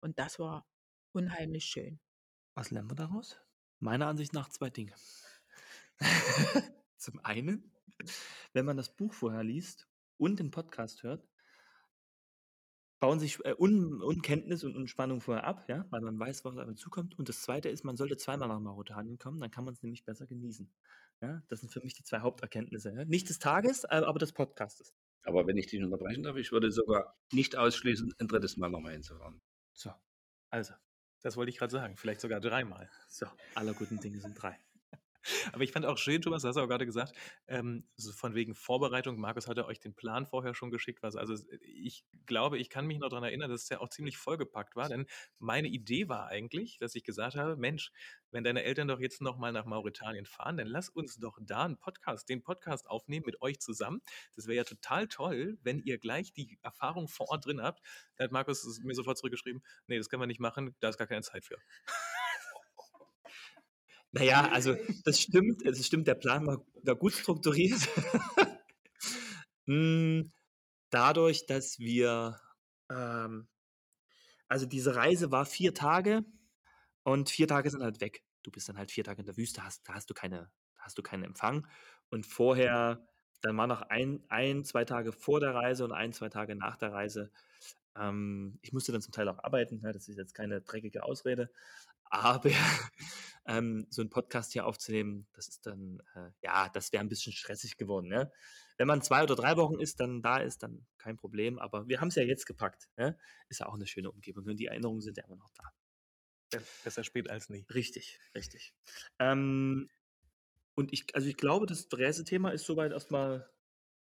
Und 0.00 0.18
das 0.18 0.38
war 0.38 0.66
unheimlich 1.12 1.64
schön. 1.64 2.00
Was 2.54 2.70
lernen 2.70 2.90
wir 2.90 2.96
daraus? 2.96 3.40
Meiner 3.78 4.06
Ansicht 4.06 4.32
nach 4.32 4.48
zwei 4.48 4.70
Dinge. 4.70 4.94
Zum 6.96 7.20
einen, 7.24 7.72
wenn 8.52 8.66
man 8.66 8.76
das 8.76 8.94
Buch 8.94 9.12
vorher 9.12 9.44
liest 9.44 9.88
und 10.18 10.38
den 10.38 10.50
Podcast 10.50 11.02
hört, 11.02 11.26
bauen 13.00 13.18
sich 13.18 13.42
äh, 13.44 13.54
Un 13.58 14.02
Unkenntnis 14.02 14.62
und 14.62 14.76
Unspannung 14.76 15.20
vorher 15.20 15.44
ab, 15.44 15.64
ja, 15.68 15.86
weil 15.90 16.02
man 16.02 16.18
weiß, 16.18 16.44
was 16.44 16.56
auf 16.56 16.66
einen 16.66 16.76
zukommt. 16.76 17.18
Und 17.18 17.28
das 17.28 17.42
Zweite 17.42 17.70
ist, 17.70 17.82
man 17.82 17.96
sollte 17.96 18.16
zweimal 18.16 18.48
nach 18.48 18.60
Mauretanien 18.60 19.18
kommen, 19.18 19.40
dann 19.40 19.50
kann 19.50 19.64
man 19.64 19.74
es 19.74 19.82
nämlich 19.82 20.04
besser 20.04 20.26
genießen. 20.26 20.70
Ja, 21.22 21.42
das 21.48 21.60
sind 21.60 21.72
für 21.72 21.80
mich 21.80 21.94
die 21.94 22.04
zwei 22.04 22.20
Haupterkenntnisse. 22.20 22.92
Ja. 22.94 23.04
Nicht 23.06 23.28
des 23.28 23.38
Tages, 23.38 23.84
äh, 23.84 24.02
aber 24.04 24.18
des 24.18 24.32
Podcastes. 24.32 24.94
Aber 25.22 25.46
wenn 25.46 25.56
ich 25.56 25.66
dich 25.66 25.82
unterbrechen 25.82 26.22
darf, 26.22 26.36
ich 26.36 26.52
würde 26.52 26.70
sogar 26.70 27.16
nicht 27.32 27.56
ausschließen, 27.56 28.14
ein 28.18 28.28
drittes 28.28 28.56
Mal 28.56 28.70
nochmal 28.70 28.92
hinzufahren. 28.92 29.40
So, 29.80 29.94
also, 30.50 30.74
Das 31.22 31.36
wollte 31.38 31.48
ich 31.48 31.56
gerade 31.56 31.72
sagen, 31.72 31.96
vielleicht 31.96 32.20
sogar 32.20 32.38
dreimal. 32.38 32.90
so, 33.08 33.26
aller 33.54 33.72
guten 33.72 33.98
Dinge 33.98 34.20
sind 34.20 34.34
drei. 34.34 34.58
Aber 35.52 35.62
ich 35.62 35.72
fand 35.72 35.86
auch 35.86 35.98
schön, 35.98 36.22
Thomas, 36.22 36.42
du 36.42 36.48
hast 36.48 36.56
auch 36.56 36.66
gerade 36.66 36.86
gesagt, 36.86 37.12
ähm, 37.46 37.84
so 37.96 38.12
von 38.12 38.34
wegen 38.34 38.54
Vorbereitung. 38.54 39.18
Markus 39.18 39.46
hatte 39.46 39.66
euch 39.66 39.80
den 39.80 39.94
Plan 39.94 40.26
vorher 40.26 40.54
schon 40.54 40.70
geschickt. 40.70 41.02
Was, 41.02 41.16
also 41.16 41.34
ich 41.60 42.04
glaube, 42.26 42.58
ich 42.58 42.70
kann 42.70 42.86
mich 42.86 42.98
noch 42.98 43.08
daran 43.08 43.24
erinnern, 43.24 43.50
dass 43.50 43.64
es 43.64 43.68
ja 43.68 43.80
auch 43.80 43.88
ziemlich 43.88 44.16
vollgepackt 44.16 44.76
war. 44.76 44.88
Denn 44.88 45.06
meine 45.38 45.68
Idee 45.68 46.08
war 46.08 46.28
eigentlich, 46.28 46.78
dass 46.78 46.94
ich 46.94 47.04
gesagt 47.04 47.36
habe, 47.36 47.56
Mensch, 47.56 47.92
wenn 48.30 48.44
deine 48.44 48.62
Eltern 48.62 48.88
doch 48.88 49.00
jetzt 49.00 49.20
nochmal 49.20 49.52
nach 49.52 49.64
Mauretanien 49.64 50.24
fahren, 50.24 50.56
dann 50.56 50.66
lass 50.66 50.88
uns 50.88 51.16
doch 51.16 51.38
da 51.42 51.64
einen 51.64 51.78
Podcast, 51.78 52.28
den 52.28 52.42
Podcast 52.42 52.88
aufnehmen 52.88 53.26
mit 53.26 53.42
euch 53.42 53.58
zusammen. 53.60 54.00
Das 54.36 54.46
wäre 54.46 54.56
ja 54.56 54.64
total 54.64 55.08
toll, 55.08 55.58
wenn 55.62 55.80
ihr 55.80 55.98
gleich 55.98 56.32
die 56.32 56.58
Erfahrung 56.62 57.08
vor 57.08 57.28
Ort 57.30 57.46
drin 57.46 57.60
habt. 57.60 57.80
Da 58.16 58.24
hat 58.24 58.32
Markus 58.32 58.80
mir 58.82 58.94
sofort 58.94 59.18
zurückgeschrieben, 59.18 59.62
nee, 59.86 59.98
das 59.98 60.08
können 60.08 60.22
wir 60.22 60.26
nicht 60.26 60.40
machen, 60.40 60.76
da 60.80 60.88
ist 60.88 60.98
gar 60.98 61.06
keine 61.06 61.22
Zeit 61.22 61.44
für. 61.44 61.56
Naja, 64.12 64.48
also 64.50 64.76
das 65.04 65.20
stimmt, 65.20 65.64
es 65.64 65.86
stimmt, 65.86 66.08
der 66.08 66.14
Plan 66.16 66.46
war, 66.46 66.64
war 66.82 66.96
gut 66.96 67.12
strukturiert. 67.12 67.80
Hm, 69.66 70.32
dadurch, 70.90 71.46
dass 71.46 71.78
wir, 71.78 72.40
ähm, 72.90 73.48
also 74.48 74.66
diese 74.66 74.96
Reise 74.96 75.30
war 75.30 75.46
vier 75.46 75.74
Tage 75.74 76.24
und 77.04 77.30
vier 77.30 77.48
Tage 77.48 77.70
sind 77.70 77.82
halt 77.82 78.00
weg. 78.00 78.22
Du 78.42 78.50
bist 78.50 78.68
dann 78.68 78.78
halt 78.78 78.90
vier 78.90 79.04
Tage 79.04 79.20
in 79.20 79.26
der 79.26 79.36
Wüste, 79.36 79.64
hast, 79.64 79.88
da 79.88 79.94
hast 79.94 80.10
du 80.10 80.14
keine, 80.14 80.50
hast 80.78 80.98
du 80.98 81.02
keinen 81.02 81.24
Empfang. 81.24 81.66
Und 82.10 82.26
vorher, 82.26 83.06
dann 83.42 83.56
war 83.56 83.66
noch 83.66 83.82
ein, 83.82 84.24
ein, 84.28 84.64
zwei 84.64 84.84
Tage 84.84 85.12
vor 85.12 85.40
der 85.40 85.54
Reise 85.54 85.84
und 85.84 85.92
ein, 85.92 86.12
zwei 86.12 86.28
Tage 86.28 86.56
nach 86.56 86.76
der 86.76 86.92
Reise. 86.92 87.30
Ähm, 87.96 88.58
ich 88.62 88.72
musste 88.72 88.92
dann 88.92 89.02
zum 89.02 89.12
Teil 89.12 89.28
auch 89.28 89.38
arbeiten, 89.44 89.80
ne, 89.80 89.92
das 89.92 90.08
ist 90.08 90.16
jetzt 90.18 90.34
keine 90.34 90.60
dreckige 90.62 91.04
Ausrede. 91.04 91.50
Aber 92.10 92.50
ähm, 93.46 93.86
so 93.90 94.02
einen 94.02 94.10
Podcast 94.10 94.52
hier 94.52 94.66
aufzunehmen, 94.66 95.26
das 95.32 95.48
ist 95.48 95.66
dann, 95.66 96.02
äh, 96.14 96.30
ja, 96.42 96.68
das 96.68 96.92
wäre 96.92 97.02
ein 97.02 97.08
bisschen 97.08 97.32
stressig 97.32 97.76
geworden. 97.76 98.08
Ne? 98.08 98.30
Wenn 98.76 98.86
man 98.86 99.02
zwei 99.02 99.22
oder 99.22 99.36
drei 99.36 99.56
Wochen 99.56 99.80
ist, 99.80 100.00
dann 100.00 100.22
da 100.22 100.38
ist, 100.38 100.62
dann 100.62 100.86
kein 100.98 101.16
Problem. 101.16 101.58
Aber 101.58 101.88
wir 101.88 102.00
haben 102.00 102.08
es 102.08 102.14
ja 102.16 102.22
jetzt 102.22 102.46
gepackt. 102.46 102.88
Ne? 102.96 103.18
Ist 103.48 103.60
ja 103.60 103.66
auch 103.66 103.74
eine 103.74 103.86
schöne 103.86 104.10
Umgebung 104.10 104.44
und 104.46 104.56
die 104.56 104.66
Erinnerungen 104.66 105.00
sind 105.00 105.16
ja 105.16 105.24
immer 105.24 105.36
noch 105.36 105.50
da. 105.54 105.64
Be- 106.50 106.64
Besser 106.84 107.04
spät 107.04 107.30
als 107.30 107.48
nie. 107.48 107.64
Richtig, 107.72 108.18
richtig. 108.34 108.74
Ähm, 109.18 109.88
und 110.74 110.92
ich, 110.92 111.14
also 111.14 111.28
ich 111.28 111.36
glaube, 111.36 111.66
das 111.66 111.88
Reisethema 111.92 112.50
ist 112.50 112.64
soweit 112.64 112.92
erstmal 112.92 113.50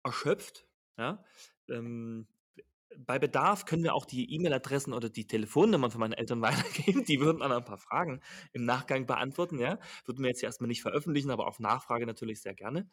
erschöpft. 0.05 0.69
Ja? 0.97 1.25
Ähm, 1.69 2.29
bei 2.99 3.19
Bedarf 3.19 3.65
können 3.65 3.83
wir 3.83 3.95
auch 3.95 4.07
die 4.07 4.33
E-Mail-Adressen 4.35 4.93
oder 4.93 5.09
die 5.09 5.27
Telefonnummern 5.27 5.91
von 5.91 6.01
meinen 6.01 6.13
Eltern 6.13 6.41
weitergeben. 6.43 7.05
Die 7.05 7.21
würden 7.21 7.41
dann 7.41 7.53
ein 7.53 7.65
paar 7.65 7.79
Fragen 7.79 8.21
im 8.53 8.65
Nachgang 8.65 9.07
beantworten. 9.07 9.59
Ja? 9.59 9.79
Würden 10.05 10.23
wir 10.23 10.29
jetzt 10.29 10.43
erstmal 10.43 10.69
nicht 10.69 10.83
veröffentlichen, 10.83 11.31
aber 11.31 11.47
auf 11.47 11.61
Nachfrage 11.61 12.07
natürlich 12.07 12.41
sehr 12.41 12.55
gerne. 12.55 12.91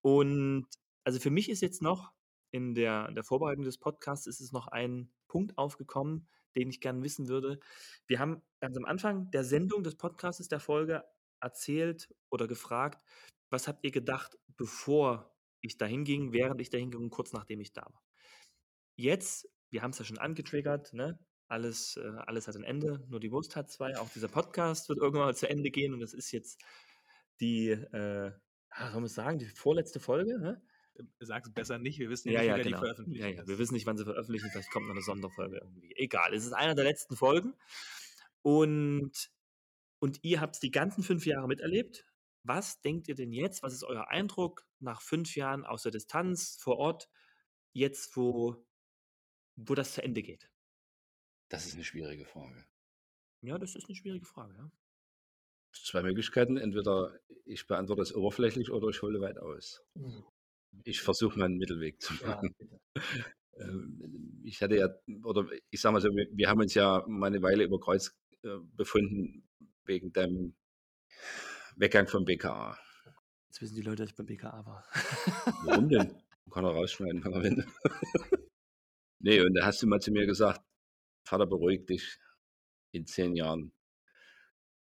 Und 0.00 0.66
also 1.04 1.20
für 1.20 1.30
mich 1.30 1.50
ist 1.50 1.60
jetzt 1.60 1.82
noch 1.82 2.12
in 2.50 2.74
der, 2.74 3.08
in 3.08 3.14
der 3.14 3.24
Vorbereitung 3.24 3.64
des 3.64 3.78
Podcasts 3.78 4.26
ist 4.26 4.40
es 4.40 4.52
noch 4.52 4.68
ein 4.68 5.12
Punkt 5.28 5.58
aufgekommen, 5.58 6.28
den 6.54 6.70
ich 6.70 6.80
gerne 6.80 7.02
wissen 7.02 7.28
würde. 7.28 7.58
Wir 8.06 8.20
haben 8.20 8.42
ganz 8.60 8.76
am 8.76 8.84
Anfang 8.84 9.30
der 9.32 9.44
Sendung 9.44 9.82
des 9.82 9.96
Podcasts 9.96 10.46
der 10.48 10.60
Folge 10.60 11.04
erzählt 11.40 12.14
oder 12.30 12.46
gefragt, 12.46 13.02
was 13.50 13.66
habt 13.66 13.84
ihr 13.84 13.90
gedacht, 13.90 14.38
bevor 14.56 15.34
ich 15.60 15.76
dahin 15.76 16.04
ging, 16.04 16.32
während 16.32 16.60
ich 16.60 16.70
dahin 16.70 16.90
ging 16.90 17.00
und 17.00 17.10
kurz 17.10 17.32
nachdem 17.32 17.60
ich 17.60 17.72
da 17.72 17.82
war. 17.82 18.03
Jetzt, 18.96 19.48
wir 19.70 19.82
haben 19.82 19.90
es 19.90 19.98
ja 19.98 20.04
schon 20.04 20.18
angetriggert, 20.18 20.92
ne? 20.92 21.18
Alles, 21.46 21.96
äh, 21.96 22.12
alles 22.26 22.48
hat 22.48 22.56
ein 22.56 22.64
Ende, 22.64 23.04
nur 23.08 23.20
die 23.20 23.30
Wurst 23.30 23.54
hat 23.54 23.70
zwei. 23.70 23.96
Auch 23.98 24.08
dieser 24.08 24.28
Podcast 24.28 24.88
wird 24.88 24.98
irgendwann 24.98 25.26
mal 25.26 25.36
zu 25.36 25.48
Ende 25.48 25.70
gehen 25.70 25.92
und 25.92 26.00
das 26.00 26.14
ist 26.14 26.32
jetzt 26.32 26.62
die, 27.40 27.70
äh, 27.70 28.32
soll 28.90 29.00
man 29.00 29.08
sagen, 29.08 29.38
die 29.38 29.46
vorletzte 29.46 30.00
Folge. 30.00 30.38
Ne? 30.38 30.62
Sag's 31.20 31.52
besser 31.52 31.78
nicht, 31.78 31.98
wir 31.98 32.08
wissen 32.08 32.30
Ja, 32.30 32.40
nicht, 32.40 32.48
ja, 32.48 32.56
genau. 32.56 32.68
die 32.68 32.74
veröffentlichen. 32.74 33.20
Ja, 33.20 33.28
ja, 33.28 33.46
wir 33.46 33.58
wissen 33.58 33.74
nicht, 33.74 33.86
wann 33.86 33.96
sie 33.96 34.04
veröffentlichen, 34.04 34.48
vielleicht 34.50 34.70
kommt 34.70 34.86
noch 34.86 34.94
eine 34.94 35.02
Sonderfolge 35.02 35.58
irgendwie. 35.58 35.94
Egal, 35.96 36.32
es 36.34 36.44
ist 36.44 36.52
einer 36.52 36.74
der 36.74 36.84
letzten 36.84 37.16
Folgen. 37.16 37.54
Und, 38.42 39.30
und 39.98 40.18
ihr 40.22 40.40
habt 40.40 40.62
die 40.62 40.70
ganzen 40.70 41.02
fünf 41.02 41.26
Jahre 41.26 41.48
miterlebt. 41.48 42.06
Was 42.42 42.80
denkt 42.80 43.08
ihr 43.08 43.14
denn 43.14 43.32
jetzt? 43.32 43.62
Was 43.62 43.72
ist 43.72 43.84
euer 43.84 44.08
Eindruck 44.08 44.66
nach 44.78 45.00
fünf 45.00 45.34
Jahren 45.34 45.64
aus 45.64 45.82
der 45.82 45.92
Distanz 45.92 46.58
vor 46.60 46.76
Ort, 46.76 47.08
jetzt 47.72 48.16
wo, 48.16 48.64
wo 49.56 49.74
das 49.74 49.94
zu 49.94 50.02
Ende 50.02 50.22
geht? 50.22 50.50
Das 51.48 51.66
ist 51.66 51.74
eine 51.74 51.84
schwierige 51.84 52.24
Frage. 52.24 52.64
Ja, 53.42 53.58
das 53.58 53.74
ist 53.76 53.86
eine 53.86 53.94
schwierige 53.94 54.24
Frage. 54.26 54.54
Ja. 54.54 54.70
zwei 55.72 56.02
Möglichkeiten. 56.02 56.56
Entweder 56.56 57.18
ich 57.44 57.66
beantworte 57.66 58.02
es 58.02 58.14
oberflächlich 58.14 58.70
oder 58.70 58.88
ich 58.88 59.02
hole 59.02 59.20
weit 59.20 59.38
aus. 59.38 59.82
Mhm. 59.94 60.24
Ich 60.84 61.02
versuche 61.02 61.38
mal 61.38 61.44
einen 61.46 61.58
Mittelweg 61.58 62.00
zu 62.00 62.14
Ja, 62.14 62.28
machen. 62.28 62.54
bitte. 62.58 62.80
Ähm, 63.56 64.40
ich 64.42 64.60
hatte 64.62 64.74
ja, 64.76 64.88
oder 65.22 65.46
ich 65.70 65.80
sage 65.80 65.92
mal 65.92 66.00
so, 66.00 66.08
wir, 66.08 66.26
wir 66.32 66.48
haben 66.48 66.58
uns 66.60 66.74
ja 66.74 67.04
mal 67.06 67.28
eine 67.28 67.40
Weile 67.40 67.62
über 67.62 67.78
Kreuz 67.78 68.12
äh, 68.42 68.48
befunden 68.74 69.48
wegen 69.84 70.12
dem 70.12 70.56
Weggang 71.76 72.08
vom 72.08 72.24
BKA. 72.24 72.76
Jetzt 73.46 73.62
wissen 73.62 73.76
die 73.76 73.82
Leute, 73.82 74.02
dass 74.02 74.10
ich 74.10 74.16
beim 74.16 74.26
BKA 74.26 74.66
war. 74.66 74.84
Warum 75.66 75.88
denn? 75.88 76.20
Kann 76.50 76.64
er 76.64 76.72
rausschneiden, 76.72 77.24
wenn 77.24 77.32
er 77.32 77.42
will. 77.44 77.66
Nee, 79.24 79.40
und 79.40 79.54
da 79.54 79.66
hast 79.66 79.82
du 79.82 79.86
mal 79.86 80.00
zu 80.00 80.12
mir 80.12 80.26
gesagt, 80.26 80.60
Vater, 81.24 81.46
beruhig 81.46 81.86
dich. 81.86 82.18
In 82.92 83.06
zehn 83.06 83.34
Jahren 83.34 83.72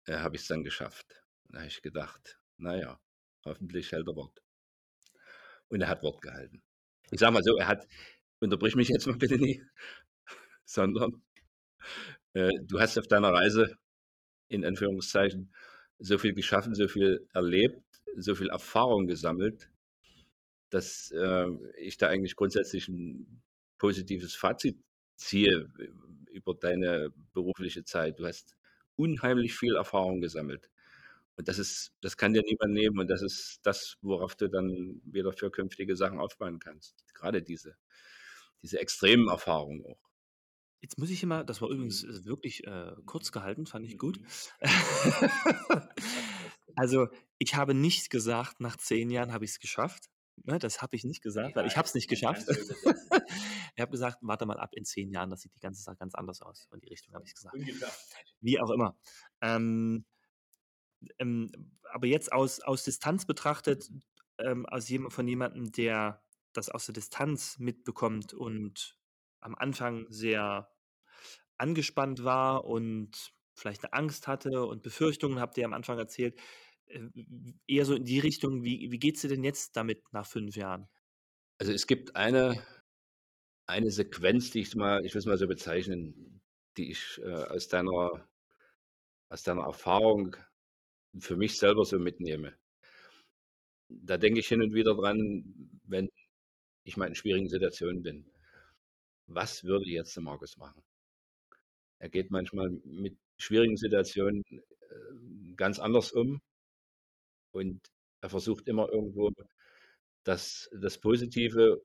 äh, 0.08 0.18
habe 0.18 0.36
ich 0.36 0.42
es 0.42 0.48
dann 0.48 0.64
geschafft. 0.64 1.24
Da 1.46 1.60
habe 1.60 1.68
ich 1.68 1.82
gedacht, 1.82 2.40
naja, 2.58 3.00
hoffentlich 3.46 3.92
hält 3.92 4.08
er 4.08 4.16
Wort. 4.16 4.44
Und 5.70 5.82
er 5.82 5.88
hat 5.88 6.04
Wort 6.04 6.22
gehalten. 6.22 6.64
Ich 7.12 7.20
sage 7.20 7.34
mal 7.34 7.44
so, 7.44 7.56
er 7.58 7.68
hat, 7.68 7.88
unterbrich 8.40 8.76
mich 8.76 8.90
jetzt 8.90 9.08
mal 9.08 9.18
bitte 9.18 9.38
nie, 9.38 9.64
sondern 10.66 11.24
äh, 12.34 12.52
du 12.64 12.80
hast 12.80 12.98
auf 12.98 13.08
deiner 13.08 13.32
Reise, 13.32 13.78
in 14.50 14.66
Anführungszeichen, 14.66 15.54
so 16.00 16.18
viel 16.18 16.34
geschaffen, 16.34 16.76
so 16.76 16.88
viel 16.88 17.28
erlebt, 17.34 17.84
so 18.18 18.36
viel 18.36 18.50
Erfahrung 18.50 19.08
gesammelt, 19.08 19.70
dass 20.70 21.12
äh, 21.12 21.48
ich 21.78 21.98
da 21.98 22.08
eigentlich 22.10 22.36
grundsätzlich 22.36 22.88
ein 22.90 23.43
positives 23.84 24.34
Fazit 24.34 24.82
ziehe 25.18 25.70
äh, 25.78 25.90
über 26.32 26.54
deine 26.56 27.12
berufliche 27.34 27.84
Zeit. 27.84 28.18
Du 28.18 28.26
hast 28.26 28.56
unheimlich 28.96 29.56
viel 29.56 29.76
Erfahrung 29.76 30.22
gesammelt. 30.22 30.70
Und 31.36 31.50
das 31.50 31.60
ist, 31.60 31.92
das 32.00 32.16
kann 32.16 32.34
dir 32.34 32.44
niemand 32.44 32.72
nehmen. 32.72 32.98
Und 32.98 33.10
das 33.10 33.22
ist 33.22 33.60
das, 33.64 33.98
worauf 34.02 34.36
du 34.36 34.48
dann 34.48 35.02
wieder 35.04 35.34
für 35.34 35.52
künftige 35.52 35.98
Sachen 35.98 36.20
aufbauen 36.20 36.60
kannst. 36.60 37.04
Gerade 37.14 37.42
diese, 37.42 37.76
diese 38.62 38.80
extremen 38.80 39.28
Erfahrungen 39.28 39.86
auch. 39.86 40.00
Jetzt 40.80 40.98
muss 40.98 41.10
ich 41.10 41.22
immer, 41.22 41.44
das 41.44 41.62
war 41.62 41.70
übrigens 41.70 42.06
äh, 42.06 42.24
wirklich 42.24 42.66
äh, 42.66 42.94
kurz 43.06 43.34
gehalten, 43.34 43.66
fand 43.66 43.86
ich 43.86 43.98
gut. 43.98 44.18
also, 46.76 47.10
ich 47.38 47.56
habe 47.56 47.74
nicht 47.74 48.10
gesagt, 48.10 48.62
nach 48.62 48.78
zehn 48.78 49.10
Jahren 49.10 49.34
habe 49.34 49.44
ich 49.44 49.52
es 49.52 49.60
geschafft. 49.60 50.10
Ne, 50.46 50.60
das 50.60 50.82
habe 50.82 50.96
ich 50.96 51.04
nicht 51.04 51.22
gesagt, 51.22 51.56
weil 51.56 51.68
ich 51.68 51.78
habe 51.78 51.88
es 51.88 51.94
nicht 51.94 52.10
geschafft. 52.10 52.48
ich 53.76 53.82
habe 53.82 53.92
gesagt, 53.92 54.18
warte 54.22 54.46
mal 54.46 54.60
ab, 54.60 54.72
in 54.74 54.84
zehn 54.84 55.10
Jahren, 55.12 55.30
das 55.30 55.42
sieht 55.42 55.56
die 55.56 55.60
ganze 55.60 55.82
Sache 55.82 55.98
ganz 55.98 56.16
anders 56.16 56.42
aus. 56.42 56.68
Und 56.72 56.84
die 56.84 56.90
Richtung 56.90 57.14
habe 57.14 57.24
ich 57.26 57.34
gesagt. 57.34 57.56
Wie 58.42 58.60
auch 58.60 58.70
immer. 58.72 58.98
Ähm, 59.42 60.06
ähm, 61.20 61.52
aber 61.92 62.08
jetzt 62.08 62.32
aus, 62.34 62.60
aus 62.60 62.84
Distanz 62.84 63.26
betrachtet, 63.26 63.90
ähm, 64.38 64.66
aus 64.66 64.90
jemand, 64.90 65.14
von 65.14 65.28
jemandem, 65.28 65.72
der 65.72 66.24
das 66.54 66.70
aus 66.70 66.86
der 66.86 66.94
Distanz 66.94 67.58
mitbekommt 67.60 68.34
und 68.34 68.98
am 69.40 69.56
Anfang 69.56 70.06
sehr 70.10 70.70
angespannt 71.58 72.24
war 72.24 72.66
und 72.66 73.34
vielleicht 73.54 73.84
eine 73.84 73.94
Angst 73.94 74.28
hatte 74.28 74.66
und 74.66 74.84
Befürchtungen, 74.84 75.40
habt 75.40 75.58
ihr 75.58 75.66
am 75.66 75.74
Anfang 75.74 75.98
erzählt, 75.98 76.38
äh, 76.38 76.42
eher 77.68 77.86
so 77.86 77.96
in 77.96 78.06
die 78.06 78.20
Richtung, 78.20 78.64
wie, 78.64 78.91
wie 78.91 79.00
geht 79.00 79.16
es 79.16 79.22
dir 79.22 79.30
denn 79.30 79.44
jetzt 79.44 79.76
damit 79.76 80.02
nach 80.12 80.26
fünf 80.26 80.56
Jahren? 80.56 80.88
Also 81.60 81.72
es 81.72 81.88
gibt 81.88 82.16
eine, 82.16 82.62
eine 83.68 83.91
Sequenz, 83.91 84.52
die 84.52 84.62
ich 84.62 84.76
mal, 84.76 85.06
ich 85.06 85.14
will 85.14 85.20
es 85.20 85.26
mal 85.26 85.38
so 85.38 85.48
bezeichnen, 85.48 86.41
die 86.78 86.91
ich 86.91 87.20
äh, 87.24 87.32
aus 87.32 87.68
deiner 87.68 88.28
aus 89.34 89.41
deiner 89.41 89.64
Erfahrung 89.64 90.36
für 91.18 91.36
mich 91.36 91.58
selber 91.58 91.86
so 91.86 91.98
mitnehme. 91.98 92.56
Da 93.89 94.18
denke 94.18 94.39
ich 94.39 94.48
hin 94.48 94.62
und 94.62 94.76
wieder 94.76 94.94
dran, 94.96 95.80
wenn 95.86 96.08
ich 96.84 96.98
mal 96.98 97.08
in 97.08 97.16
schwierigen 97.16 97.50
Situationen 97.50 98.04
bin. 98.04 98.26
Was 99.26 99.64
würde 99.64 99.89
jetzt 99.89 100.16
der 100.16 100.24
Markus 100.24 100.58
machen? 100.58 100.84
Er 101.98 102.10
geht 102.10 102.30
manchmal 102.30 102.70
mit 102.84 103.18
schwierigen 103.38 103.78
Situationen 103.78 104.44
äh, 104.52 105.56
ganz 105.56 105.80
anders 105.80 106.12
um 106.12 106.39
und 107.54 107.82
er 108.22 108.30
versucht 108.30 108.68
immer 108.68 108.89
irgendwo 108.89 109.32
das, 110.24 110.70
das 110.74 110.99
Positive 110.99 111.82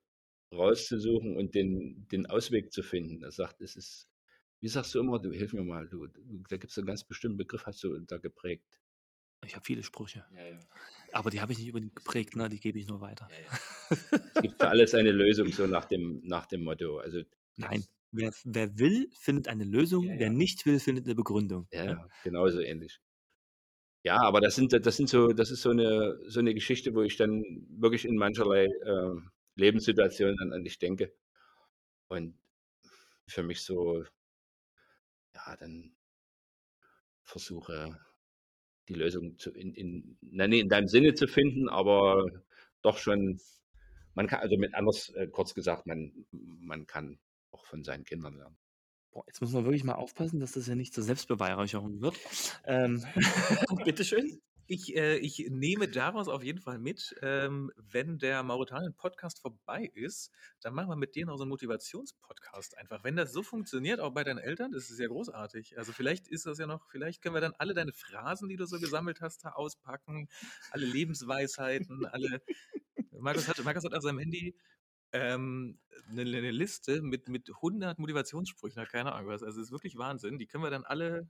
rauszusuchen 0.53 1.37
und 1.37 1.53
den, 1.55 2.07
den 2.11 2.25
Ausweg 2.25 2.71
zu 2.71 2.81
finden. 2.81 3.23
Er 3.23 3.31
sagt, 3.31 3.61
es 3.61 3.75
ist, 3.75 4.09
wie 4.61 4.67
sagst 4.67 4.95
du 4.95 4.99
immer, 4.99 5.19
du 5.19 5.31
hilf 5.31 5.53
mir 5.53 5.63
mal, 5.63 5.87
du, 5.87 6.07
da 6.07 6.57
gibt 6.57 6.71
es 6.71 6.77
einen 6.77 6.87
ganz 6.87 7.03
bestimmten 7.03 7.37
Begriff, 7.37 7.65
hast 7.65 7.83
du 7.83 7.97
da 7.99 8.17
geprägt. 8.17 8.81
Ich 9.45 9.55
habe 9.55 9.63
viele 9.63 9.83
Sprüche. 9.83 10.25
Ja, 10.35 10.47
ja. 10.47 10.59
Aber 11.13 11.29
die 11.29 11.39
habe 11.39 11.53
ich 11.53 11.59
nicht 11.59 11.69
unbedingt 11.69 11.95
geprägt, 11.95 12.35
ne? 12.35 12.49
die 12.49 12.59
gebe 12.59 12.77
ich 12.77 12.87
nur 12.87 12.99
weiter. 12.99 13.29
Ja, 13.31 13.59
es 14.35 14.41
gibt 14.41 14.61
für 14.61 14.67
alles 14.67 14.93
eine 14.93 15.11
Lösung, 15.11 15.51
so 15.51 15.65
nach 15.65 15.85
dem, 15.85 16.21
nach 16.25 16.45
dem 16.47 16.63
Motto. 16.63 16.97
Also, 16.97 17.21
Nein, 17.55 17.85
wer, 18.11 18.33
wer 18.43 18.77
will, 18.77 19.09
findet 19.13 19.47
eine 19.47 19.63
Lösung, 19.63 20.07
wer 20.17 20.29
nicht 20.29 20.65
will, 20.65 20.79
findet 20.79 21.05
eine 21.05 21.15
Begründung. 21.15 21.67
Ja, 21.71 21.85
ne? 21.85 21.91
ja, 21.91 22.07
genauso 22.23 22.59
ähnlich. 22.59 22.99
Ja, 24.03 24.17
aber 24.21 24.39
das 24.41 24.55
sind, 24.55 24.71
das 24.85 24.95
sind 24.97 25.09
so, 25.09 25.27
das 25.33 25.51
ist 25.51 25.61
so 25.61 25.71
eine, 25.71 26.17
so 26.27 26.39
eine 26.39 26.53
Geschichte, 26.53 26.93
wo 26.95 27.01
ich 27.01 27.17
dann 27.17 27.43
wirklich 27.69 28.05
in 28.05 28.15
mancherlei 28.15 28.65
äh, 28.65 29.15
Lebenssituationen 29.55 30.39
an, 30.39 30.53
an 30.53 30.63
dich 30.63 30.79
denke. 30.79 31.11
Und 32.09 32.35
für 33.27 33.43
mich 33.43 33.63
so, 33.63 34.05
ja, 35.33 35.55
dann 35.57 35.95
versuche, 37.23 37.97
die 38.89 38.95
Lösung 38.95 39.39
zu, 39.39 39.51
in, 39.53 39.75
in, 39.75 40.17
na, 40.21 40.47
nee, 40.47 40.61
in 40.61 40.69
deinem 40.69 40.89
Sinne 40.89 41.15
zu 41.15 41.27
finden, 41.27 41.69
aber 41.69 42.25
doch 42.83 42.99
schon, 42.99 43.41
man 44.15 44.27
kann, 44.27 44.41
also 44.41 44.57
mit 44.57 44.75
anders, 44.75 45.09
äh, 45.15 45.27
kurz 45.29 45.55
gesagt, 45.55 45.87
man, 45.87 46.13
man 46.33 46.87
kann 46.87 47.19
auch 47.51 47.65
von 47.67 47.83
seinen 47.85 48.05
Kindern 48.05 48.37
lernen. 48.37 48.58
Boah, 49.11 49.23
jetzt 49.27 49.41
muss 49.41 49.51
man 49.53 49.65
wirklich 49.65 49.83
mal 49.83 49.95
aufpassen, 49.95 50.39
dass 50.39 50.51
das 50.51 50.67
ja 50.67 50.75
nicht 50.75 50.93
zur 50.93 51.03
Selbstbeweihräucherung 51.03 52.01
wird. 52.01 52.15
Ähm, 52.65 53.03
bitteschön. 53.85 54.41
Ich, 54.71 54.95
äh, 54.95 55.17
ich 55.17 55.47
nehme 55.49 55.87
daraus 55.87 56.27
auf 56.27 56.43
jeden 56.43 56.59
Fall 56.59 56.77
mit, 56.77 57.15
ähm, 57.23 57.71
wenn 57.75 58.19
der 58.19 58.43
Mauretanien-Podcast 58.43 59.41
vorbei 59.41 59.89
ist, 59.95 60.31
dann 60.61 60.75
machen 60.75 60.89
wir 60.89 60.95
mit 60.95 61.15
dir 61.15 61.25
noch 61.25 61.37
so 61.37 61.43
einen 61.43 61.49
Motivationspodcast 61.49 62.77
einfach. 62.77 63.03
Wenn 63.03 63.15
das 63.15 63.33
so 63.33 63.41
funktioniert, 63.41 63.99
auch 63.99 64.13
bei 64.13 64.23
deinen 64.23 64.37
Eltern, 64.37 64.71
das 64.71 64.91
ist 64.91 64.99
ja 64.99 65.07
großartig. 65.07 65.79
Also 65.79 65.91
vielleicht 65.91 66.27
ist 66.27 66.45
das 66.45 66.59
ja 66.59 66.67
noch, 66.67 66.85
vielleicht 66.91 67.23
können 67.23 67.33
wir 67.33 67.41
dann 67.41 67.55
alle 67.57 67.73
deine 67.73 67.93
Phrasen, 67.93 68.47
die 68.47 68.57
du 68.57 68.67
so 68.67 68.79
gesammelt 68.79 69.21
hast, 69.21 69.43
da 69.43 69.53
auspacken, 69.53 70.29
alle 70.69 70.85
Lebensweisheiten, 70.85 72.05
alle. 72.05 72.43
Markus 73.17 73.47
hat, 73.47 73.63
Markus 73.63 73.85
hat 73.85 73.95
auf 73.95 74.03
seinem 74.03 74.19
Handy 74.19 74.55
ähm, 75.11 75.79
eine, 76.09 76.21
eine 76.21 76.51
Liste 76.51 77.01
mit, 77.01 77.29
mit 77.29 77.49
100 77.49 77.99
Motivationssprüchen, 77.99 78.83
keine 78.85 79.13
Ahnung 79.13 79.29
was. 79.29 79.43
Also 79.43 79.59
es 79.59 79.67
ist 79.67 79.71
wirklich 79.71 79.97
Wahnsinn. 79.97 80.37
Die 80.37 80.47
können 80.47 80.63
wir 80.63 80.71
dann 80.71 80.85
alle 80.85 81.29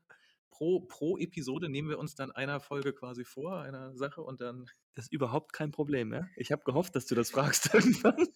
pro, 0.51 0.81
pro 0.81 1.17
Episode 1.17 1.69
nehmen 1.69 1.89
wir 1.89 1.99
uns 1.99 2.15
dann 2.15 2.31
einer 2.31 2.59
Folge 2.59 2.93
quasi 2.93 3.23
vor, 3.23 3.61
einer 3.61 3.95
Sache 3.95 4.21
und 4.21 4.41
dann. 4.41 4.65
Das 4.95 5.05
ist 5.05 5.13
überhaupt 5.13 5.53
kein 5.53 5.71
Problem. 5.71 6.13
Ja? 6.13 6.27
Ich 6.35 6.51
habe 6.51 6.63
gehofft, 6.63 6.95
dass 6.95 7.05
du 7.05 7.15
das 7.15 7.31
fragst 7.31 7.69
irgendwann. 7.73 8.27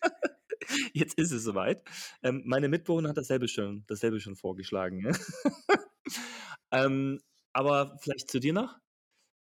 Jetzt 0.94 1.18
ist 1.18 1.32
es 1.32 1.44
soweit. 1.44 1.84
Ähm, 2.22 2.44
meine 2.46 2.70
Mitbewohner 2.70 3.10
hat 3.10 3.18
dasselbe 3.18 3.48
schon, 3.48 3.84
dasselbe 3.88 4.20
schon 4.20 4.36
vorgeschlagen. 4.36 5.02
Ja? 5.02 5.12
ähm, 6.72 7.20
aber 7.52 7.98
vielleicht 8.00 8.32
zu 8.32 8.40
dir 8.40 8.54
noch. 8.54 8.78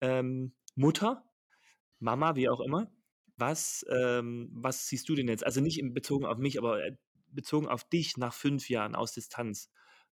Ähm, 0.03 0.55
Mutter, 0.75 1.25
Mama, 1.99 2.37
wie 2.37 2.49
auch 2.49 2.61
immer. 2.61 2.91
Was, 3.37 3.85
ähm, 3.91 4.49
was 4.53 4.89
siehst 4.89 5.09
du 5.09 5.15
denn 5.15 5.29
jetzt? 5.29 5.45
Also 5.45 5.61
nicht 5.61 5.79
in 5.79 5.93
bezogen 5.93 6.25
auf 6.25 6.39
mich, 6.39 6.59
aber 6.59 6.85
äh, 6.85 6.97
bezogen 7.29 7.69
auf 7.69 7.85
dich 7.85 8.17
nach 8.17 8.33
fünf 8.33 8.69
Jahren 8.69 8.95
aus 8.95 9.13
Distanz, 9.13 9.71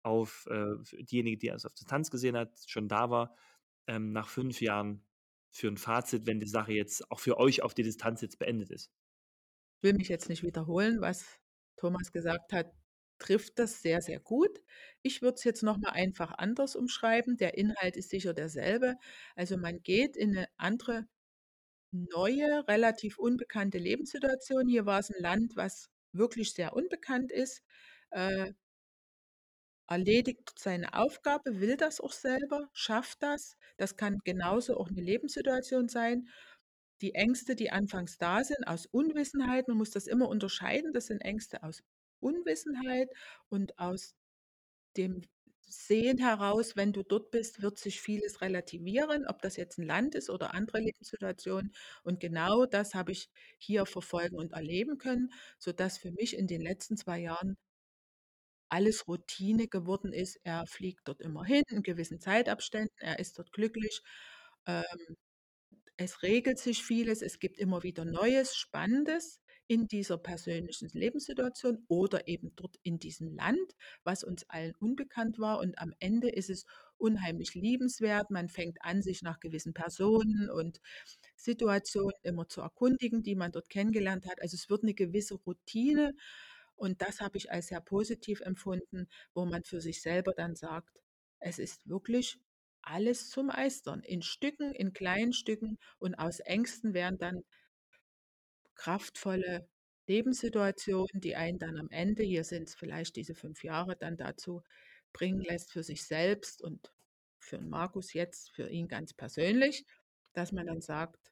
auf 0.03 0.47
äh, 0.51 0.77
diejenige, 1.03 1.39
die 1.39 1.49
es 1.49 1.64
auf 1.64 1.75
Distanz 1.75 2.11
gesehen 2.11 2.37
hat, 2.37 2.53
schon 2.66 2.89
da 2.89 3.11
war, 3.11 3.35
ähm, 3.87 4.12
nach 4.12 4.29
fünf 4.29 4.61
Jahren 4.61 5.05
für 5.51 5.69
ein 5.69 5.77
Fazit, 5.77 6.27
wenn 6.27 6.41
die 6.41 6.49
Sache 6.49 6.73
jetzt 6.73 7.11
auch 7.11 7.21
für 7.21 7.39
euch 7.39 7.62
auf 7.62 7.75
die 7.75 7.83
Distanz 7.83 8.21
jetzt 8.21 8.39
beendet 8.39 8.71
ist. 8.71 8.93
Ich 9.79 9.83
will 9.83 9.95
mich 9.95 10.09
jetzt 10.09 10.29
nicht 10.29 10.43
wiederholen, 10.43 11.01
was 11.01 11.25
Thomas 11.77 12.12
gesagt 12.12 12.53
hat, 12.53 12.73
trifft 13.19 13.59
das 13.59 13.83
sehr, 13.83 14.01
sehr 14.01 14.21
gut. 14.21 14.61
Ich 15.03 15.23
würde 15.23 15.35
es 15.35 15.45
jetzt 15.45 15.62
nochmal 15.62 15.93
einfach 15.93 16.33
anders 16.37 16.77
umschreiben. 16.77 17.37
Der 17.37 17.57
Inhalt 17.57 17.97
ist 17.97 18.11
sicher 18.11 18.35
derselbe. 18.35 18.97
Also 19.35 19.57
man 19.57 19.83
geht 19.83 20.16
in 20.16 20.37
eine 20.37 20.49
andere, 20.57 21.07
neue, 21.93 22.66
relativ 22.68 23.18
unbekannte 23.18 23.78
Lebenssituation. 23.78 24.68
Hier 24.68 24.86
war 24.86 25.01
es 25.01 25.11
ein 25.11 25.20
Land, 25.22 25.57
was 25.57 25.91
wirklich 26.12 26.53
sehr 26.53 26.74
unbekannt 26.74 27.32
ist, 27.32 27.62
äh, 28.11 28.53
erledigt 29.89 30.53
seine 30.59 30.93
Aufgabe, 30.95 31.61
will 31.61 31.76
das 31.76 32.01
auch 32.01 32.12
selber, 32.12 32.68
schafft 32.72 33.22
das. 33.22 33.57
Das 33.78 33.97
kann 33.97 34.18
genauso 34.24 34.76
auch 34.76 34.89
eine 34.89 35.01
Lebenssituation 35.01 35.89
sein. 35.89 36.28
Die 37.01 37.14
Ängste, 37.14 37.55
die 37.57 37.70
anfangs 37.70 38.18
da 38.18 38.45
sind, 38.45 38.66
aus 38.66 38.86
Unwissenheit, 38.86 39.68
man 39.68 39.78
muss 39.78 39.91
das 39.91 40.07
immer 40.07 40.28
unterscheiden, 40.28 40.93
das 40.93 41.07
sind 41.07 41.20
Ängste 41.22 41.62
aus 41.62 41.82
Unwissenheit 42.20 43.09
und 43.49 43.78
aus 43.78 44.14
dem 44.97 45.22
Sehen 45.71 46.19
heraus, 46.19 46.77
wenn 46.77 46.93
du 46.93 47.03
dort 47.03 47.31
bist, 47.31 47.62
wird 47.62 47.79
sich 47.79 48.01
vieles 48.01 48.41
relativieren, 48.41 49.27
ob 49.27 49.43
das 49.43 49.57
jetzt 49.57 49.79
ein 49.79 49.87
Land 49.87 50.14
ist 50.14 50.31
oder 50.31 50.55
andere 50.55 50.79
Lebenssituationen. 50.81 51.73
Und 52.03 52.21
genau 52.21 52.66
das 52.66 52.95
habe 52.95 53.12
ich 53.12 53.31
hier 53.59 53.87
verfolgen 53.87 54.37
und 54.37 54.53
erleben 54.53 54.99
können, 54.99 55.33
sodass 55.59 55.99
für 55.99 56.11
mich 56.12 56.37
in 56.37 56.47
den 56.47 56.62
letzten 56.62 56.97
zwei 56.97 57.19
Jahren 57.21 57.57
alles 58.71 59.07
Routine 59.09 59.69
geworden 59.69 60.12
ist. 60.12 60.39
Er 60.45 60.66
fliegt 60.66 61.07
dort 61.09 61.21
immer 61.21 61.45
hin 61.45 61.62
in 61.69 61.83
gewissen 61.83 62.21
Zeitabständen, 62.21 62.95
er 62.99 63.19
ist 63.19 63.39
dort 63.39 63.53
glücklich. 63.53 64.03
Ähm, 64.66 65.16
es 65.97 66.23
regelt 66.23 66.59
sich 66.59 66.85
vieles, 66.85 67.23
es 67.23 67.39
gibt 67.41 67.59
immer 67.59 67.83
wieder 67.83 68.05
Neues, 68.05 68.57
Spannendes 68.57 69.41
in 69.69 69.87
dieser 69.87 70.19
persönlichen 70.19 70.89
Lebenssituation 70.89 71.85
oder 71.89 72.27
eben 72.27 72.53
dort 72.57 72.77
in 72.83 72.99
diesem 72.99 73.29
Land, 73.29 73.77
was 74.03 74.25
uns 74.25 74.49
allen 74.49 74.75
unbekannt 74.77 75.39
war. 75.39 75.61
Und 75.61 75.79
am 75.79 75.93
Ende 76.01 76.31
ist 76.31 76.51
es 76.51 76.64
unheimlich 76.97 77.55
liebenswert. 77.55 78.31
Man 78.31 78.49
fängt 78.49 78.83
an, 78.83 79.03
sich 79.03 79.23
nach 79.23 79.41
gewissen 79.41 79.75
Personen 79.75 80.51
und 80.51 80.81
Situationen 81.37 82.16
immer 82.23 82.49
zu 82.49 82.62
erkundigen, 82.62 83.23
die 83.23 83.37
man 83.37 83.53
dort 83.53 83.69
kennengelernt 83.69 84.27
hat. 84.27 84.41
Also 84.43 84.55
es 84.57 84.71
wird 84.71 84.83
eine 84.83 84.95
gewisse 84.95 85.35
Routine 85.35 86.14
und 86.75 87.03
das 87.03 87.21
habe 87.21 87.37
ich 87.37 87.51
als 87.51 87.69
sehr 87.69 87.81
positiv 87.81 88.41
empfunden, 88.41 89.09
wo 89.35 89.45
man 89.45 89.64
für 89.64 89.81
sich 89.81 90.01
selber 90.01 90.33
dann 90.33 90.55
sagt, 90.55 91.03
es 91.41 91.59
ist 91.59 91.89
wirklich 91.89 92.39
alles 92.83 93.29
zum 93.29 93.47
Meistern, 93.47 94.01
in 94.01 94.23
Stücken, 94.23 94.73
in 94.73 94.93
kleinen 94.93 95.33
Stücken 95.33 95.79
und 95.99 96.14
aus 96.14 96.41
Ängsten 96.41 96.95
werden 96.95 97.19
dann 97.19 97.43
kraftvolle 98.79 99.68
Lebenssituationen, 100.07 101.20
die 101.20 101.37
einen 101.37 101.59
dann 101.59 101.76
am 101.79 101.91
Ende, 101.91 102.22
hier 102.22 102.45
sind 102.45 102.68
es 102.70 102.74
vielleicht 102.74 103.16
diese 103.16 103.35
fünf 103.35 103.62
Jahre, 103.64 103.97
dann 103.97 104.16
dazu 104.16 104.62
bringen 105.12 105.43
lässt 105.43 105.72
für 105.72 105.83
sich 105.83 106.05
selbst 106.07 106.62
und 106.62 106.93
für 107.39 107.61
Markus 107.61 108.14
jetzt, 108.14 108.51
für 108.51 108.70
ihn 108.70 108.89
ganz 108.89 109.12
persönlich, 109.14 109.85
dass 110.33 110.53
man 110.53 110.66
dann 110.66 110.81
sagt, 110.81 111.31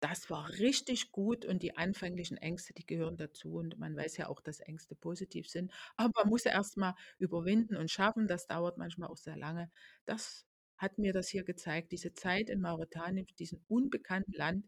das 0.00 0.30
war 0.30 0.50
richtig 0.50 1.10
gut 1.10 1.44
und 1.44 1.62
die 1.62 1.76
anfänglichen 1.76 2.36
Ängste, 2.36 2.74
die 2.74 2.86
gehören 2.86 3.16
dazu. 3.16 3.54
Und 3.54 3.78
man 3.78 3.96
weiß 3.96 4.18
ja 4.18 4.28
auch, 4.28 4.40
dass 4.40 4.60
Ängste 4.60 4.94
positiv 4.94 5.48
sind. 5.48 5.72
Aber 5.96 6.10
man 6.16 6.28
muss 6.28 6.44
ja 6.44 6.52
erst 6.52 6.76
mal 6.76 6.94
überwinden 7.18 7.76
und 7.76 7.90
schaffen. 7.90 8.28
Das 8.28 8.46
dauert 8.46 8.76
manchmal 8.78 9.08
auch 9.08 9.16
sehr 9.16 9.36
lange. 9.36 9.70
Das 10.04 10.46
hat 10.76 10.98
mir 10.98 11.12
das 11.14 11.28
hier 11.28 11.44
gezeigt, 11.44 11.92
diese 11.92 12.12
Zeit 12.12 12.50
in 12.50 12.60
Mauretanien, 12.60 13.26
diesem 13.38 13.64
unbekannten 13.68 14.32
Land, 14.32 14.66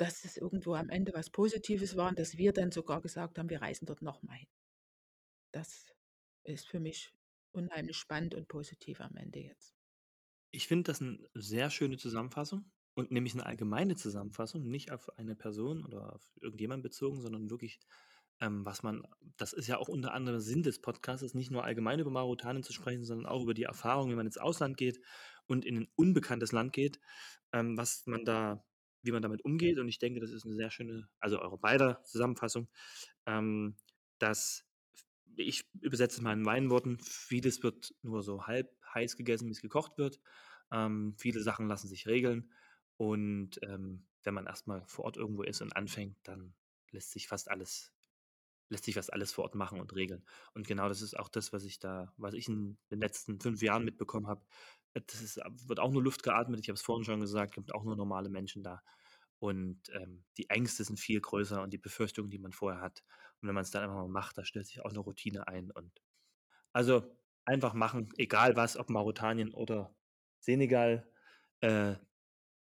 dass 0.00 0.24
es 0.24 0.38
irgendwo 0.38 0.74
am 0.74 0.88
Ende 0.88 1.12
was 1.12 1.28
Positives 1.28 1.94
war 1.94 2.08
und 2.08 2.18
dass 2.18 2.38
wir 2.38 2.54
dann 2.54 2.72
sogar 2.72 3.02
gesagt 3.02 3.38
haben, 3.38 3.50
wir 3.50 3.60
reisen 3.60 3.84
dort 3.84 4.00
nochmal 4.00 4.38
hin. 4.38 4.48
Das 5.52 5.92
ist 6.44 6.66
für 6.66 6.80
mich 6.80 7.12
unheimlich 7.52 7.98
spannend 7.98 8.34
und 8.34 8.48
positiv 8.48 9.02
am 9.02 9.14
Ende 9.16 9.40
jetzt. 9.40 9.74
Ich 10.52 10.68
finde 10.68 10.90
das 10.90 11.02
eine 11.02 11.18
sehr 11.34 11.68
schöne 11.68 11.98
Zusammenfassung 11.98 12.64
und 12.94 13.10
nämlich 13.10 13.34
eine 13.34 13.44
allgemeine 13.44 13.94
Zusammenfassung, 13.94 14.66
nicht 14.66 14.90
auf 14.90 15.10
eine 15.18 15.36
Person 15.36 15.84
oder 15.84 16.14
auf 16.14 16.22
irgendjemanden 16.40 16.82
bezogen, 16.82 17.20
sondern 17.20 17.50
wirklich, 17.50 17.78
ähm, 18.40 18.64
was 18.64 18.82
man, 18.82 19.02
das 19.36 19.52
ist 19.52 19.66
ja 19.66 19.76
auch 19.76 19.88
unter 19.88 20.14
anderem 20.14 20.40
Sinn 20.40 20.62
des 20.62 20.80
Podcasts, 20.80 21.34
nicht 21.34 21.50
nur 21.50 21.64
allgemein 21.64 22.00
über 22.00 22.10
Mauretanien 22.10 22.62
zu 22.62 22.72
sprechen, 22.72 23.04
sondern 23.04 23.26
auch 23.26 23.42
über 23.42 23.52
die 23.52 23.64
Erfahrung, 23.64 24.08
wenn 24.08 24.16
man 24.16 24.26
ins 24.26 24.38
Ausland 24.38 24.78
geht 24.78 24.98
und 25.46 25.66
in 25.66 25.76
ein 25.76 25.88
unbekanntes 25.94 26.52
Land 26.52 26.72
geht, 26.72 27.00
ähm, 27.52 27.76
was 27.76 28.06
man 28.06 28.24
da, 28.24 28.64
wie 29.02 29.12
man 29.12 29.22
damit 29.22 29.44
umgeht. 29.44 29.78
Und 29.78 29.88
ich 29.88 29.98
denke, 29.98 30.20
das 30.20 30.30
ist 30.30 30.44
eine 30.44 30.56
sehr 30.56 30.70
schöne, 30.70 31.08
also 31.20 31.40
eure 31.40 31.58
beider 31.58 32.02
Zusammenfassung, 32.04 32.68
ähm, 33.26 33.76
dass 34.18 34.64
ich 35.36 35.64
übersetze 35.80 36.16
es 36.16 36.22
mal 36.22 36.32
in 36.32 36.42
meinen 36.42 36.70
Worten, 36.70 36.98
vieles 37.00 37.62
wird 37.62 37.94
nur 38.02 38.22
so 38.22 38.46
halb 38.46 38.68
heiß 38.94 39.16
gegessen, 39.16 39.48
wie 39.48 39.52
es 39.52 39.62
gekocht 39.62 39.96
wird. 39.98 40.20
Ähm, 40.72 41.14
viele 41.16 41.40
Sachen 41.40 41.68
lassen 41.68 41.88
sich 41.88 42.06
regeln. 42.06 42.52
Und 42.96 43.58
ähm, 43.62 44.06
wenn 44.22 44.34
man 44.34 44.46
erstmal 44.46 44.84
vor 44.86 45.06
Ort 45.06 45.16
irgendwo 45.16 45.42
ist 45.42 45.62
und 45.62 45.74
anfängt, 45.74 46.16
dann 46.24 46.54
lässt 46.90 47.12
sich 47.12 47.28
fast 47.28 47.50
alles, 47.50 47.92
lässt 48.68 48.84
sich 48.84 48.94
fast 48.94 49.12
alles 49.12 49.32
vor 49.32 49.44
Ort 49.44 49.54
machen 49.54 49.80
und 49.80 49.94
regeln. 49.94 50.24
Und 50.54 50.66
genau 50.66 50.88
das 50.88 51.00
ist 51.00 51.18
auch 51.18 51.28
das, 51.28 51.52
was 51.52 51.64
ich 51.64 51.78
da, 51.78 52.12
was 52.16 52.34
ich 52.34 52.48
in 52.48 52.78
den 52.90 53.00
letzten 53.00 53.40
fünf 53.40 53.62
Jahren 53.62 53.84
mitbekommen 53.84 54.26
habe. 54.26 54.44
Das 54.94 55.22
ist, 55.22 55.40
wird 55.66 55.80
auch 55.80 55.90
nur 55.90 56.02
Luft 56.02 56.22
geatmet. 56.22 56.60
Ich 56.60 56.68
habe 56.68 56.74
es 56.74 56.82
vorhin 56.82 57.04
schon 57.04 57.20
gesagt, 57.20 57.50
es 57.50 57.54
gibt 57.54 57.74
auch 57.74 57.84
nur 57.84 57.96
normale 57.96 58.28
Menschen 58.28 58.62
da. 58.62 58.82
Und 59.38 59.80
ähm, 59.94 60.24
die 60.36 60.50
Ängste 60.50 60.84
sind 60.84 61.00
viel 61.00 61.20
größer 61.20 61.62
und 61.62 61.72
die 61.72 61.78
Befürchtungen, 61.78 62.30
die 62.30 62.38
man 62.38 62.52
vorher 62.52 62.80
hat. 62.80 63.02
Und 63.40 63.48
wenn 63.48 63.54
man 63.54 63.62
es 63.62 63.70
dann 63.70 63.84
einfach 63.84 63.96
mal 63.96 64.08
macht, 64.08 64.36
da 64.36 64.44
stellt 64.44 64.66
sich 64.66 64.80
auch 64.84 64.90
eine 64.90 64.98
Routine 64.98 65.48
ein. 65.48 65.70
Und 65.70 65.92
also 66.72 67.04
einfach 67.44 67.72
machen, 67.72 68.10
egal 68.18 68.56
was, 68.56 68.76
ob 68.76 68.90
Mauretanien 68.90 69.54
oder 69.54 69.94
Senegal, 70.40 71.08
äh, 71.60 71.94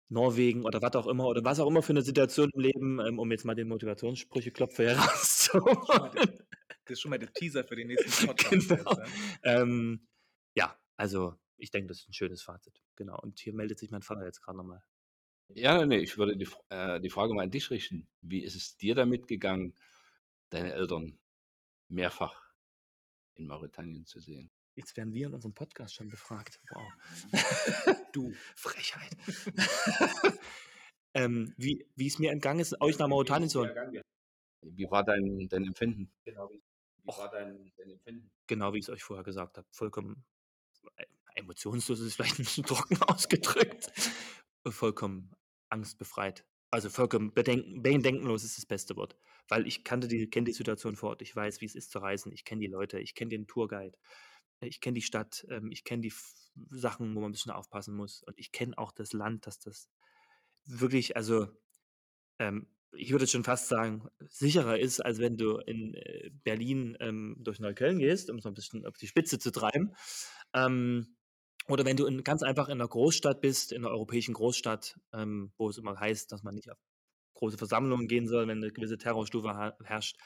Norwegen 0.09 0.63
oder 0.63 0.81
was 0.81 0.95
auch 0.95 1.07
immer 1.07 1.25
oder 1.25 1.43
was 1.43 1.59
auch 1.59 1.67
immer 1.67 1.81
für 1.81 1.93
eine 1.93 2.01
Situation 2.01 2.49
im 2.53 2.61
Leben, 2.61 2.99
ähm, 2.99 3.19
um 3.19 3.29
jetzt 3.31 3.43
mal 3.43 3.55
den 3.55 3.67
Motivationssprüche-Klopfer 3.67 4.83
herauszuholen. 4.95 5.77
Das 6.85 6.93
ist 6.93 7.01
schon 7.01 7.09
mal 7.09 7.19
der 7.19 7.33
Teaser 7.33 7.65
für 7.65 7.75
den 7.75 7.87
nächsten 7.87 8.27
Podcast. 8.27 8.69
genau. 8.69 8.97
ähm, 9.43 10.07
ja, 10.55 10.73
also 10.95 11.35
ich 11.57 11.71
denke, 11.71 11.87
das 11.87 11.99
ist 11.99 12.09
ein 12.09 12.13
schönes 12.13 12.41
Fazit. 12.41 12.81
Genau. 12.95 13.19
Und 13.19 13.39
hier 13.39 13.53
meldet 13.53 13.79
sich 13.79 13.91
mein 13.91 14.01
Vater 14.01 14.25
jetzt 14.25 14.41
gerade 14.41 14.57
nochmal. 14.57 14.83
Ja, 15.49 15.85
nee, 15.85 15.99
ich 15.99 16.17
würde 16.17 16.35
die, 16.35 16.47
äh, 16.69 16.99
die 16.99 17.09
Frage 17.09 17.33
mal 17.33 17.43
an 17.43 17.51
dich 17.51 17.69
richten. 17.71 18.07
Wie 18.21 18.43
ist 18.43 18.55
es 18.55 18.77
dir 18.77 18.95
damit 18.95 19.27
gegangen, 19.27 19.75
deine 20.49 20.73
Eltern 20.73 21.17
mehrfach 21.87 22.53
in 23.35 23.47
Mauretanien 23.47 24.05
zu 24.05 24.19
sehen? 24.19 24.51
Jetzt 24.75 24.95
werden 24.97 25.13
wir 25.13 25.27
in 25.27 25.33
unserem 25.33 25.53
Podcast 25.53 25.95
schon 25.95 26.09
befragt. 26.09 26.59
Wow. 26.69 26.83
du 28.13 28.31
Frechheit. 28.55 29.17
ähm, 31.13 31.53
wie, 31.57 31.87
wie 31.95 32.07
es 32.07 32.19
mir 32.19 32.31
entgangen 32.31 32.59
ist, 32.59 32.79
euch 32.81 32.99
nach 32.99 33.07
Mauretanien 33.07 33.49
zu 33.49 33.61
holen. 33.61 34.03
Wie 34.61 34.85
war 34.91 35.03
dein, 35.03 35.47
dein 35.49 35.65
Empfinden? 35.65 36.11
Genau 36.25 36.49
wie, 36.51 36.61
Wie 37.03 37.07
war 37.07 37.31
dein, 37.31 37.71
dein 37.77 37.89
Empfinden? 37.89 38.29
genau 38.45 38.73
wie 38.73 38.79
ich 38.79 38.85
es 38.85 38.89
euch 38.89 39.03
vorher 39.03 39.23
gesagt 39.23 39.57
habe. 39.57 39.67
Vollkommen 39.71 40.25
äh, 40.97 41.05
emotionslos 41.37 41.99
ist 41.99 42.15
vielleicht 42.15 42.35
ein 42.39 42.45
bisschen 42.45 42.65
trocken 42.65 43.01
ausgedrückt. 43.03 43.91
Vollkommen 44.67 45.31
angstbefreit. 45.69 46.45
Also 46.69 46.89
vollkommen 46.89 47.33
bedenken, 47.33 47.81
bedenkenlos 47.81 48.43
ist 48.43 48.57
das 48.57 48.65
beste 48.65 48.95
Wort. 48.97 49.15
Weil 49.47 49.65
ich 49.65 49.83
kannte 49.85 50.07
die, 50.07 50.29
kenne 50.29 50.45
die 50.45 50.53
Situation 50.53 50.97
vor 50.97 51.09
Ort. 51.09 51.21
Ich 51.21 51.33
weiß, 51.33 51.61
wie 51.61 51.65
es 51.65 51.75
ist 51.75 51.91
zu 51.91 51.99
reisen. 51.99 52.33
Ich 52.33 52.43
kenne 52.43 52.61
die 52.61 52.67
Leute. 52.67 52.99
Ich 52.99 53.15
kenne 53.15 53.29
den 53.29 53.47
Tourguide. 53.47 53.97
Ich 54.59 54.81
kenne 54.81 54.95
die 54.95 55.01
Stadt. 55.01 55.45
Ähm, 55.49 55.71
ich 55.71 55.85
kenne 55.85 56.01
die 56.01 56.13
Sachen, 56.69 57.15
wo 57.15 57.21
man 57.21 57.29
ein 57.29 57.31
bisschen 57.31 57.53
aufpassen 57.53 57.95
muss. 57.95 58.23
Und 58.23 58.37
ich 58.37 58.51
kenne 58.51 58.77
auch 58.77 58.91
das 58.91 59.13
Land, 59.13 59.47
dass 59.47 59.59
das 59.59 59.89
wirklich, 60.65 61.15
also 61.15 61.47
ähm, 62.39 62.67
ich 62.91 63.11
würde 63.11 63.27
schon 63.27 63.43
fast 63.43 63.67
sagen, 63.67 64.07
sicherer 64.29 64.79
ist, 64.79 64.99
als 64.99 65.19
wenn 65.19 65.37
du 65.37 65.57
in 65.57 65.93
äh, 65.93 66.31
Berlin 66.43 66.97
ähm, 66.99 67.35
durch 67.39 67.59
Neukölln 67.59 67.99
gehst, 67.99 68.29
um 68.29 68.39
so 68.39 68.49
ein 68.49 68.55
bisschen 68.55 68.85
auf 68.85 68.97
die 68.97 69.07
Spitze 69.07 69.39
zu 69.39 69.51
treiben. 69.51 69.95
Ähm, 70.53 71.16
oder 71.67 71.85
wenn 71.85 71.97
du 71.97 72.05
in, 72.05 72.23
ganz 72.23 72.43
einfach 72.43 72.67
in 72.67 72.79
einer 72.79 72.87
Großstadt 72.87 73.41
bist, 73.41 73.71
in 73.71 73.83
einer 73.83 73.93
europäischen 73.93 74.33
Großstadt, 74.33 74.99
ähm, 75.13 75.51
wo 75.57 75.69
es 75.69 75.77
immer 75.77 75.99
heißt, 75.99 76.31
dass 76.31 76.43
man 76.43 76.55
nicht 76.55 76.71
auf 76.71 76.77
große 77.35 77.57
Versammlungen 77.57 78.07
gehen 78.07 78.27
soll, 78.27 78.47
wenn 78.47 78.57
eine 78.57 78.71
gewisse 78.71 78.97
Terrorstufe 78.97 79.75
herrscht. 79.83 80.17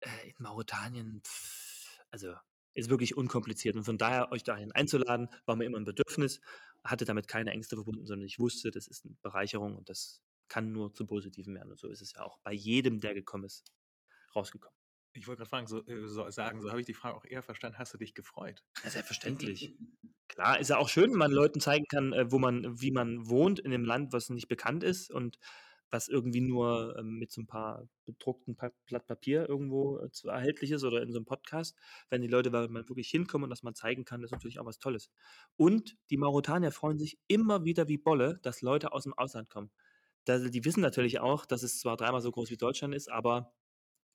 Äh, 0.00 0.28
in 0.28 0.34
Mauretanien, 0.38 1.22
pff, 1.24 1.98
also 2.10 2.34
ist 2.74 2.90
wirklich 2.90 3.16
unkompliziert. 3.16 3.76
Und 3.76 3.84
von 3.84 3.98
daher, 3.98 4.30
euch 4.30 4.44
dahin 4.44 4.70
einzuladen, 4.72 5.28
war 5.46 5.56
mir 5.56 5.64
immer 5.64 5.78
ein 5.78 5.84
Bedürfnis, 5.84 6.40
hatte 6.84 7.04
damit 7.04 7.26
keine 7.26 7.50
Ängste 7.50 7.74
verbunden, 7.74 8.06
sondern 8.06 8.26
ich 8.26 8.38
wusste, 8.38 8.70
das 8.70 8.86
ist 8.86 9.04
eine 9.04 9.16
Bereicherung 9.20 9.76
und 9.76 9.88
das 9.88 10.22
kann 10.48 10.72
nur 10.72 10.94
zum 10.94 11.08
Positiven 11.08 11.54
werden. 11.54 11.70
Und 11.70 11.80
so 11.80 11.88
ist 11.88 12.02
es 12.02 12.12
ja 12.12 12.22
auch 12.22 12.38
bei 12.44 12.52
jedem, 12.52 13.00
der 13.00 13.14
gekommen 13.14 13.44
ist, 13.44 13.72
rausgekommen. 14.34 14.77
Ich 15.18 15.26
wollte 15.26 15.38
gerade 15.38 15.50
fragen, 15.50 15.66
so, 15.66 15.84
äh, 15.86 16.06
so 16.06 16.28
sagen, 16.30 16.60
so 16.60 16.70
habe 16.70 16.80
ich 16.80 16.86
die 16.86 16.94
Frage 16.94 17.16
auch 17.16 17.24
eher 17.24 17.42
verstanden. 17.42 17.78
Hast 17.78 17.92
du 17.92 17.98
dich 17.98 18.14
gefreut? 18.14 18.62
Ja, 18.84 18.90
selbstverständlich. 18.90 19.76
Klar, 20.28 20.60
ist 20.60 20.68
ja 20.68 20.76
auch 20.76 20.88
schön, 20.88 21.10
wenn 21.10 21.18
man 21.18 21.32
Leuten 21.32 21.60
zeigen 21.60 21.86
kann, 21.86 22.12
äh, 22.12 22.30
wo 22.30 22.38
man, 22.38 22.80
wie 22.80 22.90
man 22.90 23.28
wohnt 23.28 23.58
in 23.58 23.72
einem 23.72 23.84
Land, 23.84 24.12
was 24.12 24.28
nicht 24.30 24.48
bekannt 24.48 24.84
ist 24.84 25.10
und 25.10 25.38
was 25.90 26.08
irgendwie 26.08 26.40
nur 26.40 26.96
ähm, 26.98 27.18
mit 27.18 27.32
so 27.32 27.40
ein 27.40 27.46
paar 27.46 27.88
bedruckten 28.04 28.56
Blatt 28.86 29.06
Papier 29.06 29.48
irgendwo 29.48 29.98
äh, 29.98 30.10
erhältlich 30.28 30.70
ist 30.70 30.84
oder 30.84 31.02
in 31.02 31.12
so 31.12 31.18
einem 31.18 31.24
Podcast. 31.24 31.76
Wenn 32.10 32.22
die 32.22 32.28
Leute 32.28 32.50
mal 32.50 32.68
wirklich 32.88 33.08
hinkommen 33.08 33.44
und 33.44 33.50
das 33.50 33.62
mal 33.62 33.74
zeigen 33.74 34.04
kann, 34.04 34.22
ist 34.22 34.30
natürlich 34.30 34.60
auch 34.60 34.66
was 34.66 34.78
Tolles. 34.78 35.10
Und 35.56 35.96
die 36.10 36.18
Mauretanier 36.18 36.72
freuen 36.72 36.98
sich 36.98 37.18
immer 37.26 37.64
wieder 37.64 37.88
wie 37.88 37.98
Bolle, 37.98 38.38
dass 38.42 38.62
Leute 38.62 38.92
aus 38.92 39.04
dem 39.04 39.14
Ausland 39.14 39.48
kommen. 39.48 39.70
Die 40.26 40.64
wissen 40.64 40.82
natürlich 40.82 41.20
auch, 41.20 41.46
dass 41.46 41.62
es 41.62 41.80
zwar 41.80 41.96
dreimal 41.96 42.20
so 42.20 42.30
groß 42.30 42.50
wie 42.50 42.58
Deutschland 42.58 42.94
ist, 42.94 43.10
aber 43.10 43.54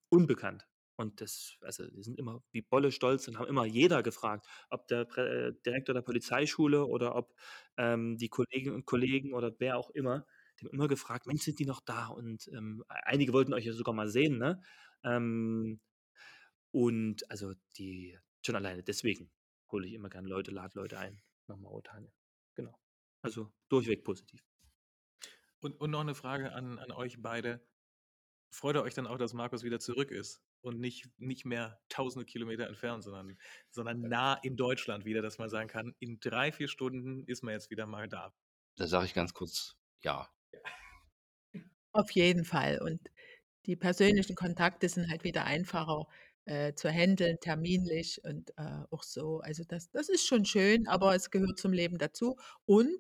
unbekannt. 0.09 0.67
Und 0.95 1.21
das, 1.21 1.57
also 1.61 1.87
die 1.87 2.03
sind 2.03 2.19
immer 2.19 2.43
wie 2.51 2.61
Bolle 2.61 2.91
stolz 2.91 3.27
und 3.27 3.39
haben 3.39 3.47
immer 3.47 3.65
jeder 3.65 4.03
gefragt, 4.03 4.45
ob 4.69 4.87
der 4.87 5.05
Prä 5.05 5.21
äh, 5.21 5.53
Direktor 5.65 5.95
der 5.95 6.01
Polizeischule 6.03 6.85
oder 6.85 7.15
ob 7.15 7.33
ähm, 7.77 8.17
die 8.17 8.29
Kolleginnen 8.29 8.75
und 8.75 8.85
Kollegen 8.85 9.33
oder 9.33 9.55
wer 9.59 9.77
auch 9.77 9.89
immer, 9.91 10.25
die 10.59 10.65
haben 10.65 10.73
immer 10.73 10.87
gefragt, 10.87 11.25
Mensch, 11.25 11.41
sind 11.43 11.57
die 11.59 11.65
noch 11.65 11.81
da? 11.81 12.07
Und 12.07 12.47
ähm, 12.53 12.83
einige 12.87 13.33
wollten 13.33 13.53
euch 13.53 13.65
ja 13.65 13.73
sogar 13.73 13.95
mal 13.95 14.07
sehen, 14.07 14.37
ne? 14.37 14.61
Ähm, 15.03 15.79
und 16.71 17.29
also 17.29 17.53
die, 17.77 18.17
schon 18.45 18.55
alleine 18.55 18.83
deswegen. 18.83 19.31
hole 19.71 19.87
ich 19.87 19.93
immer 19.93 20.09
gerne 20.09 20.27
Leute, 20.27 20.51
lade 20.51 20.77
Leute 20.79 20.99
ein 20.99 21.21
nach 21.47 21.57
Mauretanien. 21.57 22.13
Genau. 22.55 22.77
Also 23.21 23.51
durchweg 23.69 24.03
positiv. 24.03 24.45
Und, 25.59 25.79
und 25.79 25.91
noch 25.91 26.01
eine 26.01 26.13
Frage 26.13 26.51
an, 26.53 26.77
an 26.77 26.91
euch 26.91 27.21
beide. 27.21 27.65
Freut 28.51 28.75
ihr 28.75 28.83
euch 28.83 28.93
dann 28.93 29.07
auch, 29.07 29.17
dass 29.17 29.33
Markus 29.33 29.63
wieder 29.63 29.79
zurück 29.79 30.11
ist 30.11 30.43
und 30.63 30.79
nicht, 30.79 31.09
nicht 31.17 31.45
mehr 31.45 31.79
tausende 31.89 32.25
Kilometer 32.25 32.67
entfernt, 32.67 33.03
sondern, 33.03 33.37
sondern 33.69 34.01
nah 34.01 34.35
in 34.35 34.55
Deutschland 34.55 35.05
wieder, 35.05 35.21
dass 35.21 35.37
man 35.37 35.49
sagen 35.49 35.67
kann, 35.67 35.93
in 35.99 36.19
drei, 36.19 36.51
vier 36.51 36.67
Stunden 36.67 37.25
ist 37.25 37.43
man 37.43 37.53
jetzt 37.53 37.69
wieder 37.69 37.85
mal 37.85 38.07
da. 38.07 38.33
Da 38.75 38.87
sage 38.87 39.05
ich 39.05 39.13
ganz 39.13 39.33
kurz 39.33 39.75
ja. 40.01 40.29
Auf 41.91 42.11
jeden 42.11 42.45
Fall. 42.45 42.79
Und 42.81 42.99
die 43.65 43.75
persönlichen 43.75 44.35
Kontakte 44.35 44.89
sind 44.89 45.09
halt 45.09 45.23
wieder 45.23 45.45
einfacher 45.45 46.07
äh, 46.45 46.73
zu 46.73 46.89
handeln, 46.89 47.37
terminlich 47.39 48.23
und 48.23 48.51
äh, 48.57 48.83
auch 48.91 49.03
so. 49.03 49.39
Also 49.39 49.63
das, 49.63 49.89
das 49.91 50.09
ist 50.09 50.25
schon 50.25 50.45
schön, 50.45 50.87
aber 50.87 51.15
es 51.15 51.31
gehört 51.31 51.59
zum 51.59 51.71
Leben 51.71 51.97
dazu. 51.97 52.37
Und 52.65 52.97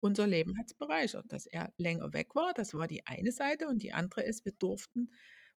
unser 0.00 0.26
Leben 0.26 0.58
hat 0.58 0.66
es 0.66 0.74
bereichert, 0.74 1.26
dass 1.32 1.46
er 1.46 1.72
länger 1.76 2.12
weg 2.12 2.34
war. 2.34 2.52
Das 2.54 2.74
war 2.74 2.88
die 2.88 3.06
eine 3.06 3.32
Seite. 3.32 3.68
Und 3.68 3.82
die 3.82 3.92
andere 3.92 4.22
ist, 4.22 4.44
wir 4.44 4.52
durften 4.52 5.10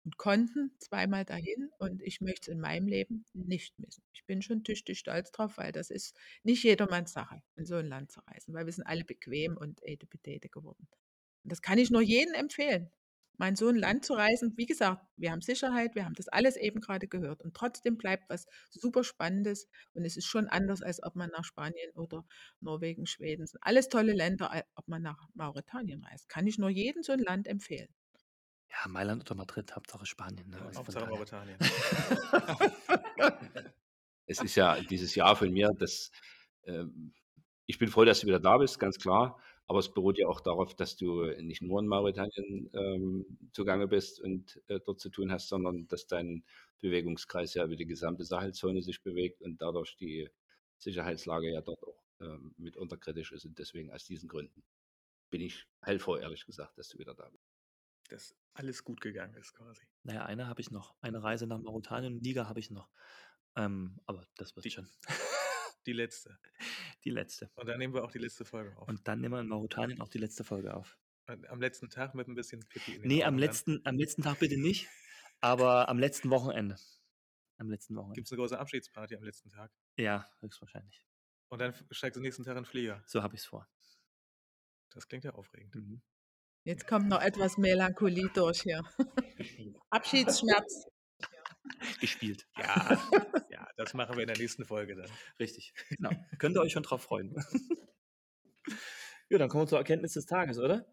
und 0.06 0.16
konnten 0.16 0.70
zweimal 0.78 1.26
dahin. 1.26 1.68
Und 1.78 2.00
ich 2.00 2.22
möchte 2.22 2.50
es 2.50 2.54
in 2.54 2.60
meinem 2.60 2.86
Leben 2.86 3.26
nicht 3.34 3.78
missen. 3.78 4.02
Ich 4.14 4.24
bin 4.24 4.40
schon 4.40 4.64
tüchtig 4.64 4.98
stolz 4.98 5.30
drauf, 5.32 5.58
weil 5.58 5.72
das 5.72 5.90
ist 5.90 6.16
nicht 6.44 6.62
jedermanns 6.62 7.12
Sache, 7.12 7.42
in 7.56 7.66
so 7.66 7.74
ein 7.74 7.86
Land 7.86 8.12
zu 8.12 8.20
reisen, 8.20 8.54
weil 8.54 8.64
wir 8.64 8.72
sind 8.72 8.86
alle 8.86 9.04
bequem 9.04 9.56
und 9.56 9.82
edepetete 9.82 10.48
geworden. 10.48 10.88
Und 11.42 11.52
das 11.52 11.60
kann 11.60 11.76
ich 11.76 11.90
nur 11.90 12.02
jedem 12.02 12.32
empfehlen 12.32 12.90
mal 13.38 13.48
in 13.48 13.56
so 13.56 13.68
ein 13.68 13.76
Land 13.76 14.04
zu 14.04 14.14
reisen. 14.14 14.54
Wie 14.56 14.66
gesagt, 14.66 15.04
wir 15.16 15.30
haben 15.30 15.40
Sicherheit, 15.40 15.94
wir 15.94 16.04
haben 16.04 16.14
das 16.14 16.28
alles 16.28 16.56
eben 16.56 16.80
gerade 16.80 17.06
gehört. 17.06 17.42
Und 17.42 17.54
trotzdem 17.54 17.96
bleibt 17.96 18.28
was 18.28 18.46
super 18.70 19.04
Spannendes. 19.04 19.68
Und 19.94 20.04
es 20.04 20.16
ist 20.16 20.26
schon 20.26 20.48
anders, 20.48 20.82
als 20.82 21.02
ob 21.02 21.16
man 21.16 21.30
nach 21.30 21.44
Spanien 21.44 21.90
oder 21.94 22.24
Norwegen, 22.60 23.06
Schweden, 23.06 23.46
sind 23.46 23.60
alles 23.62 23.88
tolle 23.88 24.12
Länder, 24.12 24.64
ob 24.74 24.88
man 24.88 25.02
nach 25.02 25.28
Mauretanien 25.34 26.02
reist. 26.04 26.28
Kann 26.28 26.46
ich 26.46 26.58
nur 26.58 26.70
jedem 26.70 27.02
so 27.02 27.12
ein 27.12 27.20
Land 27.20 27.46
empfehlen. 27.46 27.94
Ja, 28.76 28.88
Mailand 28.88 29.22
oder 29.22 29.34
Madrid, 29.34 29.74
Hauptsache 29.74 30.06
Spanien. 30.06 30.50
Ne? 30.50 30.60
Also 30.62 30.80
Hauptsache 30.80 31.06
Mauretanien. 31.06 31.58
es 34.26 34.40
ist 34.42 34.54
ja 34.54 34.80
dieses 34.80 35.14
Jahr 35.14 35.34
von 35.34 35.50
mir, 35.50 35.72
das, 35.78 36.10
ähm, 36.64 37.14
ich 37.66 37.78
bin 37.78 37.88
froh, 37.88 38.04
dass 38.04 38.20
du 38.20 38.26
wieder 38.26 38.40
da 38.40 38.58
bist, 38.58 38.78
ganz 38.78 38.98
klar. 38.98 39.40
Aber 39.68 39.80
es 39.80 39.92
beruht 39.92 40.18
ja 40.18 40.28
auch 40.28 40.40
darauf, 40.40 40.74
dass 40.76 40.96
du 40.96 41.24
nicht 41.40 41.60
nur 41.60 41.80
in 41.80 41.88
Mauretanien 41.88 42.70
ähm, 42.72 43.38
zugange 43.52 43.88
bist 43.88 44.20
und 44.20 44.60
äh, 44.68 44.78
dort 44.84 45.00
zu 45.00 45.08
tun 45.10 45.32
hast, 45.32 45.48
sondern 45.48 45.88
dass 45.88 46.06
dein 46.06 46.44
Bewegungskreis 46.80 47.54
ja 47.54 47.64
über 47.64 47.74
die 47.74 47.86
gesamte 47.86 48.24
Sahelzone 48.24 48.82
sich 48.82 49.02
bewegt 49.02 49.42
und 49.42 49.60
dadurch 49.60 49.96
die 49.96 50.28
Sicherheitslage 50.78 51.50
ja 51.52 51.62
dort 51.62 51.82
auch 51.82 52.00
ähm, 52.20 52.54
mitunter 52.58 52.96
kritisch 52.96 53.32
ist. 53.32 53.44
Und 53.44 53.58
deswegen 53.58 53.90
aus 53.90 54.04
diesen 54.04 54.28
Gründen 54.28 54.62
bin 55.30 55.40
ich 55.40 55.66
heilfroh, 55.84 56.16
ehrlich 56.16 56.46
gesagt, 56.46 56.78
dass 56.78 56.88
du 56.88 56.98
wieder 56.98 57.14
da 57.14 57.28
bist. 57.28 57.50
Dass 58.08 58.36
alles 58.58 58.84
gut 58.84 59.00
gegangen 59.00 59.34
ist 59.34 59.54
quasi. 59.54 59.86
Naja, 60.02 60.24
eine 60.26 60.46
habe 60.48 60.60
ich 60.60 60.70
noch. 60.70 60.94
Eine 61.00 61.22
Reise 61.22 61.46
nach 61.46 61.58
Mauretanien, 61.58 62.20
Liga 62.20 62.48
habe 62.48 62.60
ich 62.60 62.70
noch. 62.70 62.88
Ähm, 63.56 64.00
aber 64.06 64.26
das 64.36 64.54
wird 64.56 64.64
Die- 64.66 64.70
schon. 64.70 64.88
Die 65.86 65.92
letzte. 65.92 66.38
Die 67.04 67.10
letzte. 67.10 67.50
Und 67.54 67.66
dann 67.68 67.78
nehmen 67.78 67.94
wir 67.94 68.02
auch 68.04 68.10
die 68.10 68.18
letzte 68.18 68.44
Folge 68.44 68.76
auf. 68.76 68.88
Und 68.88 69.06
dann 69.06 69.20
nehmen 69.20 69.34
wir 69.34 69.40
in 69.40 69.46
Mauretanien 69.48 70.00
auch 70.00 70.08
die 70.08 70.18
letzte 70.18 70.42
Folge 70.42 70.74
auf. 70.74 70.98
Und 71.28 71.46
am 71.48 71.60
letzten 71.60 71.88
Tag 71.88 72.14
mit 72.14 72.26
ein 72.28 72.34
bisschen 72.34 72.60
Pipi 72.68 72.96
in 72.96 73.02
den 73.02 73.08
Nee, 73.08 73.22
am 73.24 73.34
dann. 73.34 73.38
letzten, 73.38 73.80
am 73.86 73.96
letzten 73.96 74.22
Tag 74.22 74.38
bitte 74.40 74.60
nicht, 74.60 74.88
aber 75.40 75.88
am 75.88 75.98
letzten 75.98 76.30
Wochenende. 76.30 76.76
Am 77.58 77.70
letzten 77.70 77.94
Wochenende. 77.96 78.16
Gibt 78.16 78.26
es 78.26 78.32
eine 78.32 78.40
große 78.40 78.58
Abschiedsparty 78.58 79.16
am 79.16 79.22
letzten 79.22 79.50
Tag. 79.50 79.70
Ja, 79.96 80.28
höchstwahrscheinlich. 80.40 81.04
Und 81.48 81.60
dann 81.60 81.72
steigst 81.92 82.16
du 82.16 82.20
nächsten 82.20 82.42
Tag 82.42 82.52
in 82.56 82.64
den 82.64 82.66
Flieger. 82.66 83.02
So 83.06 83.22
habe 83.22 83.34
ich 83.34 83.40
es 83.42 83.46
vor. 83.46 83.68
Das 84.90 85.06
klingt 85.06 85.24
ja 85.24 85.32
aufregend. 85.34 85.74
Mhm. 85.74 86.02
Jetzt 86.66 86.88
kommt 86.88 87.08
noch 87.08 87.22
etwas 87.22 87.58
Melancholie 87.58 88.28
durch 88.34 88.62
hier. 88.62 88.82
Abschiedsschmerz. 89.90 90.88
Gespielt. 92.00 92.48
Ja, 92.58 93.00
ja, 93.50 93.68
das 93.76 93.94
machen 93.94 94.16
wir 94.16 94.22
in 94.22 94.26
der 94.26 94.36
nächsten 94.36 94.64
Folge 94.64 94.96
dann. 94.96 95.08
Richtig. 95.38 95.74
Genau. 95.90 96.10
Könnt 96.38 96.56
ihr 96.56 96.62
euch 96.62 96.72
schon 96.72 96.82
drauf 96.82 97.04
freuen. 97.04 97.36
ja, 99.30 99.38
dann 99.38 99.48
kommen 99.48 99.62
wir 99.62 99.68
zur 99.68 99.78
Erkenntnis 99.78 100.14
des 100.14 100.26
Tages, 100.26 100.58
oder? 100.58 100.84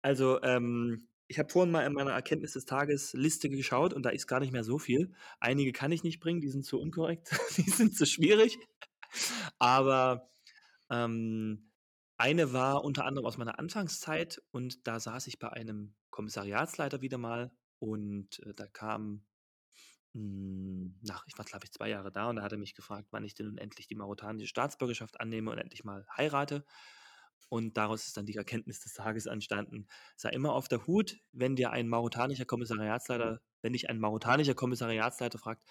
Also, 0.00 0.40
ähm, 0.42 1.06
ich 1.26 1.38
habe 1.38 1.50
vorhin 1.50 1.72
mal 1.72 1.84
in 1.84 1.92
meiner 1.92 2.12
Erkenntnis 2.12 2.52
des 2.52 2.64
Tages 2.64 3.12
Liste 3.12 3.50
geschaut 3.50 3.92
und 3.92 4.02
da 4.02 4.08
ist 4.08 4.26
gar 4.26 4.40
nicht 4.40 4.54
mehr 4.54 4.64
so 4.64 4.78
viel. 4.78 5.12
Einige 5.40 5.72
kann 5.72 5.92
ich 5.92 6.04
nicht 6.04 6.20
bringen, 6.20 6.40
die 6.40 6.48
sind 6.48 6.64
zu 6.64 6.80
unkorrekt, 6.80 7.38
die 7.58 7.68
sind 7.68 7.94
zu 7.94 8.06
schwierig. 8.06 8.56
Aber 9.58 10.30
ähm, 10.88 11.70
eine 12.18 12.52
war 12.52 12.84
unter 12.84 13.04
anderem 13.04 13.26
aus 13.26 13.36
meiner 13.36 13.58
Anfangszeit 13.58 14.42
und 14.50 14.86
da 14.86 15.00
saß 15.00 15.26
ich 15.26 15.38
bei 15.38 15.50
einem 15.50 15.94
Kommissariatsleiter 16.10 17.02
wieder 17.02 17.18
mal 17.18 17.52
und 17.78 18.40
äh, 18.40 18.54
da 18.54 18.66
kam 18.66 19.24
hm, 20.12 20.98
nach, 21.02 21.26
ich 21.26 21.36
war 21.36 21.44
glaube 21.44 21.66
ich 21.66 21.72
zwei 21.72 21.90
Jahre 21.90 22.10
da 22.10 22.30
und 22.30 22.36
da 22.36 22.42
hat 22.42 22.52
er 22.52 22.58
mich 22.58 22.74
gefragt, 22.74 23.08
wann 23.10 23.24
ich 23.24 23.34
denn 23.34 23.46
nun 23.46 23.58
endlich 23.58 23.86
die 23.86 23.96
mauretanische 23.96 24.48
Staatsbürgerschaft 24.48 25.20
annehme 25.20 25.50
und 25.50 25.58
endlich 25.58 25.84
mal 25.84 26.06
heirate. 26.16 26.64
Und 27.48 27.76
daraus 27.76 28.06
ist 28.06 28.16
dann 28.16 28.26
die 28.26 28.34
Erkenntnis 28.36 28.80
des 28.80 28.94
Tages 28.94 29.26
entstanden. 29.26 29.86
Sei 30.16 30.30
immer 30.30 30.52
auf 30.52 30.68
der 30.68 30.86
Hut, 30.86 31.18
wenn 31.32 31.54
dir 31.54 31.70
ein 31.70 31.88
mauretanischer 31.88 32.44
Kommissariatsleiter, 32.44 33.40
wenn 33.62 33.72
dich 33.72 33.88
ein 33.88 34.00
mauretanischer 34.00 34.54
Kommissariatsleiter 34.54 35.38
fragt, 35.38 35.62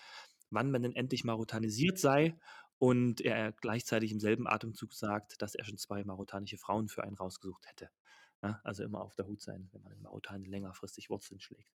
wann 0.52 0.72
man 0.72 0.84
denn 0.84 0.96
endlich 0.96 1.24
mauretanisiert 1.24 1.98
sei 1.98 2.38
und 2.78 3.22
er 3.22 3.52
gleichzeitig 3.54 4.12
im 4.12 4.20
selben 4.20 4.48
Atemzug 4.48 4.94
sagt, 4.94 5.42
dass 5.42 5.56
er 5.56 5.66
schon 5.66 5.78
zwei 5.78 6.04
mauretanische 6.04 6.58
Frauen 6.58 6.88
für 6.88 7.04
einen 7.04 7.16
rausgesucht 7.16 7.66
hätte. 7.68 7.90
Ja, 8.44 8.60
also 8.64 8.84
immer 8.84 9.02
auf 9.02 9.16
der 9.16 9.26
Hut 9.28 9.42
sein, 9.42 9.70
wenn 9.72 9.82
man 9.82 9.94
in 9.94 10.02
Mauretanien 10.02 10.52
längerfristig 10.52 11.10
Wurzeln 11.10 11.40
schlägt. 11.40 11.70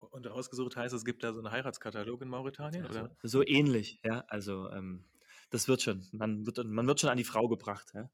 Und 0.00 0.26
ausgesucht 0.26 0.76
heißt, 0.76 0.92
es 0.94 1.04
gibt 1.04 1.22
da 1.22 1.32
so 1.32 1.38
einen 1.38 1.52
Heiratskatalog 1.52 2.22
in 2.22 2.28
Mauretanien, 2.28 2.84
Also, 2.86 3.00
oder? 3.00 3.16
so 3.22 3.46
ähnlich, 3.46 4.00
ja. 4.04 4.24
Also 4.26 4.68
ähm, 4.70 5.04
das 5.50 5.68
wird 5.68 5.80
schon. 5.82 6.06
Man 6.12 6.44
wird, 6.44 6.64
man 6.64 6.86
wird 6.86 7.00
schon 7.00 7.10
an 7.10 7.16
die 7.18 7.24
Frau 7.24 7.48
gebracht. 7.48 7.92
Ja? 7.94 8.10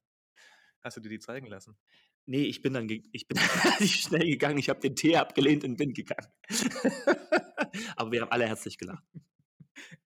Hast 0.83 0.99
du 0.99 1.01
dir 1.01 1.09
die 1.09 1.19
zeigen 1.19 1.47
lassen? 1.47 1.79
Nee, 2.27 2.45
ich 2.45 2.61
bin 2.61 2.75
dann 2.75 2.89
ich 2.91 3.27
bin 3.27 3.39
relativ 3.65 3.95
schnell 3.95 4.27
gegangen. 4.27 4.59
Ich 4.59 4.69
habe 4.69 4.81
den 4.81 4.95
Tee 4.97 5.16
abgelehnt 5.16 5.65
und 5.65 5.77
bin 5.77 5.95
gegangen. 5.95 6.31
Aber 7.97 8.12
wir 8.12 8.20
haben 8.20 8.31
alle 8.31 8.47
herzlich 8.47 8.77
gelacht. 8.77 9.05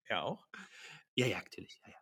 Ja, 0.09 0.23
auch? 0.23 0.47
Ja, 1.15 1.27
ja, 1.27 1.39
natürlich. 1.39 1.81
Ja, 1.87 1.95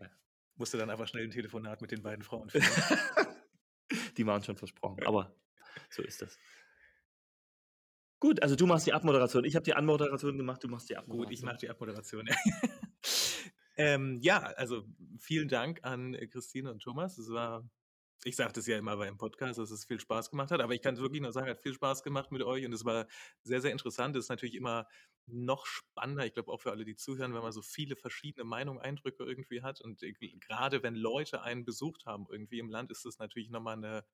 ja. 0.00 0.10
Musste 0.56 0.78
dann 0.78 0.90
einfach 0.90 1.06
schnell 1.06 1.24
ein 1.24 1.30
Telefonat 1.30 1.80
mit 1.80 1.90
den 1.90 2.02
beiden 2.02 2.24
Frauen 2.24 2.48
führen. 2.50 2.64
Die 4.16 4.26
waren 4.26 4.42
schon 4.42 4.56
versprochen. 4.56 5.04
Aber 5.04 5.34
so 5.90 6.02
ist 6.02 6.22
das. 6.22 6.38
Gut, 8.22 8.40
also 8.40 8.54
du 8.54 8.66
machst 8.66 8.86
die 8.86 8.92
Abmoderation. 8.92 9.44
Ich 9.44 9.56
habe 9.56 9.64
die 9.64 9.74
Anmoderation 9.74 10.38
gemacht, 10.38 10.62
du 10.62 10.68
machst 10.68 10.88
die 10.88 10.96
Abmoderation. 10.96 11.28
Gut, 11.28 11.36
ich 11.36 11.42
mache 11.42 11.56
die 11.56 11.68
Abmoderation. 11.68 12.28
ähm, 13.76 14.18
ja, 14.22 14.38
also 14.42 14.86
vielen 15.18 15.48
Dank 15.48 15.80
an 15.82 16.16
Christine 16.30 16.70
und 16.70 16.80
Thomas. 16.80 17.18
Es 17.18 17.30
war, 17.30 17.68
ich 18.24 18.36
sage 18.36 18.52
das 18.52 18.66
ja 18.66 18.78
immer 18.78 18.96
beim 18.96 19.16
Podcast, 19.16 19.58
dass 19.58 19.70
es 19.70 19.84
viel 19.84 20.00
Spaß 20.00 20.30
gemacht 20.30 20.50
hat, 20.50 20.60
aber 20.60 20.74
ich 20.74 20.82
kann 20.82 20.94
es 20.94 21.00
wirklich 21.00 21.20
nur 21.20 21.32
sagen, 21.32 21.48
hat 21.48 21.60
viel 21.60 21.74
Spaß 21.74 22.02
gemacht 22.02 22.30
mit 22.30 22.42
euch 22.42 22.64
und 22.64 22.72
es 22.72 22.84
war 22.84 23.06
sehr, 23.42 23.60
sehr 23.60 23.72
interessant. 23.72 24.16
Es 24.16 24.26
ist 24.26 24.28
natürlich 24.28 24.54
immer 24.54 24.86
noch 25.26 25.66
spannender, 25.66 26.26
ich 26.26 26.34
glaube 26.34 26.52
auch 26.52 26.60
für 26.60 26.70
alle, 26.70 26.84
die 26.84 26.96
zuhören, 26.96 27.34
wenn 27.34 27.42
man 27.42 27.52
so 27.52 27.62
viele 27.62 27.96
verschiedene 27.96 28.44
Meinungen, 28.44 28.80
Eindrücke 28.80 29.24
irgendwie 29.24 29.62
hat 29.62 29.80
und 29.80 30.02
äh, 30.02 30.12
gerade 30.12 30.82
wenn 30.82 30.94
Leute 30.94 31.42
einen 31.42 31.64
besucht 31.64 32.06
haben 32.06 32.26
irgendwie 32.30 32.58
im 32.58 32.70
Land, 32.70 32.90
ist 32.90 33.04
das 33.04 33.18
natürlich 33.18 33.50
nochmal 33.50 33.76
eine 33.76 34.04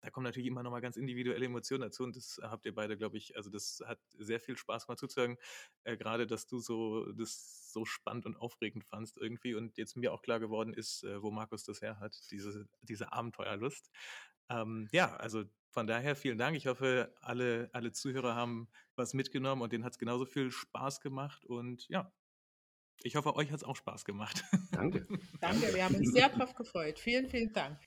da 0.00 0.10
kommen 0.10 0.24
natürlich 0.24 0.46
immer 0.46 0.62
nochmal 0.62 0.80
ganz 0.80 0.96
individuelle 0.96 1.44
Emotionen 1.44 1.82
dazu 1.82 2.04
und 2.04 2.16
das 2.16 2.40
habt 2.42 2.66
ihr 2.66 2.74
beide, 2.74 2.96
glaube 2.96 3.16
ich, 3.16 3.36
also 3.36 3.50
das 3.50 3.82
hat 3.86 3.98
sehr 4.16 4.40
viel 4.40 4.56
Spaß 4.56 4.86
gemacht 4.86 4.98
zuzuhören, 4.98 5.36
äh, 5.84 5.96
gerade 5.96 6.26
dass 6.26 6.46
du 6.46 6.58
so 6.60 7.10
das 7.12 7.72
so 7.72 7.84
spannend 7.84 8.26
und 8.26 8.36
aufregend 8.36 8.84
fandst 8.84 9.18
irgendwie 9.18 9.54
und 9.54 9.76
jetzt 9.76 9.96
mir 9.96 10.12
auch 10.12 10.22
klar 10.22 10.40
geworden 10.40 10.72
ist, 10.74 11.04
äh, 11.04 11.22
wo 11.22 11.30
Markus 11.30 11.64
das 11.64 11.82
her 11.82 11.98
hat, 12.00 12.16
diese, 12.30 12.68
diese 12.82 13.12
Abenteuerlust. 13.12 13.90
Ähm, 14.50 14.88
ja, 14.92 15.14
also 15.16 15.44
von 15.70 15.86
daher 15.86 16.16
vielen 16.16 16.38
Dank. 16.38 16.56
Ich 16.56 16.66
hoffe, 16.66 17.14
alle, 17.20 17.68
alle 17.72 17.92
Zuhörer 17.92 18.34
haben 18.34 18.68
was 18.96 19.14
mitgenommen 19.14 19.62
und 19.62 19.72
denen 19.72 19.84
hat 19.84 19.92
es 19.92 19.98
genauso 19.98 20.24
viel 20.24 20.50
Spaß 20.50 21.00
gemacht 21.00 21.44
und 21.44 21.86
ja, 21.88 22.12
ich 23.02 23.16
hoffe, 23.16 23.36
euch 23.36 23.50
hat 23.50 23.58
es 23.58 23.64
auch 23.64 23.76
Spaß 23.76 24.04
gemacht. 24.04 24.44
Danke. 24.72 25.06
Danke, 25.40 25.72
wir 25.74 25.84
haben 25.84 25.94
uns 25.94 26.12
sehr 26.12 26.28
drauf 26.30 26.54
gefreut. 26.54 26.98
Vielen, 26.98 27.28
vielen 27.28 27.52
Dank. 27.52 27.78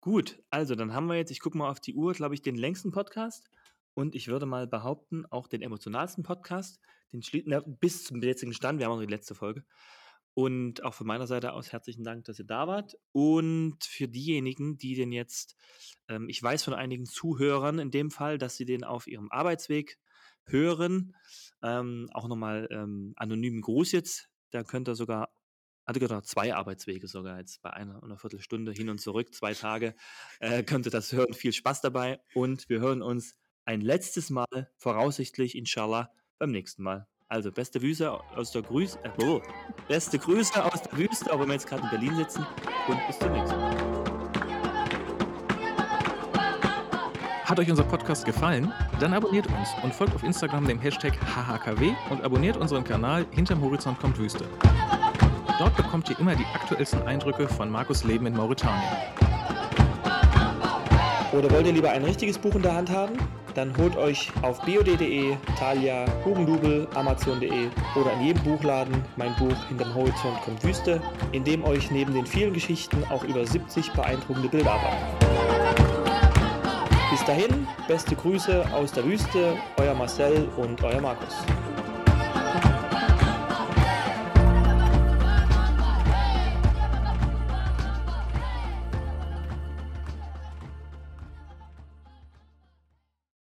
Gut, 0.00 0.42
also 0.48 0.74
dann 0.74 0.94
haben 0.94 1.08
wir 1.08 1.16
jetzt, 1.16 1.30
ich 1.30 1.40
gucke 1.40 1.58
mal 1.58 1.68
auf 1.70 1.80
die 1.80 1.94
Uhr, 1.94 2.14
glaube 2.14 2.34
ich, 2.34 2.40
den 2.40 2.56
längsten 2.56 2.90
Podcast 2.90 3.50
und 3.92 4.14
ich 4.14 4.28
würde 4.28 4.46
mal 4.46 4.66
behaupten, 4.66 5.26
auch 5.26 5.46
den 5.46 5.60
emotionalsten 5.60 6.24
Podcast, 6.24 6.80
den 7.12 7.20
schli- 7.20 7.42
na, 7.46 7.60
bis 7.60 8.04
zum 8.04 8.22
jetzigen 8.22 8.54
Stand, 8.54 8.78
wir 8.78 8.86
haben 8.86 8.92
auch 8.92 9.00
die 9.00 9.06
letzte 9.06 9.34
Folge. 9.34 9.64
Und 10.32 10.84
auch 10.84 10.94
von 10.94 11.06
meiner 11.06 11.26
Seite 11.26 11.52
aus 11.52 11.72
herzlichen 11.72 12.04
Dank, 12.04 12.24
dass 12.24 12.38
ihr 12.38 12.46
da 12.46 12.66
wart. 12.66 12.94
Und 13.12 13.84
für 13.84 14.08
diejenigen, 14.08 14.78
die 14.78 14.94
den 14.94 15.12
jetzt, 15.12 15.56
ähm, 16.08 16.28
ich 16.28 16.42
weiß 16.42 16.62
von 16.62 16.72
einigen 16.72 17.04
Zuhörern 17.04 17.78
in 17.78 17.90
dem 17.90 18.10
Fall, 18.10 18.38
dass 18.38 18.56
sie 18.56 18.64
den 18.64 18.84
auf 18.84 19.06
ihrem 19.06 19.30
Arbeitsweg 19.30 19.98
hören, 20.46 21.14
ähm, 21.62 22.08
auch 22.14 22.28
nochmal 22.28 22.68
ähm, 22.70 23.12
anonymen 23.16 23.60
Gruß 23.60 23.92
jetzt 23.92 24.30
Da 24.50 24.64
könnt 24.64 24.88
ihr 24.88 24.94
sogar, 24.94 25.30
also 25.90 25.98
genau, 25.98 26.20
zwei 26.20 26.54
Arbeitswege 26.54 27.08
sogar 27.08 27.38
jetzt 27.38 27.62
bei 27.62 27.70
einer 27.70 27.96
und 27.96 28.04
einer 28.04 28.16
Viertelstunde 28.16 28.70
hin 28.70 28.90
und 28.90 29.00
zurück, 29.00 29.34
zwei 29.34 29.54
Tage, 29.54 29.96
äh, 30.38 30.62
könnt 30.62 30.86
ihr 30.86 30.92
das 30.92 31.10
hören. 31.10 31.34
Viel 31.34 31.52
Spaß 31.52 31.80
dabei 31.80 32.20
und 32.32 32.68
wir 32.68 32.78
hören 32.78 33.02
uns 33.02 33.34
ein 33.64 33.80
letztes 33.80 34.30
Mal, 34.30 34.46
voraussichtlich, 34.76 35.56
inshallah, 35.56 36.12
beim 36.38 36.52
nächsten 36.52 36.84
Mal. 36.84 37.08
Also 37.26 37.50
beste 37.50 37.80
Grüße 37.80 38.08
aus 38.08 38.52
der 38.52 38.62
Grüße, 38.62 39.00
äh, 39.02 39.10
oh, 39.24 39.42
beste 39.88 40.20
Grüße 40.20 40.64
aus 40.64 40.80
der 40.82 40.96
Wüste, 40.96 41.32
auch 41.32 41.40
wenn 41.40 41.48
wir 41.48 41.54
jetzt 41.54 41.66
gerade 41.66 41.82
in 41.82 41.90
Berlin 41.90 42.14
sitzen 42.14 42.46
und 42.86 43.06
bis 43.08 43.18
zum 43.18 43.32
nächsten 43.32 43.58
Mal. 43.58 44.00
Hat 47.46 47.58
euch 47.58 47.68
unser 47.68 47.82
Podcast 47.82 48.24
gefallen? 48.24 48.72
Dann 49.00 49.12
abonniert 49.12 49.48
uns 49.48 49.70
und 49.82 49.92
folgt 49.92 50.14
auf 50.14 50.22
Instagram 50.22 50.68
dem 50.68 50.78
Hashtag 50.78 51.18
HHKW 51.34 51.94
und 52.10 52.22
abonniert 52.22 52.56
unseren 52.56 52.84
Kanal 52.84 53.26
Hinterm 53.32 53.60
Horizont 53.60 53.98
kommt 53.98 54.16
Wüste. 54.18 54.48
Dort 55.60 55.76
bekommt 55.76 56.08
ihr 56.08 56.18
immer 56.18 56.34
die 56.34 56.46
aktuellsten 56.54 57.02
Eindrücke 57.02 57.46
von 57.46 57.68
Markus 57.68 58.02
Leben 58.02 58.24
in 58.24 58.34
Mauretanien. 58.34 58.96
Oder 61.32 61.50
wollt 61.50 61.66
ihr 61.66 61.74
lieber 61.74 61.90
ein 61.90 62.02
richtiges 62.02 62.38
Buch 62.38 62.54
in 62.54 62.62
der 62.62 62.74
Hand 62.74 62.88
haben? 62.88 63.12
Dann 63.54 63.76
holt 63.76 63.94
euch 63.94 64.32
auf 64.40 64.62
biod.de, 64.62 65.36
Thalia, 65.58 66.06
Hugendubel, 66.24 66.88
Amazon.de 66.94 67.68
oder 67.94 68.12
in 68.14 68.22
jedem 68.22 68.42
Buchladen 68.42 69.04
mein 69.16 69.36
Buch 69.36 69.54
Hinterm 69.68 69.94
Horizont 69.94 70.40
kommt 70.46 70.64
Wüste, 70.64 70.98
in 71.32 71.44
dem 71.44 71.62
euch 71.64 71.90
neben 71.90 72.14
den 72.14 72.24
vielen 72.24 72.54
Geschichten 72.54 73.04
auch 73.10 73.22
über 73.24 73.46
70 73.46 73.92
beeindruckende 73.92 74.48
Bilder 74.48 74.70
erwarten. 74.70 75.26
Bis 77.10 77.22
dahin, 77.26 77.68
beste 77.86 78.16
Grüße 78.16 78.64
aus 78.72 78.92
der 78.92 79.04
Wüste, 79.04 79.58
euer 79.76 79.92
Marcel 79.92 80.48
und 80.56 80.82
euer 80.82 81.02
Markus. 81.02 81.44